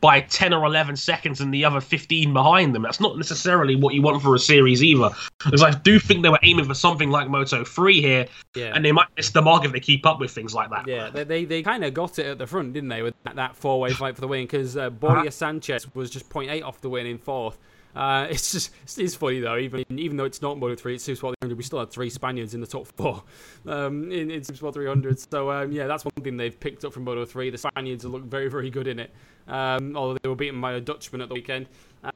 by 0.01 0.21
10 0.21 0.51
or 0.51 0.65
11 0.65 0.95
seconds 0.95 1.39
and 1.41 1.53
the 1.53 1.63
other 1.63 1.79
15 1.79 2.33
behind 2.33 2.73
them. 2.75 2.81
That's 2.81 2.99
not 2.99 3.17
necessarily 3.17 3.75
what 3.75 3.93
you 3.93 4.01
want 4.01 4.21
for 4.21 4.33
a 4.33 4.39
series 4.39 4.83
either. 4.83 5.11
Because 5.45 5.61
I 5.61 5.71
do 5.71 5.99
think 5.99 6.23
they 6.23 6.29
were 6.29 6.39
aiming 6.41 6.65
for 6.65 6.73
something 6.73 7.11
like 7.11 7.29
Moto 7.29 7.63
3 7.63 8.01
here, 8.01 8.25
Yeah. 8.55 8.71
and 8.75 8.83
they 8.83 8.91
might 8.91 9.07
miss 9.15 9.29
the 9.29 9.41
mark 9.41 9.63
if 9.63 9.71
they 9.71 9.79
keep 9.79 10.05
up 10.05 10.19
with 10.19 10.31
things 10.31 10.53
like 10.55 10.71
that. 10.71 10.87
Yeah, 10.87 11.09
they 11.11 11.23
they, 11.23 11.45
they 11.45 11.61
kind 11.63 11.85
of 11.85 11.93
got 11.93 12.17
it 12.19 12.25
at 12.25 12.37
the 12.39 12.47
front, 12.47 12.73
didn't 12.73 12.89
they, 12.89 13.03
with 13.03 13.13
that, 13.23 13.35
that 13.35 13.55
four 13.55 13.79
way 13.79 13.93
fight 13.93 14.15
for 14.15 14.21
the 14.21 14.27
win? 14.27 14.43
Because 14.45 14.75
uh, 14.75 14.89
Borja 14.89 15.31
Sanchez 15.31 15.93
was 15.93 16.09
just 16.09 16.27
0.8 16.29 16.63
off 16.63 16.81
the 16.81 16.89
win 16.89 17.05
in 17.05 17.17
fourth. 17.19 17.57
Uh, 17.95 18.27
it's 18.31 18.51
just 18.51 18.71
it's, 18.83 18.97
it's 18.97 19.15
funny 19.15 19.39
though, 19.39 19.57
even 19.57 19.83
even 19.89 20.17
though 20.17 20.25
it's 20.25 20.41
not 20.41 20.57
Moto 20.57 20.75
3, 20.75 20.95
it's 20.95 21.03
Super 21.03 21.15
Sport 21.17 21.35
300, 21.41 21.57
we 21.57 21.63
still 21.63 21.79
had 21.79 21.91
three 21.91 22.09
Spaniards 22.09 22.53
in 22.53 22.61
the 22.61 22.67
top 22.67 22.87
four 22.87 23.23
um, 23.67 24.11
in, 24.11 24.31
in 24.31 24.43
Super 24.43 24.57
Sport 24.57 24.73
300. 24.75 25.19
So 25.31 25.51
um, 25.51 25.71
yeah, 25.71 25.87
that's 25.87 26.05
one 26.05 26.11
thing 26.23 26.37
they've 26.37 26.59
picked 26.59 26.85
up 26.85 26.93
from 26.93 27.03
Moto 27.03 27.25
3. 27.25 27.49
The 27.49 27.57
Spaniards 27.57 28.05
look 28.05 28.23
very 28.23 28.49
very 28.49 28.69
good 28.69 28.87
in 28.87 28.99
it, 28.99 29.11
um, 29.47 29.95
although 29.95 30.17
they 30.21 30.29
were 30.29 30.35
beaten 30.35 30.61
by 30.61 30.73
a 30.73 30.81
Dutchman 30.81 31.21
at 31.21 31.29
the 31.29 31.35
weekend. 31.35 31.67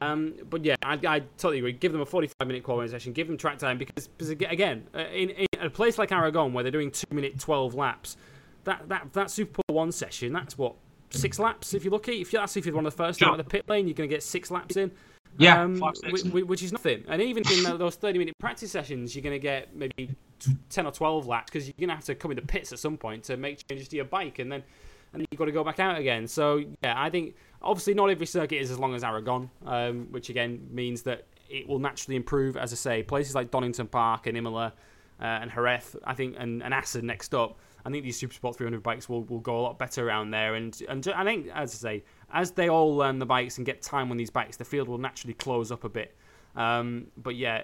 Um, 0.01 0.33
but 0.49 0.65
yeah, 0.65 0.75
I, 0.83 0.93
I 1.07 1.19
totally 1.37 1.59
agree. 1.59 1.73
Give 1.73 1.91
them 1.91 2.01
a 2.01 2.05
45 2.05 2.47
minute 2.47 2.63
qualifying 2.63 2.89
session, 2.89 3.13
give 3.13 3.27
them 3.27 3.37
track 3.37 3.59
time 3.59 3.77
because, 3.77 4.07
because 4.07 4.29
again, 4.29 4.87
uh, 4.95 4.99
in, 5.13 5.29
in 5.29 5.47
a 5.61 5.69
place 5.69 5.97
like 5.97 6.11
Aragon 6.11 6.53
where 6.53 6.63
they're 6.63 6.71
doing 6.71 6.91
two 6.91 7.13
minute 7.13 7.39
12 7.39 7.75
laps, 7.75 8.17
that 8.63 8.87
that 8.89 9.13
that 9.13 9.27
Superpole 9.27 9.73
one 9.73 9.91
session, 9.91 10.33
that's 10.33 10.57
what 10.57 10.75
six 11.11 11.39
laps 11.39 11.73
if 11.73 11.83
you're 11.83 11.93
lucky. 11.93 12.21
If 12.21 12.33
you 12.33 12.39
that's 12.39 12.57
if 12.57 12.65
you're 12.65 12.75
one 12.75 12.85
of 12.85 12.93
the 12.95 13.03
first 13.03 13.19
Sure. 13.19 13.29
out 13.29 13.39
of 13.39 13.45
the 13.45 13.49
pit 13.49 13.65
lane, 13.67 13.87
you're 13.87 13.93
going 13.93 14.09
to 14.09 14.13
get 14.13 14.23
six 14.23 14.51
laps 14.51 14.75
in. 14.75 14.91
Yeah, 15.37 15.61
um, 15.61 15.75
five, 15.77 15.97
six. 15.97 16.23
whi- 16.23 16.29
whi- 16.31 16.43
which 16.43 16.63
is 16.63 16.71
nothing. 16.71 17.03
And 17.07 17.21
even 17.21 17.43
in 17.51 17.77
those 17.77 17.95
30 17.95 18.19
minute 18.19 18.37
practice 18.39 18.71
sessions, 18.71 19.15
you're 19.15 19.23
going 19.23 19.35
to 19.35 19.39
get 19.39 19.75
maybe 19.75 20.09
10 20.69 20.85
or 20.85 20.91
12 20.91 21.27
laps 21.27 21.51
because 21.51 21.67
you're 21.67 21.75
going 21.79 21.89
to 21.89 21.95
have 21.95 22.05
to 22.05 22.15
come 22.15 22.31
in 22.31 22.35
the 22.37 22.43
pits 22.45 22.71
at 22.71 22.79
some 22.79 22.97
point 22.97 23.23
to 23.25 23.37
make 23.37 23.67
changes 23.67 23.87
to 23.89 23.95
your 23.95 24.05
bike, 24.05 24.39
and 24.39 24.51
then 24.51 24.63
and 25.13 25.21
then 25.21 25.27
you've 25.31 25.39
got 25.39 25.45
to 25.45 25.51
go 25.51 25.63
back 25.63 25.79
out 25.79 25.97
again. 25.97 26.27
So 26.27 26.63
yeah, 26.83 26.93
I 26.97 27.09
think 27.09 27.35
obviously 27.61 27.93
not 27.93 28.09
every 28.09 28.25
circuit 28.25 28.57
is 28.57 28.71
as 28.71 28.79
long 28.79 28.95
as 28.95 29.03
Aragon, 29.03 29.49
um, 29.65 30.07
which 30.11 30.29
again 30.29 30.67
means 30.71 31.03
that 31.03 31.25
it 31.49 31.67
will 31.67 31.79
naturally 31.79 32.15
improve. 32.15 32.57
As 32.57 32.73
I 32.73 32.75
say, 32.75 33.03
places 33.03 33.35
like 33.35 33.51
Donington 33.51 33.87
Park 33.87 34.27
and 34.27 34.37
Imola 34.37 34.73
uh, 35.21 35.23
and 35.23 35.51
Jerez, 35.51 35.95
I 36.03 36.13
think, 36.13 36.35
and, 36.37 36.61
and 36.63 36.73
Assen 36.73 37.05
next 37.05 37.33
up. 37.33 37.57
I 37.85 37.91
think 37.91 38.03
these 38.03 38.17
Super 38.17 38.33
Sport 38.33 38.57
300 38.57 38.81
bikes 38.81 39.07
will, 39.07 39.23
will 39.25 39.39
go 39.39 39.59
a 39.59 39.61
lot 39.61 39.77
better 39.77 40.07
around 40.07 40.31
there. 40.31 40.55
And 40.55 40.75
and 40.89 41.07
I 41.15 41.23
think, 41.23 41.47
as 41.53 41.71
I 41.75 41.77
say, 41.77 42.03
as 42.31 42.51
they 42.51 42.69
all 42.69 42.95
learn 42.95 43.19
the 43.19 43.25
bikes 43.25 43.57
and 43.57 43.65
get 43.65 43.81
time 43.81 44.11
on 44.11 44.17
these 44.17 44.29
bikes, 44.29 44.57
the 44.57 44.65
field 44.65 44.87
will 44.87 44.97
naturally 44.97 45.33
close 45.33 45.71
up 45.71 45.83
a 45.83 45.89
bit. 45.89 46.15
Um, 46.55 47.07
but 47.17 47.35
yeah, 47.35 47.57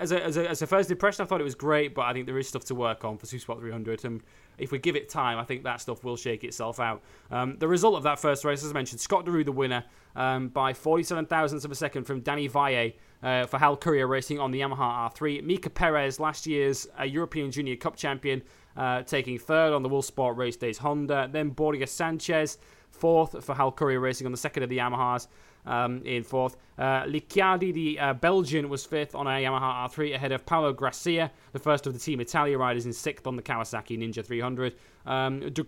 as 0.00 0.10
a, 0.10 0.24
as, 0.24 0.36
a, 0.36 0.48
as 0.48 0.62
a 0.62 0.66
first 0.66 0.90
impression, 0.90 1.22
I 1.22 1.26
thought 1.26 1.40
it 1.40 1.44
was 1.44 1.54
great, 1.54 1.94
but 1.94 2.02
I 2.02 2.12
think 2.12 2.26
there 2.26 2.38
is 2.38 2.48
stuff 2.48 2.64
to 2.66 2.74
work 2.74 3.04
on 3.04 3.16
for 3.16 3.26
Super 3.26 3.40
Sport 3.40 3.60
300. 3.60 4.04
And 4.04 4.20
if 4.58 4.72
we 4.72 4.78
give 4.78 4.96
it 4.96 5.08
time, 5.08 5.38
I 5.38 5.44
think 5.44 5.62
that 5.64 5.80
stuff 5.80 6.02
will 6.02 6.16
shake 6.16 6.42
itself 6.42 6.80
out. 6.80 7.02
Um, 7.30 7.56
the 7.58 7.68
result 7.68 7.96
of 7.96 8.02
that 8.02 8.18
first 8.18 8.44
race, 8.44 8.64
as 8.64 8.70
I 8.70 8.74
mentioned, 8.74 9.00
Scott 9.00 9.24
Deroue 9.26 9.44
the 9.44 9.52
winner 9.52 9.84
um, 10.16 10.48
by 10.48 10.74
47 10.74 11.26
thousandths 11.26 11.64
of 11.64 11.70
a 11.70 11.74
second 11.74 12.04
from 12.04 12.20
Danny 12.20 12.48
Valle 12.48 12.90
uh, 13.22 13.46
for 13.46 13.58
Hal 13.58 13.76
Courier 13.76 14.08
Racing 14.08 14.40
on 14.40 14.50
the 14.50 14.60
Yamaha 14.60 15.12
R3. 15.12 15.44
Mika 15.44 15.70
Perez, 15.70 16.18
last 16.18 16.46
year's 16.46 16.88
uh, 16.98 17.04
European 17.04 17.50
Junior 17.52 17.76
Cup 17.76 17.96
champion, 17.96 18.42
uh, 18.76 19.02
taking 19.02 19.38
third 19.38 19.72
on 19.72 19.82
the 19.84 19.88
World 19.88 20.04
Sport 20.04 20.36
Race 20.36 20.56
Days 20.56 20.78
Honda. 20.78 21.28
Then 21.30 21.50
Borja 21.50 21.86
Sanchez, 21.86 22.58
fourth 23.02 23.44
for 23.44 23.52
Hal 23.52 23.72
Courier 23.72 23.98
Racing 23.98 24.26
on 24.26 24.30
the 24.30 24.38
second 24.38 24.62
of 24.62 24.68
the 24.68 24.78
Yamahas. 24.78 25.26
Um, 25.66 26.02
in 26.04 26.22
fourth, 26.22 26.56
uh, 26.78 27.02
Licciardi, 27.02 27.72
the 27.72 27.98
uh, 27.98 28.14
Belgian, 28.14 28.68
was 28.68 28.86
fifth 28.86 29.16
on 29.16 29.26
a 29.26 29.30
Yamaha 29.30 29.88
R3 29.88 30.14
ahead 30.14 30.30
of 30.30 30.46
Paolo 30.46 30.72
Gracia, 30.72 31.30
the 31.52 31.58
first 31.58 31.86
of 31.88 31.94
the 31.94 31.98
Team 31.98 32.20
Italia 32.20 32.56
riders, 32.56 32.86
in 32.86 32.92
sixth 32.92 33.26
on 33.26 33.34
the 33.34 33.42
Kawasaki 33.42 33.98
Ninja 33.98 34.24
300. 34.24 34.76
Um, 35.04 35.40
De 35.40 35.62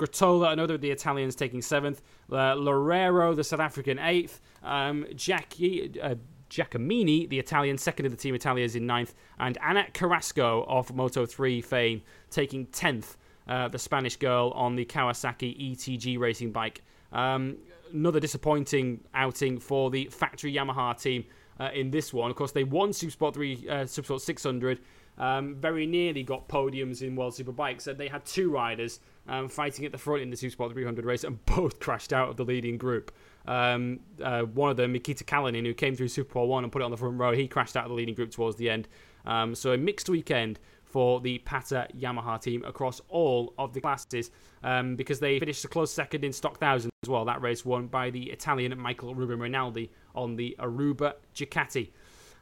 another 0.49 0.74
of 0.74 0.80
the 0.80 0.91
Italians, 0.93 1.35
taking 1.35 1.61
seventh. 1.61 2.03
Uh, 2.30 2.55
Loureiro, 2.55 3.35
the 3.35 3.43
South 3.43 3.61
African, 3.61 3.99
eighth. 3.99 4.41
Um, 4.62 5.05
Jackie, 5.16 6.01
uh, 6.01 6.14
Giacomini, 6.51 7.28
the 7.28 7.41
Italian, 7.41 7.78
second 7.78 8.07
of 8.07 8.12
the 8.12 8.18
Team 8.18 8.37
Italias 8.37 8.76
in 8.76 8.87
ninth. 8.87 9.12
And 9.41 9.59
Ana 9.59 9.87
Carrasco 9.93 10.64
of 10.68 10.95
Moto 10.95 11.26
3 11.26 11.61
fame, 11.62 12.03
taking 12.30 12.66
10th, 12.66 13.16
uh, 13.49 13.68
the 13.68 13.78
Spanish 13.78 14.16
girl 14.16 14.53
on 14.55 14.76
the 14.76 14.85
Kawasaki 14.85 15.72
ETG 15.72 16.16
racing 16.16 16.53
bike. 16.53 16.82
Um, 17.15 17.57
another 17.93 18.21
disappointing 18.21 19.01
outing 19.15 19.59
for 19.59 19.91
the 19.91 20.07
factory 20.07 20.53
Yamaha 20.53 21.01
team 21.01 21.25
uh, 21.61 21.71
in 21.73 21.91
this 21.91 22.12
one. 22.12 22.31
Of 22.31 22.37
course, 22.37 22.53
they 22.53 22.65
won 22.65 22.91
Supersport 22.91 23.35
3, 23.35 23.69
uh, 23.69 23.75
Supersport 23.85 24.21
600. 24.21 24.81
Um, 25.17 25.55
very 25.55 25.87
nearly 25.87 26.25
got 26.25 26.49
podiums 26.49 27.01
in 27.01 27.15
World 27.15 27.35
Superbikes. 27.35 27.87
And 27.87 27.99
they 27.99 28.09
had 28.09 28.25
two 28.25 28.51
riders 28.51 29.01
um, 29.29 29.49
fighting 29.49 29.85
at 29.85 29.93
the 29.93 29.99
front 29.99 30.23
in 30.23 30.31
the 30.31 30.37
Supersport 30.37 30.73
300 30.73 31.05
race, 31.05 31.25
and 31.25 31.45
both 31.47 31.79
crashed 31.81 32.12
out 32.12 32.29
of 32.29 32.37
the 32.37 32.45
leading 32.45 32.77
group. 32.77 33.12
Um, 33.47 34.01
uh, 34.23 34.43
one 34.43 34.71
of 34.71 34.77
them, 34.77 34.93
Nikita 34.93 35.25
Kalinin, 35.25 35.65
who 35.65 35.75
came 35.75 35.95
through 35.95 36.09
Superpole 36.09 36.49
1 36.49 36.65
and 36.65 36.73
put 36.73 36.83
it 36.83 36.85
on 36.85 36.91
the 36.91 36.97
front 36.97 37.19
row, 37.19 37.33
he 37.33 37.47
crashed 37.47 37.77
out 37.77 37.85
of 37.85 37.91
the 37.91 37.95
leading 37.95 38.15
group 38.15 38.31
towards 38.31 38.57
the 38.57 38.69
end. 38.71 38.89
Um, 39.25 39.55
so 39.55 39.73
a 39.73 39.79
mixed 39.79 40.09
weekend 40.09 40.59
for 40.95 41.20
the 41.20 41.38
Pata 41.38 41.88
Yamaha 41.99 42.40
team 42.40 42.64
across 42.64 43.01
all 43.09 43.53
of 43.59 43.74
the 43.74 43.80
classes 43.80 44.30
um, 44.62 44.95
because 44.95 45.18
they 45.18 45.40
finished 45.40 45.64
a 45.64 45.68
close 45.68 45.92
second 45.92 46.22
in 46.22 46.32
Stock 46.32 46.53
1000 46.53 46.88
as 47.03 47.09
well. 47.09 47.24
That 47.24 47.42
race 47.42 47.64
won 47.64 47.88
by 47.88 48.11
the 48.11 48.30
Italian 48.30 48.78
Michael 48.78 49.12
Ruben 49.12 49.40
Rinaldi 49.40 49.90
on 50.14 50.36
the 50.36 50.55
Aruba 50.61 51.14
Ducati. 51.34 51.90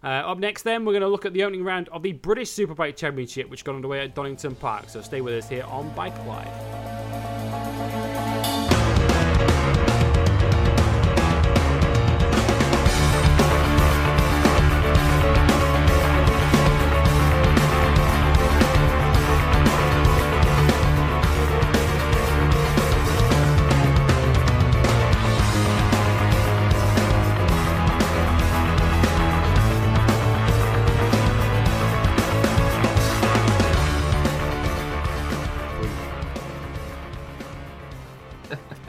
Uh, 0.04 0.08
up 0.08 0.38
next, 0.38 0.64
then, 0.64 0.84
we're 0.84 0.92
going 0.92 1.00
to 1.00 1.08
look 1.08 1.24
at 1.24 1.32
the 1.32 1.44
opening 1.44 1.64
round 1.64 1.88
of 1.88 2.02
the 2.02 2.12
British 2.12 2.50
Superbike 2.50 2.94
Championship, 2.94 3.48
which 3.48 3.64
got 3.64 3.74
underway 3.74 4.00
at 4.00 4.14
Donington 4.14 4.54
Park. 4.56 4.90
So 4.90 5.00
stay 5.00 5.22
with 5.22 5.32
us 5.32 5.48
here 5.48 5.64
on 5.64 5.88
Bike 5.94 6.18
Live. 6.26 7.31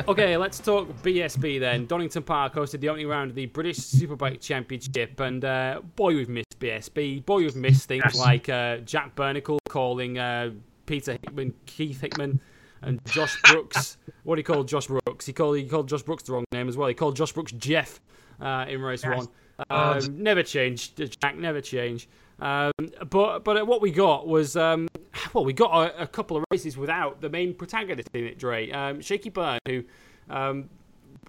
Okay, 0.05 0.35
let's 0.35 0.59
talk 0.59 0.89
BSB 1.01 1.59
then. 1.61 1.85
Donington 1.85 2.23
Park 2.23 2.55
hosted 2.55 2.81
the 2.81 2.89
opening 2.89 3.07
round 3.07 3.29
of 3.31 3.35
the 3.35 3.45
British 3.45 3.77
Superbike 3.77 4.41
Championship, 4.41 5.17
and 5.21 5.45
uh, 5.45 5.79
boy, 5.95 6.13
we've 6.15 6.27
missed 6.27 6.59
BSB. 6.59 7.25
Boy, 7.25 7.37
we've 7.37 7.55
missed 7.55 7.87
things 7.87 8.03
Yes. 8.07 8.17
like 8.19 8.49
uh, 8.49 8.77
Jack 8.77 9.15
Burnicle 9.15 9.59
calling 9.69 10.17
uh, 10.19 10.51
Peter 10.85 11.13
Hickman, 11.13 11.53
Keith 11.65 12.01
Hickman, 12.01 12.41
and 12.81 12.99
Josh 13.05 13.41
Brookes. 13.43 13.97
what 14.23 14.35
do 14.35 14.39
he 14.39 14.43
call 14.43 14.65
Josh 14.65 14.87
Brookes? 14.87 15.25
He 15.25 15.31
called 15.31 15.55
he 15.57 15.63
called 15.67 15.87
Josh 15.87 16.01
Brookes 16.01 16.23
the 16.23 16.33
wrong 16.33 16.43
name 16.51 16.67
as 16.67 16.75
well. 16.75 16.89
He 16.89 16.93
called 16.93 17.15
Josh 17.15 17.31
Brookes 17.31 17.53
Jeff 17.53 18.01
uh, 18.41 18.65
in 18.67 18.81
race 18.81 19.03
Yes. 19.05 19.17
one. 19.17 19.27
Oh, 19.69 19.91
Um, 19.99 20.21
never 20.21 20.43
change, 20.43 20.95
Jack. 20.95 21.37
Never 21.37 21.61
changed. 21.61 22.07
Um, 22.39 22.71
but 23.09 23.43
but 23.43 23.65
what 23.67 23.81
we 23.81 23.91
got 23.91 24.27
was 24.27 24.55
um, 24.55 24.87
well, 25.33 25.45
we 25.45 25.53
got 25.53 25.71
a, 25.71 26.03
a 26.03 26.07
couple 26.07 26.37
of 26.37 26.43
races 26.51 26.77
without 26.77 27.21
the 27.21 27.29
main 27.29 27.53
protagonist 27.53 28.09
in 28.13 28.25
it, 28.25 28.37
Dre. 28.37 28.69
Um, 28.71 29.01
Shakey 29.01 29.29
Byrne, 29.29 29.59
who 29.67 29.83
um, 30.29 30.69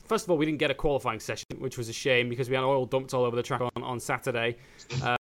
first 0.06 0.24
of 0.24 0.30
all 0.30 0.36
we 0.36 0.46
didn't 0.46 0.58
get 0.58 0.70
a 0.70 0.74
qualifying 0.74 1.20
session, 1.20 1.46
which 1.58 1.78
was 1.78 1.88
a 1.88 1.92
shame 1.92 2.28
because 2.28 2.48
we 2.48 2.54
had 2.54 2.64
oil 2.64 2.86
dumped 2.86 3.14
all 3.14 3.24
over 3.24 3.36
the 3.36 3.42
track 3.42 3.60
on, 3.60 3.82
on 3.82 4.00
Saturday, 4.00 4.56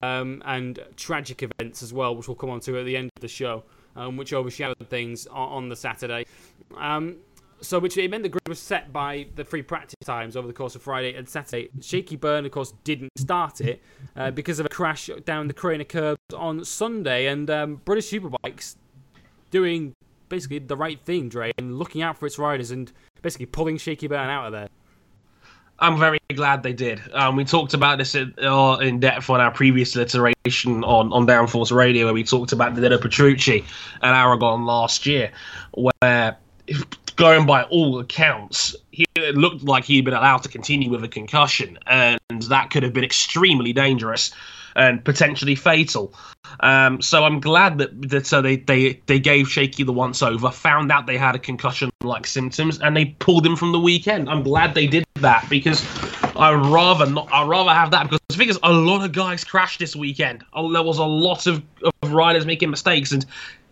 um, 0.02 0.42
and 0.46 0.80
tragic 0.96 1.44
events 1.44 1.84
as 1.84 1.94
well, 1.94 2.16
which 2.16 2.28
we'll 2.28 2.36
come 2.36 2.50
on 2.50 2.60
to 2.62 2.78
at 2.80 2.86
the 2.86 2.98
end 2.98 3.10
of 3.16 3.22
the 3.22 3.28
show, 3.28 3.64
um, 3.96 4.18
which 4.18 4.34
overshadowed 4.34 4.88
things 4.90 5.28
on, 5.28 5.50
on 5.50 5.70
the 5.70 5.76
Saturday. 5.76 6.26
So, 7.64 7.80
which 7.80 7.98
it 7.98 8.12
meant 8.12 8.24
the 8.24 8.30
grid 8.30 8.48
was 8.48 8.60
set 8.60 8.92
by 8.92 9.28
the 9.36 9.46
free 9.46 9.62
practice 9.62 9.96
times 10.04 10.36
over 10.36 10.48
the 10.48 10.54
course 10.54 10.76
of 10.76 10.82
Friday 10.82 11.16
and 11.16 11.28
Saturday. 11.28 11.70
Shakey 11.82 12.18
Byrne, 12.18 12.46
of 12.46 12.52
course, 12.52 12.74
didn't 12.84 13.12
start 13.18 13.62
it 13.62 13.82
uh, 14.18 14.32
because 14.32 14.60
of 14.60 14.66
a 14.66 14.70
crash 14.70 15.10
down 15.26 15.48
the 15.48 15.54
Craner 15.54 15.88
curves 15.88 16.20
on 16.36 16.66
Sunday. 16.66 17.28
And 17.28 17.50
um, 17.50 17.82
British 17.86 18.12
Superbikes 18.12 18.76
doing 19.50 19.94
basically 20.28 20.60
the 20.60 20.76
right 20.76 21.00
thing, 21.06 21.30
Dre, 21.30 21.54
and 21.58 21.80
looking 21.80 22.02
out 22.02 22.18
for 22.18 22.26
its 22.26 22.38
riders 22.38 22.72
and 22.72 22.92
basically 23.22 23.46
pulling 23.46 23.78
Shakey 23.78 24.08
Byrne 24.08 24.30
out 24.30 24.48
of 24.48 24.52
there. 24.52 24.68
I'm 25.80 25.98
very 25.98 26.20
glad 26.36 26.64
they 26.64 26.74
did. 26.74 27.02
Um, 27.14 27.36
we 27.36 27.46
talked 27.46 27.74
about 27.74 27.98
this 27.98 28.14
in, 28.14 28.34
uh, 28.42 28.78
in 28.78 29.00
depth 29.00 29.30
on 29.30 29.42
our 29.42 29.52
previous 29.52 29.96
iteration 29.96 30.84
on, 30.84 31.12
on 31.14 31.26
Downforce 31.26 31.72
Radio, 31.72 32.06
where 32.06 32.14
we 32.14 32.24
talked 32.24 32.52
about 32.52 32.76
Danilo 32.76 32.98
Petrucci 33.00 33.66
and 34.02 34.16
Aragon 34.16 34.66
last 34.66 35.06
year, 35.06 35.32
where 35.74 36.38
going 37.16 37.46
by 37.46 37.64
all 37.64 38.00
accounts, 38.00 38.76
he 38.92 39.06
it 39.16 39.36
looked 39.36 39.64
like 39.64 39.86
he'd 39.86 40.06
been 40.06 40.14
allowed 40.14 40.44
to 40.44 40.50
continue 40.50 40.90
with 40.90 41.04
a 41.04 41.08
concussion, 41.08 41.78
and 41.88 42.20
that 42.44 42.70
could 42.70 42.84
have 42.84 42.94
been 42.94 43.04
extremely 43.04 43.74
dangerous 43.74 44.32
and 44.76 45.04
potentially 45.04 45.56
fatal. 45.56 46.14
Um, 46.60 47.02
so 47.02 47.24
I'm 47.24 47.40
glad 47.40 47.78
that 47.78 48.10
that 48.10 48.34
uh, 48.34 48.42
they, 48.42 48.58
they 48.58 49.02
they 49.06 49.20
gave 49.20 49.48
Shakey 49.48 49.84
the 49.84 49.94
once 49.94 50.22
over, 50.22 50.52
found 50.52 50.92
out 50.92 51.06
they 51.06 51.18
had 51.18 51.36
a 51.36 51.40
concussion 51.40 51.90
like 52.04 52.28
symptoms, 52.28 52.80
and 52.80 52.96
they 52.96 53.06
pulled 53.06 53.46
him 53.46 53.56
from 53.56 53.72
the 53.72 53.80
weekend. 53.80 54.30
I'm 54.30 54.44
glad 54.44 54.74
they 54.74 54.88
did 54.88 55.06
that 55.16 55.48
because 55.50 55.86
I'd 56.36 56.66
rather 56.66 57.06
not. 57.06 57.32
I'd 57.32 57.48
rather 57.48 57.72
have 57.72 57.92
that 57.92 58.04
because 58.04 58.20
the 58.30 58.36
thing 58.36 58.50
is, 58.50 58.60
a 58.64 58.74
lot 58.74 59.04
of 59.04 59.12
guys 59.12 59.44
crashed 59.44 59.80
this 59.80 59.96
weekend. 59.96 60.44
Oh, 60.54 60.72
there 60.72 60.84
was 60.84 60.98
a 60.98 61.06
lot 61.06 61.48
of, 61.48 61.64
of 62.02 62.12
riders 62.12 62.46
making 62.46 62.70
mistakes, 62.70 63.12
and 63.12 63.26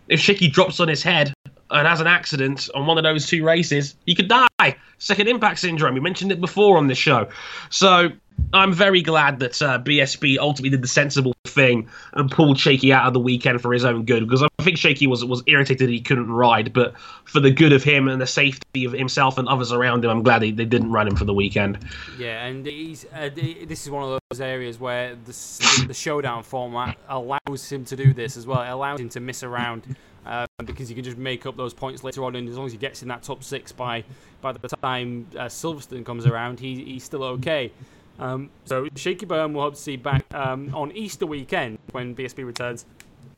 if 0.08 0.20
Shakey 0.20 0.48
drops 0.48 0.80
on 0.80 0.88
his 0.88 1.02
head 1.02 1.32
and 1.72 1.88
has 1.88 2.00
an 2.00 2.06
accident 2.06 2.68
on 2.74 2.86
one 2.86 2.98
of 2.98 3.04
those 3.04 3.26
two 3.26 3.44
races, 3.44 3.96
he 4.06 4.14
could 4.14 4.28
die. 4.28 4.76
Second 4.98 5.28
impact 5.28 5.58
syndrome. 5.58 5.94
We 5.94 6.00
mentioned 6.00 6.30
it 6.30 6.40
before 6.40 6.76
on 6.76 6.86
this 6.86 6.98
show. 6.98 7.28
So 7.70 8.10
I'm 8.52 8.72
very 8.72 9.02
glad 9.02 9.40
that 9.40 9.60
uh, 9.62 9.78
BSB 9.78 10.38
ultimately 10.38 10.70
did 10.70 10.82
the 10.82 10.88
sensible 10.88 11.34
thing 11.46 11.88
and 12.12 12.30
pulled 12.30 12.58
Shakey 12.58 12.92
out 12.92 13.06
of 13.06 13.14
the 13.14 13.20
weekend 13.20 13.60
for 13.60 13.72
his 13.72 13.84
own 13.84 14.04
good 14.04 14.26
because 14.26 14.42
I 14.42 14.62
think 14.62 14.78
Shakey 14.78 15.06
was 15.06 15.24
was 15.24 15.42
irritated 15.46 15.88
that 15.88 15.92
he 15.92 16.00
couldn't 16.00 16.30
ride, 16.30 16.72
but 16.72 16.98
for 17.24 17.40
the 17.40 17.50
good 17.50 17.72
of 17.72 17.82
him 17.82 18.08
and 18.08 18.20
the 18.20 18.26
safety 18.26 18.84
of 18.84 18.92
himself 18.92 19.38
and 19.38 19.48
others 19.48 19.72
around 19.72 20.04
him, 20.04 20.10
I'm 20.10 20.22
glad 20.22 20.40
they, 20.40 20.50
they 20.50 20.64
didn't 20.64 20.92
run 20.92 21.08
him 21.08 21.16
for 21.16 21.24
the 21.24 21.34
weekend. 21.34 21.78
Yeah, 22.18 22.44
and 22.44 22.66
he's 22.66 23.06
uh, 23.14 23.30
this 23.34 23.84
is 23.84 23.90
one 23.90 24.04
of 24.04 24.20
those 24.30 24.40
areas 24.40 24.78
where 24.78 25.14
the, 25.14 25.84
the 25.88 25.94
showdown 25.94 26.42
format 26.42 26.98
allows 27.08 27.70
him 27.70 27.84
to 27.86 27.96
do 27.96 28.12
this 28.12 28.36
as 28.36 28.46
well. 28.46 28.62
It 28.62 28.70
allows 28.70 29.00
him 29.00 29.08
to 29.10 29.20
miss 29.20 29.42
around 29.42 29.96
uh, 30.26 30.46
because 30.64 30.88
you 30.88 30.94
can 30.94 31.04
just 31.04 31.18
make 31.18 31.46
up 31.46 31.56
those 31.56 31.74
points 31.74 32.04
later 32.04 32.24
on, 32.24 32.36
and 32.36 32.48
as 32.48 32.56
long 32.56 32.66
as 32.66 32.72
he 32.72 32.78
gets 32.78 33.02
in 33.02 33.08
that 33.08 33.22
top 33.22 33.42
six 33.42 33.72
by 33.72 34.04
by 34.40 34.52
the 34.52 34.68
time 34.68 35.26
uh, 35.36 35.44
Silverstone 35.44 36.04
comes 36.04 36.26
around, 36.26 36.60
he, 36.60 36.84
he's 36.84 37.04
still 37.04 37.24
okay. 37.24 37.72
Um, 38.18 38.50
so 38.64 38.88
Shakey 38.96 39.26
Byrne 39.26 39.52
will 39.54 39.62
hope 39.62 39.74
to 39.74 39.80
see 39.80 39.96
back 39.96 40.24
um, 40.34 40.74
on 40.74 40.92
Easter 40.92 41.26
weekend 41.26 41.78
when 41.92 42.14
BSB 42.14 42.44
returns 42.44 42.84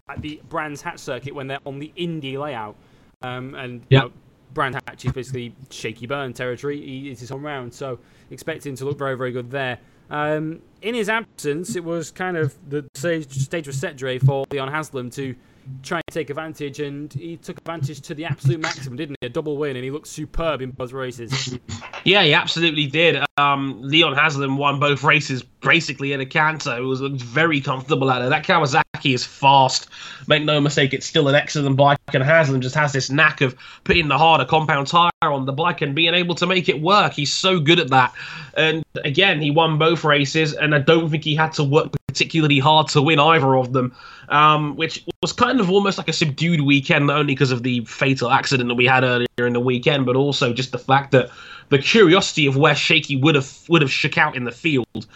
at 0.09 0.21
the 0.21 0.41
Brands 0.49 0.83
Hatch 0.83 0.99
circuit 0.99 1.35
when 1.35 1.47
they're 1.47 1.61
on 1.65 1.79
the 1.79 1.93
Indy 1.97 2.37
layout. 2.37 2.77
Um, 3.23 3.55
and 3.55 3.83
you 3.89 3.99
know, 3.99 4.13
Brand 4.53 4.75
Hatch 4.87 5.05
is 5.05 5.13
basically 5.13 5.55
Shakey 5.71 6.07
Byrne 6.07 6.33
territory. 6.33 6.81
He, 6.81 7.11
it's 7.11 7.21
his 7.21 7.31
home 7.31 7.45
round, 7.45 7.73
so 7.73 7.99
expect 8.31 8.67
him 8.67 8.77
to 8.77 8.85
look 8.85 8.99
very, 8.99 9.17
very 9.17 9.33
good 9.33 9.51
there. 9.51 9.79
Um, 10.11 10.61
in 10.83 10.95
his 10.95 11.09
absence, 11.09 11.77
it 11.77 11.85
was 11.85 12.11
kind 12.11 12.37
of 12.37 12.55
the 12.69 12.87
stage, 12.95 13.31
stage 13.33 13.67
was 13.67 13.79
set, 13.79 13.97
Dre, 13.97 14.19
for 14.19 14.45
Leon 14.51 14.69
Haslam 14.69 15.11
to 15.11 15.35
try 15.83 15.99
and 15.99 16.05
take 16.11 16.31
advantage, 16.31 16.81
and 16.81 17.13
he 17.13 17.37
took 17.37 17.59
advantage 17.59 18.01
to 18.03 18.15
the 18.15 18.25
absolute 18.25 18.61
maximum, 18.61 18.97
didn't 18.97 19.17
he? 19.21 19.27
A 19.27 19.31
double 19.31 19.57
win, 19.57 19.77
and 19.77 19.85
he 19.85 19.91
looked 19.91 20.09
superb 20.09 20.63
in 20.63 20.71
both 20.71 20.93
races. 20.93 21.59
Yeah, 22.05 22.23
he 22.23 22.35
absolutely 22.35 22.87
did. 22.87 23.23
Um, 23.37 23.81
Leon 23.83 24.15
Haslam 24.15 24.59
won 24.59 24.79
both 24.79 25.03
races 25.03 25.43
basically 25.43 26.13
in 26.13 26.21
a 26.21 26.27
canter. 26.27 26.77
It 26.77 26.83
was 26.83 27.01
very 27.01 27.61
comfortable 27.61 28.11
at 28.11 28.23
it. 28.23 28.29
That 28.29 28.45
Kawasaki 28.45 29.15
is 29.15 29.25
fast. 29.25 29.89
Make 30.29 30.45
no 30.45 30.61
mistake, 30.61 30.93
it's 30.93 31.07
still 31.07 31.29
an 31.29 31.35
excellent 31.35 31.77
bike, 31.77 31.99
and 32.13 32.23
Haslam 32.23 32.61
just 32.61 32.75
has 32.75 32.93
this 32.93 33.11
knack 33.11 33.41
of 33.41 33.57
putting 33.85 34.09
the 34.09 34.19
harder 34.19 34.45
compound 34.45 34.87
tire 34.87 35.11
on 35.23 35.47
the 35.47 35.53
bike 35.53 35.81
and 35.81 35.95
being 35.95 36.15
able 36.15 36.35
to 36.37 36.47
make 36.47 36.69
it 36.69 36.81
work. 36.81 37.13
He's 37.13 37.33
so 37.33 37.61
good 37.61 37.79
at 37.79 37.89
that. 37.91 38.13
And 38.57 38.85
again, 39.05 39.41
he 39.41 39.51
won 39.51 39.79
both 39.79 40.05
races, 40.05 40.55
and 40.55 40.75
I 40.75 40.79
don't 40.79 41.11
think 41.11 41.25
he 41.25 41.35
had 41.35 41.53
to 41.55 41.65
work 41.65 41.93
particularly 42.15 42.61
hard 42.61 42.87
to 42.87 43.03
win 43.03 43.19
either 43.19 43.57
of 43.57 43.73
them, 43.73 43.93
um, 44.29 44.77
which 44.77 45.05
was 45.21 45.33
kind 45.33 45.59
of 45.59 45.69
almost 45.69 45.99
like 45.99 46.07
a 46.09 46.13
subdued 46.13 46.61
weekend, 46.61 47.09
not 47.09 47.19
only 47.19 47.35
because 47.35 47.51
of 47.51 47.65
the 47.65 47.85
fatal 47.87 48.31
accident 48.31 48.69
that 48.69 48.77
we 48.77 48.87
had 48.87 49.03
earlier 49.03 49.27
in 49.49 49.53
the 49.53 49.59
weekend, 49.59 50.07
but 50.07 50.15
also 50.15 50.53
just 50.53 50.71
the 50.71 50.79
fact 50.79 51.11
that 51.11 51.29
the 51.71 51.79
curiosity 51.79 52.47
of 52.47 52.57
where 52.57 52.77
Shakey 52.77 53.17
would 53.17 53.35
have 53.35 53.51
would 53.69 53.83
have 53.83 53.91
shook 53.91 54.17
out 54.17 54.37
in 54.37 54.45
the 54.45 54.53
field 54.53 55.07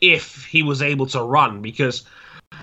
if 0.00 0.46
he 0.46 0.62
was 0.62 0.80
able 0.80 1.04
to 1.06 1.22
run, 1.22 1.60
because 1.60 2.04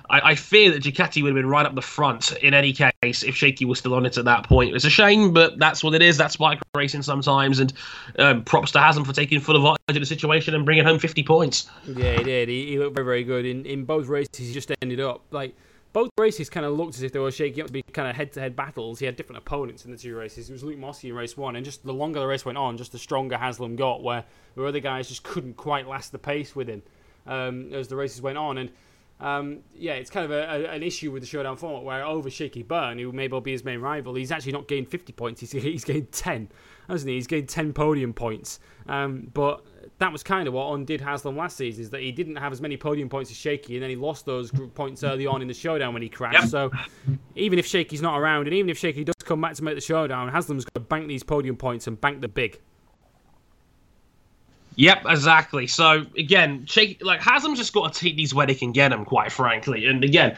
I, 0.10 0.32
I 0.32 0.36
fear 0.36 0.72
that 0.72 0.84
Ducati 0.84 1.22
would 1.22 1.30
have 1.30 1.36
been 1.36 1.50
right 1.50 1.66
up 1.66 1.76
the 1.76 1.82
front 1.82 2.32
in 2.38 2.54
any 2.54 2.74
case 2.74 3.24
if 3.24 3.36
Shakey 3.36 3.66
was 3.66 3.80
still 3.80 3.94
on 3.94 4.06
it 4.06 4.18
at 4.18 4.26
that 4.26 4.48
point. 4.48 4.76
It's 4.76 4.86
a 4.86 4.90
shame, 4.90 5.34
but 5.34 5.58
that's 5.58 5.84
what 5.84 5.94
it 5.94 6.02
is. 6.02 6.18
That's 6.18 6.36
bike 6.36 6.60
racing 6.76 7.02
sometimes, 7.02 7.60
and 7.60 7.74
um, 8.20 8.44
props 8.44 8.72
to 8.72 8.80
Haslam 8.80 9.06
for 9.06 9.14
taking 9.14 9.40
full 9.40 9.56
advantage 9.56 9.96
of 9.96 10.02
the 10.02 10.06
situation 10.06 10.56
and 10.56 10.66
bringing 10.66 10.84
home 10.84 11.00
50 11.00 11.24
points. 11.24 11.70
Yeah, 11.86 12.18
he 12.18 12.24
did. 12.24 12.50
He, 12.50 12.68
he 12.68 12.80
looked 12.80 12.96
very, 12.96 13.06
very 13.06 13.24
good 13.24 13.46
in, 13.46 13.66
in 13.66 13.86
both 13.86 14.08
races. 14.08 14.30
He 14.38 14.54
just 14.54 14.72
ended 14.82 15.00
up 15.00 15.22
like 15.32 15.56
both 15.94 16.10
races 16.18 16.50
kind 16.50 16.66
of 16.66 16.74
looked 16.74 16.96
as 16.96 17.04
if 17.04 17.12
they 17.12 17.20
were 17.20 17.32
shaking 17.32 17.62
up 17.62 17.68
to 17.68 17.74
be 17.74 17.84
kind 17.84 18.08
of 18.10 18.16
head-to-head 18.16 18.56
battles. 18.56 19.00
He 19.00 19.06
had 19.06 19.16
different 19.16 19.38
opponents 19.38 19.86
in 19.86 19.92
the 19.92 19.98
two 19.98 20.16
races. 20.16 20.50
It 20.50 20.54
was 20.54 20.64
Luke 20.64 20.78
Mossey 20.78 21.10
in 21.10 21.16
race 21.16 21.38
one, 21.38 21.56
and 21.56 21.64
just 21.64 21.84
the 21.86 21.94
longer 21.94 22.20
the 22.20 22.28
race 22.28 22.46
went 22.46 22.58
on, 22.58 22.78
just 22.78 22.92
the 22.92 23.00
stronger 23.00 23.38
Haslam 23.38 23.76
got. 23.76 24.04
Where 24.04 24.24
where 24.56 24.68
other 24.68 24.80
guys 24.80 25.08
just 25.08 25.24
couldn't 25.24 25.56
quite 25.56 25.88
last 25.88 26.12
the 26.12 26.20
pace 26.20 26.56
with 26.56 26.68
him 26.68 26.84
um, 27.26 27.74
as 27.74 27.88
the 27.88 27.96
races 27.96 28.22
went 28.22 28.38
on, 28.38 28.58
and. 28.58 28.70
Um, 29.24 29.60
yeah, 29.74 29.94
it's 29.94 30.10
kind 30.10 30.26
of 30.26 30.32
a, 30.32 30.44
a, 30.44 30.76
an 30.76 30.84
issue 30.84 31.10
with 31.10 31.24
the 31.24 31.28
showdown 31.28 31.56
format 31.56 31.84
where 31.84 32.06
over 32.06 32.30
Shakey 32.30 32.62
Byrne, 32.62 33.00
who 33.00 33.10
may 33.14 33.30
well 33.30 33.40
be 33.40 33.54
his 33.54 33.64
main 33.64 33.80
rival, 33.80 34.16
he's 34.16 34.34
actually 34.34 34.52
not 34.52 34.68
gained 34.68 34.90
50 34.90 35.14
points, 35.14 35.40
he's, 35.40 35.52
he's 35.64 35.86
gained 35.86 36.12
10, 36.12 36.50
hasn't 36.90 37.08
he? 37.08 37.16
He's 37.16 37.26
gained 37.26 37.48
10 37.48 37.72
podium 37.72 38.14
points. 38.14 38.60
Um, 38.86 39.32
but 39.34 39.66
that 40.00 40.12
was 40.12 40.24
kind 40.24 40.46
of 40.46 40.54
what 40.54 40.74
undid 40.74 41.00
Haslam 41.00 41.38
last 41.38 41.56
season, 41.56 41.84
is 41.84 41.90
that 41.92 42.02
he 42.02 42.12
didn't 42.12 42.36
have 42.36 42.52
as 42.52 42.60
many 42.60 42.76
podium 42.76 43.08
points 43.08 43.32
as 43.32 43.38
Shakey, 43.38 43.76
and 43.76 43.84
then 43.84 43.90
he 43.90 43.96
lost 43.96 44.26
those 44.26 44.52
points 44.74 45.06
early 45.06 45.26
on 45.26 45.42
in 45.42 45.48
the 45.48 45.54
showdown 45.54 45.94
when 45.94 46.04
he 46.04 46.10
crashed. 46.10 46.42
Yep. 46.42 46.50
So 46.50 46.72
even 47.36 47.58
if 47.60 47.66
Shakey's 47.66 48.02
not 48.02 48.20
around, 48.20 48.48
and 48.48 48.54
even 48.54 48.70
if 48.70 48.78
Shakey 48.78 49.06
does 49.06 49.16
come 49.24 49.40
back 49.40 49.54
to 49.54 49.64
make 49.64 49.76
the 49.76 49.82
showdown, 49.82 50.28
Haslam's 50.28 50.66
got 50.66 50.74
to 50.74 50.82
bank 50.82 51.08
these 51.08 51.24
podium 51.24 51.56
points 51.56 51.88
and 51.88 52.00
bank 52.00 52.20
the 52.20 52.28
big. 52.28 52.60
Yep, 54.76 55.06
exactly. 55.08 55.68
So 55.68 56.06
again, 56.18 56.68
like 57.02 57.22
Haslam's 57.22 57.60
just 57.60 57.74
got 57.74 57.94
to 57.94 58.00
take 58.00 58.16
these 58.16 58.34
where 58.34 58.48
they 58.48 58.56
can 58.56 58.72
get 58.72 58.90
them, 58.90 59.06
quite 59.06 59.32
frankly. 59.32 59.86
And 59.86 60.04
again, 60.04 60.38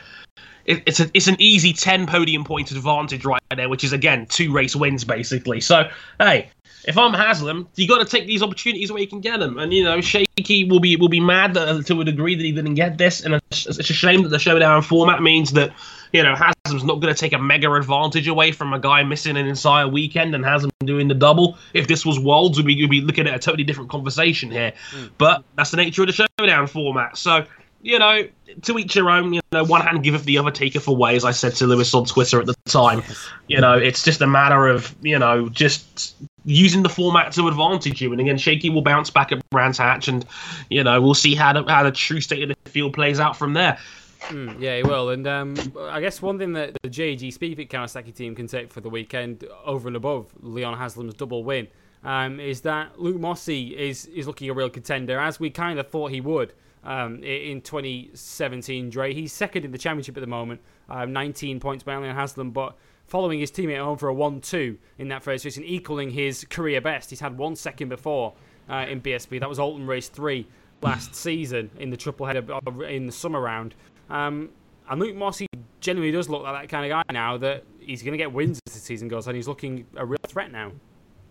it, 0.66 0.84
it's 0.86 0.99
a, 0.99 1.10
it's 1.14 1.28
an 1.28 1.36
easy 1.40 1.74
ten 1.74 2.07
podium 2.07 2.44
point 2.44 2.72
advantage 2.72 3.26
right 3.26 3.41
there, 3.56 3.70
which 3.70 3.84
is 3.84 3.94
again 3.94 4.26
two 4.26 4.52
race 4.52 4.76
wins 4.76 5.03
basically. 5.03 5.62
So 5.62 5.90
hey, 6.20 6.49
if 6.88 6.98
I'm 6.98 7.14
Haslam, 7.14 7.68
you 7.76 7.88
got 7.88 7.99
to 7.99 8.06
take 8.06 8.28
these 8.28 8.41
opportunities 8.41 8.91
where 8.91 9.02
you 9.02 9.07
can 9.07 9.22
get 9.22 9.40
them. 9.40 9.57
And 9.57 9.74
you 9.74 9.84
know, 9.84 10.02
Shakey 10.02 10.66
will 10.66 10.80
be 10.80 10.95
will 10.95 11.10
be 11.10 11.20
mad 11.20 11.53
that, 11.53 11.86
to 11.88 12.02
a 12.02 12.06
degree 12.06 12.36
that 12.36 12.44
he 12.44 12.52
didn't 12.52 12.76
get 12.76 12.98
this, 12.98 13.22
and 13.22 13.36
it's, 13.36 13.66
it's 13.66 13.90
a 13.90 13.94
shame 13.94 14.24
that 14.24 14.30
the 14.30 14.40
showdown 14.40 14.82
format 14.82 15.22
means 15.22 15.52
that 15.53 15.74
you 16.15 16.23
know 16.23 16.33
Haslam's 16.33 16.85
not 16.85 17.01
going 17.01 17.13
to 17.13 17.19
take 17.19 17.33
a 17.33 17.37
mega 17.37 17.71
advantage 17.73 18.27
away 18.27 18.51
from 18.51 18.73
a 18.73 18.79
guy 18.79 19.03
missing 19.03 19.35
an 19.35 19.47
entire 19.47 19.87
weekend 19.87 20.33
and 20.33 20.45
Haslam 20.45 20.71
doing 20.85 21.09
the 21.09 21.13
double. 21.13 21.57
If 21.73 21.87
this 21.87 22.05
was 22.05 22.19
Worlds, 22.19 22.57
we'd 22.57 22.67
be, 22.67 22.75
we'd 22.75 22.89
be 22.89 23.01
looking 23.01 23.27
at 23.27 23.35
a 23.35 23.39
totally 23.39 23.65
different 23.65 23.89
conversation 23.89 24.49
here. 24.49 24.71
Mm. 24.91 25.11
But 25.17 25.43
that's 25.57 25.71
the 25.71 25.77
nature 25.77 26.03
of 26.03 26.07
the 26.07 26.27
showdown 26.39 26.67
format. 26.67 27.17
So 27.17 27.45
you 27.81 27.99
know, 27.99 28.27
to 28.63 28.79
each 28.79 28.95
your 28.95 29.11
own. 29.11 29.33
You 29.33 29.41
know, 29.51 29.63
one 29.63 29.81
hand 29.81 30.03
giveth, 30.03 30.23
the 30.23 30.39
other 30.39 30.49
taketh 30.49 30.87
away, 30.87 31.15
as 31.15 31.23
I 31.23 31.31
said 31.31 31.53
to 31.55 31.67
Lewis 31.67 31.93
on 31.93 32.05
Twitter 32.05 32.39
at 32.39 32.47
the 32.47 32.55
time. 32.65 33.03
You 33.47 33.61
know, 33.61 33.77
it's 33.77 34.03
just 34.03 34.21
a 34.21 34.27
matter 34.27 34.67
of 34.67 34.95
you 35.01 35.19
know 35.19 35.49
just 35.49 36.15
using 36.45 36.81
the 36.81 36.89
format 36.89 37.31
to 37.33 37.47
advantage 37.47 38.01
you. 38.01 38.11
And 38.11 38.19
again, 38.19 38.37
Shakey 38.37 38.71
will 38.71 38.81
bounce 38.81 39.11
back 39.11 39.31
at 39.31 39.47
Brands 39.51 39.77
Hatch, 39.77 40.07
and 40.07 40.25
you 40.69 40.83
know 40.83 40.99
we'll 40.99 41.13
see 41.13 41.35
how 41.35 41.53
the, 41.53 41.63
how 41.63 41.83
the 41.83 41.91
true 41.91 42.21
state 42.21 42.41
of 42.41 42.57
the 42.63 42.69
field 42.69 42.93
plays 42.93 43.19
out 43.19 43.37
from 43.37 43.53
there. 43.53 43.77
Mm, 44.21 44.59
yeah, 44.59 44.77
he 44.77 44.83
will. 44.83 45.09
And 45.09 45.27
um, 45.27 45.55
I 45.79 46.01
guess 46.01 46.21
one 46.21 46.39
thing 46.39 46.53
that 46.53 46.75
the 46.81 46.89
JG 46.89 47.33
Speedfit 47.33 47.69
Kawasaki 47.69 48.13
team 48.15 48.35
can 48.35 48.47
take 48.47 48.71
for 48.71 48.81
the 48.81 48.89
weekend, 48.89 49.45
over 49.63 49.87
and 49.87 49.95
above 49.95 50.31
Leon 50.41 50.77
Haslam's 50.77 51.13
double 51.13 51.43
win, 51.43 51.67
um, 52.03 52.39
is 52.39 52.61
that 52.61 52.99
Luke 52.99 53.19
Mossey 53.19 53.77
is 53.77 54.05
is 54.05 54.27
looking 54.27 54.49
a 54.49 54.53
real 54.53 54.69
contender, 54.69 55.19
as 55.19 55.39
we 55.39 55.49
kind 55.49 55.79
of 55.79 55.87
thought 55.87 56.11
he 56.11 56.21
would. 56.21 56.53
Um, 56.83 57.23
in 57.23 57.61
2017, 57.61 58.91
Dre. 58.91 59.11
He's 59.11 59.33
second 59.33 59.65
in 59.65 59.71
the 59.71 59.77
championship 59.77 60.17
at 60.17 60.21
the 60.21 60.27
moment, 60.27 60.61
um, 60.87 61.11
19 61.13 61.59
points 61.59 61.83
behind 61.83 62.03
Leon 62.03 62.15
Haslam, 62.15 62.51
but 62.51 62.75
following 63.07 63.39
his 63.39 63.51
teammate 63.51 63.83
home 63.83 63.97
for 63.97 64.09
a 64.09 64.13
1-2 64.13 64.77
in 64.99 65.07
that 65.07 65.23
first 65.23 65.45
race 65.45 65.57
and 65.57 65.65
equaling 65.65 66.11
his 66.11 66.45
career 66.45 66.81
best. 66.81 67.09
He's 67.09 67.19
had 67.19 67.39
one 67.39 67.55
second 67.55 67.89
before 67.89 68.33
uh, 68.69 68.85
in 68.87 69.01
BSB. 69.01 69.39
That 69.39 69.49
was 69.49 69.57
Oulton 69.57 69.87
Race 69.87 70.09
3 70.09 70.47
last 70.81 71.15
season 71.15 71.71
in 71.79 71.89
the 71.89 71.97
triple 71.97 72.25
header 72.25 72.45
in 72.85 73.05
the 73.05 73.11
summer 73.11 73.39
round. 73.39 73.73
Um, 74.10 74.49
and 74.90 74.99
Luke 74.99 75.15
Mossey 75.15 75.48
genuinely 75.80 76.11
does 76.11 76.30
look 76.30 76.44
like 76.44 76.61
that 76.61 76.69
kind 76.69 76.86
of 76.86 76.90
guy 76.90 77.14
now 77.14 77.38
that 77.38 77.64
he's 77.80 78.03
going 78.03 78.14
to 78.14 78.18
get 78.18 78.32
wins 78.32 78.60
as 78.68 78.73
the 78.73 78.80
season 78.80 79.07
goes 79.07 79.27
on. 79.27 79.36
He's 79.36 79.48
looking 79.48 79.86
a 79.95 80.06
real 80.06 80.19
threat 80.27 80.52
now. 80.52 80.72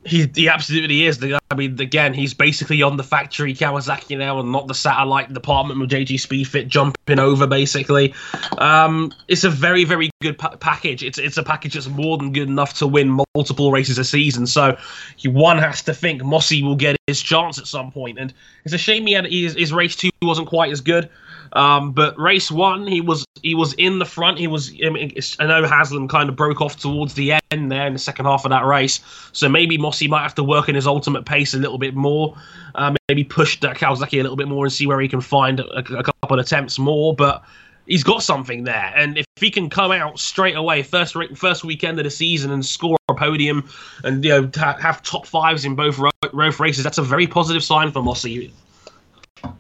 He, 0.07 0.31
he 0.35 0.51
absolutely 0.51 1.07
is. 1.07 1.25
I 1.51 1.55
mean, 1.55 1.81
again, 1.81 2.13
he's 2.13 2.35
basically 2.35 2.83
on 2.83 2.99
the 2.99 3.03
factory 3.03 3.55
Kawasaki 3.55 4.19
now 4.19 4.39
and 4.39 4.53
not 4.53 4.67
the 4.67 4.75
satellite 4.75 5.33
department 5.33 5.81
with 5.81 5.89
JG 5.89 6.17
Speedfit 6.17 6.69
jumping 6.69 7.19
over, 7.19 7.47
basically. 7.47 8.13
Um, 8.59 9.13
it's 9.29 9.45
a 9.45 9.51
very, 9.51 9.85
very 9.85 10.11
good 10.21 10.37
pa- 10.37 10.57
package. 10.57 11.03
It's 11.03 11.17
it's 11.17 11.39
a 11.39 11.43
package 11.43 11.73
that's 11.73 11.89
more 11.89 12.19
than 12.19 12.33
good 12.33 12.49
enough 12.49 12.75
to 12.75 12.87
win 12.87 13.19
multiple 13.35 13.73
races 13.73 13.97
a 13.97 14.05
season. 14.05 14.47
So 14.47 14.77
he, 15.17 15.29
one 15.29 15.57
has 15.57 15.81
to 15.83 15.95
think 15.95 16.23
Mossey 16.23 16.63
will 16.63 16.77
get 16.77 16.97
his 17.07 17.23
chance 17.23 17.59
at 17.59 17.67
some 17.67 17.91
point. 17.91 18.19
And 18.19 18.35
it's 18.67 18.75
a 18.75 18.79
shame 18.79 19.07
he 19.07 19.15
had 19.15 19.25
his, 19.25 19.55
his 19.55 19.73
race 19.73 19.97
two 19.97 20.11
wasn't 20.21 20.49
quite 20.49 20.71
as 20.71 20.83
good. 20.83 21.09
Um, 21.53 21.93
but 21.93 22.19
race 22.19 22.51
one, 22.51 22.87
he 22.87 23.01
was 23.01 23.25
he 23.43 23.55
was 23.55 23.75
in 23.75 23.99
the 23.99 24.05
front. 24.05 24.39
He 24.39 24.47
was. 24.47 24.73
I, 24.85 24.91
mean, 24.91 25.12
I 25.39 25.47
know 25.47 25.66
Haslam 25.66 26.09
kind 26.09 26.29
of 26.29 26.37
broke 26.37 26.61
off 26.61 26.79
towards 26.79 27.15
the 27.15 27.35
end 27.51 27.71
there 27.71 27.87
in 27.87 27.93
the 27.93 27.99
second 27.99 28.27
half 28.27 28.45
of 28.45 28.51
that 28.51 28.65
race. 28.65 29.01
So 29.33 29.49
maybe 29.49 29.79
Mossey 29.79 30.09
might 30.09 30.23
have 30.23 30.35
to 30.37 30.45
work 30.45 30.69
in 30.69 30.75
his 30.75 30.87
ultimate 30.87 31.25
pace 31.25 31.55
a 31.55 31.59
little 31.59 31.79
bit 31.79 31.95
more. 31.95 32.37
Uh, 32.75 32.95
maybe 33.09 33.23
push 33.25 33.61
that 33.61 33.77
Kawasaki 33.77 34.19
a 34.19 34.23
little 34.23 34.37
bit 34.37 34.49
more 34.49 34.65
and 34.65 34.73
see 34.73 34.87
where 34.87 35.01
he 35.01 35.09
can 35.09 35.21
find 35.21 35.61
a, 35.61 35.79
a 35.79 36.03
couple 36.03 36.39
of 36.39 36.39
attempts 36.39 36.79
more. 36.79 37.15
But 37.15 37.45
he's 37.87 38.03
got 38.05 38.23
something 38.23 38.65
there, 38.65 38.93
and 38.97 39.19
if 39.19 39.27
he 39.37 39.51
can 39.51 39.69
come 39.69 39.93
out 39.93 40.19
straight 40.19 40.57
away, 40.57 40.83
first 40.83 41.16
first 41.37 41.65
weekend 41.65 41.99
of 41.99 42.05
the 42.05 42.11
season, 42.11 42.51
and 42.51 42.65
score 42.65 42.97
a 43.09 43.15
podium, 43.15 43.69
and 44.03 44.25
you 44.25 44.31
know 44.31 44.51
have 44.57 45.03
top 45.03 45.27
fives 45.27 45.65
in 45.65 45.75
both 45.75 46.01
both 46.33 46.61
races, 46.61 46.83
that's 46.83 46.99
a 46.99 47.03
very 47.03 47.27
positive 47.27 47.62
sign 47.62 47.91
for 47.93 48.03
Mossey. 48.03 48.53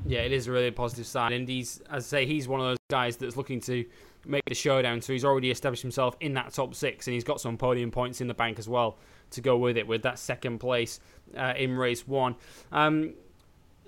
Yeah, 0.06 0.20
it 0.20 0.32
is 0.32 0.46
a 0.46 0.52
really 0.52 0.70
positive 0.70 1.06
sign, 1.06 1.32
and 1.32 1.48
he's, 1.48 1.80
as 1.90 2.04
I 2.04 2.06
say, 2.06 2.26
he's 2.26 2.46
one 2.46 2.60
of 2.60 2.66
those 2.66 2.78
guys 2.90 3.16
that's 3.16 3.36
looking 3.36 3.60
to 3.62 3.84
make 4.26 4.44
the 4.46 4.54
showdown. 4.54 5.00
So 5.00 5.12
he's 5.12 5.24
already 5.24 5.50
established 5.50 5.82
himself 5.82 6.16
in 6.20 6.34
that 6.34 6.52
top 6.52 6.74
six, 6.74 7.06
and 7.06 7.14
he's 7.14 7.24
got 7.24 7.40
some 7.40 7.56
podium 7.56 7.90
points 7.90 8.20
in 8.20 8.28
the 8.28 8.34
bank 8.34 8.58
as 8.58 8.68
well 8.68 8.98
to 9.30 9.40
go 9.40 9.56
with 9.56 9.76
it, 9.76 9.86
with 9.86 10.02
that 10.02 10.18
second 10.18 10.58
place 10.58 11.00
uh, 11.36 11.54
in 11.56 11.76
race 11.76 12.06
one. 12.06 12.36
Um, 12.72 13.14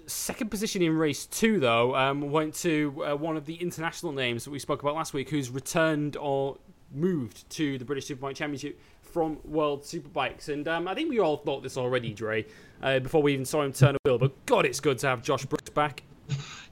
second 0.06 0.50
position 0.50 0.82
in 0.82 0.96
race 0.96 1.26
two, 1.26 1.60
though, 1.60 1.94
um, 1.94 2.30
went 2.30 2.54
to 2.54 3.04
uh, 3.06 3.16
one 3.16 3.36
of 3.36 3.46
the 3.46 3.54
international 3.54 4.12
names 4.12 4.44
that 4.44 4.50
we 4.50 4.58
spoke 4.58 4.82
about 4.82 4.94
last 4.94 5.14
week, 5.14 5.30
who's 5.30 5.50
returned 5.50 6.16
or 6.16 6.56
moved 6.94 7.48
to 7.50 7.78
the 7.78 7.84
British 7.84 8.08
Superbike 8.08 8.36
Championship 8.36 8.78
from 9.06 9.38
World 9.44 9.82
Superbikes. 9.82 10.48
And 10.48 10.66
um, 10.68 10.88
I 10.88 10.94
think 10.94 11.10
we 11.10 11.18
all 11.20 11.38
thought 11.38 11.62
this 11.62 11.76
already, 11.76 12.12
Dre, 12.12 12.46
uh, 12.82 12.98
before 13.00 13.22
we 13.22 13.32
even 13.32 13.44
saw 13.44 13.62
him 13.62 13.72
turn 13.72 13.94
a 13.94 13.98
wheel. 14.04 14.18
But 14.18 14.46
God, 14.46 14.66
it's 14.66 14.80
good 14.80 14.98
to 14.98 15.08
have 15.08 15.22
Josh 15.22 15.44
Brookes 15.46 15.70
back. 15.70 16.02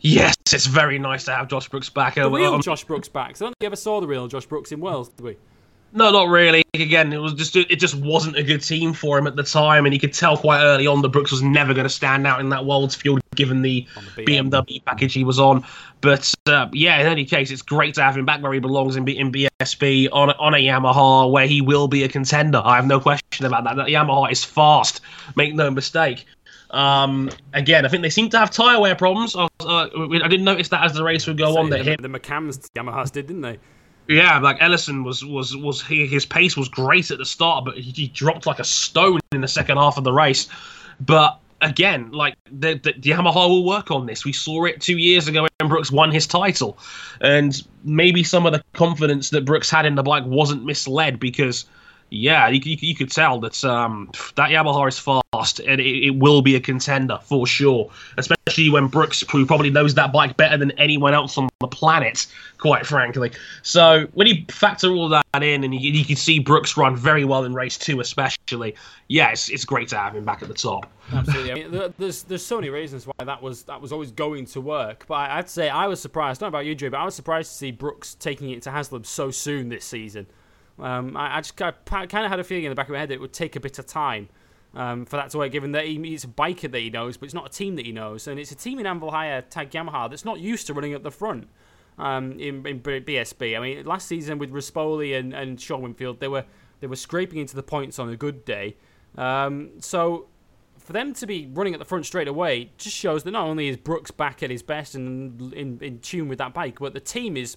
Yes, 0.00 0.34
it's 0.52 0.66
very 0.66 0.98
nice 0.98 1.24
to 1.24 1.34
have 1.34 1.48
Josh 1.48 1.68
Brookes 1.68 1.88
back. 1.88 2.16
The 2.16 2.30
real 2.30 2.54
um, 2.54 2.62
Josh 2.62 2.84
Brookes 2.84 3.08
back. 3.08 3.36
So 3.36 3.44
I 3.44 3.46
don't 3.46 3.52
think 3.52 3.62
we 3.62 3.66
ever 3.66 3.76
saw 3.76 4.00
the 4.00 4.06
real 4.06 4.26
Josh 4.28 4.46
Brookes 4.46 4.72
in 4.72 4.80
Wales, 4.80 5.08
did 5.08 5.24
we? 5.24 5.36
No, 5.96 6.10
not 6.10 6.28
really. 6.28 6.64
Again, 6.74 7.12
it 7.12 7.18
was 7.18 7.34
just 7.34 7.54
it 7.54 7.76
just 7.76 7.94
wasn't 7.94 8.36
a 8.36 8.42
good 8.42 8.60
team 8.60 8.92
for 8.92 9.16
him 9.16 9.28
at 9.28 9.36
the 9.36 9.44
time, 9.44 9.86
and 9.86 9.92
he 9.92 9.98
could 9.98 10.12
tell 10.12 10.36
quite 10.36 10.60
early 10.60 10.88
on 10.88 11.02
that 11.02 11.10
Brookes 11.10 11.30
was 11.30 11.40
never 11.40 11.72
going 11.72 11.84
to 11.84 11.90
stand 11.90 12.26
out 12.26 12.40
in 12.40 12.48
that 12.48 12.66
Worlds 12.66 12.96
field 12.96 13.20
given 13.36 13.62
the, 13.62 13.86
the 14.16 14.24
BMW 14.24 14.84
package 14.84 15.14
he 15.14 15.22
was 15.22 15.38
on. 15.38 15.64
But 16.00 16.34
uh, 16.46 16.66
yeah, 16.72 16.98
in 16.98 17.06
any 17.06 17.24
case, 17.24 17.52
it's 17.52 17.62
great 17.62 17.94
to 17.94 18.02
have 18.02 18.16
him 18.16 18.26
back 18.26 18.42
where 18.42 18.52
he 18.52 18.58
belongs 18.58 18.96
in, 18.96 19.06
in 19.06 19.30
BSB 19.30 20.08
on 20.12 20.30
on 20.30 20.54
a 20.54 20.56
Yamaha 20.56 21.30
where 21.30 21.46
he 21.46 21.60
will 21.60 21.86
be 21.86 22.02
a 22.02 22.08
contender. 22.08 22.60
I 22.64 22.74
have 22.74 22.86
no 22.86 22.98
question 22.98 23.46
about 23.46 23.62
that. 23.62 23.76
That 23.76 23.86
Yamaha 23.86 24.32
is 24.32 24.42
fast, 24.42 25.00
make 25.36 25.54
no 25.54 25.70
mistake. 25.70 26.26
Um, 26.70 27.30
again, 27.52 27.86
I 27.86 27.88
think 27.88 28.02
they 28.02 28.10
seem 28.10 28.30
to 28.30 28.38
have 28.38 28.50
tyre 28.50 28.80
wear 28.80 28.96
problems. 28.96 29.36
I, 29.36 29.42
was, 29.42 29.50
uh, 29.60 30.24
I 30.24 30.28
didn't 30.28 30.44
notice 30.44 30.70
that 30.70 30.82
as 30.82 30.92
the 30.94 31.04
race 31.04 31.24
would 31.28 31.38
go 31.38 31.56
on. 31.56 31.70
That 31.70 31.84
the, 31.84 31.92
him, 31.92 31.98
the 32.02 32.08
McAMS 32.08 32.68
Yamahas 32.74 33.12
did, 33.12 33.28
didn't 33.28 33.42
they? 33.42 33.60
Yeah, 34.08 34.38
like 34.38 34.58
Ellison 34.60 35.02
was 35.02 35.24
was 35.24 35.56
was 35.56 35.82
he, 35.82 36.06
his 36.06 36.26
pace 36.26 36.56
was 36.56 36.68
great 36.68 37.10
at 37.10 37.18
the 37.18 37.24
start, 37.24 37.64
but 37.64 37.78
he, 37.78 37.90
he, 37.90 38.08
dropped 38.08 38.46
like 38.46 38.58
a 38.58 38.64
stone 38.64 39.20
in 39.32 39.40
the 39.40 39.48
second 39.48 39.78
half 39.78 39.96
of 39.96 40.04
the 40.04 40.12
race. 40.12 40.46
But 41.00 41.38
again, 41.62 42.10
like 42.12 42.34
the, 42.50 42.74
the, 42.74 42.92
the 42.92 43.10
Yamaha 43.10 43.48
will 43.48 43.64
work 43.64 43.90
on 43.90 44.04
this. 44.04 44.24
We 44.24 44.32
saw 44.32 44.66
it 44.66 44.80
two 44.80 44.98
years 44.98 45.26
ago 45.26 45.46
when 45.58 45.68
Brookes 45.68 45.90
won 45.90 46.10
his 46.12 46.26
title, 46.26 46.78
and 47.22 47.66
maybe 47.82 48.22
some 48.22 48.44
of 48.44 48.52
the 48.52 48.62
confidence 48.74 49.30
that 49.30 49.46
Brookes 49.46 49.70
had 49.70 49.86
in 49.86 49.94
the 49.94 50.02
bike 50.02 50.24
wasn't 50.26 50.64
misled 50.64 51.18
because 51.18 51.64
yeah, 52.10 52.48
you, 52.48 52.60
you, 52.62 52.76
you, 52.80 52.94
could 52.94 53.10
tell 53.10 53.40
that 53.40 53.64
um, 53.64 54.10
that 54.36 54.50
Yamaha 54.50 54.86
is 54.88 54.98
fast 55.34 55.60
and 55.60 55.80
it, 55.80 56.06
it, 56.06 56.16
will 56.16 56.42
be 56.42 56.54
a 56.54 56.60
contender 56.60 57.18
for 57.22 57.46
sure. 57.46 57.90
Especially 58.16 58.70
when 58.70 58.86
Brookes, 58.86 59.24
who 59.30 59.46
probably 59.46 59.70
knows 59.70 59.94
that 59.94 60.12
bike 60.12 60.36
better 60.36 60.56
than 60.56 60.70
anyone 60.72 61.14
else 61.14 61.36
on 61.38 61.48
the 61.60 61.68
planet, 61.68 62.26
quite 62.58 62.86
frankly. 62.86 63.32
So 63.62 64.06
when 64.12 64.26
you 64.26 64.44
factor 64.50 64.90
all 64.90 65.08
that 65.08 65.24
in 65.34 65.64
and 65.64 65.74
you, 65.74 65.90
you 65.90 66.04
can 66.04 66.16
see 66.16 66.38
Brookes 66.38 66.76
run 66.76 66.96
very 66.96 67.24
well 67.24 67.44
in 67.44 67.54
race 67.54 67.78
two, 67.78 68.00
especially, 68.00 68.74
yeah, 69.08 69.30
it's, 69.30 69.48
it's 69.48 69.64
great 69.64 69.88
to 69.88 69.96
have 69.96 70.14
him 70.14 70.24
back 70.24 70.42
at 70.42 70.48
the 70.48 70.54
top. 70.54 70.90
Absolutely. 71.12 71.52
I 71.52 71.54
mean, 71.54 71.92
there's 71.98 72.22
there's 72.22 72.44
so 72.44 72.56
many 72.56 72.70
reasons 72.70 73.06
why 73.06 73.24
that 73.24 73.42
was 73.42 73.64
that 73.64 73.80
was 73.80 73.92
always 73.92 74.10
going 74.10 74.46
to 74.46 74.60
work. 74.60 75.04
But 75.06 75.30
I'd 75.30 75.50
say 75.50 75.68
I 75.68 75.86
was 75.86 76.00
surprised. 76.00 76.40
Not 76.40 76.48
about 76.48 76.64
you, 76.64 76.74
Drew, 76.74 76.88
but 76.90 76.98
I 76.98 77.04
was 77.04 77.14
surprised 77.14 77.50
to 77.52 77.56
see 77.58 77.70
Brookes 77.72 78.14
taking 78.14 78.50
it 78.50 78.62
to 78.62 78.70
Haslam 78.70 79.04
so 79.04 79.30
soon 79.30 79.68
this 79.68 79.84
season. 79.84 80.26
Um, 80.78 81.16
I, 81.16 81.36
I, 81.36 81.40
just 81.40 81.60
I 81.60 81.72
kind 82.06 82.24
of 82.24 82.30
had 82.30 82.40
a 82.40 82.44
feeling 82.44 82.64
in 82.64 82.70
the 82.70 82.74
back 82.74 82.88
of 82.88 82.92
my 82.92 82.98
head 82.98 83.10
that 83.10 83.14
it 83.14 83.20
would 83.20 83.32
take 83.34 83.54
a 83.54 83.60
bit 83.60 83.78
of 83.78 83.86
time 83.86 84.28
um, 84.74 85.04
for 85.04 85.16
that 85.16 85.30
to 85.30 85.38
work, 85.38 85.52
given 85.52 85.72
that 85.72 85.86
he, 85.86 86.00
he's 86.02 86.24
a 86.24 86.28
biker 86.28 86.70
that 86.70 86.80
he 86.80 86.90
knows, 86.90 87.16
but 87.16 87.26
it's 87.26 87.34
not 87.34 87.46
a 87.46 87.50
team 87.50 87.76
that 87.76 87.86
he 87.86 87.92
knows. 87.92 88.26
And 88.26 88.38
it's 88.38 88.52
a 88.52 88.56
team 88.56 88.78
in 88.78 88.86
Anvil 88.86 89.10
Hire 89.10 89.42
TAG 89.42 89.70
Yamaha 89.70 90.10
that's 90.10 90.24
not 90.24 90.40
used 90.40 90.66
to 90.66 90.74
running 90.74 90.92
at 90.92 91.02
the 91.02 91.10
front 91.10 91.48
um, 91.98 92.32
in, 92.32 92.66
in 92.66 92.80
BSB. 92.80 93.56
I 93.56 93.60
mean, 93.60 93.84
last 93.84 94.08
season 94.08 94.38
with 94.38 94.50
Rispoli 94.50 95.18
and, 95.18 95.32
and 95.32 95.60
Sean 95.60 95.82
Winfield, 95.82 96.20
they 96.20 96.28
were, 96.28 96.44
they 96.80 96.86
were 96.86 96.96
scraping 96.96 97.38
into 97.38 97.56
the 97.56 97.62
points 97.62 97.98
on 97.98 98.08
a 98.08 98.16
good 98.16 98.44
day. 98.44 98.76
Um, 99.16 99.70
so 99.80 100.26
for 100.78 100.92
them 100.92 101.14
to 101.14 101.26
be 101.26 101.48
running 101.52 101.72
at 101.72 101.78
the 101.78 101.84
front 101.84 102.04
straight 102.04 102.28
away 102.28 102.70
just 102.76 102.94
shows 102.94 103.22
that 103.24 103.30
not 103.30 103.46
only 103.46 103.68
is 103.68 103.76
Brookes 103.76 104.10
back 104.10 104.42
at 104.42 104.50
his 104.50 104.62
best 104.62 104.94
and 104.94 105.52
in, 105.54 105.78
in 105.80 105.98
tune 106.00 106.28
with 106.28 106.38
that 106.38 106.52
bike, 106.52 106.78
but 106.78 106.92
the 106.92 107.00
team 107.00 107.36
is 107.36 107.56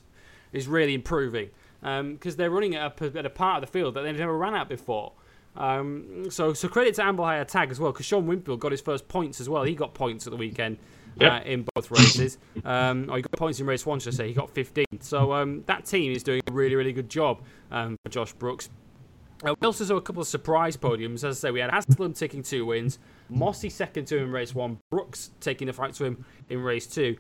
is 0.53 0.65
really 0.65 0.94
improving 0.94 1.49
because 1.81 1.99
um, 1.99 2.38
they're 2.38 2.49
running 2.49 2.76
at 2.76 2.99
a, 3.02 3.18
at 3.18 3.26
a, 3.26 3.30
part 3.30 3.61
of 3.61 3.69
the 3.69 3.72
field 3.72 3.94
that 3.94 4.02
they've 4.02 4.18
never 4.18 4.35
ran 4.38 4.56
at 4.56 4.69
before. 4.69 5.11
Um, 5.57 6.29
so, 6.29 6.53
so 6.53 6.67
credit 6.67 6.95
to 6.95 7.03
Hire 7.03 7.43
TAG 7.43 7.71
as 7.71 7.79
well, 7.79 7.91
because 7.91 8.05
Sean 8.05 8.27
Winfield 8.27 8.59
got 8.59 8.71
his 8.71 8.81
first 8.81 9.07
points 9.07 9.41
as 9.41 9.49
well. 9.49 9.63
He 9.63 9.75
got 9.75 9.93
points 9.93 10.27
at 10.27 10.31
the 10.31 10.38
weekend 10.38 10.77
yep. 11.19 11.31
uh, 11.31 11.45
in 11.45 11.65
both 11.75 11.91
races. 11.91 12.38
um, 12.65 13.07
oh, 13.09 13.15
he 13.15 13.21
got 13.21 13.31
points 13.34 13.59
in 13.59 13.65
race 13.65 13.85
one, 13.85 13.99
should 13.99 14.13
I 14.13 14.17
say? 14.17 14.27
He 14.27 14.34
got 14.34 14.49
15. 14.51 14.85
So 15.01 15.34
um, 15.34 15.63
that 15.65 15.85
team 15.85 16.11
is 16.11 16.23
doing 16.23 16.41
a 16.47 16.51
really, 16.51 16.75
really 16.75 16.93
good 16.93 17.09
job 17.09 17.41
um, 17.71 17.97
for 18.03 18.11
Josh 18.11 18.34
Brookes. 18.34 18.69
Uh, 19.43 19.53
we 19.59 19.65
also 19.65 19.84
saw 19.84 19.95
a 19.97 20.01
couple 20.01 20.21
of 20.21 20.27
surprise 20.27 20.75
podiums. 20.77 21.23
As 21.23 21.43
I 21.43 21.47
say, 21.47 21.51
we 21.51 21.59
had 21.59 21.71
Haslam 21.71 22.13
taking 22.13 22.41
two 22.41 22.65
wins, 22.65 22.97
Mossey 23.29 23.69
second 23.69 24.05
to 24.05 24.17
him 24.17 24.25
in 24.25 24.31
race 24.31 24.55
one, 24.55 24.79
Brookes 24.89 25.31
taking 25.39 25.67
the 25.67 25.73
fight 25.73 25.93
to 25.95 26.05
him 26.05 26.25
in 26.49 26.61
race 26.61 26.88
two. 26.88 27.17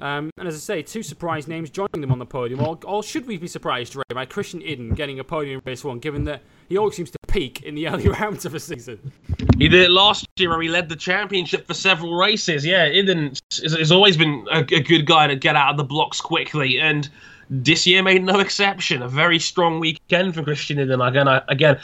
Um, 0.00 0.30
and 0.38 0.46
as 0.46 0.54
I 0.54 0.58
say, 0.58 0.82
two 0.82 1.02
surprise 1.02 1.48
names 1.48 1.70
joining 1.70 2.00
them 2.00 2.12
on 2.12 2.18
the 2.18 2.26
podium. 2.26 2.60
Or, 2.60 2.78
or 2.84 3.02
should 3.02 3.26
we 3.26 3.36
be 3.36 3.48
surprised, 3.48 3.96
Ray, 3.96 4.02
by 4.12 4.26
Christian 4.26 4.60
Iddon 4.60 4.94
getting 4.94 5.18
a 5.18 5.24
podium 5.24 5.60
in 5.60 5.62
race 5.64 5.84
one, 5.84 5.98
given 5.98 6.24
that 6.24 6.42
he 6.68 6.76
always 6.76 6.96
seems 6.96 7.10
to 7.10 7.17
peak 7.38 7.62
in 7.62 7.74
the 7.74 7.88
early 7.88 8.08
rounds 8.20 8.44
of 8.44 8.54
a 8.54 8.60
season? 8.60 9.12
He 9.58 9.68
did 9.68 9.82
it 9.82 9.90
last 9.90 10.26
year 10.36 10.50
where 10.50 10.60
he 10.60 10.68
led 10.68 10.88
the 10.88 10.96
championship 10.96 11.66
for 11.66 11.74
several 11.74 12.14
races. 12.14 12.64
Yeah, 12.64 12.88
Iddon 12.88 13.40
has 13.62 13.92
always 13.92 14.16
been 14.16 14.46
a, 14.50 14.60
a 14.60 14.80
good 14.80 15.06
guy 15.06 15.26
to 15.26 15.36
get 15.36 15.56
out 15.56 15.70
of 15.70 15.76
the 15.76 15.84
blocks 15.84 16.20
quickly. 16.20 16.80
And 16.80 17.08
this 17.50 17.86
year 17.86 18.02
made 18.02 18.24
no 18.24 18.40
exception. 18.40 19.02
A 19.02 19.08
very 19.08 19.38
strong 19.38 19.80
weekend 19.80 20.34
for 20.34 20.42
Christian 20.42 20.78
Iddon. 20.78 21.06
Again, 21.06 21.28
I, 21.28 21.42
again, 21.48 21.78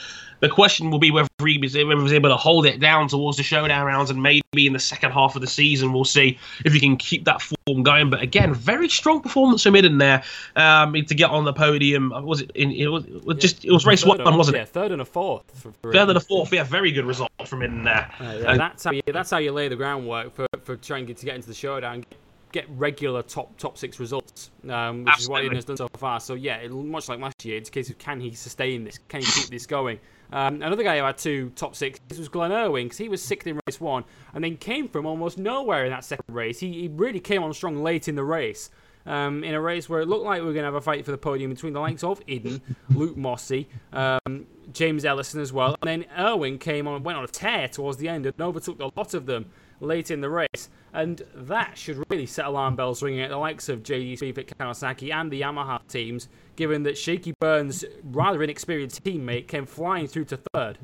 the 0.45 0.51
question 0.51 0.91
will 0.91 0.99
be 0.99 1.11
whether 1.11 1.27
he 1.43 1.57
was, 1.57 1.75
whether 1.75 1.89
he 1.89 2.03
was 2.03 2.13
able 2.13 2.29
to 2.29 2.37
hold 2.37 2.67
it 2.67 2.79
down 2.79 3.09
towards 3.09 3.39
the 3.39 3.43
showdown 3.43 3.87
rounds, 3.87 4.11
and 4.11 4.23
maybe 4.23 4.67
in 4.67 4.75
the 4.75 4.79
second 4.79 5.11
half 5.11 5.35
of 5.37 5.41
the 5.41 5.47
season 5.47 5.91
we'll 5.95 6.05
see 6.05 6.39
if 6.67 6.75
he 6.75 6.81
can 6.81 6.99
keep 6.99 7.25
that 7.25 7.41
form 7.41 7.83
going. 7.83 8.11
But 8.11 8.21
again, 8.21 8.53
very 8.53 8.91
strong 8.91 9.23
performance 9.23 9.63
from 9.63 9.73
Iddon 9.73 9.99
there 9.99 10.23
um, 10.55 10.93
to 10.93 11.15
get 11.15 11.31
on 11.31 11.45
the 11.45 11.55
podium. 11.55 12.11
Was 12.11 12.43
it? 12.43 12.51
In, 12.55 12.73
it 12.73 12.89
was, 12.89 13.07
it 13.07 13.25
was 13.25 13.39
just 13.39 13.65
it 13.65 13.73
was 13.73 13.87
race 13.87 14.05
one, 14.05 14.21
and- 14.21 14.37
wasn't 14.37 14.59
yeah, 14.59 14.65
it? 14.65 14.69
third 14.69 14.93
and 14.93 15.01
a 15.01 15.05
fourth. 15.07 15.45
For, 15.55 15.73
for 15.81 15.93
Third 15.93 16.11
and 16.11 16.19
a 16.19 16.21
fourth. 16.21 16.53
Yeah, 16.53 16.65
very 16.65 16.93
good 16.93 17.07
result 17.07 17.31
from 17.47 17.61
Iddon 17.61 17.85
there. 17.85 18.11
Uh, 18.21 18.35
yeah, 18.35 18.57
that's 18.59 18.85
how 18.85 18.91
you, 18.91 19.03
that's 19.07 19.31
how 19.31 19.39
you 19.39 19.51
lay 19.51 19.69
the 19.69 19.77
groundwork 19.77 20.35
for, 20.35 20.47
for 20.63 20.77
trying 20.77 21.07
to 21.07 21.15
get 21.15 21.37
into 21.37 21.49
the 21.49 21.55
showdown, 21.55 22.05
get 22.53 22.67
regular 22.77 23.23
top 23.23 23.57
top 23.57 23.79
six 23.79 23.99
results, 23.99 24.51
um, 24.69 25.05
which 25.07 25.21
is 25.21 25.27
what 25.27 25.39
Absolutely. 25.39 25.49
Iddon 25.49 25.55
has 25.55 25.65
done 25.65 25.77
so 25.79 25.89
far. 25.97 26.21
So 26.21 26.35
yeah, 26.35 26.57
it, 26.57 26.71
much 26.71 27.09
like 27.09 27.19
last 27.19 27.43
year, 27.47 27.57
it's 27.57 27.71
a 27.71 27.73
case 27.73 27.89
of 27.89 27.97
can 27.97 28.21
he 28.21 28.35
sustain 28.35 28.85
this? 28.85 28.99
Can 29.09 29.21
he 29.23 29.27
keep 29.27 29.49
this 29.49 29.65
going? 29.65 29.99
Um, 30.35 30.57
another 30.57 30.83
guy 30.83 30.99
who 30.99 31.05
had 31.05 31.17
two 31.17 31.51
top 31.55 31.77
six 31.77 32.01
was 32.19 32.29
Glenn 32.29 32.51
Irwin 32.51 32.87
because 32.87 32.99
he 32.99 33.09
was 33.09 33.23
sixth 33.23 33.47
in 33.47 33.61
race 33.69 33.81
one 33.81 34.03
and 34.35 34.43
then 34.43 34.57
came 34.57 34.89
from 34.89 35.07
almost 35.07 35.39
nowhere 35.39 35.85
in 35.85 35.93
that 35.93 36.05
second 36.05 36.35
race. 36.35 36.59
He, 36.59 36.73
he 36.73 36.89
really 36.89 37.21
came 37.21 37.45
on 37.45 37.55
strong 37.55 37.85
late 37.85 38.09
in 38.09 38.17
the 38.17 38.25
race. 38.25 38.69
Um, 39.07 39.45
in 39.45 39.55
a 39.55 39.61
race 39.61 39.89
where 39.89 40.01
it 40.01 40.09
looked 40.09 40.25
like 40.25 40.41
we 40.41 40.47
were 40.47 40.55
going 40.55 40.63
to 40.63 40.69
have 40.69 40.75
a 40.75 40.81
fight 40.81 41.05
for 41.05 41.11
the 41.11 41.19
podium 41.19 41.51
between 41.51 41.75
the 41.75 41.79
likes 41.81 42.03
of 42.03 42.25
Iddon, 42.27 42.63
Luke 42.95 43.17
Mossey, 43.19 43.69
um, 43.93 44.47
James 44.73 45.05
Ellison 45.05 45.43
as 45.43 45.53
well, 45.53 45.77
and 45.83 45.89
then 45.89 46.07
Irwin 46.19 46.59
came 46.59 46.89
on, 46.89 47.03
went 47.03 47.19
on 47.19 47.25
a 47.25 47.29
tear 47.29 47.69
towards 47.69 47.99
the 47.99 48.09
end 48.09 48.25
and 48.25 48.41
overtook 48.41 48.81
a 48.81 48.91
lot 48.99 49.13
of 49.13 49.27
them 49.27 49.45
late 49.81 50.11
in 50.11 50.23
the 50.23 50.31
race, 50.31 50.71
and 50.95 51.21
that 51.35 51.77
should 51.77 52.03
really 52.09 52.25
set 52.25 52.47
alarm 52.47 52.77
bells 52.77 53.03
ringing 53.03 53.21
at 53.21 53.29
the 53.29 53.37
likes 53.37 53.69
of 53.69 53.83
JG 53.83 54.15
Speedfit 54.15 54.47
Kawasaki 54.47 55.13
and 55.13 55.31
the 55.31 55.43
Yamaha 55.43 55.87
teams, 55.87 56.29
given 56.57 56.83
that 56.85 56.97
Shakey 56.97 57.35
Byrne's 57.41 57.85
rather 58.03 58.43
inexperienced 58.43 59.03
teammate 59.05 59.49
came 59.49 59.67
flying 59.67 60.07
through 60.07 60.27
to 60.27 60.39
third. 60.53 60.79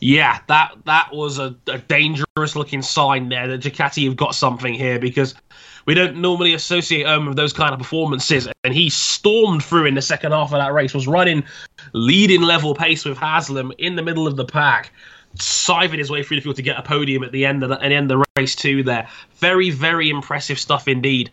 Yeah, 0.00 0.40
that 0.48 0.72
that 0.84 1.12
was 1.12 1.38
a, 1.38 1.56
a 1.66 1.78
dangerous 1.78 2.56
looking 2.56 2.82
sign 2.82 3.28
there 3.28 3.46
that 3.48 3.60
Ducati 3.60 4.04
have 4.06 4.16
got 4.16 4.34
something 4.34 4.74
here 4.74 4.98
because 4.98 5.34
we 5.86 5.94
don't 5.94 6.16
normally 6.16 6.54
associate 6.54 7.06
him 7.06 7.26
with 7.26 7.36
those 7.36 7.52
kind 7.52 7.72
of 7.72 7.78
performances. 7.78 8.48
And 8.64 8.74
he 8.74 8.90
stormed 8.90 9.62
through 9.62 9.86
in 9.86 9.94
the 9.94 10.02
second 10.02 10.32
half 10.32 10.52
of 10.52 10.58
that 10.58 10.72
race, 10.72 10.94
was 10.94 11.06
running 11.06 11.44
leading 11.92 12.42
level 12.42 12.74
pace 12.74 13.04
with 13.04 13.18
Haslam 13.18 13.72
in 13.78 13.96
the 13.96 14.02
middle 14.02 14.26
of 14.26 14.36
the 14.36 14.44
pack, 14.44 14.92
scything 15.38 15.98
his 15.98 16.10
way 16.10 16.22
through 16.22 16.38
the 16.38 16.42
field 16.42 16.56
to 16.56 16.62
get 16.62 16.78
a 16.78 16.82
podium 16.82 17.22
at 17.22 17.32
the 17.32 17.44
end 17.44 17.62
of 17.62 17.68
the, 17.68 17.76
the 17.76 17.84
end 17.84 18.10
of 18.10 18.18
the 18.18 18.24
race 18.36 18.54
too. 18.54 18.82
There, 18.82 19.08
very 19.36 19.70
very 19.70 20.10
impressive 20.10 20.58
stuff 20.58 20.88
indeed 20.88 21.30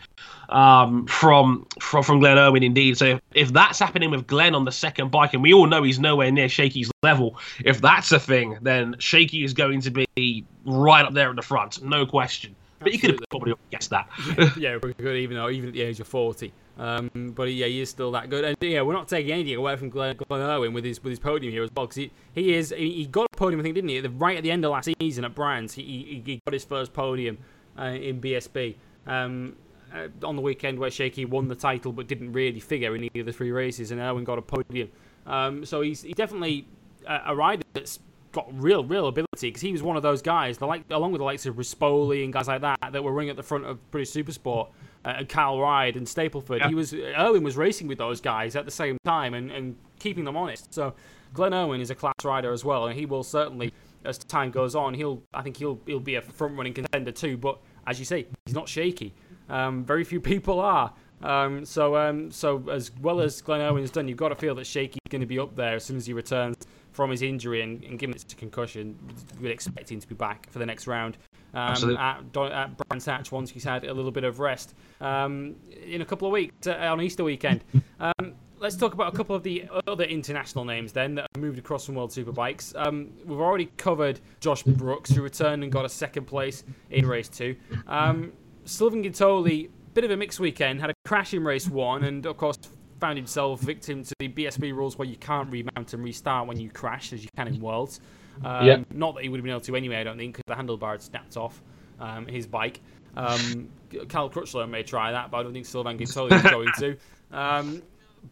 um, 0.51 1.07
from 1.07 1.65
from 1.79 2.03
from 2.03 2.19
Glenn 2.19 2.37
Irwin 2.37 2.63
indeed. 2.63 2.97
So 2.97 3.05
if, 3.05 3.21
if 3.33 3.53
that's 3.53 3.79
happening 3.79 4.11
with 4.11 4.27
Glenn 4.27 4.53
on 4.55 4.65
the 4.65 4.71
second 4.71 5.11
bike, 5.11 5.33
and 5.33 5.41
we 5.41 5.53
all 5.53 5.67
know 5.67 5.83
he's 5.83 5.99
nowhere 5.99 6.31
near 6.31 6.49
Shakey's 6.49 6.91
level, 7.01 7.37
if 7.63 7.81
that's 7.81 8.11
a 8.11 8.19
thing, 8.19 8.57
then 8.61 8.95
Shakey 8.99 9.43
is 9.43 9.53
going 9.53 9.81
to 9.81 9.91
be 9.91 10.45
right 10.65 11.05
up 11.05 11.13
there 11.13 11.29
at 11.29 11.35
the 11.35 11.41
front, 11.41 11.81
no 11.83 12.05
question. 12.05 12.55
But 12.79 12.93
you 12.93 12.99
could 12.99 13.11
have 13.11 13.19
probably 13.29 13.53
guessed 13.69 13.91
that. 13.91 14.09
yeah, 14.57 14.77
pretty 14.81 15.01
good, 15.01 15.15
even 15.15 15.37
though 15.37 15.49
even 15.49 15.69
at 15.69 15.73
the 15.73 15.81
age 15.81 15.99
of 15.99 16.07
forty. 16.07 16.51
Um, 16.77 17.33
but 17.35 17.43
yeah, 17.43 17.67
he 17.67 17.81
is 17.81 17.89
still 17.89 18.11
that 18.11 18.29
good. 18.29 18.43
And 18.43 18.57
yeah, 18.59 18.81
we're 18.81 18.93
not 18.93 19.07
taking 19.07 19.31
anything 19.31 19.55
away 19.55 19.75
from 19.75 19.89
Glenn, 19.89 20.17
Glenn 20.27 20.41
Irwin 20.41 20.73
with 20.73 20.83
his 20.83 21.01
with 21.03 21.11
his 21.11 21.19
podium 21.19 21.53
here 21.53 21.63
as 21.63 21.69
well, 21.75 21.85
because 21.85 21.97
he, 21.97 22.11
he 22.33 22.55
is 22.55 22.73
he, 22.75 22.91
he 22.91 23.05
got 23.05 23.27
a 23.31 23.37
podium, 23.37 23.59
I 23.59 23.63
think, 23.63 23.75
didn't 23.75 23.89
he? 23.89 23.97
At 23.97 24.03
the, 24.03 24.09
right 24.09 24.35
at 24.35 24.43
the 24.43 24.51
end 24.51 24.65
of 24.65 24.71
last 24.71 24.89
season 24.99 25.25
at 25.25 25.35
Brands, 25.35 25.75
he, 25.75 25.83
he, 25.83 26.23
he 26.25 26.41
got 26.45 26.53
his 26.53 26.65
first 26.65 26.91
podium 26.91 27.37
uh, 27.77 27.83
in 27.83 28.19
BSB. 28.19 28.75
Um, 29.05 29.55
uh, 29.93 30.07
on 30.25 30.35
the 30.35 30.41
weekend 30.41 30.79
where 30.79 30.91
Shakey 30.91 31.25
won 31.25 31.47
the 31.47 31.55
title 31.55 31.91
but 31.91 32.07
didn't 32.07 32.33
really 32.33 32.59
figure 32.59 32.95
in 32.95 33.03
either 33.03 33.21
of 33.21 33.25
the 33.25 33.33
three 33.33 33.51
races, 33.51 33.91
and 33.91 33.99
Irwin 33.99 34.23
got 34.23 34.37
a 34.37 34.41
podium. 34.41 34.89
Um, 35.25 35.65
so 35.65 35.81
he's, 35.81 36.01
he's 36.01 36.15
definitely 36.15 36.67
a, 37.07 37.21
a 37.27 37.35
rider 37.35 37.63
that's 37.73 37.99
got 38.31 38.47
real, 38.53 38.83
real 38.83 39.07
ability 39.07 39.27
because 39.49 39.61
he 39.61 39.71
was 39.71 39.83
one 39.83 39.97
of 39.97 40.03
those 40.03 40.21
guys, 40.21 40.57
the 40.57 40.65
like, 40.65 40.83
along 40.89 41.11
with 41.11 41.19
the 41.19 41.25
likes 41.25 41.45
of 41.45 41.55
Rispoli 41.55 42.23
and 42.23 42.31
guys 42.31 42.47
like 42.47 42.61
that, 42.61 42.79
that 42.91 43.03
were 43.03 43.11
running 43.11 43.29
at 43.29 43.35
the 43.35 43.43
front 43.43 43.65
of 43.65 43.91
British 43.91 44.13
Supersport, 44.13 44.69
uh, 45.03 45.15
and 45.17 45.29
Kyle 45.29 45.59
Ryde 45.59 45.97
and 45.97 46.05
Stapleford. 46.05 46.59
Yeah. 46.59 46.69
He 46.69 46.75
was 46.75 46.93
Irwin 46.93 47.43
was 47.43 47.57
racing 47.57 47.87
with 47.87 47.97
those 47.97 48.21
guys 48.21 48.55
at 48.55 48.65
the 48.65 48.71
same 48.71 48.97
time 49.03 49.33
and, 49.33 49.51
and 49.51 49.75
keeping 49.99 50.25
them 50.25 50.37
honest. 50.37 50.73
So 50.73 50.93
Glenn 51.33 51.53
Irwin 51.53 51.81
is 51.81 51.89
a 51.89 51.95
class 51.95 52.13
rider 52.23 52.51
as 52.51 52.63
well, 52.63 52.87
and 52.87 52.97
he 52.97 53.05
will 53.05 53.23
certainly, 53.23 53.73
as 54.05 54.17
time 54.17 54.51
goes 54.51 54.75
on, 54.75 54.93
he'll 54.93 55.23
I 55.33 55.41
think 55.41 55.57
he'll 55.57 55.79
he'll 55.85 55.99
be 55.99 56.15
a 56.15 56.21
front 56.21 56.57
running 56.57 56.73
contender 56.73 57.11
too. 57.11 57.37
But 57.37 57.59
as 57.87 57.99
you 57.99 58.05
say, 58.05 58.27
he's 58.45 58.55
not 58.55 58.69
shaky. 58.69 59.13
Um, 59.51 59.85
very 59.85 60.03
few 60.03 60.19
people 60.19 60.59
are. 60.59 60.91
Um, 61.21 61.65
so, 61.65 61.95
um, 61.97 62.31
so 62.31 62.63
as 62.71 62.91
well 63.01 63.21
as 63.21 63.41
Glenn 63.41 63.61
Irwin's 63.61 63.91
done, 63.91 64.07
you've 64.07 64.17
got 64.17 64.29
to 64.29 64.35
feel 64.35 64.55
that 64.55 64.65
Shakey's 64.65 64.99
going 65.09 65.21
to 65.21 65.27
be 65.27 65.37
up 65.37 65.55
there 65.55 65.75
as 65.75 65.83
soon 65.83 65.97
as 65.97 66.07
he 66.07 66.13
returns 66.13 66.57
from 66.91 67.11
his 67.11 67.21
injury 67.21 67.61
and, 67.61 67.83
and 67.83 67.99
given 67.99 68.15
it's 68.15 68.33
a 68.33 68.35
concussion, 68.35 68.97
we'd 69.39 69.51
expect 69.51 69.91
him 69.91 69.99
to 69.99 70.07
be 70.07 70.15
back 70.15 70.49
for 70.49 70.59
the 70.59 70.65
next 70.65 70.87
round. 70.87 71.17
Um, 71.53 71.59
Absolutely. 71.71 72.01
at, 72.01 72.31
Don- 72.31 72.51
at 72.51 72.77
Brands 72.77 73.05
Hatch 73.05 73.31
once 73.31 73.49
he's 73.49 73.63
had 73.63 73.83
a 73.83 73.93
little 73.93 74.11
bit 74.11 74.23
of 74.23 74.39
rest 74.39 74.73
um, 74.99 75.55
in 75.85 76.01
a 76.01 76.05
couple 76.05 76.27
of 76.27 76.31
weeks 76.31 76.67
uh, 76.67 76.73
on 76.73 77.01
Easter 77.01 77.23
weekend. 77.23 77.63
Um, 78.01 78.33
let's 78.61 78.75
talk 78.75 78.95
about 78.95 79.13
a 79.13 79.15
couple 79.15 79.35
of 79.35 79.43
the 79.43 79.65
other 79.85 80.05
international 80.05 80.65
names 80.65 80.91
then 80.91 81.13
that 81.13 81.27
have 81.35 81.41
moved 81.41 81.59
across 81.59 81.85
from 81.85 81.93
World 81.93 82.09
Superbikes. 82.09 82.75
Um, 82.75 83.11
we've 83.25 83.39
already 83.39 83.71
covered 83.77 84.19
Josh 84.39 84.63
Brookes, 84.63 85.11
who 85.11 85.21
returned 85.21 85.61
and 85.61 85.71
got 85.71 85.85
a 85.85 85.89
second 85.89 86.25
place 86.25 86.63
in 86.89 87.05
race 87.05 87.29
two. 87.29 87.55
Um, 87.85 88.31
Sylvain 88.71 89.03
Guintoli, 89.03 89.69
bit 89.93 90.03
of 90.03 90.11
a 90.11 90.17
mixed 90.17 90.39
weekend, 90.39 90.79
had 90.81 90.89
a 90.89 90.93
crash 91.05 91.33
in 91.33 91.43
race 91.43 91.67
one, 91.67 92.03
and 92.05 92.25
of 92.25 92.37
course 92.37 92.57
found 92.99 93.17
himself 93.17 93.59
victim 93.59 94.03
to 94.03 94.13
the 94.19 94.29
BSB 94.29 94.73
rules 94.73 94.97
where 94.97 95.07
you 95.07 95.17
can't 95.17 95.51
remount 95.51 95.93
and 95.93 96.03
restart 96.03 96.47
when 96.47 96.59
you 96.59 96.69
crash, 96.69 97.13
as 97.13 97.23
you 97.23 97.29
can 97.35 97.47
in 97.47 97.59
Worlds. 97.59 97.99
Um, 98.45 98.65
Yeah. 98.65 98.83
Not 98.93 99.15
that 99.15 99.23
he 99.23 99.29
would 99.29 99.37
have 99.39 99.43
been 99.43 99.51
able 99.51 99.61
to 99.61 99.75
anyway, 99.75 99.97
I 99.97 100.03
don't 100.03 100.17
think, 100.17 100.37
because 100.37 100.55
the 100.55 100.63
handlebar 100.63 100.91
had 100.91 101.01
snapped 101.01 101.35
off 101.35 101.61
um, 101.99 102.25
his 102.27 102.47
bike. 102.47 102.79
Um, 103.17 103.69
Cal 104.07 104.29
Crutchlow 104.29 104.69
may 104.69 104.83
try 104.83 105.11
that, 105.11 105.31
but 105.31 105.37
I 105.37 105.43
don't 105.43 105.53
think 105.53 105.65
Sylvain 105.65 105.97
Guintoli 105.97 106.31
is 106.33 106.49
going 106.49 106.69
to. 106.79 106.97
Um, 107.31 107.81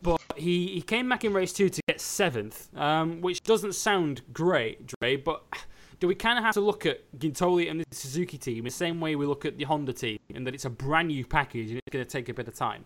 but 0.03 0.21
he, 0.35 0.67
he 0.67 0.81
came 0.81 1.09
back 1.09 1.25
in 1.25 1.33
race 1.33 1.51
two 1.51 1.67
to 1.67 1.81
get 1.87 1.99
seventh, 1.99 2.69
um, 2.77 3.21
which 3.21 3.41
doesn't 3.43 3.73
sound 3.73 4.21
great, 4.31 4.85
Dre, 4.85 5.15
but 5.15 5.43
do 5.99 6.07
we 6.07 6.15
kind 6.15 6.37
of 6.37 6.45
have 6.45 6.53
to 6.53 6.61
look 6.61 6.85
at 6.85 6.99
Guintoli 7.17 7.69
and 7.69 7.81
the 7.81 7.85
Suzuki 7.91 8.37
team 8.37 8.63
the 8.63 8.69
same 8.69 9.01
way 9.01 9.15
we 9.15 9.25
look 9.25 9.45
at 9.45 9.57
the 9.57 9.65
Honda 9.65 9.93
team, 9.93 10.19
and 10.33 10.47
that 10.47 10.53
it's 10.53 10.65
a 10.65 10.69
brand 10.69 11.09
new 11.09 11.25
package 11.25 11.69
and 11.69 11.77
it's 11.77 11.91
going 11.91 12.05
to 12.05 12.09
take 12.09 12.29
a 12.29 12.33
bit 12.33 12.47
of 12.47 12.55
time? 12.55 12.85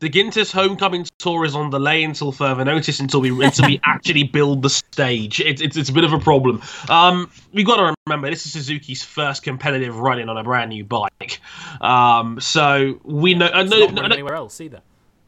The 0.00 0.08
Ginter's 0.08 0.52
homecoming 0.52 1.06
tour 1.18 1.44
is 1.44 1.56
on 1.56 1.70
delay 1.70 2.04
until 2.04 2.30
further 2.30 2.64
notice 2.64 3.00
until 3.00 3.20
we 3.20 3.44
until 3.44 3.66
we 3.66 3.80
actually 3.84 4.22
build 4.22 4.62
the 4.62 4.70
stage. 4.70 5.40
It's 5.40 5.60
it's, 5.60 5.76
it's 5.76 5.90
a 5.90 5.92
bit 5.92 6.04
of 6.04 6.12
a 6.12 6.20
problem. 6.20 6.62
Um, 6.88 7.30
we've 7.52 7.66
got 7.66 7.76
to 7.76 7.94
remember 8.06 8.30
this 8.30 8.46
is 8.46 8.52
Suzuki's 8.52 9.02
first 9.02 9.42
competitive 9.42 9.98
run-in 9.98 10.28
on 10.28 10.36
a 10.36 10.44
brand 10.44 10.70
new 10.70 10.84
bike. 10.84 11.40
Um, 11.80 12.40
so 12.40 13.00
we 13.02 13.34
know. 13.34 13.46
Uh, 13.46 13.64
no, 13.64 13.86
no, 13.86 14.02
no, 14.02 14.02
anywhere 14.02 14.34
else 14.34 14.60
either. 14.60 14.82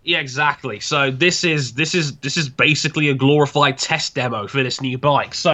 yeah, 0.05 0.19
exactly. 0.19 0.79
So 0.79 1.11
this 1.11 1.43
is 1.43 1.75
this 1.75 1.97
is 1.97 2.17
this 2.19 2.37
is 2.37 2.49
basically 2.49 3.09
a 3.09 3.15
glorified 3.15 3.77
test 3.77 4.15
demo 4.15 4.47
for 4.47 4.63
this 4.63 4.81
new 4.81 4.99
bike. 4.99 5.35
So 5.35 5.53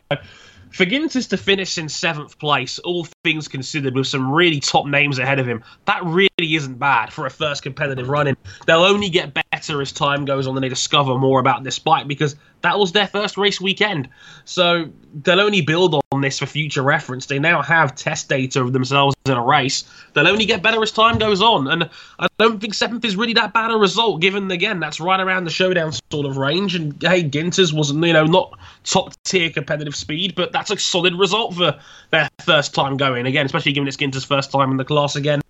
for 0.77 0.85
Gintis 0.85 1.31
to 1.31 1.39
finish 1.39 1.79
in 1.79 1.89
seventh 1.89 2.39
place, 2.39 2.79
all 2.81 3.07
things 3.25 3.49
considered, 3.49 3.95
with 3.95 4.07
some 4.07 4.31
really 4.31 4.61
top 4.61 4.87
names 4.87 5.19
ahead 5.19 5.39
of 5.39 5.49
him, 5.49 5.65
that 5.87 6.05
really 6.05 6.29
isn't 6.39 6.79
bad 6.79 7.11
for 7.11 7.25
a 7.25 7.31
first 7.31 7.63
competitive 7.63 8.11
run-in. 8.11 8.37
They'll 8.67 8.83
only 8.83 9.09
get 9.09 9.33
better 9.51 9.81
as 9.81 9.91
time 9.91 10.27
goes 10.27 10.47
on 10.47 10.55
and 10.55 10.63
they 10.63 10.69
discover 10.69 11.17
more 11.17 11.41
about 11.41 11.65
this 11.65 11.79
bike 11.79 12.07
because 12.07 12.37
that 12.61 12.79
was 12.79 12.93
their 12.93 13.07
first 13.07 13.39
race 13.39 13.59
weekend. 13.59 14.11
So 14.45 14.91
they'll 15.15 15.41
only 15.41 15.63
build 15.63 15.95
on 15.95 16.03
this 16.21 16.39
for 16.39 16.47
future 16.47 16.83
reference. 16.83 17.27
They 17.27 17.39
now 17.39 17.63
have 17.63 17.95
test 17.95 18.29
data 18.29 18.61
of 18.61 18.73
themselves 18.73 19.15
in 19.27 19.33
a 19.33 19.43
race. 19.43 19.85
They'll 20.13 20.29
only 20.29 20.47
get 20.47 20.63
better 20.63 20.83
as 20.83 20.91
time 20.91 21.19
goes 21.19 21.41
on. 21.43 21.69
And 21.69 21.89
I 22.19 22.27
don't 22.39 22.61
think 22.61 22.75
seventh 22.75 23.05
is 23.05 23.17
really 23.17 23.33
that 23.35 23.53
bad 23.53 23.71
a 23.71 23.77
result, 23.77 24.21
given 24.21 24.51
again 24.51 24.81
that's 24.81 25.01
right 25.01 25.21
around 25.21 25.45
the 25.45 25.51
showdown 25.51 25.93
sort 26.11 26.27
of 26.27 26.37
range. 26.37 26.75
And 26.75 27.01
hey, 27.03 27.23
Ginters 27.23 27.73
wasn't 27.73 28.05
you 28.05 28.13
know 28.13 28.25
not 28.25 28.59
top 28.85 29.13
tier 29.25 29.51
competitive 29.51 29.97
speed, 29.97 30.35
but 30.35 30.53
that's 30.53 30.71
a 30.71 30.79
solid 30.79 31.15
result 31.15 31.55
for 31.55 31.79
their 32.11 32.29
first 32.45 32.75
time 32.75 32.97
going 32.97 33.27
again, 33.27 33.47
especially 33.47 33.73
given 33.73 33.89
it's 33.89 33.97
Ginter's 33.97 34.25
first 34.25 34.51
time 34.51 34.71
in 34.71 34.77
the 34.77 34.85
class 34.85 35.17
again 35.17 35.41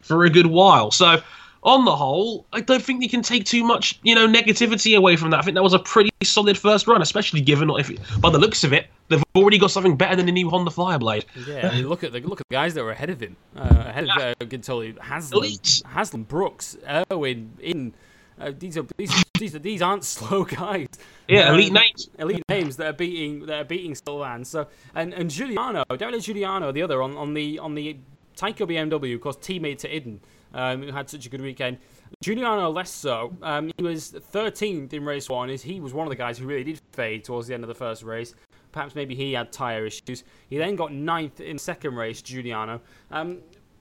for 0.00 0.24
a 0.24 0.30
good 0.30 0.46
while. 0.46 0.90
So 0.90 1.20
on 1.66 1.84
the 1.84 1.94
whole, 1.94 2.46
I 2.52 2.60
don't 2.62 2.80
think 2.82 3.02
you 3.02 3.08
can 3.10 3.20
take 3.22 3.44
too 3.44 3.62
much, 3.64 3.98
you 4.02 4.14
know, 4.14 4.26
negativity 4.26 4.96
away 4.96 5.16
from 5.16 5.30
that. 5.30 5.40
I 5.40 5.42
think 5.42 5.56
that 5.56 5.62
was 5.62 5.74
a 5.74 5.78
pretty 5.80 6.10
solid 6.22 6.56
first 6.56 6.86
run, 6.86 7.02
especially 7.02 7.40
given 7.40 7.68
if, 7.76 7.90
by 8.20 8.30
the 8.30 8.38
looks 8.38 8.62
of 8.64 8.72
it, 8.72 8.86
they've 9.08 9.22
already 9.34 9.58
got 9.58 9.72
something 9.72 9.96
better 9.96 10.14
than 10.16 10.26
the 10.26 10.32
new 10.32 10.48
Honda 10.48 10.70
Fireblade. 10.70 11.24
Yeah, 11.46 11.68
I 11.68 11.74
mean, 11.74 11.88
look 11.88 12.04
at 12.04 12.12
the 12.12 12.20
look 12.20 12.40
at 12.40 12.48
the 12.48 12.54
guys 12.54 12.72
that 12.74 12.84
were 12.84 12.92
ahead 12.92 13.10
of 13.10 13.20
him. 13.20 13.36
Uh, 13.56 13.62
ahead 13.86 14.04
of 14.04 14.10
uh, 14.10 14.34
Guintoli, 14.40 14.96
Haslam, 14.98 15.42
Elite. 15.42 15.82
Haslam, 15.86 16.22
Brookes, 16.22 16.76
Irwin, 17.10 17.52
in. 17.60 17.92
Uh, 18.38 18.52
these 18.58 18.76
are 18.76 18.84
these, 18.98 19.24
these 19.38 19.54
are 19.54 19.58
these 19.58 19.82
aren't 19.82 20.04
slow 20.16 20.44
guys. 20.44 20.88
Yeah, 21.26 21.48
Um, 21.48 21.54
elite 21.54 21.72
names. 21.72 22.10
elite 22.18 22.42
names 22.48 22.76
that 22.76 22.86
are 22.86 22.92
beating 22.92 23.46
that 23.46 23.60
are 23.60 23.64
beating 23.64 23.94
Sylvain. 23.94 24.44
So 24.44 24.68
and 24.94 25.12
and 25.14 25.30
Giugliano, 25.30 25.84
Davide 25.86 26.20
Giugliano, 26.22 26.72
the 26.72 26.82
other 26.82 27.02
on, 27.02 27.16
on 27.16 27.34
the 27.34 27.58
on 27.58 27.74
the 27.74 27.96
Tyco 28.36 28.68
BMW, 28.68 29.14
of 29.14 29.20
course, 29.22 29.36
teammate 29.36 29.78
to 29.78 29.88
Iddon, 29.88 30.18
um, 30.56 30.82
who 30.82 30.90
had 30.90 31.08
such 31.08 31.26
a 31.26 31.28
good 31.28 31.42
weekend. 31.42 31.78
Giugliano 32.24 32.74
less 32.74 32.90
so. 32.90 33.36
Um, 33.42 33.70
he 33.76 33.84
was 33.84 34.12
13th 34.32 34.92
in 34.92 35.04
race 35.04 35.28
one. 35.28 35.50
Is 35.50 35.62
he 35.62 35.80
was 35.80 35.94
one 35.94 36.06
of 36.06 36.10
the 36.10 36.16
guys 36.16 36.38
who 36.38 36.46
really 36.46 36.64
did 36.64 36.80
fade 36.92 37.22
towards 37.22 37.46
the 37.46 37.54
end 37.54 37.62
of 37.62 37.68
the 37.68 37.74
first 37.74 38.02
race. 38.02 38.34
Perhaps 38.72 38.94
maybe 38.94 39.14
he 39.14 39.34
had 39.34 39.52
tyre 39.52 39.86
issues. 39.86 40.24
He 40.48 40.58
then 40.58 40.74
got 40.74 40.92
ninth 40.92 41.40
in 41.40 41.58
second 41.58 41.94
race, 41.94 42.20
Giugliano. 42.22 42.80
Um, 43.10 43.38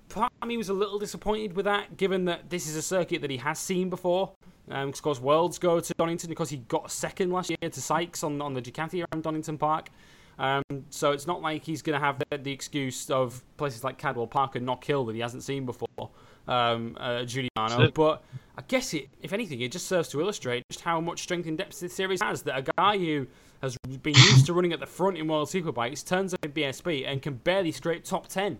part 0.10 0.32
of 0.42 0.48
me 0.48 0.58
was 0.58 0.70
a 0.70 0.74
little 0.74 1.00
disappointed 1.00 1.56
with 1.56 1.66
that, 1.66 1.98
given 1.98 2.26
that 2.26 2.50
this 2.50 2.68
is 2.68 2.76
a 2.76 2.82
circuit 2.82 3.22
that 3.22 3.32
he 3.32 3.38
has 3.38 3.58
seen 3.58 3.90
before. 3.90 4.34
Um, 4.70 4.90
of 4.90 5.02
course, 5.02 5.20
Worlds 5.20 5.60
go 5.60 5.80
to 5.80 5.94
Donington 5.94 6.30
because 6.30 6.50
he 6.50 6.58
got 6.58 6.92
second 6.92 7.32
last 7.32 7.50
year 7.50 7.70
to 7.70 7.82
Sykes 7.82 8.24
on, 8.24 8.42
on 8.42 8.54
the 8.54 8.62
Ducati 8.62 9.06
around 9.06 9.24
Donington 9.24 9.58
Park. 9.58 9.90
Um, 10.38 10.64
so 10.90 11.12
it's 11.12 11.28
not 11.28 11.42
like 11.42 11.64
he's 11.64 11.82
going 11.82 11.98
to 11.98 12.06
have 12.06 12.22
the, 12.30 12.38
the 12.38 12.52
excuse 12.52 13.10
of 13.10 13.44
places 13.58 13.84
like 13.84 13.98
Cadwell 13.98 14.28
Park 14.28 14.56
and 14.56 14.66
Knock 14.66 14.84
Hill 14.84 15.06
that 15.06 15.16
he 15.16 15.22
hasn't 15.22 15.44
seen 15.44 15.66
before, 15.66 16.10
um, 16.48 16.98
uh, 17.00 17.26
Giugliano. 17.26 17.94
But 17.94 18.24
I 18.58 18.62
guess 18.68 18.94
it, 18.94 19.10
if 19.22 19.34
anything, 19.34 19.62
it 19.62 19.72
just 19.72 19.88
serves 19.88 20.10
to 20.10 20.22
illustrate 20.22 20.64
just 20.72 20.84
how 20.84 21.02
much 21.02 21.24
strength 21.24 21.48
and 21.48 21.58
depth 21.58 21.80
this 21.80 21.94
series 21.94 22.22
has. 22.22 22.44
That 22.44 22.58
a 22.58 22.72
guy 22.78 22.98
who 22.98 23.28
has 23.62 23.78
been 24.02 24.14
used 24.16 24.46
to 24.46 24.54
running 24.54 24.74
at 24.74 24.80
the 24.80 24.86
front 24.86 25.18
in 25.18 25.28
World 25.28 25.50
Superbikes 25.50 26.06
turns 26.06 26.34
up 26.34 26.44
in 26.46 26.52
BSB 26.52 27.08
and 27.08 27.22
can 27.22 27.36
barely 27.36 27.72
scrape 27.72 28.04
top 28.04 28.28
10. 28.28 28.60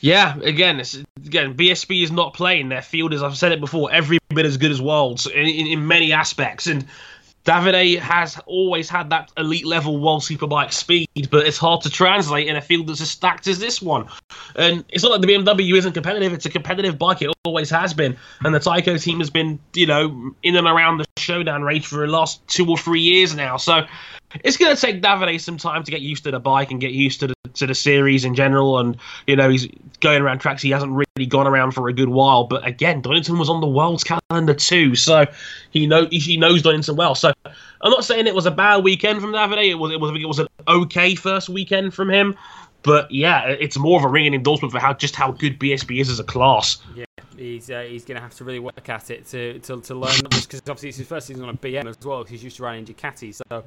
Yeah, 0.00 0.38
again, 0.38 0.80
it's, 0.80 0.94
again, 1.26 1.54
BSB 1.54 2.02
is 2.02 2.10
not 2.10 2.32
playing. 2.34 2.70
Their 2.70 2.82
field 2.82 3.12
is, 3.12 3.22
I've 3.22 3.36
said 3.36 3.52
it 3.52 3.60
before, 3.60 3.92
every 3.92 4.18
bit 4.30 4.46
as 4.46 4.56
good 4.56 4.70
as 4.70 4.80
Worlds 4.80 5.26
in, 5.26 5.46
in, 5.46 5.66
in 5.66 5.86
many 5.86 6.12
aspects. 6.12 6.66
And 6.66 6.86
Davide 7.44 7.98
has 7.98 8.38
always 8.46 8.90
had 8.90 9.10
that 9.10 9.32
elite 9.36 9.66
level 9.66 9.98
World 9.98 10.22
Superbike 10.22 10.72
speed, 10.72 11.08
but 11.30 11.46
it's 11.46 11.56
hard 11.56 11.80
to 11.82 11.90
translate 11.90 12.48
in 12.48 12.56
a 12.56 12.60
field 12.60 12.86
that's 12.86 13.00
as 13.00 13.10
stacked 13.10 13.46
as 13.46 13.58
this 13.58 13.80
one. 13.80 14.08
And 14.56 14.84
it's 14.90 15.02
not 15.02 15.12
like 15.12 15.22
the 15.22 15.26
BMW 15.26 15.78
isn't 15.78 15.92
competitive; 15.92 16.32
it's 16.32 16.46
a 16.46 16.50
competitive 16.50 16.98
bike. 16.98 17.22
It 17.22 17.30
always 17.44 17.70
has 17.70 17.94
been. 17.94 18.16
And 18.44 18.54
the 18.54 18.58
Tyco 18.58 19.02
team 19.02 19.20
has 19.20 19.30
been, 19.30 19.58
you 19.74 19.86
know, 19.86 20.34
in 20.42 20.56
and 20.56 20.66
around 20.66 20.98
the 20.98 21.06
showdown 21.16 21.62
range 21.62 21.86
for 21.86 22.06
the 22.06 22.12
last 22.12 22.46
two 22.46 22.68
or 22.68 22.76
three 22.76 23.00
years 23.00 23.34
now. 23.34 23.56
So 23.56 23.86
it's 24.44 24.58
going 24.58 24.74
to 24.74 24.80
take 24.80 25.00
Davide 25.00 25.40
some 25.40 25.56
time 25.56 25.82
to 25.84 25.90
get 25.90 26.02
used 26.02 26.24
to 26.24 26.30
the 26.30 26.40
bike 26.40 26.70
and 26.70 26.80
get 26.80 26.92
used 26.92 27.20
to 27.20 27.28
the 27.28 27.34
to 27.54 27.66
the 27.66 27.74
series 27.74 28.24
in 28.24 28.34
general. 28.34 28.78
And 28.78 28.96
you 29.26 29.36
know, 29.36 29.48
he's 29.48 29.68
going 30.00 30.22
around 30.22 30.38
tracks 30.38 30.62
he 30.62 30.70
hasn't 30.70 30.92
really 30.92 31.26
gone 31.26 31.46
around 31.46 31.72
for 31.72 31.88
a 31.88 31.92
good 31.92 32.08
while. 32.08 32.44
But 32.44 32.66
again, 32.66 33.00
Donington 33.00 33.38
was 33.38 33.48
on 33.48 33.60
the 33.60 33.66
world's 33.66 34.04
calendar 34.04 34.54
too, 34.54 34.94
so 34.94 35.26
he 35.70 35.86
know 35.86 36.06
he 36.10 36.36
knows 36.36 36.62
Donington 36.62 36.96
well. 36.96 37.14
So 37.14 37.32
I'm 37.44 37.90
not 37.90 38.04
saying 38.04 38.26
it 38.26 38.34
was 38.34 38.46
a 38.46 38.50
bad 38.50 38.84
weekend 38.84 39.20
from 39.20 39.32
Davide. 39.32 39.70
It 39.70 39.74
was 39.74 39.92
it 39.92 40.00
was 40.00 40.10
it 40.20 40.26
was 40.26 40.38
an 40.38 40.48
okay 40.68 41.14
first 41.14 41.48
weekend 41.48 41.94
from 41.94 42.10
him. 42.10 42.36
But 42.82 43.10
yeah, 43.10 43.46
it's 43.46 43.76
more 43.76 43.98
of 43.98 44.04
a 44.04 44.08
ringing 44.08 44.34
endorsement 44.34 44.72
for 44.72 44.78
how 44.78 44.94
just 44.94 45.14
how 45.14 45.32
good 45.32 45.58
BSB 45.58 46.00
is 46.00 46.08
as 46.08 46.18
a 46.18 46.24
class. 46.24 46.78
Yeah, 46.94 47.04
he's 47.36 47.70
uh, 47.70 47.82
he's 47.82 48.04
going 48.04 48.16
to 48.16 48.22
have 48.22 48.34
to 48.36 48.44
really 48.44 48.58
work 48.58 48.88
at 48.88 49.10
it 49.10 49.26
to 49.26 49.58
to, 49.60 49.80
to 49.82 49.94
learn 49.94 50.16
because 50.30 50.60
obviously 50.60 50.88
it's 50.88 50.98
his 50.98 51.06
first 51.06 51.26
season 51.26 51.44
on 51.44 51.50
a 51.50 51.58
BM 51.58 51.86
as 51.86 51.98
well. 52.02 52.24
he's 52.24 52.42
used 52.42 52.56
to 52.56 52.62
running 52.62 52.86
Ducati, 52.86 53.34
so 53.34 53.64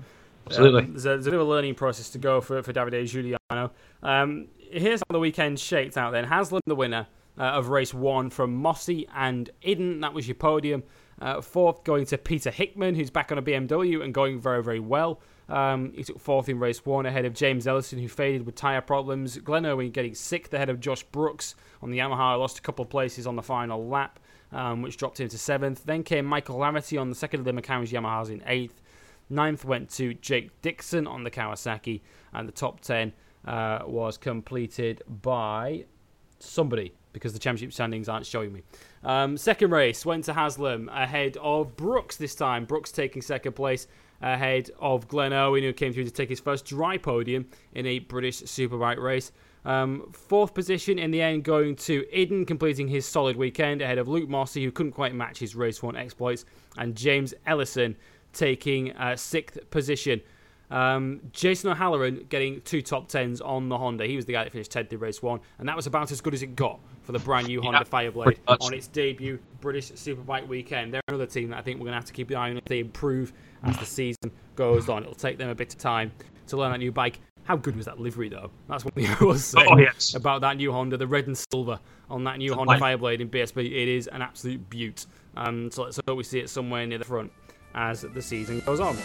Absolutely. 0.47 0.83
um, 0.83 0.91
there's, 0.91 1.05
a, 1.05 1.09
there's 1.09 1.27
a 1.27 1.31
bit 1.31 1.39
of 1.39 1.47
a 1.47 1.49
learning 1.49 1.75
process 1.75 2.09
to 2.11 2.17
go 2.17 2.41
for 2.41 2.61
for 2.63 2.73
Davide 2.73 3.03
Giugliano. 3.03 3.71
Um, 4.01 4.47
here's 4.71 4.99
how 4.99 5.13
the 5.13 5.19
weekend 5.19 5.59
shaped 5.59 5.97
out. 5.97 6.11
Then 6.11 6.25
Haslam 6.25 6.61
the 6.65 6.75
winner 6.75 7.07
uh, 7.37 7.43
of 7.43 7.69
race 7.69 7.93
one 7.93 8.29
from 8.29 8.55
Mossey 8.55 9.07
and 9.15 9.49
Iddon. 9.63 10.01
That 10.01 10.13
was 10.13 10.27
your 10.27 10.35
podium. 10.35 10.83
Uh, 11.21 11.41
fourth 11.41 11.83
going 11.83 12.05
to 12.07 12.17
Peter 12.17 12.51
Hickman, 12.51 12.95
who's 12.95 13.09
back 13.09 13.31
on 13.31 13.37
a 13.37 13.41
BMW 13.41 14.03
and 14.03 14.13
going 14.13 14.39
very 14.39 14.63
very 14.63 14.79
well. 14.79 15.21
Um, 15.49 15.91
he 15.93 16.03
took 16.03 16.19
fourth 16.19 16.49
in 16.49 16.59
race 16.59 16.85
one 16.85 17.05
ahead 17.05 17.25
of 17.25 17.33
James 17.33 17.67
Ellison, 17.67 17.99
who 17.99 18.07
faded 18.07 18.45
with 18.45 18.55
tyre 18.55 18.81
problems. 18.81 19.37
Glen 19.37 19.65
Irwin 19.65 19.91
getting 19.91 20.15
sixth 20.15 20.53
ahead 20.53 20.69
of 20.69 20.79
Josh 20.79 21.03
Brookes 21.03 21.55
on 21.81 21.91
the 21.91 21.99
Yamaha. 21.99 22.39
Lost 22.39 22.59
a 22.59 22.61
couple 22.61 22.83
of 22.83 22.89
places 22.89 23.27
on 23.27 23.35
the 23.35 23.43
final 23.43 23.87
lap, 23.87 24.19
um, 24.51 24.81
which 24.81 24.97
dropped 24.97 25.19
him 25.19 25.27
to 25.29 25.37
seventh. 25.37 25.83
Then 25.85 26.03
came 26.03 26.25
Michael 26.25 26.57
Laverty 26.57 26.99
on 26.99 27.09
the 27.09 27.15
second 27.15 27.41
of 27.41 27.45
the 27.45 27.53
McLaren's 27.53 27.91
Yamahas 27.91 28.29
in 28.29 28.41
eighth. 28.45 28.81
Ninth 29.33 29.65
went 29.65 29.89
to 29.91 30.13
Jake 30.15 30.61
Dixon 30.61 31.07
on 31.07 31.23
the 31.23 31.31
Kawasaki, 31.31 32.01
and 32.33 32.47
the 32.47 32.53
top 32.53 32.81
ten 32.81 33.13
uh, 33.45 33.79
was 33.85 34.17
completed 34.17 35.01
by 35.21 35.85
somebody 36.39 36.93
because 37.13 37.33
the 37.33 37.39
championship 37.39 37.73
standings 37.73 38.09
aren't 38.09 38.25
showing 38.25 38.51
me. 38.51 38.63
Um, 39.03 39.37
second 39.37 39.71
race 39.71 40.05
went 40.05 40.23
to 40.25 40.33
Haslam 40.33 40.89
ahead 40.89 41.37
of 41.37 41.75
Brookes 41.77 42.17
this 42.17 42.35
time. 42.35 42.65
Brookes 42.65 42.91
taking 42.91 43.21
second 43.21 43.53
place 43.53 43.87
ahead 44.21 44.71
of 44.79 45.07
Glen 45.07 45.33
Owen, 45.33 45.63
who 45.63 45.73
came 45.73 45.93
through 45.93 46.05
to 46.05 46.11
take 46.11 46.29
his 46.29 46.39
first 46.39 46.65
dry 46.65 46.97
podium 46.97 47.45
in 47.73 47.85
a 47.85 47.99
British 47.99 48.41
Superbike 48.41 48.97
race. 48.97 49.31
Um, 49.65 50.11
fourth 50.11 50.53
position 50.53 50.99
in 50.99 51.11
the 51.11 51.21
end 51.21 51.43
going 51.43 51.75
to 51.77 52.03
Iddon, 52.13 52.45
completing 52.45 52.87
his 52.87 53.05
solid 53.05 53.37
weekend 53.37 53.81
ahead 53.81 53.97
of 53.97 54.07
Luke 54.07 54.27
Mossey, 54.27 54.63
who 54.63 54.71
couldn't 54.71 54.91
quite 54.91 55.15
match 55.15 55.39
his 55.39 55.55
race 55.55 55.81
one 55.81 55.95
exploits, 55.95 56.45
and 56.77 56.95
James 56.95 57.33
Ellison 57.45 57.95
taking 58.33 58.91
uh, 58.97 59.15
sixth 59.15 59.57
position. 59.69 60.21
Um, 60.71 61.21
Jason 61.33 61.69
O'Halloran 61.69 62.25
getting 62.29 62.59
two 62.61 62.81
top 62.81 63.07
tens 63.07 63.41
on 63.41 63.69
the 63.69 63.77
Honda. 63.77 64.07
He 64.07 64.15
was 64.15 64.25
the 64.25 64.33
guy 64.33 64.43
that 64.43 64.51
finished 64.51 64.71
10th 64.71 64.91
in 64.91 64.99
race 64.99 65.21
one, 65.21 65.39
and 65.59 65.67
that 65.69 65.75
was 65.75 65.85
about 65.85 66.11
as 66.11 66.19
good 66.19 66.33
as 66.33 66.41
it 66.41 66.55
got 66.55 66.79
for 67.03 67.11
the 67.11 67.19
brand 67.19 67.47
new 67.47 67.61
Honda 67.61 67.85
Fireblade 67.85 68.39
on 68.47 68.73
its 68.73 68.87
debut 68.87 69.37
British 69.61 69.91
Superbike 69.91 70.47
weekend. 70.47 70.91
They're 70.91 71.01
another 71.09 71.27
team 71.27 71.49
that 71.49 71.59
I 71.59 71.61
think 71.61 71.77
we're 71.79 71.85
going 71.85 71.91
to 71.91 71.97
have 71.97 72.05
to 72.05 72.13
keep 72.13 72.31
an 72.31 72.37
eye 72.37 72.49
on 72.49 72.57
if 72.57 72.65
they 72.65 72.79
improve 72.79 73.33
as 73.63 73.77
the 73.77 73.85
season 73.85 74.31
goes 74.55 74.89
on. 74.89 75.03
It'll 75.03 75.13
take 75.13 75.37
them 75.37 75.49
a 75.49 75.55
bit 75.55 75.71
of 75.73 75.79
time 75.79 76.11
to 76.47 76.57
learn 76.57 76.71
that 76.71 76.79
new 76.79 76.91
bike. 76.91 77.19
How 77.43 77.57
good 77.57 77.75
was 77.75 77.85
that 77.85 77.99
livery, 77.99 78.29
though? 78.29 78.49
That's 78.67 78.83
what 78.85 78.93
I 78.97 79.23
was 79.23 79.43
saying 79.45 79.67
Oh, 79.69 79.77
yes. 79.77 80.15
about 80.15 80.41
that 80.41 80.57
new 80.57 80.71
Honda, 80.71 80.97
the 80.97 81.05
red 81.05 81.27
and 81.27 81.37
silver 81.37 81.79
on 82.09 82.23
that 82.23 82.37
new 82.39 82.51
Honda 82.55 82.71
like- 82.71 82.81
Fireblade 82.81 83.19
in 83.19 83.29
BSB. 83.29 83.65
It 83.65 83.87
is 83.89 84.07
an 84.07 84.21
absolute 84.23 84.67
beaut. 84.71 85.05
Um, 85.35 85.69
so 85.69 85.83
let's 85.83 85.99
hope 86.07 86.17
we 86.17 86.23
see 86.23 86.39
it 86.39 86.49
somewhere 86.49 86.87
near 86.87 86.97
the 86.99 87.05
front 87.05 87.31
as 87.75 88.01
the 88.01 88.21
season 88.21 88.61
goes 88.65 88.79
on. 88.79 88.97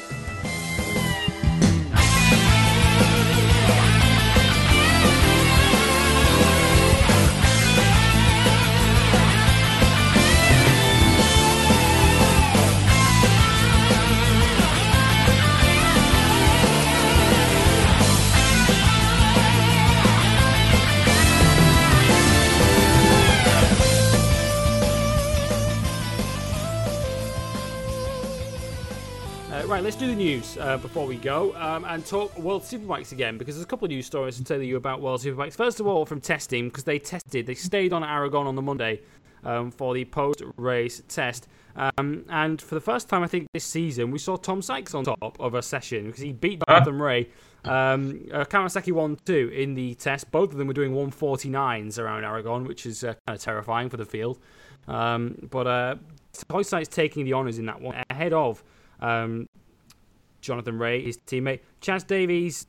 Right, 29.69 29.83
let's 29.83 29.97
do 29.97 30.07
the 30.07 30.15
news 30.15 30.57
uh, 30.57 30.79
before 30.79 31.07
we 31.07 31.17
go 31.17 31.55
um, 31.57 31.85
and 31.85 32.05
talk 32.05 32.39
World 32.39 32.63
Superbikes 32.63 33.13
again 33.13 33.37
because 33.37 33.55
there's 33.55 33.65
a 33.67 33.69
couple 33.69 33.85
of 33.85 33.91
news 33.91 34.07
stories 34.07 34.39
to 34.39 34.45
tell 34.45 34.63
you 34.63 34.79
about 34.79 35.03
World 35.03 35.21
Superbikes. 35.21 35.53
First 35.53 35.79
of 35.79 35.87
all, 35.87 36.07
from 36.07 36.23
testing 36.23 36.69
because 36.69 36.85
they 36.85 36.99
tested, 36.99 37.45
they 37.45 37.55
stayed 37.55 37.93
on 37.93 38.03
Aragon 38.03 38.47
on 38.47 38.55
the 38.55 38.63
Monday 38.63 39.03
um, 39.45 39.71
for 39.71 39.93
the 39.93 40.07
post-race 40.07 41.03
test, 41.09 41.49
um, 41.77 42.25
and 42.31 42.63
for 42.63 42.77
the 42.77 42.81
first 42.81 43.11
time 43.11 43.23
I 43.23 43.27
think 43.27 43.47
this 43.53 43.67
season 43.67 44.11
we 44.11 44.19
saw 44.19 44.37
Tom 44.37 44.63
Sykes 44.63 44.95
on 44.95 45.05
top 45.05 45.37
of 45.39 45.53
a 45.53 45.61
session 45.61 46.07
because 46.07 46.23
he 46.23 46.33
beat 46.33 46.63
Jonathan 46.67 46.99
Rea. 46.99 47.29
Um, 47.67 48.27
uh, 48.33 48.47
Kawasaki 48.47 48.93
won 48.93 49.19
two 49.27 49.53
in 49.55 49.75
the 49.75 49.97
test. 49.97 50.31
Both 50.31 50.53
of 50.53 50.57
them 50.57 50.67
were 50.67 50.73
doing 50.73 50.93
149s 50.93 51.99
around 51.99 52.25
Aragon, 52.25 52.65
which 52.65 52.87
is 52.87 53.05
uh, 53.05 53.13
kind 53.27 53.37
of 53.37 53.43
terrifying 53.43 53.91
for 53.91 53.99
the 53.99 54.07
field. 54.07 54.39
Um, 54.89 55.37
but 55.51 55.67
uh, 55.67 55.97
Tom 56.49 56.65
Sykes 56.65 56.89
taking 56.89 57.27
the 57.27 57.35
honours 57.35 57.59
in 57.59 57.67
that 57.67 57.83
one 57.83 58.03
ahead 58.09 58.33
of 58.33 58.65
um, 59.01 59.47
Jonathan 60.41 60.79
Rea, 60.79 61.03
his 61.03 61.19
teammate. 61.19 61.61
Chaz 61.81 62.07
Davies, 62.07 62.67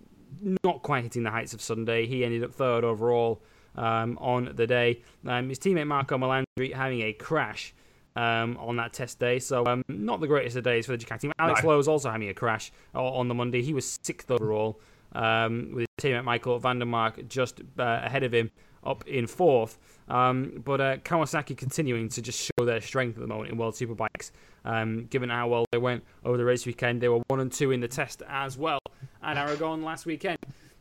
not 0.64 0.82
quite 0.84 1.04
hitting 1.04 1.24
the 1.24 1.32
heights 1.32 1.54
of 1.54 1.62
Sunday. 1.62 2.06
He 2.06 2.24
ended 2.24 2.44
up 2.44 2.54
third 2.54 2.84
overall 2.84 3.42
um, 3.76 4.18
on 4.20 4.52
the 4.56 4.68
day. 4.68 5.02
Um, 5.26 5.50
his 5.50 5.60
teammate 5.60 5.88
Marco 5.88 6.18
Melandri 6.18 6.74
having 6.74 7.02
a 7.02 7.14
crash 7.14 7.74
um, 8.16 8.58
on 8.58 8.76
that 8.78 8.94
test 8.94 9.20
day, 9.20 9.40
so 9.40 9.66
um, 9.66 9.84
not 9.88 10.20
the 10.20 10.28
greatest 10.28 10.58
of 10.58 10.64
days 10.64 10.86
for 10.86 10.98
the 10.98 11.04
Ducati 11.04 11.22
team. 11.22 11.32
Alex 11.40 11.64
No. 11.64 11.70
Lowe 11.70 11.78
was 11.78 11.88
also 11.88 12.10
having 12.10 12.30
a 12.30 12.34
crash 12.34 12.72
on 12.94 13.28
the 13.28 13.34
Monday. 13.34 13.62
He 13.62 13.74
was 13.74 13.98
sixth 14.04 14.30
overall, 14.30 14.80
um, 15.14 15.72
with 15.74 15.86
his 15.98 16.12
teammate 16.12 16.24
Michael 16.24 16.60
van 16.60 16.80
der 16.80 16.86
Mark 16.86 17.28
just 17.28 17.62
uh, 17.78 18.02
ahead 18.04 18.24
of 18.24 18.34
him 18.34 18.52
up 18.84 19.08
in 19.08 19.28
fourth. 19.28 19.78
Um, 20.08 20.62
but 20.66 20.82
uh, 20.82 20.98
Kawasaki 20.98 21.56
continuing 21.56 22.10
to 22.10 22.22
just 22.22 22.40
show 22.40 22.66
their 22.66 22.82
strength 22.82 23.16
at 23.16 23.22
the 23.22 23.28
moment 23.28 23.52
in 23.52 23.58
World 23.58 23.76
Superbikes. 23.76 24.32
Um, 24.66 25.06
given 25.06 25.30
how 25.30 25.48
well 25.48 25.66
they 25.72 25.78
went 25.78 26.04
over 26.26 26.38
the 26.38 26.46
race 26.46 26.66
weekend, 26.66 27.02
they 27.02 27.10
were 27.10 27.22
one 27.28 27.40
and 27.40 27.52
two 27.52 27.72
in 27.72 27.80
the 27.80 27.88
test 27.88 28.24
as 28.28 28.58
well 28.58 28.80
at 29.24 29.38
Aragon 29.38 29.84
last 29.84 30.06
weekend. 30.06 30.38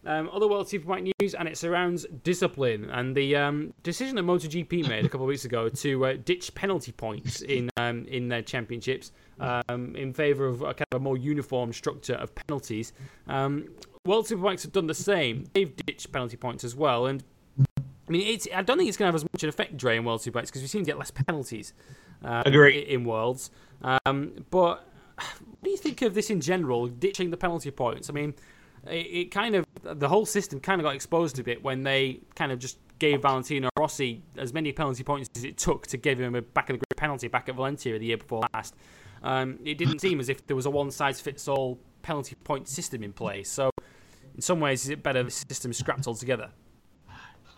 Um, 0.07 0.31
other 0.33 0.47
World 0.49 0.67
Superbike 0.67 1.13
news, 1.21 1.35
and 1.35 1.49
it 1.49 1.59
surrounds 1.59 2.07
discipline 2.23 2.89
and 2.91 3.17
the 3.17 3.37
um, 3.37 3.75
decision 3.83 4.15
that 4.17 4.25
MotoGP 4.25 4.89
made 4.89 5.05
a 5.05 5.09
couple 5.09 5.27
of 5.27 5.29
weeks 5.29 5.45
ago 5.45 5.69
to 5.69 6.07
uh, 6.07 6.15
ditch 6.25 6.55
penalty 6.55 6.93
points 6.93 7.43
in 7.43 7.69
um, 7.77 8.05
in 8.07 8.29
their 8.29 8.43
championships 8.43 9.13
um, 9.41 9.95
in 9.97 10.13
favour 10.13 10.47
of 10.47 10.63
a 10.63 10.73
kind 10.73 10.87
of 10.93 11.01
a 11.01 11.03
more 11.03 11.19
uniform 11.19 11.73
structure 11.73 12.15
of 12.15 12.33
penalties. 12.35 12.93
Um, 13.27 13.69
World 14.07 14.27
Superbikes 14.27 14.63
have 14.63 14.73
done 14.73 14.87
the 14.87 14.95
same; 14.95 15.45
they've 15.53 15.75
ditched 15.75 16.11
penalty 16.13 16.37
points 16.37 16.63
as 16.65 16.77
well, 16.77 17.07
and 17.07 17.25
I 18.09 18.11
mean, 18.11 18.27
it's, 18.27 18.49
I 18.55 18.63
don't 18.63 18.79
think 18.79 18.89
it's 18.89 18.97
going 18.97 19.09
to 19.09 19.13
have 19.13 19.15
as 19.15 19.25
much 19.25 19.43
an 19.43 19.51
effect, 19.51 19.77
Dre, 19.77 19.99
in 19.99 20.05
World 20.05 20.21
Superbikes 20.21 20.47
because 20.47 20.63
we 20.63 20.67
seem 20.67 20.83
to 20.83 20.87
get 20.87 20.99
less 20.99 21.11
penalties. 21.11 21.75
Uh, 22.25 22.43
Agree. 22.47 22.79
In 22.81 23.05
Worlds, 23.05 23.51
um, 23.83 24.33
but 24.51 24.89
what 25.17 25.65
do 25.65 25.71
you 25.71 25.77
think 25.77 26.03
of 26.03 26.15
this 26.15 26.31
in 26.31 26.41
general, 26.41 26.89
ditching 26.89 27.31
the 27.31 27.37
penalty 27.37 27.71
points? 27.71 28.11
I 28.11 28.13
mean, 28.13 28.35
it, 28.87 28.91
it, 28.91 29.31
kind 29.31 29.55
of 29.55 29.67
the 29.83 30.09
whole 30.09 30.27
system 30.27 30.61
kind 30.61 30.81
of 30.81 30.85
got 30.85 30.95
exposed 30.95 31.39
a 31.39 31.45
bit 31.45 31.63
when 31.63 31.83
they 31.83 32.21
kind 32.35 32.53
of 32.53 32.59
just 32.59 32.79
gave 32.99 33.23
Valentino 33.23 33.69
Rossi 33.79 34.23
as 34.37 34.53
many 34.53 34.73
penalty 34.73 35.05
points 35.05 35.29
as 35.37 35.45
it 35.45 35.57
took 35.57 35.87
to 35.89 35.97
give 35.97 36.21
him 36.21 36.35
a 36.35 36.43
back 36.43 36.71
of 36.71 36.75
the 36.75 36.79
grid 36.79 36.97
penalty 36.97 37.29
back 37.29 37.49
at 37.49 37.55
Valencia 37.55 37.99
the 37.99 38.07
year 38.07 38.17
before 38.17 38.43
last. 38.53 38.75
Um, 39.23 39.59
it 39.65 39.79
didn't 39.79 40.01
seem 40.01 40.21
as 40.21 40.29
if 40.29 40.47
there 40.47 40.57
was 40.57 40.67
a 40.67 40.71
one 40.71 40.91
size 40.91 41.21
fits 41.21 41.49
all 41.49 41.79
penalty 42.03 42.37
point 42.37 42.69
system 42.69 43.03
in 43.03 43.13
place. 43.13 43.51
So, 43.51 43.71
in 44.35 44.41
some 44.41 44.61
ways, 44.61 44.85
is 44.85 44.91
it 44.91 45.03
better 45.03 45.23
the 45.23 45.31
system 45.31 45.73
scrapped 45.73 46.07
altogether? 46.07 46.51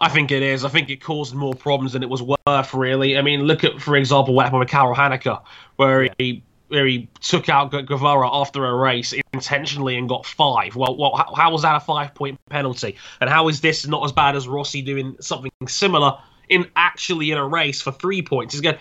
I 0.01 0.09
think 0.09 0.31
it 0.31 0.43
is. 0.43 0.65
I 0.65 0.71
think 0.71 0.89
it 0.89 1.03
caused 1.03 1.35
more 1.35 1.55
problems 1.55 1.93
than 1.93 2.03
it 2.03 2.09
was 2.09 2.23
worth, 2.23 2.75
really. 2.75 3.19
I 3.19 3.23
mean, 3.23 3.43
look 3.43 3.65
at, 3.65 3.81
for 3.81 3.97
example, 3.97 4.33
what 4.33 4.45
happened 4.45 4.61
with 4.61 4.71
Karel 4.71 4.95
Hanika, 4.95 5.43
where 5.77 6.05
yeah. 6.05 6.15
he 6.19 6.43
where 6.69 6.87
he 6.87 7.09
took 7.21 7.49
out 7.49 7.71
Guevara 7.71 8.31
after 8.33 8.65
a 8.65 8.75
race 8.75 9.13
intentionally 9.33 9.99
and 9.99 10.09
got 10.09 10.25
five. 10.25 10.77
Well, 10.77 10.97
well 10.97 11.17
how, 11.17 11.35
how 11.35 11.51
was 11.51 11.63
that 11.63 11.75
a 11.75 11.81
five 11.81 12.15
point 12.15 12.39
penalty? 12.49 12.97
And 13.21 13.29
how 13.29 13.49
is 13.49 13.61
this 13.61 13.87
not 13.89 14.05
as 14.05 14.13
bad 14.13 14.37
as 14.37 14.47
Rossi 14.47 14.81
doing 14.81 15.17
something 15.21 15.51
similar 15.67 16.17
in 16.49 16.67
actually 16.77 17.33
in 17.33 17.39
a 17.39 17.47
race 17.47 17.83
for 17.83 17.91
three 17.91 18.23
points? 18.23 18.57
Again, 18.57 18.79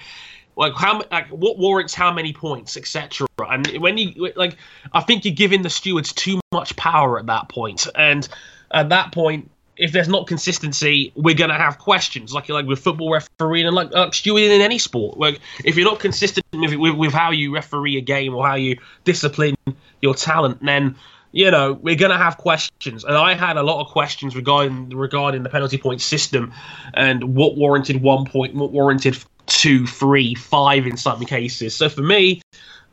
like 0.56 0.74
how 0.76 1.02
like 1.12 1.30
what 1.30 1.58
warrants 1.58 1.96
how 1.96 2.14
many 2.14 2.32
points, 2.32 2.78
etc. 2.78 3.28
And 3.40 3.68
when 3.80 3.98
you 3.98 4.32
like, 4.36 4.56
I 4.94 5.02
think 5.02 5.26
you're 5.26 5.34
giving 5.34 5.64
the 5.64 5.70
stewards 5.70 6.14
too 6.14 6.40
much 6.52 6.76
power 6.76 7.18
at 7.18 7.26
that 7.26 7.50
point, 7.50 7.88
and 7.96 8.28
at 8.72 8.90
that 8.90 9.12
point 9.12 9.50
if 9.80 9.94
there's 9.94 10.10
not 10.10 10.28
consistency, 10.28 11.12
we're 11.16 11.36
going 11.36 11.50
to 11.50 11.56
have 11.56 11.80
questions, 11.80 12.34
like 12.34 12.50
like 12.50 12.66
with 12.66 12.80
football 12.80 13.12
refereeing 13.12 13.66
and 13.66 13.76
like, 13.76 13.92
like 13.92 14.14
stewing 14.14 14.44
in 14.44 14.62
any 14.62 14.78
sport. 14.78 15.18
Like 15.18 15.40
if 15.64 15.78
you're 15.78 15.90
not 15.90 16.00
consistent 16.00 16.46
with, 16.52 16.76
with, 16.76 16.96
with 16.96 17.14
how 17.14 17.32
you 17.32 17.54
referee 17.54 17.98
a 17.98 18.02
game 18.02 18.36
or 18.36 18.46
how 18.46 18.56
you 18.56 18.78
discipline 19.06 19.56
your 20.02 20.14
talent, 20.14 20.64
then 20.64 20.96
you 21.32 21.50
know 21.50 21.74
we're 21.74 21.96
going 21.96 22.12
to 22.12 22.18
have 22.18 22.38
questions. 22.38 23.06
And 23.06 23.16
I 23.16 23.34
had 23.34 23.56
a 23.56 23.64
lot 23.64 23.82
of 23.82 23.88
questions 23.88 24.36
regarding 24.36 24.90
regarding 24.90 25.44
the 25.44 25.50
penalty 25.50 25.78
point 25.78 26.02
system 26.02 26.54
and 26.94 27.36
what 27.36 27.56
warranted 27.56 28.02
one 28.02 28.26
point, 28.26 28.56
what 28.56 28.72
warranted 28.72 29.18
two, 29.46 29.88
three, 29.88 30.36
five 30.36 30.86
in 30.86 30.98
some 30.98 31.26
cases. 31.26 31.74
So 31.74 31.90
for 31.90 32.02
me, 32.02 32.42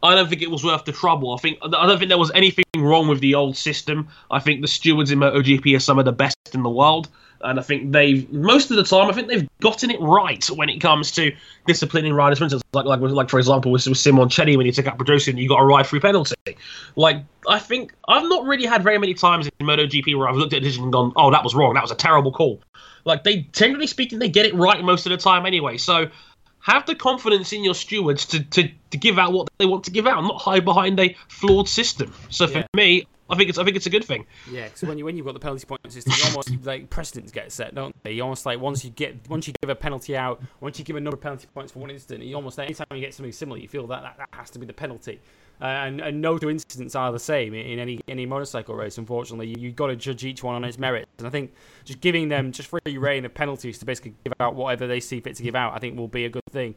I 0.03 0.15
don't 0.15 0.29
think 0.29 0.43
it 0.43 0.51
was 0.51 0.63
worth 0.63 0.85
the 0.85 0.93
trouble. 0.93 1.35
I 1.35 1.39
think 1.39 1.59
I 1.63 1.69
don't 1.69 1.99
think 1.99 2.09
there 2.09 2.19
was 2.19 2.31
anything 2.35 2.65
wrong 2.77 3.09
with 3.09 3.21
the 3.21 3.35
old 3.35 3.57
system. 3.57 4.09
I 4.31 4.41
think 4.41 4.61
the 4.61 4.69
stewards 4.69 5.11
in 5.11 5.19
MotoGP 5.19 5.75
are 5.77 5.81
some 5.81 5.99
of 5.99 6.05
the 6.05 6.13
best 6.13 6.37
in 6.53 6.63
the 6.63 6.71
world, 6.71 7.09
and 7.41 7.59
I 7.59 7.63
think 7.63 7.93
they've 7.93 8.31
most 8.33 8.71
of 8.71 8.77
the 8.77 8.85
time 8.85 9.09
I 9.09 9.13
think 9.13 9.29
they've 9.29 9.49
gotten 9.61 9.91
it 9.91 10.01
right 10.01 10.45
when 10.51 10.69
it 10.69 10.81
comes 10.81 11.11
to 11.13 11.33
disciplining 11.67 12.13
riders. 12.13 12.39
For 12.39 12.45
instance, 12.45 12.63
like 12.73 12.85
like 12.85 13.01
like 13.01 13.31
for 13.31 13.39
example 13.39 13.73
with, 13.73 13.87
with 13.87 13.97
Simoncelli 13.97 14.57
when 14.57 14.67
you 14.67 14.73
took 14.73 14.87
out 14.87 14.99
Pedrosa 14.99 15.31
and 15.31 15.39
you 15.39 15.49
got 15.49 15.61
a 15.61 15.65
ride 15.65 15.87
through 15.87 16.01
penalty. 16.01 16.35
Like 16.95 17.23
I 17.49 17.59
think 17.59 17.95
I've 18.09 18.29
not 18.29 18.45
really 18.45 18.67
had 18.67 18.83
very 18.83 18.99
many 18.99 19.15
times 19.15 19.49
in 19.59 19.67
MotoGP 19.67 20.17
where 20.17 20.29
I've 20.29 20.37
looked 20.37 20.53
at 20.53 20.59
a 20.59 20.61
decision 20.61 20.85
and 20.85 20.93
gone, 20.93 21.13
oh 21.17 21.31
that 21.31 21.43
was 21.43 21.55
wrong, 21.55 21.75
that 21.75 21.83
was 21.83 21.91
a 21.91 21.97
terrible 21.97 22.33
call. 22.33 22.61
Like 23.05 23.25
they 23.25 23.49
generally 23.53 23.87
speaking 23.87 24.19
they 24.19 24.29
get 24.29 24.47
it 24.47 24.55
right 24.55 24.83
most 24.83 25.07
of 25.07 25.11
the 25.11 25.17
time 25.17 25.47
anyway. 25.47 25.79
So 25.79 26.11
have 26.67 26.85
the 26.85 26.97
confidence 26.97 27.53
in 27.53 27.63
your 27.63 27.75
stewards 27.75 28.27
to, 28.27 28.43
to, 28.43 28.69
to 28.91 28.99
give 28.99 29.21
out 29.21 29.33
what 29.33 29.49
they 29.59 29.67
want 29.67 29.85
to 29.85 29.93
give 29.93 30.05
out, 30.05 30.21
not 30.23 30.41
hide 30.41 30.65
behind 30.65 30.99
a 30.99 31.17
flawed 31.29 31.69
system. 31.69 32.13
So 32.29 32.49
for 32.49 32.59
yeah. 32.59 32.67
me, 32.75 33.07
I 33.31 33.37
think 33.37 33.51
it's 33.51 33.59
I 33.59 33.65
think 33.65 33.77
it's 33.77 33.87
a 33.87 33.91
good 33.91 34.05
thing. 34.05 34.27
Yeah, 34.51 34.65
because 34.65 34.83
when 34.83 34.99
you 34.99 35.05
when 35.05 35.17
you've 35.17 35.27
got 35.27 35.35
the 35.35 35.41
penalty 35.41 35.65
point 35.65 35.81
system, 35.93 36.13
you 36.17 36.25
almost 36.25 36.51
like 36.65 36.91
precedents 36.91 37.31
get 37.31 37.53
set, 37.53 37.75
don't 37.75 37.95
they? 38.03 38.13
You 38.13 38.23
almost 38.23 38.47
like 38.47 38.59
once 38.59 38.85
you 38.85 38.91
get 38.91 39.17
once 39.29 39.47
you 39.47 39.55
give 39.63 39.71
a 39.71 39.77
penalty 39.77 40.17
out, 40.17 40.43
once 40.61 40.79
you 40.79 40.85
give 40.85 40.97
a 40.97 41.01
number 41.01 41.17
of 41.17 41.23
penalty 41.23 41.47
points 41.55 41.73
for 41.73 41.79
one 41.79 41.91
incident, 41.91 42.25
you 42.25 42.35
almost 42.35 42.59
anytime 42.59 42.87
you 42.93 43.01
get 43.01 43.15
something 43.15 43.33
similar, 43.33 43.59
you 43.59 43.69
feel 43.69 43.87
that 43.87 44.03
that, 44.03 44.17
that 44.19 44.29
has 44.33 44.51
to 44.51 44.59
be 44.59 44.67
the 44.67 44.73
penalty. 44.73 45.21
Uh, 45.61 45.65
and, 45.65 46.01
and, 46.01 46.21
no 46.21 46.37
two 46.37 46.51
incidents 46.51 46.95
are 46.95 47.11
the 47.13 47.19
same 47.19 47.55
in 47.55 47.79
any 47.79 48.01
any 48.09 48.27
motorcycle 48.27 48.75
race. 48.75 48.99
Unfortunately, 48.99 49.55
you, 49.59 49.69
have 49.69 49.77
got 49.77 49.87
to 49.87 49.97
judge 49.97 50.25
each 50.25 50.43
one 50.43 50.55
on 50.55 50.65
its 50.65 50.79
merits. 50.79 51.09
And 51.19 51.27
I 51.27 51.31
think 51.31 51.53
just 51.85 52.01
giving 52.01 52.29
them 52.29 52.53
just 52.53 52.69
free 52.69 52.99
reign 52.99 53.25
of 53.25 53.33
penalties 53.33 53.79
to 53.79 53.87
basically 53.87 54.15
give 54.25 54.35
out 54.39 54.55
whatever 54.55 54.87
they 54.87 55.01
see 55.01 55.21
fit 55.21 55.35
to 55.37 55.43
give 55.43 55.55
out, 55.55 55.75
I 55.75 55.79
think 55.79 55.97
will 55.97 56.09
be 56.09 56.27
a 56.27 56.29
good 56.29 56.43
thing 56.51 56.75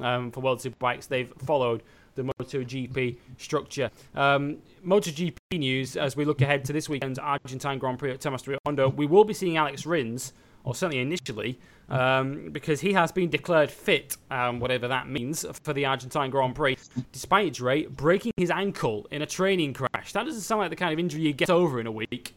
um, 0.00 0.30
for 0.30 0.40
World 0.40 0.60
Superbikes. 0.60 1.08
They've 1.08 1.32
followed 1.44 1.82
the 2.14 2.22
MotoGP 2.22 3.16
structure. 3.38 3.90
Um, 4.14 4.58
MotoGP 4.86 5.36
news 5.52 5.96
as 5.96 6.16
we 6.16 6.24
look 6.24 6.40
ahead 6.40 6.64
to 6.66 6.72
this 6.72 6.88
weekend's 6.88 7.18
Argentine 7.18 7.78
Grand 7.78 7.98
Prix 7.98 8.12
at 8.12 8.20
Termas 8.20 8.44
de 8.44 8.58
Hondo. 8.66 8.88
We 8.88 9.06
will 9.06 9.24
be 9.24 9.34
seeing 9.34 9.56
Alex 9.56 9.86
Rins, 9.86 10.32
or 10.64 10.74
certainly 10.74 11.00
initially, 11.00 11.58
um, 11.92 12.48
because 12.50 12.80
he 12.80 12.92
has 12.94 13.12
been 13.12 13.28
declared 13.28 13.70
fit, 13.70 14.16
um, 14.30 14.58
whatever 14.58 14.88
that 14.88 15.08
means, 15.08 15.44
for 15.62 15.72
the 15.72 15.84
Argentine 15.84 16.30
Grand 16.30 16.54
Prix, 16.54 16.78
despite 17.12 17.52
Dre 17.52 17.84
breaking 17.84 18.32
his 18.38 18.50
ankle 18.50 19.06
in 19.10 19.22
a 19.22 19.26
training 19.26 19.74
crash. 19.74 20.12
That 20.12 20.24
doesn't 20.24 20.40
sound 20.40 20.62
like 20.62 20.70
the 20.70 20.76
kind 20.76 20.92
of 20.92 20.98
injury 20.98 21.20
you 21.20 21.32
get 21.34 21.50
over 21.50 21.78
in 21.78 21.86
a 21.86 21.92
week. 21.92 22.34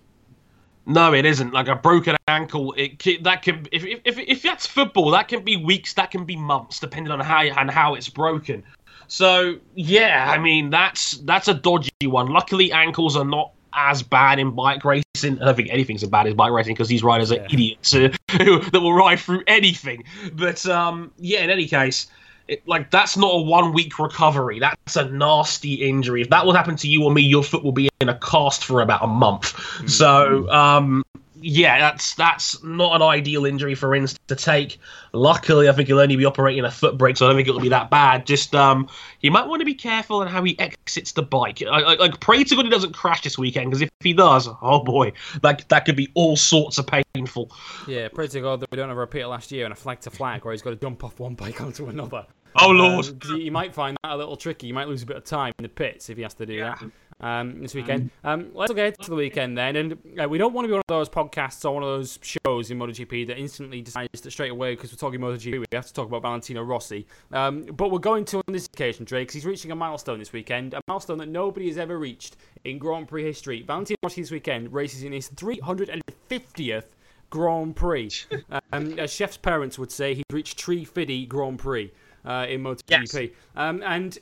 No, 0.85 1.13
it 1.13 1.25
isn't. 1.25 1.53
Like 1.53 1.67
a 1.67 1.75
broken 1.75 2.15
ankle, 2.27 2.73
it 2.77 3.23
that 3.23 3.41
can 3.41 3.65
if, 3.71 3.83
if 3.85 4.19
if 4.19 4.43
that's 4.43 4.67
football, 4.67 5.09
that 5.11 5.29
can 5.29 5.43
be 5.43 5.55
weeks, 5.57 5.93
that 5.93 6.11
can 6.11 6.25
be 6.25 6.35
months, 6.35 6.79
depending 6.79 7.11
on 7.11 7.21
how 7.21 7.41
and 7.41 7.71
how 7.71 7.95
it's 7.95 8.09
broken. 8.09 8.61
So 9.07 9.57
yeah, 9.73 10.27
I 10.29 10.37
mean 10.37 10.69
that's 10.69 11.17
that's 11.19 11.47
a 11.47 11.53
dodgy 11.53 11.91
one. 12.03 12.27
Luckily, 12.27 12.71
ankles 12.71 13.15
are 13.15 13.25
not 13.25 13.51
as 13.75 14.03
bad 14.03 14.39
in 14.39 14.51
bike 14.51 14.83
racing. 14.83 15.41
I 15.41 15.45
don't 15.45 15.55
think 15.55 15.69
anything's 15.71 16.03
as 16.03 16.09
bad 16.09 16.27
as 16.27 16.33
bike 16.33 16.51
racing 16.51 16.73
because 16.73 16.87
these 16.87 17.03
riders 17.03 17.31
are 17.31 17.35
yeah. 17.35 17.47
idiots 17.51 17.95
uh, 17.95 18.09
that 18.29 18.79
will 18.81 18.93
ride 18.93 19.19
through 19.19 19.43
anything. 19.47 20.03
But 20.33 20.65
um, 20.65 21.11
yeah, 21.17 21.41
in 21.41 21.49
any 21.49 21.67
case, 21.67 22.07
it, 22.47 22.67
like 22.67 22.91
that's 22.91 23.17
not 23.17 23.27
a 23.27 23.41
one 23.41 23.73
week 23.73 23.97
recovery. 23.99 24.59
That's 24.59 24.95
a 24.95 25.09
nasty 25.09 25.75
injury. 25.75 26.21
If 26.21 26.29
that 26.29 26.45
would 26.45 26.55
happen 26.55 26.75
to 26.77 26.87
you 26.87 27.03
or 27.03 27.11
me, 27.11 27.21
your 27.21 27.43
foot 27.43 27.63
will 27.63 27.71
be 27.71 27.89
in 28.01 28.09
a 28.09 28.17
cast 28.19 28.63
for 28.63 28.81
about 28.81 29.03
a 29.03 29.07
month. 29.07 29.53
Mm-hmm. 29.53 29.87
So 29.87 30.49
um, 30.49 31.03
yeah, 31.41 31.79
that's 31.79 32.15
that's 32.15 32.63
not 32.63 32.95
an 32.95 33.01
ideal 33.01 33.45
injury 33.45 33.75
for 33.75 33.89
Rins 33.89 34.17
to 34.27 34.35
take. 34.35 34.79
Luckily, 35.13 35.69
I 35.69 35.71
think 35.73 35.87
he'll 35.87 35.99
only 35.99 36.15
be 36.15 36.25
operating 36.25 36.63
a 36.63 36.71
foot 36.71 36.97
brake, 36.97 37.17
so 37.17 37.25
I 37.25 37.29
don't 37.29 37.37
think 37.37 37.47
it'll 37.47 37.61
be 37.61 37.69
that 37.69 37.89
bad. 37.89 38.25
Just 38.25 38.55
um, 38.55 38.87
he 39.19 39.29
might 39.29 39.47
want 39.47 39.61
to 39.61 39.65
be 39.65 39.73
careful 39.73 40.17
on 40.17 40.27
how 40.27 40.43
he 40.43 40.57
exits 40.59 41.11
the 41.11 41.23
bike. 41.23 41.61
I, 41.61 41.81
I, 41.81 41.95
like 41.95 42.19
pray 42.19 42.43
to 42.43 42.55
God 42.55 42.65
he 42.65 42.71
doesn't 42.71 42.93
crash 42.93 43.21
this 43.21 43.37
weekend, 43.37 43.69
because 43.69 43.81
if 43.81 43.89
he 43.99 44.13
does, 44.13 44.47
oh 44.61 44.83
boy, 44.83 45.13
that 45.41 45.67
that 45.69 45.85
could 45.85 45.95
be 45.95 46.09
all 46.13 46.37
sorts 46.37 46.77
of 46.77 46.87
painful. 46.87 47.51
Yeah, 47.87 48.07
pray 48.09 48.27
to 48.27 48.41
God 48.41 48.61
that 48.61 48.71
we 48.71 48.77
don't 48.77 48.89
have 48.89 48.97
a 48.97 49.01
repeat 49.01 49.25
last 49.25 49.51
year 49.51 49.65
and 49.65 49.73
a 49.73 49.75
flag 49.75 50.01
to 50.01 50.09
flag 50.09 50.45
where 50.45 50.53
he's 50.53 50.61
got 50.61 50.71
to 50.71 50.75
dump 50.75 51.03
off 51.03 51.19
one 51.19 51.35
bike 51.35 51.61
onto 51.61 51.87
another. 51.87 52.25
Oh 52.57 52.69
lord! 52.69 53.05
Um, 53.25 53.41
you 53.41 53.51
might 53.51 53.73
find 53.73 53.97
that 54.03 54.13
a 54.13 54.15
little 54.15 54.37
tricky. 54.37 54.67
You 54.67 54.73
might 54.73 54.87
lose 54.87 55.03
a 55.03 55.05
bit 55.05 55.17
of 55.17 55.25
time 55.25 55.53
in 55.59 55.63
the 55.63 55.69
pits 55.69 56.09
if 56.09 56.15
he 56.15 56.23
has 56.23 56.33
to 56.35 56.45
do 56.45 56.53
yeah. 56.53 56.75
that 56.75 56.91
um, 57.21 57.61
this 57.61 57.73
weekend. 57.73 58.11
Um, 58.23 58.49
let's 58.53 58.73
get 58.73 58.99
to 59.01 59.09
the 59.09 59.15
weekend 59.15 59.57
then, 59.57 59.75
and 59.75 59.97
uh, 60.21 60.27
we 60.27 60.37
don't 60.37 60.53
want 60.53 60.65
to 60.65 60.67
be 60.67 60.73
one 60.73 60.81
of 60.81 60.87
those 60.87 61.09
podcasts 61.09 61.63
or 61.65 61.71
one 61.71 61.83
of 61.83 61.89
those 61.89 62.19
shows 62.21 62.71
in 62.71 62.77
MotoGP 62.77 63.27
that 63.27 63.37
instantly 63.37 63.81
decides 63.81 64.21
that 64.21 64.31
straight 64.31 64.51
away 64.51 64.75
because 64.75 64.91
we're 64.91 64.97
talking 64.97 65.19
MotoGP, 65.19 65.59
we 65.59 65.65
have 65.71 65.87
to 65.87 65.93
talk 65.93 66.07
about 66.07 66.21
Valentino 66.21 66.63
Rossi. 66.63 67.07
Um, 67.31 67.63
but 67.63 67.91
we're 67.91 67.99
going 67.99 68.25
to 68.25 68.37
on 68.37 68.53
this 68.53 68.65
occasion, 68.65 69.05
Drake, 69.05 69.27
because 69.27 69.35
he's 69.35 69.45
reaching 69.45 69.71
a 69.71 69.75
milestone 69.75 70.19
this 70.19 70.33
weekend, 70.33 70.73
a 70.73 70.81
milestone 70.87 71.17
that 71.19 71.29
nobody 71.29 71.67
has 71.67 71.77
ever 71.77 71.97
reached 71.97 72.37
in 72.63 72.77
Grand 72.77 73.07
Prix 73.07 73.23
history. 73.23 73.61
Valentino 73.61 73.97
Rossi 74.03 74.21
this 74.21 74.31
weekend 74.31 74.73
races 74.73 75.03
in 75.03 75.13
his 75.13 75.29
350th 75.29 76.85
Grand 77.29 77.75
Prix. 77.75 78.11
um, 78.73 78.99
as 78.99 79.11
chef's 79.11 79.37
parents 79.37 79.79
would 79.79 79.91
say, 79.91 80.13
he's 80.13 80.23
reached 80.31 80.57
Tree 80.57 80.83
Fiddy 80.83 81.25
Grand 81.25 81.59
Prix 81.59 81.91
uh, 82.25 82.45
in 82.49 82.61
MotoGP. 82.61 83.13
Yes. 83.13 83.29
Um, 83.55 83.83
and 83.85 84.17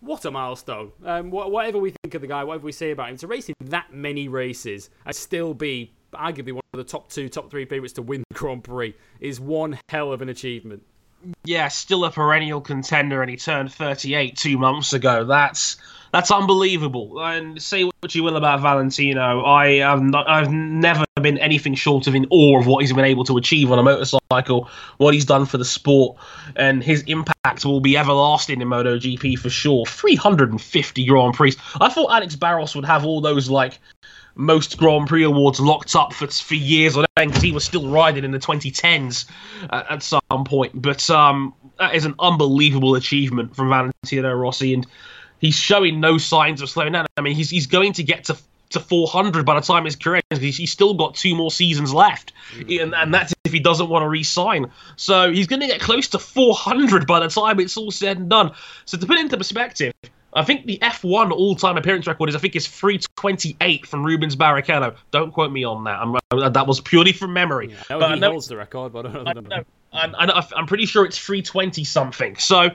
what 0.00 0.24
a 0.24 0.30
milestone. 0.30 0.92
Um, 1.04 1.30
whatever 1.30 1.78
we 1.78 1.94
think 2.02 2.14
of 2.14 2.20
the 2.20 2.26
guy, 2.26 2.44
whatever 2.44 2.64
we 2.64 2.72
say 2.72 2.90
about 2.90 3.10
him, 3.10 3.16
to 3.18 3.26
race 3.26 3.48
in 3.48 3.54
that 3.66 3.92
many 3.92 4.28
races 4.28 4.90
and 5.04 5.14
still 5.14 5.54
be 5.54 5.92
arguably 6.14 6.52
one 6.52 6.62
of 6.72 6.78
the 6.78 6.84
top 6.84 7.10
two, 7.10 7.28
top 7.28 7.50
three 7.50 7.64
favourites 7.64 7.94
to 7.94 8.02
win 8.02 8.24
the 8.30 8.34
Grand 8.34 8.64
Prix 8.64 8.94
is 9.20 9.40
one 9.40 9.78
hell 9.88 10.12
of 10.12 10.22
an 10.22 10.28
achievement. 10.28 10.82
Yeah, 11.44 11.68
still 11.68 12.04
a 12.06 12.10
perennial 12.10 12.62
contender, 12.62 13.20
and 13.20 13.30
he 13.30 13.36
turned 13.36 13.72
38 13.72 14.36
two 14.36 14.56
months 14.56 14.94
ago. 14.94 15.24
That's 15.24 15.76
that's 16.12 16.30
unbelievable. 16.30 17.20
And 17.22 17.60
say 17.62 17.84
what 17.84 18.14
you 18.14 18.22
will 18.22 18.36
about 18.36 18.60
Valentino, 18.60 19.44
I 19.44 19.78
have 19.78 20.02
not, 20.02 20.28
I've 20.28 20.50
never 20.50 21.04
been 21.22 21.38
anything 21.38 21.74
short 21.74 22.06
of 22.06 22.14
in 22.14 22.26
awe 22.30 22.58
of 22.58 22.66
what 22.66 22.80
he's 22.80 22.92
been 22.92 23.04
able 23.04 23.24
to 23.24 23.36
achieve 23.36 23.70
on 23.70 23.78
a 23.78 23.82
motorcycle, 23.82 24.68
what 24.98 25.14
he's 25.14 25.24
done 25.24 25.46
for 25.46 25.58
the 25.58 25.64
sport, 25.64 26.16
and 26.56 26.82
his 26.82 27.02
impact 27.02 27.64
will 27.64 27.80
be 27.80 27.96
everlasting 27.96 28.60
in 28.60 28.68
MotoGP 28.68 29.38
for 29.38 29.50
sure. 29.50 29.86
350 29.86 31.06
Grand 31.06 31.34
Prix. 31.34 31.54
I 31.80 31.88
thought 31.88 32.12
Alex 32.12 32.36
Barros 32.36 32.74
would 32.74 32.84
have 32.84 33.04
all 33.04 33.20
those 33.20 33.48
like 33.48 33.78
most 34.34 34.78
Grand 34.78 35.06
Prix 35.06 35.24
awards 35.24 35.60
locked 35.60 35.94
up 35.94 36.12
for 36.12 36.26
for 36.26 36.54
years 36.54 36.96
on 36.96 37.04
end 37.16 37.30
because 37.30 37.42
he 37.42 37.52
was 37.52 37.64
still 37.64 37.88
riding 37.88 38.24
in 38.24 38.30
the 38.30 38.38
2010s 38.38 39.26
uh, 39.70 39.84
at 39.90 40.02
some 40.02 40.44
point. 40.44 40.80
But 40.80 41.08
um, 41.10 41.54
that 41.78 41.94
is 41.94 42.04
an 42.04 42.14
unbelievable 42.18 42.94
achievement 42.94 43.54
from 43.54 43.68
Valentino 43.68 44.32
Rossi, 44.34 44.74
and 44.74 44.86
he's 45.38 45.54
showing 45.54 46.00
no 46.00 46.18
signs 46.18 46.62
of 46.62 46.70
slowing 46.70 46.92
down. 46.92 47.06
I 47.16 47.20
mean, 47.20 47.34
he's 47.34 47.50
he's 47.50 47.66
going 47.66 47.92
to 47.94 48.02
get 48.02 48.24
to 48.24 48.38
to 48.70 48.80
400 48.80 49.44
by 49.44 49.54
the 49.54 49.60
time 49.60 49.84
his 49.84 49.96
career 49.96 50.22
ends. 50.30 50.42
He's, 50.42 50.70
still 50.70 50.94
got 50.94 51.14
two 51.14 51.34
more 51.34 51.50
seasons 51.50 51.92
left, 51.92 52.32
mm. 52.54 52.82
and, 52.82 52.94
and 52.94 53.12
that's 53.12 53.34
if 53.44 53.52
he 53.52 53.60
doesn't 53.60 53.88
want 53.88 54.02
to 54.02 54.08
re-sign. 54.08 54.70
So 54.96 55.32
he's 55.32 55.46
going 55.46 55.60
to 55.60 55.66
get 55.66 55.80
close 55.80 56.08
to 56.08 56.18
400 56.18 57.06
by 57.06 57.20
the 57.20 57.28
time 57.28 57.60
it's 57.60 57.76
all 57.76 57.90
said 57.90 58.18
and 58.18 58.30
done. 58.30 58.52
So 58.84 58.96
to 58.96 59.06
put 59.06 59.16
it 59.16 59.20
into 59.20 59.36
perspective, 59.36 59.92
I 60.32 60.44
think 60.44 60.66
the 60.66 60.78
F1 60.80 61.32
all-time 61.32 61.76
appearance 61.76 62.06
record 62.06 62.28
is 62.28 62.36
I 62.36 62.38
think 62.38 62.54
is 62.54 62.66
328 62.68 63.86
from 63.86 64.04
Rubens 64.04 64.36
Barrichello. 64.36 64.94
Don't 65.10 65.32
quote 65.32 65.50
me 65.50 65.64
on 65.64 65.84
that. 65.84 65.98
I'm, 66.00 66.52
that 66.52 66.66
was 66.66 66.80
purely 66.80 67.12
from 67.12 67.32
memory. 67.32 67.70
Yeah, 67.70 67.98
But 67.98 68.02
I 68.02 68.14
know- 68.14 68.30
holds 68.30 68.46
the 68.46 68.56
record, 68.56 68.92
but 68.92 69.06
I 69.06 69.12
don't 69.12 69.24
know. 69.24 69.30
I 69.30 69.34
the 69.34 69.40
number. 69.40 69.56
know, 69.56 69.64
and, 69.92 70.14
and 70.18 70.30
I- 70.30 70.46
I'm 70.56 70.66
pretty 70.66 70.86
sure 70.86 71.04
it's 71.04 71.18
320 71.18 71.82
something. 71.84 72.36
So, 72.36 72.70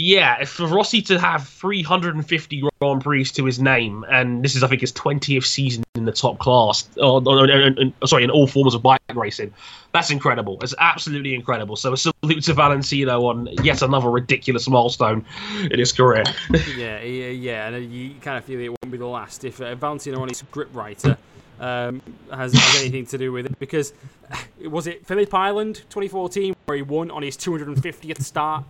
yeah, 0.00 0.44
for 0.44 0.68
Rossi 0.68 1.02
to 1.02 1.18
have 1.18 1.46
350 1.48 2.62
Grand 2.80 3.02
Prix 3.02 3.24
to 3.24 3.44
his 3.44 3.58
name, 3.58 4.04
and 4.08 4.44
this 4.44 4.54
is, 4.54 4.62
I 4.62 4.68
think, 4.68 4.80
his 4.80 4.92
20th 4.92 5.44
season 5.44 5.82
in 5.96 6.04
the 6.04 6.12
top 6.12 6.38
class, 6.38 6.88
or, 6.98 7.20
or- 7.26 7.50
or- 7.50 7.74
or- 8.00 8.06
sorry, 8.06 8.22
in 8.22 8.30
all 8.30 8.46
forms 8.46 8.74
of 8.74 8.82
bike 8.82 9.00
racing, 9.12 9.52
that's 9.92 10.10
incredible. 10.12 10.56
It's 10.62 10.72
absolutely 10.78 11.34
incredible. 11.34 11.74
So, 11.74 11.92
a 11.92 11.96
salute 11.96 12.44
to 12.44 12.54
Valentino 12.54 13.26
on 13.26 13.48
yet 13.64 13.82
another 13.82 14.08
ridiculous 14.08 14.68
milestone 14.68 15.24
in 15.68 15.80
his 15.80 15.90
career. 15.90 16.22
yeah, 16.76 17.00
yeah, 17.00 17.28
yeah, 17.30 17.68
and 17.68 17.92
you 17.92 18.14
kind 18.22 18.38
of 18.38 18.44
feel 18.44 18.60
it 18.60 18.68
won't 18.68 18.92
be 18.92 18.98
the 18.98 19.06
last 19.06 19.44
if 19.44 19.60
uh, 19.60 19.74
Valentino 19.74 20.22
on 20.22 20.28
his 20.28 20.38
script 20.38 20.72
writer 20.76 21.18
um, 21.58 22.00
has, 22.32 22.52
has 22.52 22.80
anything 22.82 23.04
to 23.06 23.18
do 23.18 23.32
with 23.32 23.46
it. 23.46 23.58
Because 23.58 23.92
was 24.64 24.86
it 24.86 25.04
Phillip 25.08 25.34
Island 25.34 25.74
2014 25.90 26.54
where 26.66 26.76
he 26.76 26.82
won 26.82 27.10
on 27.10 27.22
his 27.22 27.36
250th 27.36 28.22
start? 28.22 28.62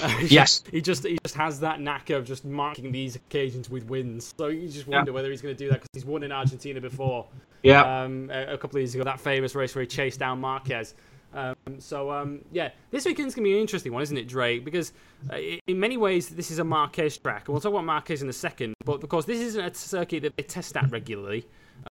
Yes. 0.22 0.62
he 0.70 0.80
just 0.80 1.04
he 1.06 1.18
just 1.22 1.34
has 1.34 1.60
that 1.60 1.80
knack 1.80 2.10
of 2.10 2.26
just 2.26 2.44
marking 2.44 2.92
these 2.92 3.16
occasions 3.16 3.68
with 3.70 3.84
wins. 3.84 4.32
So 4.38 4.48
you 4.48 4.68
just 4.68 4.86
wonder 4.86 5.12
whether 5.12 5.30
he's 5.30 5.42
going 5.42 5.54
to 5.54 5.58
do 5.58 5.68
that 5.70 5.80
because 5.82 5.88
he's 5.92 6.04
won 6.04 6.22
in 6.22 6.32
Argentina 6.32 6.80
before. 6.80 7.26
Yeah. 7.62 8.02
um, 8.02 8.30
a, 8.32 8.54
a 8.54 8.58
couple 8.58 8.78
of 8.78 8.82
years 8.82 8.94
ago, 8.94 9.04
that 9.04 9.20
famous 9.20 9.54
race 9.54 9.74
where 9.74 9.82
he 9.82 9.86
chased 9.86 10.18
down 10.18 10.40
Marquez. 10.40 10.94
Um, 11.34 11.54
so 11.78 12.10
um, 12.10 12.40
yeah, 12.52 12.70
this 12.90 13.04
weekend's 13.04 13.34
gonna 13.34 13.44
be 13.44 13.54
an 13.54 13.60
interesting 13.60 13.92
one, 13.92 14.02
isn't 14.02 14.16
it, 14.16 14.28
Drake? 14.28 14.64
Because 14.64 14.92
uh, 15.32 15.36
in 15.66 15.80
many 15.80 15.96
ways 15.96 16.28
this 16.28 16.50
is 16.50 16.58
a 16.58 16.64
Marquez 16.64 17.16
track, 17.16 17.48
and 17.48 17.54
we'll 17.54 17.60
talk 17.60 17.72
about 17.72 17.84
Marquez 17.84 18.22
in 18.22 18.28
a 18.28 18.34
second. 18.34 18.74
But 18.84 19.00
because 19.00 19.24
this 19.26 19.40
isn't 19.40 19.64
a 19.64 19.74
circuit 19.74 20.22
that 20.22 20.36
they 20.36 20.42
test 20.42 20.76
at 20.76 20.90
regularly, 20.90 21.46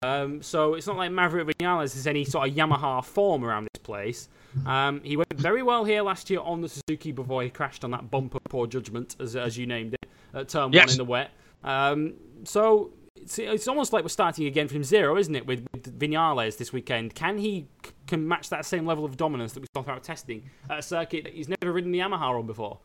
um, 0.03 0.41
so 0.41 0.73
it's 0.73 0.87
not 0.87 0.97
like 0.97 1.11
Maverick 1.11 1.47
Vinales 1.47 1.93
has 1.93 2.07
any 2.07 2.25
sort 2.25 2.49
of 2.49 2.55
Yamaha 2.55 3.03
form 3.03 3.45
around 3.45 3.67
this 3.73 3.81
place. 3.81 4.29
Um, 4.65 5.01
he 5.03 5.17
went 5.17 5.33
very 5.33 5.63
well 5.63 5.83
here 5.83 6.01
last 6.01 6.29
year 6.29 6.39
on 6.41 6.61
the 6.61 6.69
Suzuki 6.69 7.11
before 7.11 7.43
he 7.43 7.49
crashed 7.49 7.83
on 7.83 7.91
that 7.91 8.09
bumper 8.09 8.39
poor 8.49 8.67
judgment, 8.67 9.15
as, 9.19 9.35
as 9.35 9.57
you 9.57 9.65
named 9.65 9.93
it, 9.93 10.09
at 10.33 10.49
turn 10.49 10.71
one 10.71 10.89
in 10.89 10.97
the 10.97 11.05
wet. 11.05 11.31
Um, 11.63 12.13
so 12.43 12.91
it's, 13.15 13.39
it's 13.39 13.67
almost 13.67 13.93
like 13.93 14.03
we're 14.03 14.09
starting 14.09 14.45
again 14.45 14.67
from 14.67 14.83
zero, 14.83 15.17
isn't 15.17 15.35
it, 15.35 15.45
with, 15.45 15.65
with 15.73 15.99
Vinales 15.99 16.57
this 16.57 16.73
weekend? 16.73 17.15
Can 17.15 17.37
he 17.37 17.67
c- 17.85 17.91
can 18.07 18.27
match 18.27 18.49
that 18.49 18.65
same 18.65 18.85
level 18.85 19.05
of 19.05 19.17
dominance 19.17 19.53
that 19.53 19.61
we 19.61 19.67
saw 19.75 19.83
throughout 19.83 20.03
testing 20.03 20.49
at 20.69 20.79
a 20.79 20.81
circuit 20.81 21.25
that 21.25 21.33
he's 21.33 21.49
never 21.49 21.71
ridden 21.71 21.91
the 21.91 21.99
Yamaha 21.99 22.39
on 22.39 22.47
before? 22.47 22.79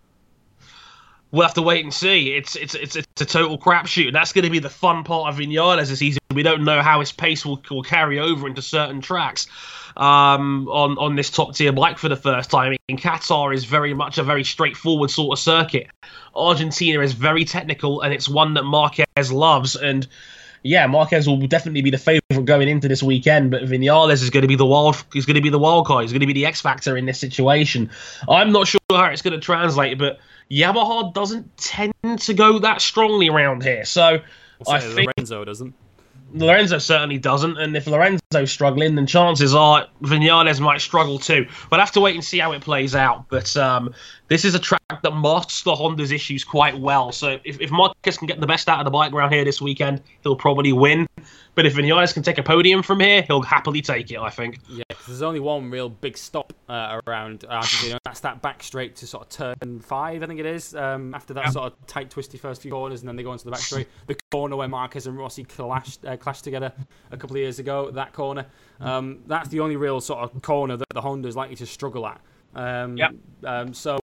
We'll 1.31 1.43
have 1.43 1.55
to 1.55 1.63
wait 1.63 1.83
and 1.83 1.93
see. 1.93 2.35
It's 2.35 2.55
it's 2.55 2.77
it's, 2.77 2.95
it's 2.95 3.21
a 3.21 3.25
total 3.25 3.59
crapshoot, 3.59 4.07
and 4.07 4.15
that's 4.15 4.33
going 4.33 4.45
to 4.45 4.51
be 4.51 4.61
the 4.61 4.71
fun 4.71 5.03
part 5.03 5.33
of 5.33 5.41
Vinales 5.41 5.89
this 5.89 5.99
season. 5.99 6.21
We 6.33 6.45
don't 6.45 6.63
know 6.63 6.81
how 6.81 7.01
his 7.01 7.11
pace 7.11 7.45
will, 7.45 7.61
will 7.71 7.83
carry 7.83 8.21
over 8.21 8.47
into 8.47 8.63
certain 8.63 9.01
tracks 9.01 9.49
um, 9.97 10.69
on 10.69 10.99
on 10.99 11.17
this 11.17 11.31
top 11.31 11.55
tier 11.55 11.73
bike 11.73 11.99
for 11.99 12.09
the 12.09 12.17
first 12.17 12.51
time. 12.51 12.77
In 12.89 12.97
Qatar 12.97 13.55
is 13.55 13.65
very 13.65 13.95
much 13.95 14.19
a 14.19 14.23
very 14.23 14.45
straightforward 14.45 15.11
sort 15.11 15.39
of 15.39 15.43
circuit. 15.43 15.89
Argentina 16.35 17.01
is 17.01 17.13
very 17.13 17.45
technical, 17.45 18.01
and 18.01 18.13
it's 18.13 18.29
one 18.29 18.55
that 18.55 18.65
Marquez 18.65 19.33
loves. 19.33 19.77
And 19.77 20.07
yeah, 20.63 20.87
Marquez 20.87 21.29
will 21.29 21.47
definitely 21.47 21.83
be 21.83 21.91
the 21.91 21.99
favourite 21.99 22.45
going 22.45 22.69
into 22.69 22.89
this 22.89 23.03
weekend, 23.03 23.51
but 23.51 23.63
Vinales 23.63 24.23
is 24.23 24.31
going 24.31 24.43
to 24.43 24.49
be 24.49 24.57
the 24.57 24.67
wild. 24.67 25.05
He's 25.13 25.27
going 25.27 25.37
to 25.37 25.43
be 25.43 25.51
the 25.51 25.59
wild 25.59 25.87
card. 25.87 26.03
He's 26.03 26.13
going 26.13 26.21
to 26.21 26.27
be 26.27 26.33
the 26.33 26.47
X 26.47 26.61
factor 26.61 26.97
in 26.97 27.07
this 27.07 27.19
situation. 27.19 27.91
I'm 28.29 28.51
not 28.51 28.67
sure 28.67 28.81
how 28.91 29.07
it's 29.07 29.23
going 29.23 29.39
to 29.39 29.41
translate, 29.41 29.99
but 29.99 30.19
Yamaha 30.51 31.13
doesn't 31.13 31.57
tend 31.57 31.93
to 32.21 32.35
go 32.35 32.59
that 32.59 32.81
strongly 32.81 33.29
around 33.29 33.63
here. 33.63 33.85
So 33.85 34.21
I 34.69 34.81
think 34.81 35.11
Lorenzo 35.17 35.45
doesn't. 35.45 35.75
Lorenzo 36.35 36.79
certainly 36.79 37.19
doesn't, 37.19 37.59
and 37.59 37.77
if 37.77 37.87
Lorenzo's 37.87 38.51
struggling, 38.51 38.97
then 38.97 39.07
chances 39.07 39.55
are 39.55 39.87
Vinales 40.03 40.61
might 40.61 40.81
struggle 40.81 41.19
too. 41.19 41.47
We'll 41.71 41.81
have 41.81 41.93
to 41.93 42.01
wait 42.01 42.17
and 42.17 42.25
see 42.25 42.39
how 42.39 42.53
it 42.53 42.61
plays 42.61 42.97
out. 42.97 43.29
But 43.29 43.57
um, 43.57 43.95
this 44.29 44.45
is 44.45 44.55
a 44.55 44.59
track 44.59 44.81
that 45.03 45.15
masks 45.15 45.63
the 45.63 45.75
Honda's 45.75 46.11
issues 46.13 46.45
quite 46.45 46.79
well. 46.79 47.13
So 47.13 47.39
if, 47.45 47.61
if 47.61 47.71
Marquez 47.71 48.17
can 48.17 48.27
get 48.27 48.41
the 48.41 48.47
best 48.47 48.69
out 48.69 48.79
of 48.79 48.85
the 48.85 48.91
bike 48.91 49.13
around 49.13 49.33
here 49.33 49.45
this 49.45 49.61
weekend, 49.61 50.01
he'll 50.23 50.37
probably 50.37 50.73
win. 50.73 51.07
But 51.55 51.67
if 51.67 51.75
Vinales 51.75 52.13
can 52.15 52.23
take 52.23 52.39
a 52.39 52.43
podium 52.43 52.83
from 52.83 53.01
here, 53.01 53.23
he'll 53.23 53.43
happily 53.43 53.81
take 53.83 54.11
it, 54.11 54.19
I 54.19 54.31
think. 54.31 54.59
Yeah, 54.69 54.83
'cause 54.91 55.07
there's 55.07 55.23
only 55.23 55.41
one 55.41 55.71
real 55.71 55.89
big 55.89 56.17
stop 56.17 56.53
uh, 56.69 57.01
around 57.07 57.45
Argentina. 57.49 57.99
That's 58.05 58.21
that 58.21 58.43
back 58.43 58.63
straight 58.63 58.97
to 58.97 59.07
sort 59.07 59.25
of 59.25 59.29
turn 59.61 59.81
five, 59.81 60.23
I 60.23 60.27
think 60.27 60.41
it 60.41 60.47
is. 60.47 60.75
Um, 60.75 61.15
after 61.15 61.35
that 61.35 61.45
Yeah. 61.45 61.51
sort 61.51 61.67
of 61.73 61.87
tight, 61.87 62.11
twisty 62.11 62.39
first 62.39 62.63
few 62.63 62.71
corners, 62.73 63.01
and 63.03 63.09
then 63.09 63.17
they 63.17 63.23
go 63.23 63.33
into 63.33 63.45
the 63.45 63.51
back 63.53 63.61
straight. 63.61 63.89
The 64.07 64.17
corner 64.33 64.57
where 64.57 64.69
Marquez 64.69 65.07
and 65.07 65.17
Rossi 65.17 65.45
clashed, 65.45 66.05
uh, 66.05 66.17
clashed 66.17 66.43
together 66.45 66.73
a 67.13 67.17
couple 67.17 67.37
of 67.37 67.41
years 67.41 67.59
ago. 67.59 67.91
That 67.91 68.13
corner, 68.13 68.47
um, 68.81 69.21
that's 69.27 69.49
the 69.51 69.61
only 69.61 69.77
real 69.77 70.01
sort 70.01 70.21
of 70.21 70.43
corner 70.43 70.77
that 70.77 70.89
the 70.93 71.03
Honda's 71.03 71.37
likely 71.37 71.57
to 71.57 71.67
struggle 71.67 72.07
at. 72.07 72.21
Um, 72.57 72.97
Yep. 72.97 73.15
um, 73.45 73.75
so. 73.75 73.99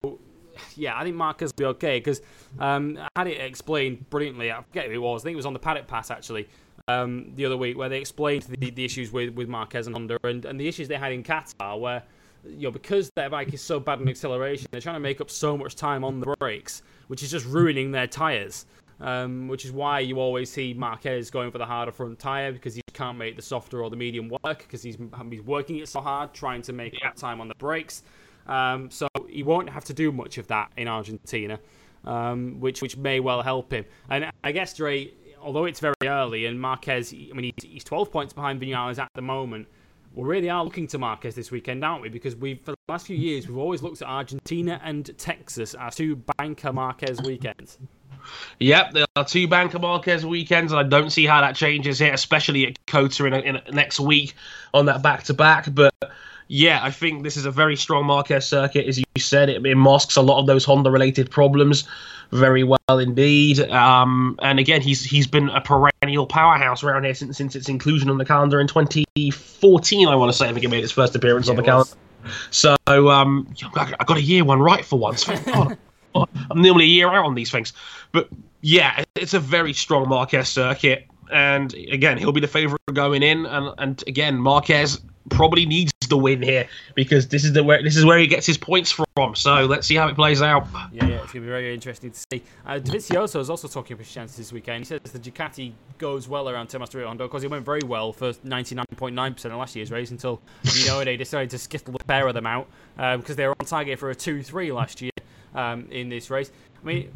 Yeah, 0.76 0.98
I 0.98 1.03
think 1.03 1.15
Marquez 1.15 1.52
will 1.52 1.57
be 1.57 1.65
okay 1.78 1.99
because 1.99 2.22
um, 2.60 2.98
I 2.98 3.19
had 3.19 3.28
it 3.28 3.40
explained 3.40 4.10
brilliantly. 4.10 4.52
I 4.52 4.61
forget 4.61 4.88
who 4.88 4.94
it 4.94 4.98
was. 4.98 5.23
I 5.23 5.26
think 5.26 5.34
it 5.34 5.38
was 5.38 5.45
on 5.45 5.53
the 5.53 5.60
Paddock 5.60 5.88
Pass 5.88 6.11
actually 6.11 6.48
um, 6.88 7.32
the 7.36 7.45
other 7.45 7.57
week 7.57 7.78
where 7.78 7.90
they 7.90 7.99
explained 7.99 8.44
the, 8.44 8.72
the 8.72 8.86
issues 8.86 9.11
with, 9.11 9.34
with 9.36 9.48
Marquez 9.48 9.88
and 9.88 9.95
Honda 9.95 10.18
and, 10.23 10.45
and 10.45 10.60
the 10.60 10.68
issues 10.68 10.88
they 10.88 10.98
had 10.98 11.11
in 11.11 11.23
Qatar 11.23 11.80
where 11.80 12.03
you 12.45 12.64
know 12.64 12.72
because 12.72 13.11
their 13.15 13.30
bike 13.30 13.53
is 13.53 13.61
so 13.61 13.80
bad 13.80 14.02
in 14.02 14.10
acceleration 14.10 14.68
they're 14.72 14.82
trying 14.82 14.95
to 14.95 14.99
make 14.99 15.22
up 15.22 15.30
so 15.30 15.56
much 15.56 15.76
time 15.76 16.03
on 16.03 16.19
the 16.19 16.36
brakes 16.40 16.82
which 17.07 17.22
is 17.22 17.30
just 17.30 17.45
ruining 17.45 17.91
their 17.91 18.07
tyres 18.07 18.65
um, 18.99 19.48
which 19.48 19.65
is 19.65 19.72
why 19.72 19.99
you 19.99 20.19
always 20.19 20.52
see 20.52 20.73
Marquez 20.73 21.30
going 21.30 21.52
for 21.52 21.60
the 21.60 21.65
harder 21.65 21.91
front 21.91 22.18
tyre 22.18 22.52
because 22.52 22.73
he 22.73 22.82
can't 22.94 23.18
make 23.18 23.36
the 23.36 23.41
softer 23.41 23.84
or 23.84 23.90
the 23.90 23.95
medium 23.95 24.30
work 24.30 24.60
because 24.60 24.82
he's, 24.82 24.98
he's 25.30 25.41
working 25.41 25.78
it 25.78 25.88
so 25.88 26.02
hard 26.02 26.34
trying 26.34 26.61
to 26.64 26.73
make 26.73 26.98
up 27.06 27.15
time 27.15 27.41
on 27.41 27.48
the 27.48 27.56
brakes 27.56 28.03
um, 28.48 28.90
so 28.90 29.08
he 29.30 29.44
won't 29.44 29.70
have 29.70 29.86
to 29.86 29.94
do 29.94 30.12
much 30.12 30.38
of 30.38 30.48
that 30.48 30.72
in 30.78 30.88
Argentina 30.88 31.60
um, 32.06 32.60
which 32.60 32.82
which 32.82 32.98
may 32.98 33.20
well 33.20 33.42
help 33.42 33.72
him. 33.72 33.86
And 34.10 34.32
I 34.44 34.52
guess 34.52 34.74
Dre, 34.76 35.12
although 35.42 35.66
it's 35.66 35.80
very 35.80 35.96
early, 36.04 36.46
and 36.46 36.60
Marquez, 36.60 37.14
I 37.14 37.34
mean, 37.34 37.52
he's, 37.56 37.72
he's 37.72 37.84
12 37.84 38.12
points 38.12 38.34
behind 38.34 38.62
Vinales 38.62 39.00
at 39.00 39.10
the 39.14 39.22
moment. 39.22 39.68
We 40.14 40.24
really 40.24 40.50
are 40.50 40.64
looking 40.64 40.88
to 40.88 40.98
Marquez 40.98 41.36
this 41.36 41.52
weekend, 41.52 41.86
aren't 41.86 42.02
we? 42.02 42.10
Because 42.10 42.36
we've 42.36 42.60
for 42.60 42.72
the 42.72 42.78
last 42.90 43.08
few 43.08 43.16
years 43.16 43.48
we've 43.48 43.58
always 43.58 43.82
looked 43.82 44.02
at 44.02 44.08
Argentina 44.08 44.82
and 44.84 45.18
Texas 45.18 45.74
as 45.74 45.96
two 45.96 46.22
banker 46.38 46.74
Marquez 46.74 47.22
weekends. 47.22 47.78
Yep, 48.60 48.92
there 48.92 49.06
are 49.16 49.26
two 49.26 49.48
Banca 49.48 49.80
Marquez 49.80 50.24
weekends, 50.24 50.72
and 50.72 50.80
I 50.80 50.84
don't 50.84 51.10
see 51.10 51.26
how 51.26 51.42
that 51.42 51.56
changes 51.56 51.98
here, 51.98 52.14
especially 52.14 52.68
at 52.68 52.86
Cota 52.86 53.26
in, 53.26 53.34
in 53.34 53.62
next 53.74 54.00
week 54.00 54.36
on 54.76 54.86
that 54.86 55.02
back 55.02 55.24
to 55.24 55.34
back. 55.34 55.74
But 55.74 55.92
yeah, 56.52 56.82
I 56.84 56.91
think 56.91 57.23
this 57.23 57.38
is 57.38 57.45
a 57.45 57.52
very 57.52 57.78
strong 57.78 58.06
Marquez 58.06 58.45
circuit, 58.45 58.86
as 58.86 58.98
you 58.98 59.06
said. 59.18 59.48
It, 59.48 59.65
it 59.65 59.76
masks 59.76 60.18
a 60.18 60.22
lot 60.22 60.38
of 60.38 60.48
those 60.48 60.65
Honda 60.65 60.91
related 60.91 61.32
problems 61.32 61.88
very 62.32 62.65
well 62.65 62.99
indeed. 62.99 63.61
Um, 63.69 64.38
and 64.41 64.60
again, 64.60 64.82
he's 64.82 65.02
he's 65.02 65.28
been 65.28 65.48
a 65.49 65.61
perennial 65.61 66.28
powerhouse 66.28 66.84
around 66.84 67.06
here 67.06 67.14
since 67.14 67.38
since 67.38 67.56
its 67.56 67.69
inclusion 67.69 68.10
on 68.10 68.18
the 68.18 68.26
calendar 68.26 68.60
in 68.60 68.68
2014. 68.68 70.07
I 70.10 70.15
want 70.15 70.30
to 70.30 70.38
say 70.38 70.49
I 70.49 70.52
think 70.52 70.65
it 70.65 70.69
made 70.69 70.84
its 70.84 70.91
first 70.91 71.15
appearance 71.15 71.48
on 71.48 71.56
the 71.56 71.64
calendar. 71.64 71.91
So 72.49 72.76
um, 72.88 73.53
I 73.76 74.03
got 74.06 74.18
a 74.18 74.22
year 74.22 74.44
one 74.44 74.60
right 74.61 74.84
for 74.84 74.99
once. 74.99 75.30
I'm 76.14 76.28
normally 76.53 76.84
a 76.84 76.90
year 76.90 77.07
out 77.07 77.26
on 77.26 77.36
these 77.36 77.49
things, 77.49 77.72
but 78.11 78.28
yeah, 78.60 79.06
it's 79.15 79.34
a 79.34 79.40
very 79.40 79.72
strong 79.72 80.10
Marquez 80.10 80.49
circuit, 80.49 81.07
and 81.32 81.74
again, 81.74 82.18
he'll 82.18 82.32
be 82.32 82.41
the 82.41 82.48
favourite 82.48 82.82
going 82.94 83.24
in, 83.24 83.45
and 83.45 83.74
and 83.78 84.03
again, 84.08 84.38
Marquez 84.38 85.02
probably 85.30 85.66
needs 85.66 85.91
the 86.10 86.18
win 86.18 86.41
here 86.41 86.68
because 86.95 87.28
this 87.30 87.44
is 87.44 87.53
the 87.53 87.64
where 87.64 87.82
this 87.82 87.95
is 87.95 88.06
where 88.06 88.20
he 88.20 88.28
gets 88.28 88.45
his 88.45 88.58
points 88.58 88.91
from. 88.91 89.36
So 89.36 89.66
let's 89.66 89.88
see 89.88 89.95
how 89.95 90.08
it 90.08 90.16
plays 90.16 90.41
out. 90.41 90.68
Yeah, 90.91 91.06
yeah, 91.06 91.16
it's 91.24 91.32
to 91.32 91.40
be 91.40 91.48
very 91.48 91.74
interesting 91.74 92.12
to 92.12 92.20
see. 92.32 92.44
Uh, 92.66 92.74
Dovizioso 92.74 93.40
is 93.40 93.49
also 93.49 93.68
talking 93.68 93.94
about 93.94 94.06
his 94.06 94.14
chances 94.14 94.38
this 94.38 94.53
weekend. 94.53 94.80
He 94.80 94.86
says 94.86 94.99
the 95.02 95.20
Ducati 95.20 95.74
goes 95.98 96.28
well 96.28 96.49
around 96.49 96.68
Termas 96.68 96.90
de 96.90 96.98
Río 96.99 97.08
Hondo 97.08 97.28
because 97.28 97.41
he 97.41 97.48
went 97.48 97.66
very 97.66 97.82
well 97.86 98.12
for 98.12 98.34
99.9% 98.34 99.45
of 99.45 99.52
last 99.53 99.76
year's 99.76 99.91
race 99.91 100.12
until 100.12 100.41
you 100.76 100.88
know 100.88 101.03
they 101.03 101.18
decided 101.18 101.49
to 101.52 101.58
skittle 101.58 101.94
the 101.94 102.03
pair 102.03 102.28
of 102.28 102.34
them 102.34 102.45
out 102.45 102.68
uh, 102.98 103.18
because 103.18 103.36
they 103.36 103.48
were 103.48 103.56
on 103.60 103.66
target 103.66 103.98
for 103.98 104.12
a 104.12 104.16
2-3 104.16 104.74
last 104.74 105.02
year 105.02 105.12
um, 105.56 105.88
in 105.91 106.10
this 106.10 106.30
race. 106.30 106.52
I 106.82 106.86
mean, 106.86 107.12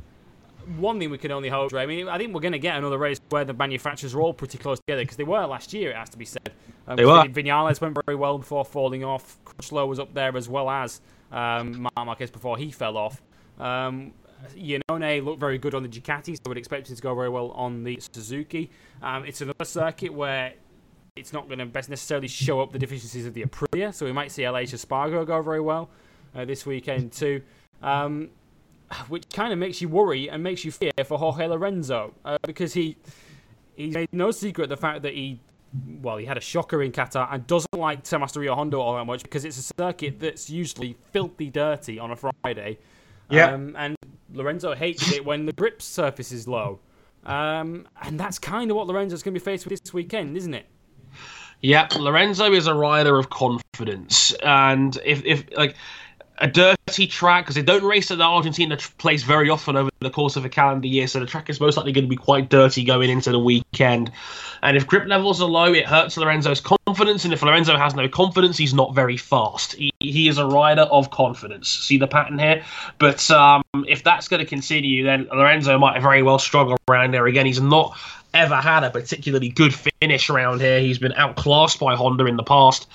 one 0.78 1.00
thing 1.00 1.10
we 1.10 1.18
can 1.18 1.32
only 1.32 1.50
hope. 1.50 1.74
I 1.74 1.86
mean, 1.86 2.08
I 2.08 2.18
think 2.18 2.34
we're 2.34 2.42
going 2.42 2.54
to 2.54 2.60
get 2.60 2.78
another 2.78 2.98
race 2.98 3.20
where 3.30 3.46
the 3.46 3.54
manufacturers 3.54 4.14
are 4.14 4.22
all 4.22 4.34
pretty 4.34 4.58
close 4.58 4.80
together 4.80 5.02
because 5.04 5.18
they 5.18 5.24
were 5.24 5.46
last 5.46 5.74
year. 5.74 5.92
It 5.92 5.96
has 5.96 6.10
to 6.10 6.18
be 6.18 6.26
said. 6.26 6.52
Um, 6.88 6.96
they 6.98 7.06
were. 7.06 7.24
Vinales 7.24 7.82
went 7.82 7.98
very 8.06 8.16
well 8.16 8.38
before 8.38 8.66
falling 8.66 9.04
off. 9.04 9.38
Crutchlow 9.46 9.88
was 9.88 10.00
up 10.00 10.14
there 10.14 10.36
as 10.36 10.50
well 10.50 10.70
as 10.70 11.02
um, 11.32 11.82
Marc 11.82 12.06
Marquez 12.06 12.32
before 12.32 12.58
he 12.58 12.72
fell 12.72 12.98
off. 12.98 13.22
Um, 13.60 14.14
Iannone 14.56 15.24
looked 15.24 15.40
very 15.40 15.58
good 15.58 15.74
on 15.74 15.84
the 15.84 15.90
Ducati, 15.90 16.36
so 16.36 16.42
I 16.46 16.50
would 16.50 16.58
expect 16.58 16.90
him 16.90 16.96
to 16.96 17.02
go 17.02 17.16
very 17.16 17.30
well 17.30 17.52
on 17.52 17.84
the 17.84 18.00
Suzuki. 18.00 18.70
Um, 19.02 19.26
it's 19.26 19.42
another 19.42 19.66
circuit 19.66 20.14
where 20.14 20.54
it's 21.16 21.34
not 21.34 21.48
going 21.48 21.60
to 21.60 21.66
best 21.66 21.90
necessarily 21.90 22.28
show 22.28 22.60
up 22.60 22.72
the 22.72 22.80
deficiencies 22.80 23.26
of 23.26 23.34
the 23.34 23.44
Aprilia, 23.44 23.94
so 23.94 24.06
we 24.06 24.12
might 24.12 24.32
see 24.32 24.44
Aleix 24.44 24.74
Espargaro 24.74 25.26
go 25.26 25.42
very 25.42 25.62
well 25.62 25.90
uh, 26.36 26.46
this 26.46 26.66
weekend 26.66 27.12
too. 27.12 27.42
Um, 27.82 28.30
which 29.08 29.28
kind 29.30 29.54
of 29.54 29.60
makes 29.60 29.82
you 29.82 29.90
worry 29.90 30.30
and 30.30 30.44
makes 30.44 30.66
you 30.66 30.72
fear 30.72 30.92
for 31.06 31.18
Jorge 31.18 31.48
Lorenzo 31.48 32.14
uh, 32.24 32.38
because 32.44 32.74
he 32.74 32.98
he 33.76 33.88
made 33.88 34.08
no 34.12 34.32
secret 34.32 34.70
the 34.70 34.78
fact 34.78 35.02
that 35.02 35.14
he 35.14 35.40
well 36.02 36.18
he 36.18 36.26
had 36.26 36.38
a 36.38 36.42
shocker 36.42 36.82
in 36.82 36.92
Qatar 36.92 37.28
and 37.32 37.46
doesn't 37.48 37.74
like 37.74 38.04
Termas 38.04 38.32
de 38.32 38.40
Río 38.40 38.56
Hondo 38.56 38.80
all 38.80 38.96
that 38.96 39.06
much 39.06 39.24
because 39.24 39.44
it's 39.46 39.58
a 39.58 39.74
circuit 39.78 40.20
that's 40.20 40.50
usually 40.50 40.96
filthy 41.12 41.50
dirty 41.50 42.00
on 42.00 42.12
a 42.12 42.16
Friday. 42.16 42.78
Yeah. 43.30 43.52
Um, 43.52 43.76
and 43.78 43.96
Lorenzo 44.34 44.76
hates 44.76 45.12
it 45.12 45.26
when 45.26 45.46
the 45.46 45.54
grip 45.54 45.82
surface 45.82 46.32
is 46.32 46.48
low. 46.48 46.80
Um, 47.26 47.88
and 48.04 48.20
that's 48.20 48.38
kind 48.38 48.70
of 48.70 48.78
what 48.78 48.86
Lorenzo's 48.86 49.24
going 49.24 49.34
to 49.34 49.40
be 49.40 49.44
faced 49.44 49.66
with 49.66 49.82
this 49.82 49.94
weekend, 49.94 50.38
isn't 50.38 50.54
it? 50.54 50.68
Yeah, 51.62 51.88
Lorenzo 51.98 52.52
is 52.52 52.68
a 52.68 52.76
rider 52.76 53.18
of 53.18 53.30
confidence, 53.30 54.34
and 54.44 55.00
if 55.04 55.24
if 55.26 55.46
like 55.58 55.76
a 56.40 56.48
dirty 56.48 57.08
track 57.08 57.46
because 57.46 57.56
they 57.56 57.62
don't 57.62 57.84
race 57.84 58.12
at 58.12 58.18
the 58.18 58.24
Argentina 58.24 58.78
place 58.98 59.24
very 59.24 59.50
often 59.50 59.76
over 59.76 59.90
the 60.00 60.10
course 60.10 60.36
of 60.36 60.46
a 60.46 60.50
calendar 60.50 60.88
year, 60.88 61.08
so 61.08 61.20
the 61.20 61.26
track 61.26 61.50
is 61.50 61.60
most 61.60 61.78
likely 61.78 61.92
going 61.92 62.04
to 62.04 62.10
be 62.10 62.16
quite 62.16 62.50
dirty 62.50 62.84
going 62.84 63.10
into 63.10 63.32
the 63.32 63.40
weekend. 63.40 64.12
And 64.62 64.76
if 64.76 64.86
grip 64.88 65.08
levels 65.08 65.42
are 65.42 65.48
low, 65.48 65.74
it 65.74 65.86
hurts 65.86 66.18
Lorenzo's 66.18 66.62
confidence, 66.62 67.24
and 67.24 67.34
if 67.34 67.42
Lorenzo 67.42 67.78
has 67.78 67.96
no 67.96 68.10
confidence, 68.10 68.58
he's 68.58 68.74
not 68.74 68.94
very 68.94 69.18
fast. 69.18 69.74
He, 69.74 69.92
he 70.00 70.28
is 70.28 70.38
a 70.38 70.46
rider 70.46 70.84
of 70.84 71.12
confidence. 71.12 71.70
See 71.70 71.98
the 71.98 72.08
pattern 72.08 72.40
here? 72.40 72.64
But 73.00 73.30
um, 73.32 73.64
if 73.88 74.04
that's 74.04 74.28
going 74.28 74.42
to 74.42 74.46
continue, 74.46 75.04
then 75.04 75.28
Lorenzo 75.32 75.78
might 75.78 76.02
very 76.02 76.24
well 76.24 76.40
struggle 76.40 76.78
around 76.90 77.14
there 77.14 77.28
again. 77.28 77.46
He's 77.46 77.62
not 77.62 77.98
ever 78.36 78.56
had 78.56 78.84
a 78.84 78.90
particularly 78.90 79.50
good 79.50 79.74
finish 79.74 80.30
around 80.30 80.60
here. 80.60 80.82
He's 80.82 81.00
been 81.00 81.14
outclassed 81.14 81.80
by 81.80 81.96
Honda 81.96 82.26
in 82.26 82.36
the 82.36 82.44
past, 82.44 82.88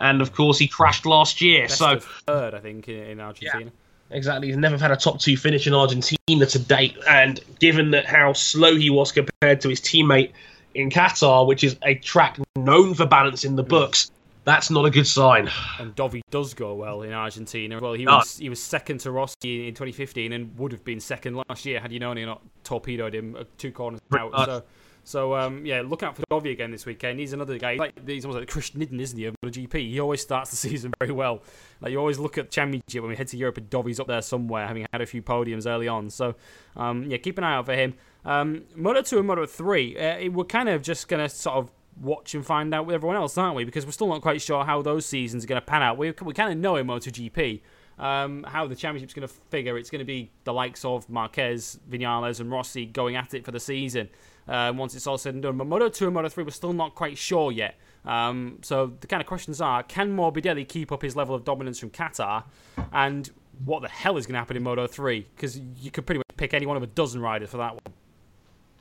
and 0.00 0.20
of 0.22 0.32
course 0.32 0.58
he 0.58 0.68
crashed 0.68 1.06
last 1.06 1.40
year. 1.40 1.66
Best 1.66 1.78
so 1.78 1.98
third, 2.26 2.54
I 2.54 2.60
think, 2.60 2.88
in, 2.88 3.04
in 3.04 3.20
Argentina. 3.20 3.70
Exactly. 4.10 4.48
He's 4.48 4.56
never 4.56 4.78
had 4.78 4.90
a 4.90 4.96
top 4.96 5.20
two 5.20 5.36
finish 5.36 5.66
in 5.66 5.74
Argentina 5.74 6.46
to 6.46 6.58
date. 6.58 6.96
And 7.08 7.40
given 7.58 7.90
that 7.90 8.06
how 8.06 8.32
slow 8.32 8.74
he 8.74 8.90
was 8.90 9.12
compared 9.12 9.60
to 9.60 9.68
his 9.68 9.80
teammate 9.80 10.32
in 10.74 10.90
Qatar, 10.90 11.46
which 11.46 11.62
is 11.62 11.76
a 11.82 11.94
track 11.96 12.38
known 12.56 12.94
for 12.94 13.06
balance 13.06 13.44
in 13.44 13.56
the 13.56 13.62
books, 13.62 14.10
that's 14.44 14.70
not 14.70 14.86
a 14.86 14.90
good 14.90 15.06
sign. 15.06 15.50
And 15.78 15.94
Dovi 15.94 16.22
does 16.30 16.54
go 16.54 16.74
well 16.74 17.02
in 17.02 17.12
Argentina. 17.12 17.78
Well, 17.80 17.92
he 17.92 18.06
was 18.06 18.38
he 18.38 18.48
was 18.48 18.62
second 18.62 19.00
to 19.00 19.10
Rossi 19.10 19.68
in 19.68 19.74
2015 19.74 20.32
and 20.32 20.56
would 20.58 20.72
have 20.72 20.84
been 20.84 21.00
second 21.00 21.42
last 21.48 21.66
year 21.66 21.80
had 21.80 21.90
Iannone 21.90 22.24
not 22.24 22.40
torpedoed 22.64 23.14
him 23.14 23.36
uh, 23.36 23.44
two 23.58 23.72
corners 23.72 24.00
out. 24.14 24.32
much. 24.32 24.46
So, 24.46 24.64
so 25.08 25.34
um, 25.34 25.64
yeah, 25.64 25.80
look 25.80 26.02
out 26.02 26.16
for 26.16 26.22
Dovi 26.30 26.52
again 26.52 26.70
this 26.70 26.84
weekend. 26.84 27.18
He's 27.18 27.32
another 27.32 27.56
guy. 27.56 27.76
Like 27.76 28.06
he's 28.06 28.26
almost 28.26 28.40
like 28.40 28.50
Chris 28.50 28.72
Nidden, 28.72 29.00
isn't 29.00 29.18
he? 29.18 29.24
Of 29.24 29.34
the 29.42 29.48
GP. 29.48 29.90
He 29.90 29.98
always 30.00 30.20
starts 30.20 30.50
the 30.50 30.56
season 30.68 30.92
very 31.00 31.12
well. 31.12 31.42
Like 31.80 31.92
you 31.92 31.98
always 31.98 32.18
look 32.18 32.36
at 32.36 32.44
the 32.44 32.50
Championship 32.50 33.00
when 33.00 33.08
we 33.08 33.16
head 33.16 33.28
to 33.28 33.38
Europe, 33.38 33.56
and 33.56 33.70
Dovi's 33.70 33.98
up 33.98 34.06
there 34.06 34.20
somewhere, 34.20 34.66
having 34.66 34.86
had 34.92 35.00
a 35.00 35.06
few 35.06 35.22
podiums 35.22 35.66
early 35.66 35.88
on. 35.88 36.10
So 36.10 36.34
um, 36.76 37.04
yeah, 37.04 37.16
keep 37.16 37.38
an 37.38 37.44
eye 37.44 37.54
out 37.54 37.64
for 37.64 37.74
him. 37.74 37.94
Um, 38.26 38.64
Moto 38.76 39.00
2 39.00 39.16
and 39.16 39.26
Moto 39.26 39.46
3, 39.46 39.98
uh, 39.98 40.30
we're 40.30 40.44
kind 40.44 40.68
of 40.68 40.82
just 40.82 41.08
to 41.08 41.28
sort 41.30 41.56
of 41.56 41.70
watch 41.98 42.34
and 42.34 42.44
find 42.44 42.74
out 42.74 42.84
with 42.84 42.94
everyone 42.94 43.16
else, 43.16 43.38
aren't 43.38 43.56
we? 43.56 43.64
Because 43.64 43.86
we're 43.86 43.92
still 43.92 44.08
not 44.08 44.20
quite 44.20 44.42
sure 44.42 44.62
how 44.66 44.82
those 44.82 45.06
seasons 45.06 45.42
are 45.46 45.48
to 45.48 45.60
pan 45.62 45.80
out. 45.80 45.96
We, 45.96 46.12
we 46.22 46.34
kind 46.34 46.52
of 46.52 46.58
know 46.58 46.76
in 46.76 46.86
MotoGP 46.86 47.62
um, 47.98 48.44
how 48.46 48.66
the 48.66 48.76
championship's 48.76 49.14
going 49.14 49.26
to 49.26 49.34
figure. 49.48 49.78
It's 49.78 49.88
going 49.88 50.00
to 50.00 50.04
be 50.04 50.30
the 50.44 50.52
likes 50.52 50.84
of 50.84 51.08
Marquez, 51.08 51.78
Vinales, 51.88 52.40
and 52.40 52.50
Rossi 52.50 52.84
going 52.84 53.16
at 53.16 53.32
it 53.32 53.46
for 53.46 53.52
the 53.52 53.60
season 53.60 54.10
uh, 54.48 54.72
once 54.74 54.94
it's 54.94 55.06
all 55.06 55.18
said 55.18 55.34
and 55.34 55.42
done. 55.42 55.56
But 55.56 55.66
Moto 55.66 55.88
2 55.88 56.06
and 56.06 56.14
Moto 56.14 56.28
3, 56.28 56.44
we're 56.44 56.50
still 56.50 56.72
not 56.72 56.94
quite 56.94 57.18
sure 57.18 57.52
yet. 57.52 57.78
Um, 58.04 58.58
so 58.62 58.92
the 59.00 59.06
kind 59.06 59.20
of 59.20 59.26
questions 59.26 59.60
are 59.60 59.82
can 59.82 60.16
Morbidelli 60.16 60.66
keep 60.66 60.92
up 60.92 61.02
his 61.02 61.14
level 61.16 61.34
of 61.34 61.44
dominance 61.44 61.78
from 61.78 61.90
Qatar? 61.90 62.44
And 62.92 63.28
what 63.64 63.82
the 63.82 63.88
hell 63.88 64.16
is 64.16 64.26
going 64.26 64.34
to 64.34 64.38
happen 64.38 64.56
in 64.56 64.62
Moto 64.62 64.86
3? 64.86 65.26
Because 65.34 65.58
you 65.58 65.90
could 65.90 66.06
pretty 66.06 66.18
much 66.18 66.36
pick 66.36 66.54
any 66.54 66.66
one 66.66 66.76
of 66.76 66.82
a 66.82 66.86
dozen 66.86 67.20
riders 67.20 67.50
for 67.50 67.58
that 67.58 67.72
one. 67.72 67.94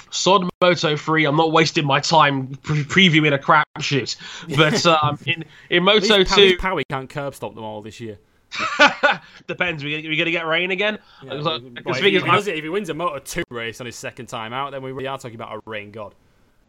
Sod 0.10 0.50
Moto 0.62 0.96
3, 0.96 1.26
I'm 1.26 1.36
not 1.36 1.52
wasting 1.52 1.86
my 1.86 2.00
time 2.00 2.48
pre- 2.64 2.84
previewing 2.84 3.34
a 3.34 3.40
crapshoot. 3.40 4.16
But 4.56 4.86
um, 4.86 5.20
in, 5.26 5.44
in 5.70 5.88
At 5.90 5.96
least 5.96 6.10
Moto 6.10 6.24
Pow- 6.24 6.36
2, 6.36 6.58
Pawi 6.58 6.84
can't 6.90 7.10
curb 7.10 7.36
stop 7.36 7.56
them 7.56 7.64
all 7.64 7.82
this 7.82 8.00
year. 8.00 8.18
depends. 9.48 9.84
We, 9.84 9.96
we 9.96 10.16
going 10.16 10.26
to 10.26 10.32
get 10.32 10.46
rain 10.46 10.72
again? 10.72 11.00
Yeah, 11.24 11.30
Because 11.30 11.46
well, 11.46 11.60
the 11.60 11.82
if, 11.86 11.98
thing 11.98 12.12
he 12.12 12.16
is, 12.18 12.24
does 12.24 12.48
it, 12.48 12.56
if 12.56 12.64
he 12.64 12.70
wins 12.70 12.90
a 12.90 12.94
Moto 12.94 13.20
2 13.20 13.44
race 13.50 13.80
on 13.80 13.86
his 13.86 13.96
second 13.96 14.28
time 14.28 14.54
out, 14.54 14.72
then 14.72 14.82
we 14.82 14.92
really 14.92 15.08
are 15.08 15.18
talking 15.18 15.36
about 15.36 15.56
a 15.56 15.62
rain 15.70 15.92
god. 15.92 16.16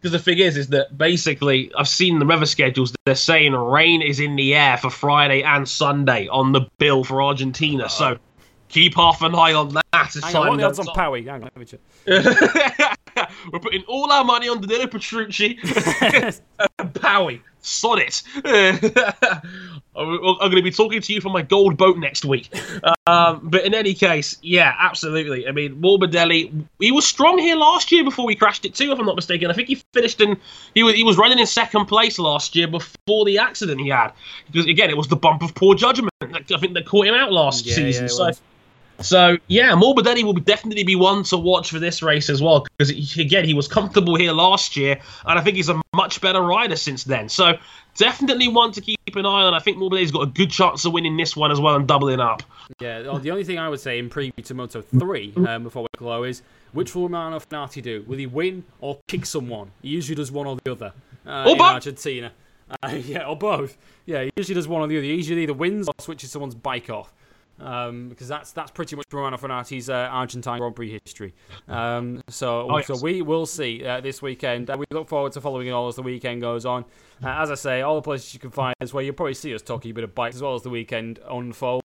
Because 0.00 0.12
the 0.12 0.18
thing 0.18 0.38
is, 0.38 0.56
is 0.56 0.68
that 0.68 0.96
basically 0.96 1.72
I've 1.76 1.88
seen 1.88 2.20
the 2.20 2.26
weather 2.26 2.46
schedules. 2.46 2.94
They're 3.04 3.16
saying 3.16 3.52
rain 3.52 4.00
is 4.00 4.20
in 4.20 4.36
the 4.36 4.54
air 4.54 4.76
for 4.76 4.90
Friday 4.90 5.42
and 5.42 5.68
Sunday 5.68 6.28
on 6.28 6.52
the 6.52 6.68
bill 6.78 7.02
for 7.02 7.20
Argentina. 7.20 7.88
So 7.88 8.12
oh. 8.12 8.16
keep 8.68 8.94
half 8.94 9.22
an 9.22 9.34
eye 9.34 9.54
on 9.54 9.74
that. 9.74 9.84
As 9.92 10.14
Hang 10.14 10.32
time 10.32 10.36
on, 10.36 10.48
what 10.48 10.54
are 10.54 10.56
the 10.58 10.66
odds 10.66 10.78
goes 10.78 10.88
on 10.88 10.94
Pawi? 10.94 11.26
Hang 11.26 11.42
on, 11.42 11.50
let 11.54 11.56
me 11.56 11.64
check. 11.64 11.80
We're 13.52 13.58
putting 13.60 13.82
all 13.84 14.10
our 14.12 14.24
money 14.24 14.48
on 14.48 14.60
Danilo 14.60 14.86
Petrucci 14.86 15.58
and 15.64 16.92
Pawi. 16.94 17.40
Sod 17.60 17.98
it. 17.98 18.22
I'm 19.96 20.20
going 20.22 20.56
to 20.56 20.62
be 20.62 20.70
talking 20.70 21.00
to 21.02 21.12
you 21.12 21.20
from 21.20 21.32
my 21.32 21.42
gold 21.42 21.76
boat 21.76 21.98
next 21.98 22.24
week. 22.24 22.50
Um, 23.06 23.40
but 23.42 23.64
in 23.64 23.74
any 23.74 23.94
case, 23.94 24.38
yeah, 24.42 24.74
absolutely. 24.78 25.46
I 25.46 25.50
mean, 25.52 25.80
Morbidelli, 25.82 26.64
he 26.78 26.92
was 26.92 27.06
strong 27.06 27.36
here 27.38 27.56
last 27.56 27.90
year 27.90 28.04
before 28.04 28.24
we 28.26 28.36
crashed 28.36 28.64
it 28.64 28.74
too, 28.74 28.92
if 28.92 28.98
I'm 28.98 29.06
not 29.06 29.16
mistaken. 29.16 29.50
I 29.50 29.54
think 29.54 29.68
he 29.68 29.82
finished 29.92 30.20
in, 30.20 30.38
he 30.74 30.84
was, 30.84 30.94
he 30.94 31.02
was 31.02 31.18
running 31.18 31.38
in 31.40 31.46
second 31.46 31.86
place 31.86 32.18
last 32.18 32.54
year 32.54 32.68
before 32.68 33.24
the 33.24 33.38
accident 33.38 33.80
he 33.80 33.88
had. 33.88 34.12
Because 34.50 34.66
again, 34.66 34.88
it 34.88 34.96
was 34.96 35.08
the 35.08 35.16
bump 35.16 35.42
of 35.42 35.54
poor 35.54 35.74
judgment. 35.74 36.12
I 36.22 36.40
think 36.42 36.74
they 36.74 36.82
caught 36.82 37.06
him 37.08 37.14
out 37.14 37.32
last 37.32 37.66
Yeah, 37.66 37.74
season. 37.74 38.04
yeah, 38.04 38.08
so. 38.08 38.26
was. 38.26 38.40
So 39.00 39.36
yeah, 39.46 39.72
Morbidelli 39.72 40.24
will 40.24 40.32
definitely 40.34 40.82
be 40.84 40.96
one 40.96 41.22
to 41.24 41.36
watch 41.36 41.70
for 41.70 41.78
this 41.78 42.02
race 42.02 42.28
as 42.28 42.42
well 42.42 42.66
because 42.76 42.90
again 43.16 43.44
he 43.44 43.54
was 43.54 43.68
comfortable 43.68 44.16
here 44.16 44.32
last 44.32 44.76
year, 44.76 44.98
and 45.26 45.38
I 45.38 45.42
think 45.42 45.56
he's 45.56 45.68
a 45.68 45.80
much 45.94 46.20
better 46.20 46.40
rider 46.40 46.76
since 46.76 47.04
then. 47.04 47.28
So 47.28 47.58
definitely 47.96 48.48
one 48.48 48.72
to 48.72 48.80
keep 48.80 48.98
an 49.14 49.24
eye 49.26 49.42
on. 49.42 49.54
I 49.54 49.60
think 49.60 49.76
Morbidelli's 49.78 50.10
got 50.10 50.22
a 50.22 50.30
good 50.30 50.50
chance 50.50 50.84
of 50.84 50.92
winning 50.92 51.16
this 51.16 51.36
one 51.36 51.52
as 51.52 51.60
well 51.60 51.76
and 51.76 51.86
doubling 51.86 52.20
up. 52.20 52.42
Yeah, 52.80 53.02
the 53.02 53.30
only 53.30 53.44
thing 53.44 53.58
I 53.58 53.68
would 53.68 53.80
say 53.80 53.98
in 53.98 54.10
preview 54.10 54.44
to 54.44 54.54
Moto 54.54 54.82
3 54.82 55.34
um, 55.46 55.62
before 55.62 55.82
we 55.82 55.88
go 55.98 56.24
is 56.24 56.42
which 56.72 56.94
will 56.94 57.04
Romano 57.04 57.38
Fenati 57.38 57.82
do? 57.82 58.04
Will 58.06 58.18
he 58.18 58.26
win 58.26 58.64
or 58.80 58.98
kick 59.08 59.24
someone? 59.26 59.70
He 59.80 59.88
usually 59.88 60.16
does 60.16 60.30
one 60.30 60.46
or 60.46 60.56
the 60.62 60.72
other 60.72 60.92
uh, 61.26 61.44
Or 61.44 61.52
in 61.52 61.58
both. 61.58 61.66
Argentina. 61.74 62.32
Uh, 62.82 62.88
yeah, 63.06 63.26
or 63.26 63.34
both. 63.34 63.78
Yeah, 64.04 64.24
he 64.24 64.30
usually 64.36 64.54
does 64.54 64.68
one 64.68 64.82
or 64.82 64.86
the 64.88 64.98
other. 64.98 65.04
He 65.06 65.14
usually 65.14 65.42
either 65.44 65.54
wins 65.54 65.88
or 65.88 65.94
switches 66.00 66.30
someone's 66.30 66.54
bike 66.54 66.90
off. 66.90 67.10
Um, 67.60 68.08
because 68.08 68.28
that's 68.28 68.52
that's 68.52 68.70
pretty 68.70 68.94
much 68.96 69.06
Romano 69.12 69.36
Fenati's 69.36 69.90
uh, 69.90 70.08
Argentine 70.10 70.58
Grand 70.60 70.76
Prix 70.76 70.98
history. 71.04 71.34
Um, 71.66 72.22
so 72.28 72.68
Oh, 72.70 72.76
yes. 72.76 72.86
so 72.86 72.96
we 73.02 73.20
will 73.22 73.46
see 73.46 73.84
uh, 73.84 74.00
this 74.00 74.22
weekend. 74.22 74.70
Uh, 74.70 74.76
we 74.78 74.84
look 74.90 75.08
forward 75.08 75.32
to 75.32 75.40
following 75.40 75.66
it 75.66 75.70
all 75.72 75.88
as 75.88 75.96
the 75.96 76.02
weekend 76.02 76.40
goes 76.40 76.64
on. 76.64 76.84
Uh, 77.22 77.28
as 77.30 77.50
I 77.50 77.54
say, 77.56 77.82
all 77.82 77.96
the 77.96 78.02
places 78.02 78.32
you 78.32 78.40
can 78.40 78.50
find 78.50 78.74
is 78.80 78.94
where 78.94 79.02
you'll 79.02 79.14
probably 79.14 79.34
see 79.34 79.54
us 79.54 79.62
talking 79.62 79.90
a 79.90 79.94
bit 79.94 80.04
of 80.04 80.14
bikes 80.14 80.36
as 80.36 80.42
well 80.42 80.54
as 80.54 80.62
the 80.62 80.70
weekend 80.70 81.18
unfolds 81.28 81.82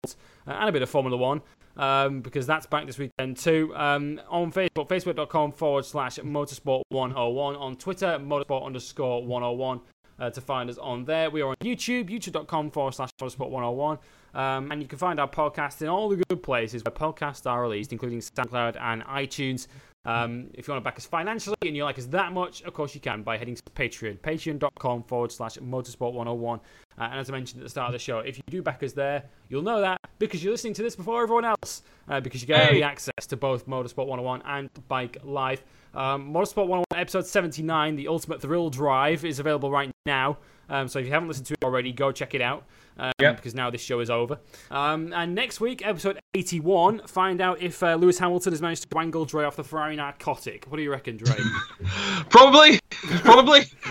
uh, 0.46 0.50
and 0.52 0.68
a 0.68 0.72
bit 0.72 0.82
of 0.82 0.88
Formula 0.88 1.16
One. 1.16 1.42
Um, 1.76 2.22
because 2.22 2.44
that's 2.46 2.66
back 2.66 2.86
this 2.86 2.98
weekend 2.98 3.36
too. 3.36 3.72
Um, 3.76 4.20
on 4.28 4.50
Facebook, 4.50 4.88
facebook.com 4.88 5.52
forward 5.52 5.84
slash 5.84 6.16
motorsport 6.18 6.82
101. 6.88 7.54
On 7.54 7.76
Twitter, 7.76 8.18
motorsport 8.18 8.64
underscore 8.64 9.24
101 9.24 9.80
uh, 10.18 10.30
to 10.30 10.40
find 10.40 10.68
us 10.70 10.78
on 10.78 11.04
there. 11.04 11.30
We 11.30 11.40
are 11.42 11.50
on 11.50 11.56
YouTube, 11.62 12.10
youtube.com 12.10 12.72
forward 12.72 12.94
slash 12.94 13.10
motorsport 13.20 13.50
101. 13.50 13.98
Um, 14.39 14.70
and 14.70 14.81
you 14.81 14.86
can 14.86 14.98
find 14.98 15.19
our 15.19 15.28
podcast 15.28 15.82
in 15.82 15.89
all 15.89 16.09
the 16.09 16.16
good 16.16 16.44
places 16.44 16.85
where 16.85 16.93
podcasts 16.93 17.44
are 17.51 17.60
released, 17.60 17.90
including 17.90 18.20
SoundCloud 18.20 18.81
and 18.81 19.02
iTunes. 19.06 19.66
Um, 20.05 20.47
if 20.55 20.69
you 20.69 20.73
want 20.73 20.82
to 20.82 20.85
back 20.85 20.97
us 20.97 21.06
financially 21.06 21.56
and 21.62 21.77
you 21.77 21.82
like 21.82 21.98
us 21.98 22.06
that 22.06 22.32
much, 22.32 22.62
of 22.62 22.73
course 22.73 22.94
you 22.94 23.01
can 23.01 23.24
by 23.24 23.36
heading 23.36 23.56
to 23.56 23.62
Patreon, 23.74 24.20
patreon.com 24.20 25.02
forward 25.02 25.32
slash 25.32 25.56
motorsport 25.56 26.12
101. 26.12 26.60
Uh, 26.60 27.02
and 27.02 27.19
as 27.19 27.28
I 27.28 27.32
mentioned 27.32 27.60
at 27.60 27.65
the 27.65 27.70
start 27.70 27.89
of 27.89 27.93
the 27.94 27.98
show, 27.98 28.20
if 28.20 28.36
you 28.36 28.43
do 28.48 28.62
back 28.62 28.85
us 28.85 28.93
there, 28.93 29.24
you'll 29.48 29.62
know 29.62 29.81
that 29.81 30.01
because 30.20 30.43
you're 30.43 30.52
listening 30.52 30.74
to 30.74 30.82
this 30.85 30.94
before 30.94 31.20
everyone 31.20 31.44
else, 31.44 31.82
uh, 32.09 32.20
because 32.20 32.40
you 32.40 32.47
get 32.47 32.70
early 32.70 32.85
access 32.85 33.27
to 33.27 33.36
both 33.36 33.66
Motorsport 33.66 34.06
101 34.06 34.43
and 34.47 34.70
Bike 34.86 35.19
Live. 35.24 35.65
Um, 35.98 36.32
Motorsport 36.32 36.68
101 36.68 36.84
episode 36.94 37.26
79, 37.26 37.96
the 37.96 38.08
Ultimate 38.08 38.40
Thrill 38.40 38.70
Drive, 38.70 39.24
is 39.24 39.38
available 39.40 39.70
right 39.70 39.90
now. 40.06 40.38
Um, 40.70 40.86
so 40.86 40.98
if 40.98 41.06
you 41.06 41.12
haven't 41.12 41.28
listened 41.28 41.46
to 41.46 41.54
it 41.54 41.64
already, 41.64 41.92
go 41.92 42.12
check 42.12 42.34
it 42.34 42.40
out. 42.40 42.64
Um, 42.98 43.10
Yep. 43.20 43.36
Because 43.36 43.54
now 43.54 43.70
this 43.70 43.80
show 43.80 44.00
is 44.00 44.10
over. 44.10 44.38
Um, 44.70 45.12
and 45.12 45.34
next 45.34 45.60
week, 45.60 45.86
episode 45.86 46.20
81, 46.34 47.06
find 47.06 47.40
out 47.40 47.60
if 47.62 47.82
uh, 47.82 47.94
Lewis 47.94 48.18
Hamilton 48.18 48.52
has 48.52 48.60
managed 48.62 48.82
to 48.82 48.88
wangle 48.94 49.24
Dre 49.24 49.44
off 49.44 49.56
the 49.56 49.64
Ferrari 49.64 49.96
narcotic. 49.96 50.66
What 50.68 50.76
do 50.76 50.82
you 50.82 50.90
reckon, 50.90 51.16
Dre? 51.16 51.34
Probably, 52.30 52.78
probably. 53.22 53.60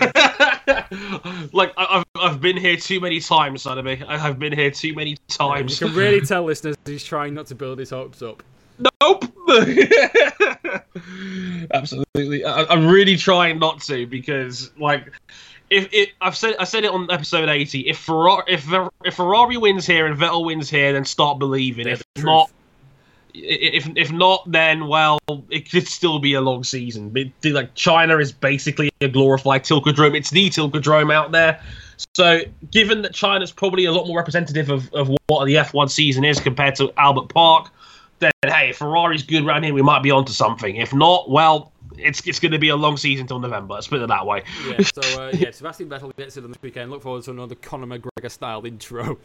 like 1.52 1.72
I- 1.76 1.86
I've 1.98 2.04
I've 2.20 2.40
been 2.40 2.56
here 2.56 2.76
too 2.76 3.00
many 3.00 3.20
times, 3.20 3.62
son 3.62 3.78
of 3.78 3.84
me. 3.84 4.02
I 4.06 4.16
have 4.18 4.38
been 4.38 4.52
here 4.52 4.70
too 4.70 4.94
many 4.94 5.16
times. 5.28 5.80
you 5.80 5.88
can 5.88 5.96
really 5.96 6.20
tell 6.26 6.44
listeners 6.44 6.76
he's 6.84 7.04
trying 7.04 7.34
not 7.34 7.46
to 7.46 7.54
build 7.54 7.78
his 7.78 7.90
hopes 7.90 8.22
up. 8.22 8.42
Nope. 8.78 9.24
Absolutely. 11.72 12.44
I, 12.44 12.64
I'm 12.64 12.86
really 12.86 13.16
trying 13.16 13.58
not 13.58 13.80
to 13.82 14.06
because, 14.06 14.70
like, 14.78 15.10
if 15.70 15.88
it, 15.92 16.10
I've 16.20 16.36
said 16.36 16.54
I 16.58 16.64
said 16.64 16.84
it 16.84 16.90
on 16.90 17.10
episode 17.10 17.48
80. 17.48 17.80
If 17.80 17.98
Ferrari, 17.98 18.44
if 18.48 18.66
if 19.04 19.14
Ferrari 19.14 19.56
wins 19.56 19.86
here 19.86 20.06
and 20.06 20.18
Vettel 20.18 20.44
wins 20.44 20.70
here, 20.70 20.92
then 20.92 21.04
start 21.04 21.38
believing. 21.38 21.84
They're 21.84 21.94
If 21.94 22.24
not, 22.24 22.50
if 23.34 23.88
if 23.96 24.12
not, 24.12 24.50
then 24.50 24.86
well, 24.86 25.18
it 25.50 25.70
could 25.70 25.86
still 25.86 26.18
be 26.18 26.34
a 26.34 26.40
long 26.40 26.64
season. 26.64 27.10
But, 27.10 27.26
like 27.44 27.74
China 27.74 28.18
is 28.18 28.32
basically 28.32 28.90
a 29.00 29.08
glorified 29.08 29.64
Tilkodrome. 29.64 30.16
It's 30.16 30.30
the 30.30 30.48
Tilkodrome 30.48 31.12
out 31.12 31.32
there. 31.32 31.60
So, 32.14 32.40
given 32.70 33.02
that 33.02 33.12
China's 33.12 33.50
probably 33.50 33.84
a 33.84 33.92
lot 33.92 34.06
more 34.06 34.16
representative 34.16 34.70
of, 34.70 34.92
of 34.94 35.10
what 35.26 35.44
the 35.46 35.54
F1 35.56 35.90
season 35.90 36.24
is 36.24 36.38
compared 36.38 36.76
to 36.76 36.92
Albert 36.96 37.28
Park, 37.28 37.70
then 38.20 38.32
hey, 38.44 38.72
Ferrari's 38.72 39.22
good 39.22 39.44
around 39.44 39.64
here, 39.64 39.74
we 39.74 39.82
might 39.82 40.02
be 40.02 40.10
onto 40.10 40.32
something. 40.32 40.76
If 40.76 40.92
not, 40.92 41.30
well, 41.30 41.72
it's 41.96 42.26
it's 42.26 42.38
going 42.38 42.52
to 42.52 42.58
be 42.58 42.68
a 42.68 42.76
long 42.76 42.96
season 42.96 43.26
till 43.26 43.38
November. 43.38 43.74
Let's 43.74 43.88
put 43.88 44.00
it 44.00 44.08
that 44.08 44.26
way. 44.26 44.44
Yeah, 44.66 44.82
so 45.02 45.22
uh, 45.22 45.30
yeah, 45.32 45.50
Sebastian 45.50 45.88
Vettel 45.88 46.14
gets 46.16 46.36
it 46.36 46.44
on 46.44 46.50
this 46.50 46.62
weekend. 46.62 46.90
Look 46.90 47.02
forward 47.02 47.24
to 47.24 47.30
another 47.30 47.54
Conor 47.54 47.86
McGregor 47.86 48.30
style 48.30 48.64
intro 48.66 49.18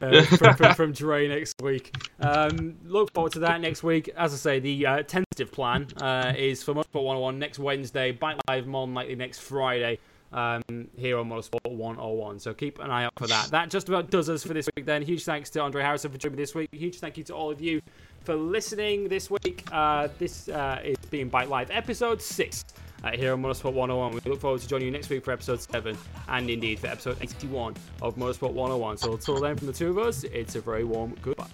uh, 0.00 0.22
from, 0.22 0.56
from, 0.56 0.74
from 0.74 0.92
Dre 0.92 1.28
next 1.28 1.54
week. 1.62 1.94
Um, 2.20 2.76
look 2.84 3.12
forward 3.12 3.32
to 3.32 3.40
that 3.40 3.60
next 3.60 3.82
week. 3.82 4.10
As 4.16 4.32
I 4.32 4.36
say, 4.36 4.58
the 4.58 4.86
uh, 4.86 5.02
tentative 5.02 5.52
plan 5.52 5.88
uh, 6.00 6.32
is 6.36 6.62
for 6.62 6.74
Motorsport 6.74 7.04
101 7.04 7.38
next 7.38 7.58
Wednesday, 7.58 8.12
Bike 8.12 8.38
Live 8.48 8.66
more 8.66 8.86
than 8.86 8.94
likely 8.94 9.14
next 9.14 9.40
Friday. 9.40 9.98
Um, 10.32 10.88
here 10.96 11.18
on 11.18 11.30
Motorsport 11.30 11.70
101. 11.70 12.40
So 12.40 12.52
keep 12.52 12.78
an 12.80 12.90
eye 12.90 13.04
out 13.04 13.12
for 13.16 13.26
that. 13.28 13.48
That 13.52 13.70
just 13.70 13.88
about 13.88 14.10
does 14.10 14.28
us 14.28 14.42
for 14.42 14.54
this 14.54 14.68
week 14.76 14.84
then. 14.84 15.00
Huge 15.02 15.24
thanks 15.24 15.50
to 15.50 15.62
Andre 15.62 15.82
Harrison 15.82 16.10
for 16.10 16.18
joining 16.18 16.36
me 16.36 16.42
this 16.42 16.54
week. 16.54 16.68
Huge 16.72 16.98
thank 16.98 17.16
you 17.16 17.24
to 17.24 17.34
all 17.34 17.50
of 17.50 17.60
you 17.60 17.80
for 18.24 18.34
listening 18.34 19.08
this 19.08 19.30
week. 19.30 19.64
Uh, 19.70 20.08
this 20.18 20.48
uh, 20.48 20.80
is 20.84 20.96
being 21.10 21.28
Bike 21.28 21.48
Live 21.48 21.70
episode 21.70 22.20
6 22.20 22.64
uh, 23.04 23.12
here 23.12 23.32
on 23.32 23.42
Motorsport 23.42 23.72
101. 23.72 24.20
We 24.24 24.30
look 24.30 24.40
forward 24.40 24.60
to 24.60 24.68
joining 24.68 24.86
you 24.86 24.92
next 24.92 25.08
week 25.10 25.24
for 25.24 25.32
episode 25.32 25.60
7 25.60 25.96
and 26.28 26.50
indeed 26.50 26.80
for 26.80 26.88
episode 26.88 27.18
81 27.20 27.74
of 28.02 28.16
Motorsport 28.16 28.52
101. 28.52 28.96
So 28.98 29.12
until 29.12 29.40
then, 29.40 29.56
from 29.56 29.68
the 29.68 29.72
two 29.72 29.90
of 29.90 29.98
us, 29.98 30.24
it's 30.24 30.56
a 30.56 30.60
very 30.60 30.84
warm 30.84 31.14
goodbye. 31.22 31.46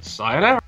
Sayonara. 0.00 0.60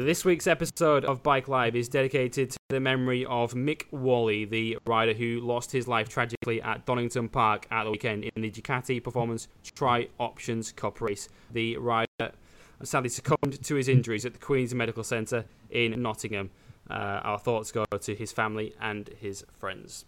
This 0.00 0.24
week's 0.24 0.46
episode 0.46 1.04
of 1.04 1.22
Bike 1.22 1.48
Live 1.48 1.76
is 1.76 1.86
dedicated 1.86 2.52
to 2.52 2.58
the 2.70 2.80
memory 2.80 3.26
of 3.26 3.52
Mick 3.52 3.92
Wally, 3.92 4.46
the 4.46 4.78
rider 4.86 5.12
who 5.12 5.40
lost 5.40 5.70
his 5.70 5.86
life 5.86 6.08
tragically 6.08 6.62
at 6.62 6.86
Donington 6.86 7.28
Park 7.28 7.66
at 7.70 7.84
the 7.84 7.90
weekend 7.90 8.24
in 8.24 8.40
the 8.40 8.50
Ducati 8.50 9.04
Performance 9.04 9.48
Tri 9.74 10.08
Options 10.18 10.72
Cup 10.72 11.02
race. 11.02 11.28
The 11.50 11.76
rider 11.76 12.32
sadly 12.82 13.10
succumbed 13.10 13.62
to 13.62 13.74
his 13.74 13.86
injuries 13.86 14.24
at 14.24 14.32
the 14.32 14.38
Queen's 14.38 14.74
Medical 14.74 15.04
Centre 15.04 15.44
in 15.68 16.00
Nottingham. 16.00 16.48
Uh, 16.88 17.20
our 17.22 17.38
thoughts 17.38 17.70
go 17.70 17.84
to 17.84 18.14
his 18.14 18.32
family 18.32 18.74
and 18.80 19.10
his 19.20 19.44
friends. 19.58 20.06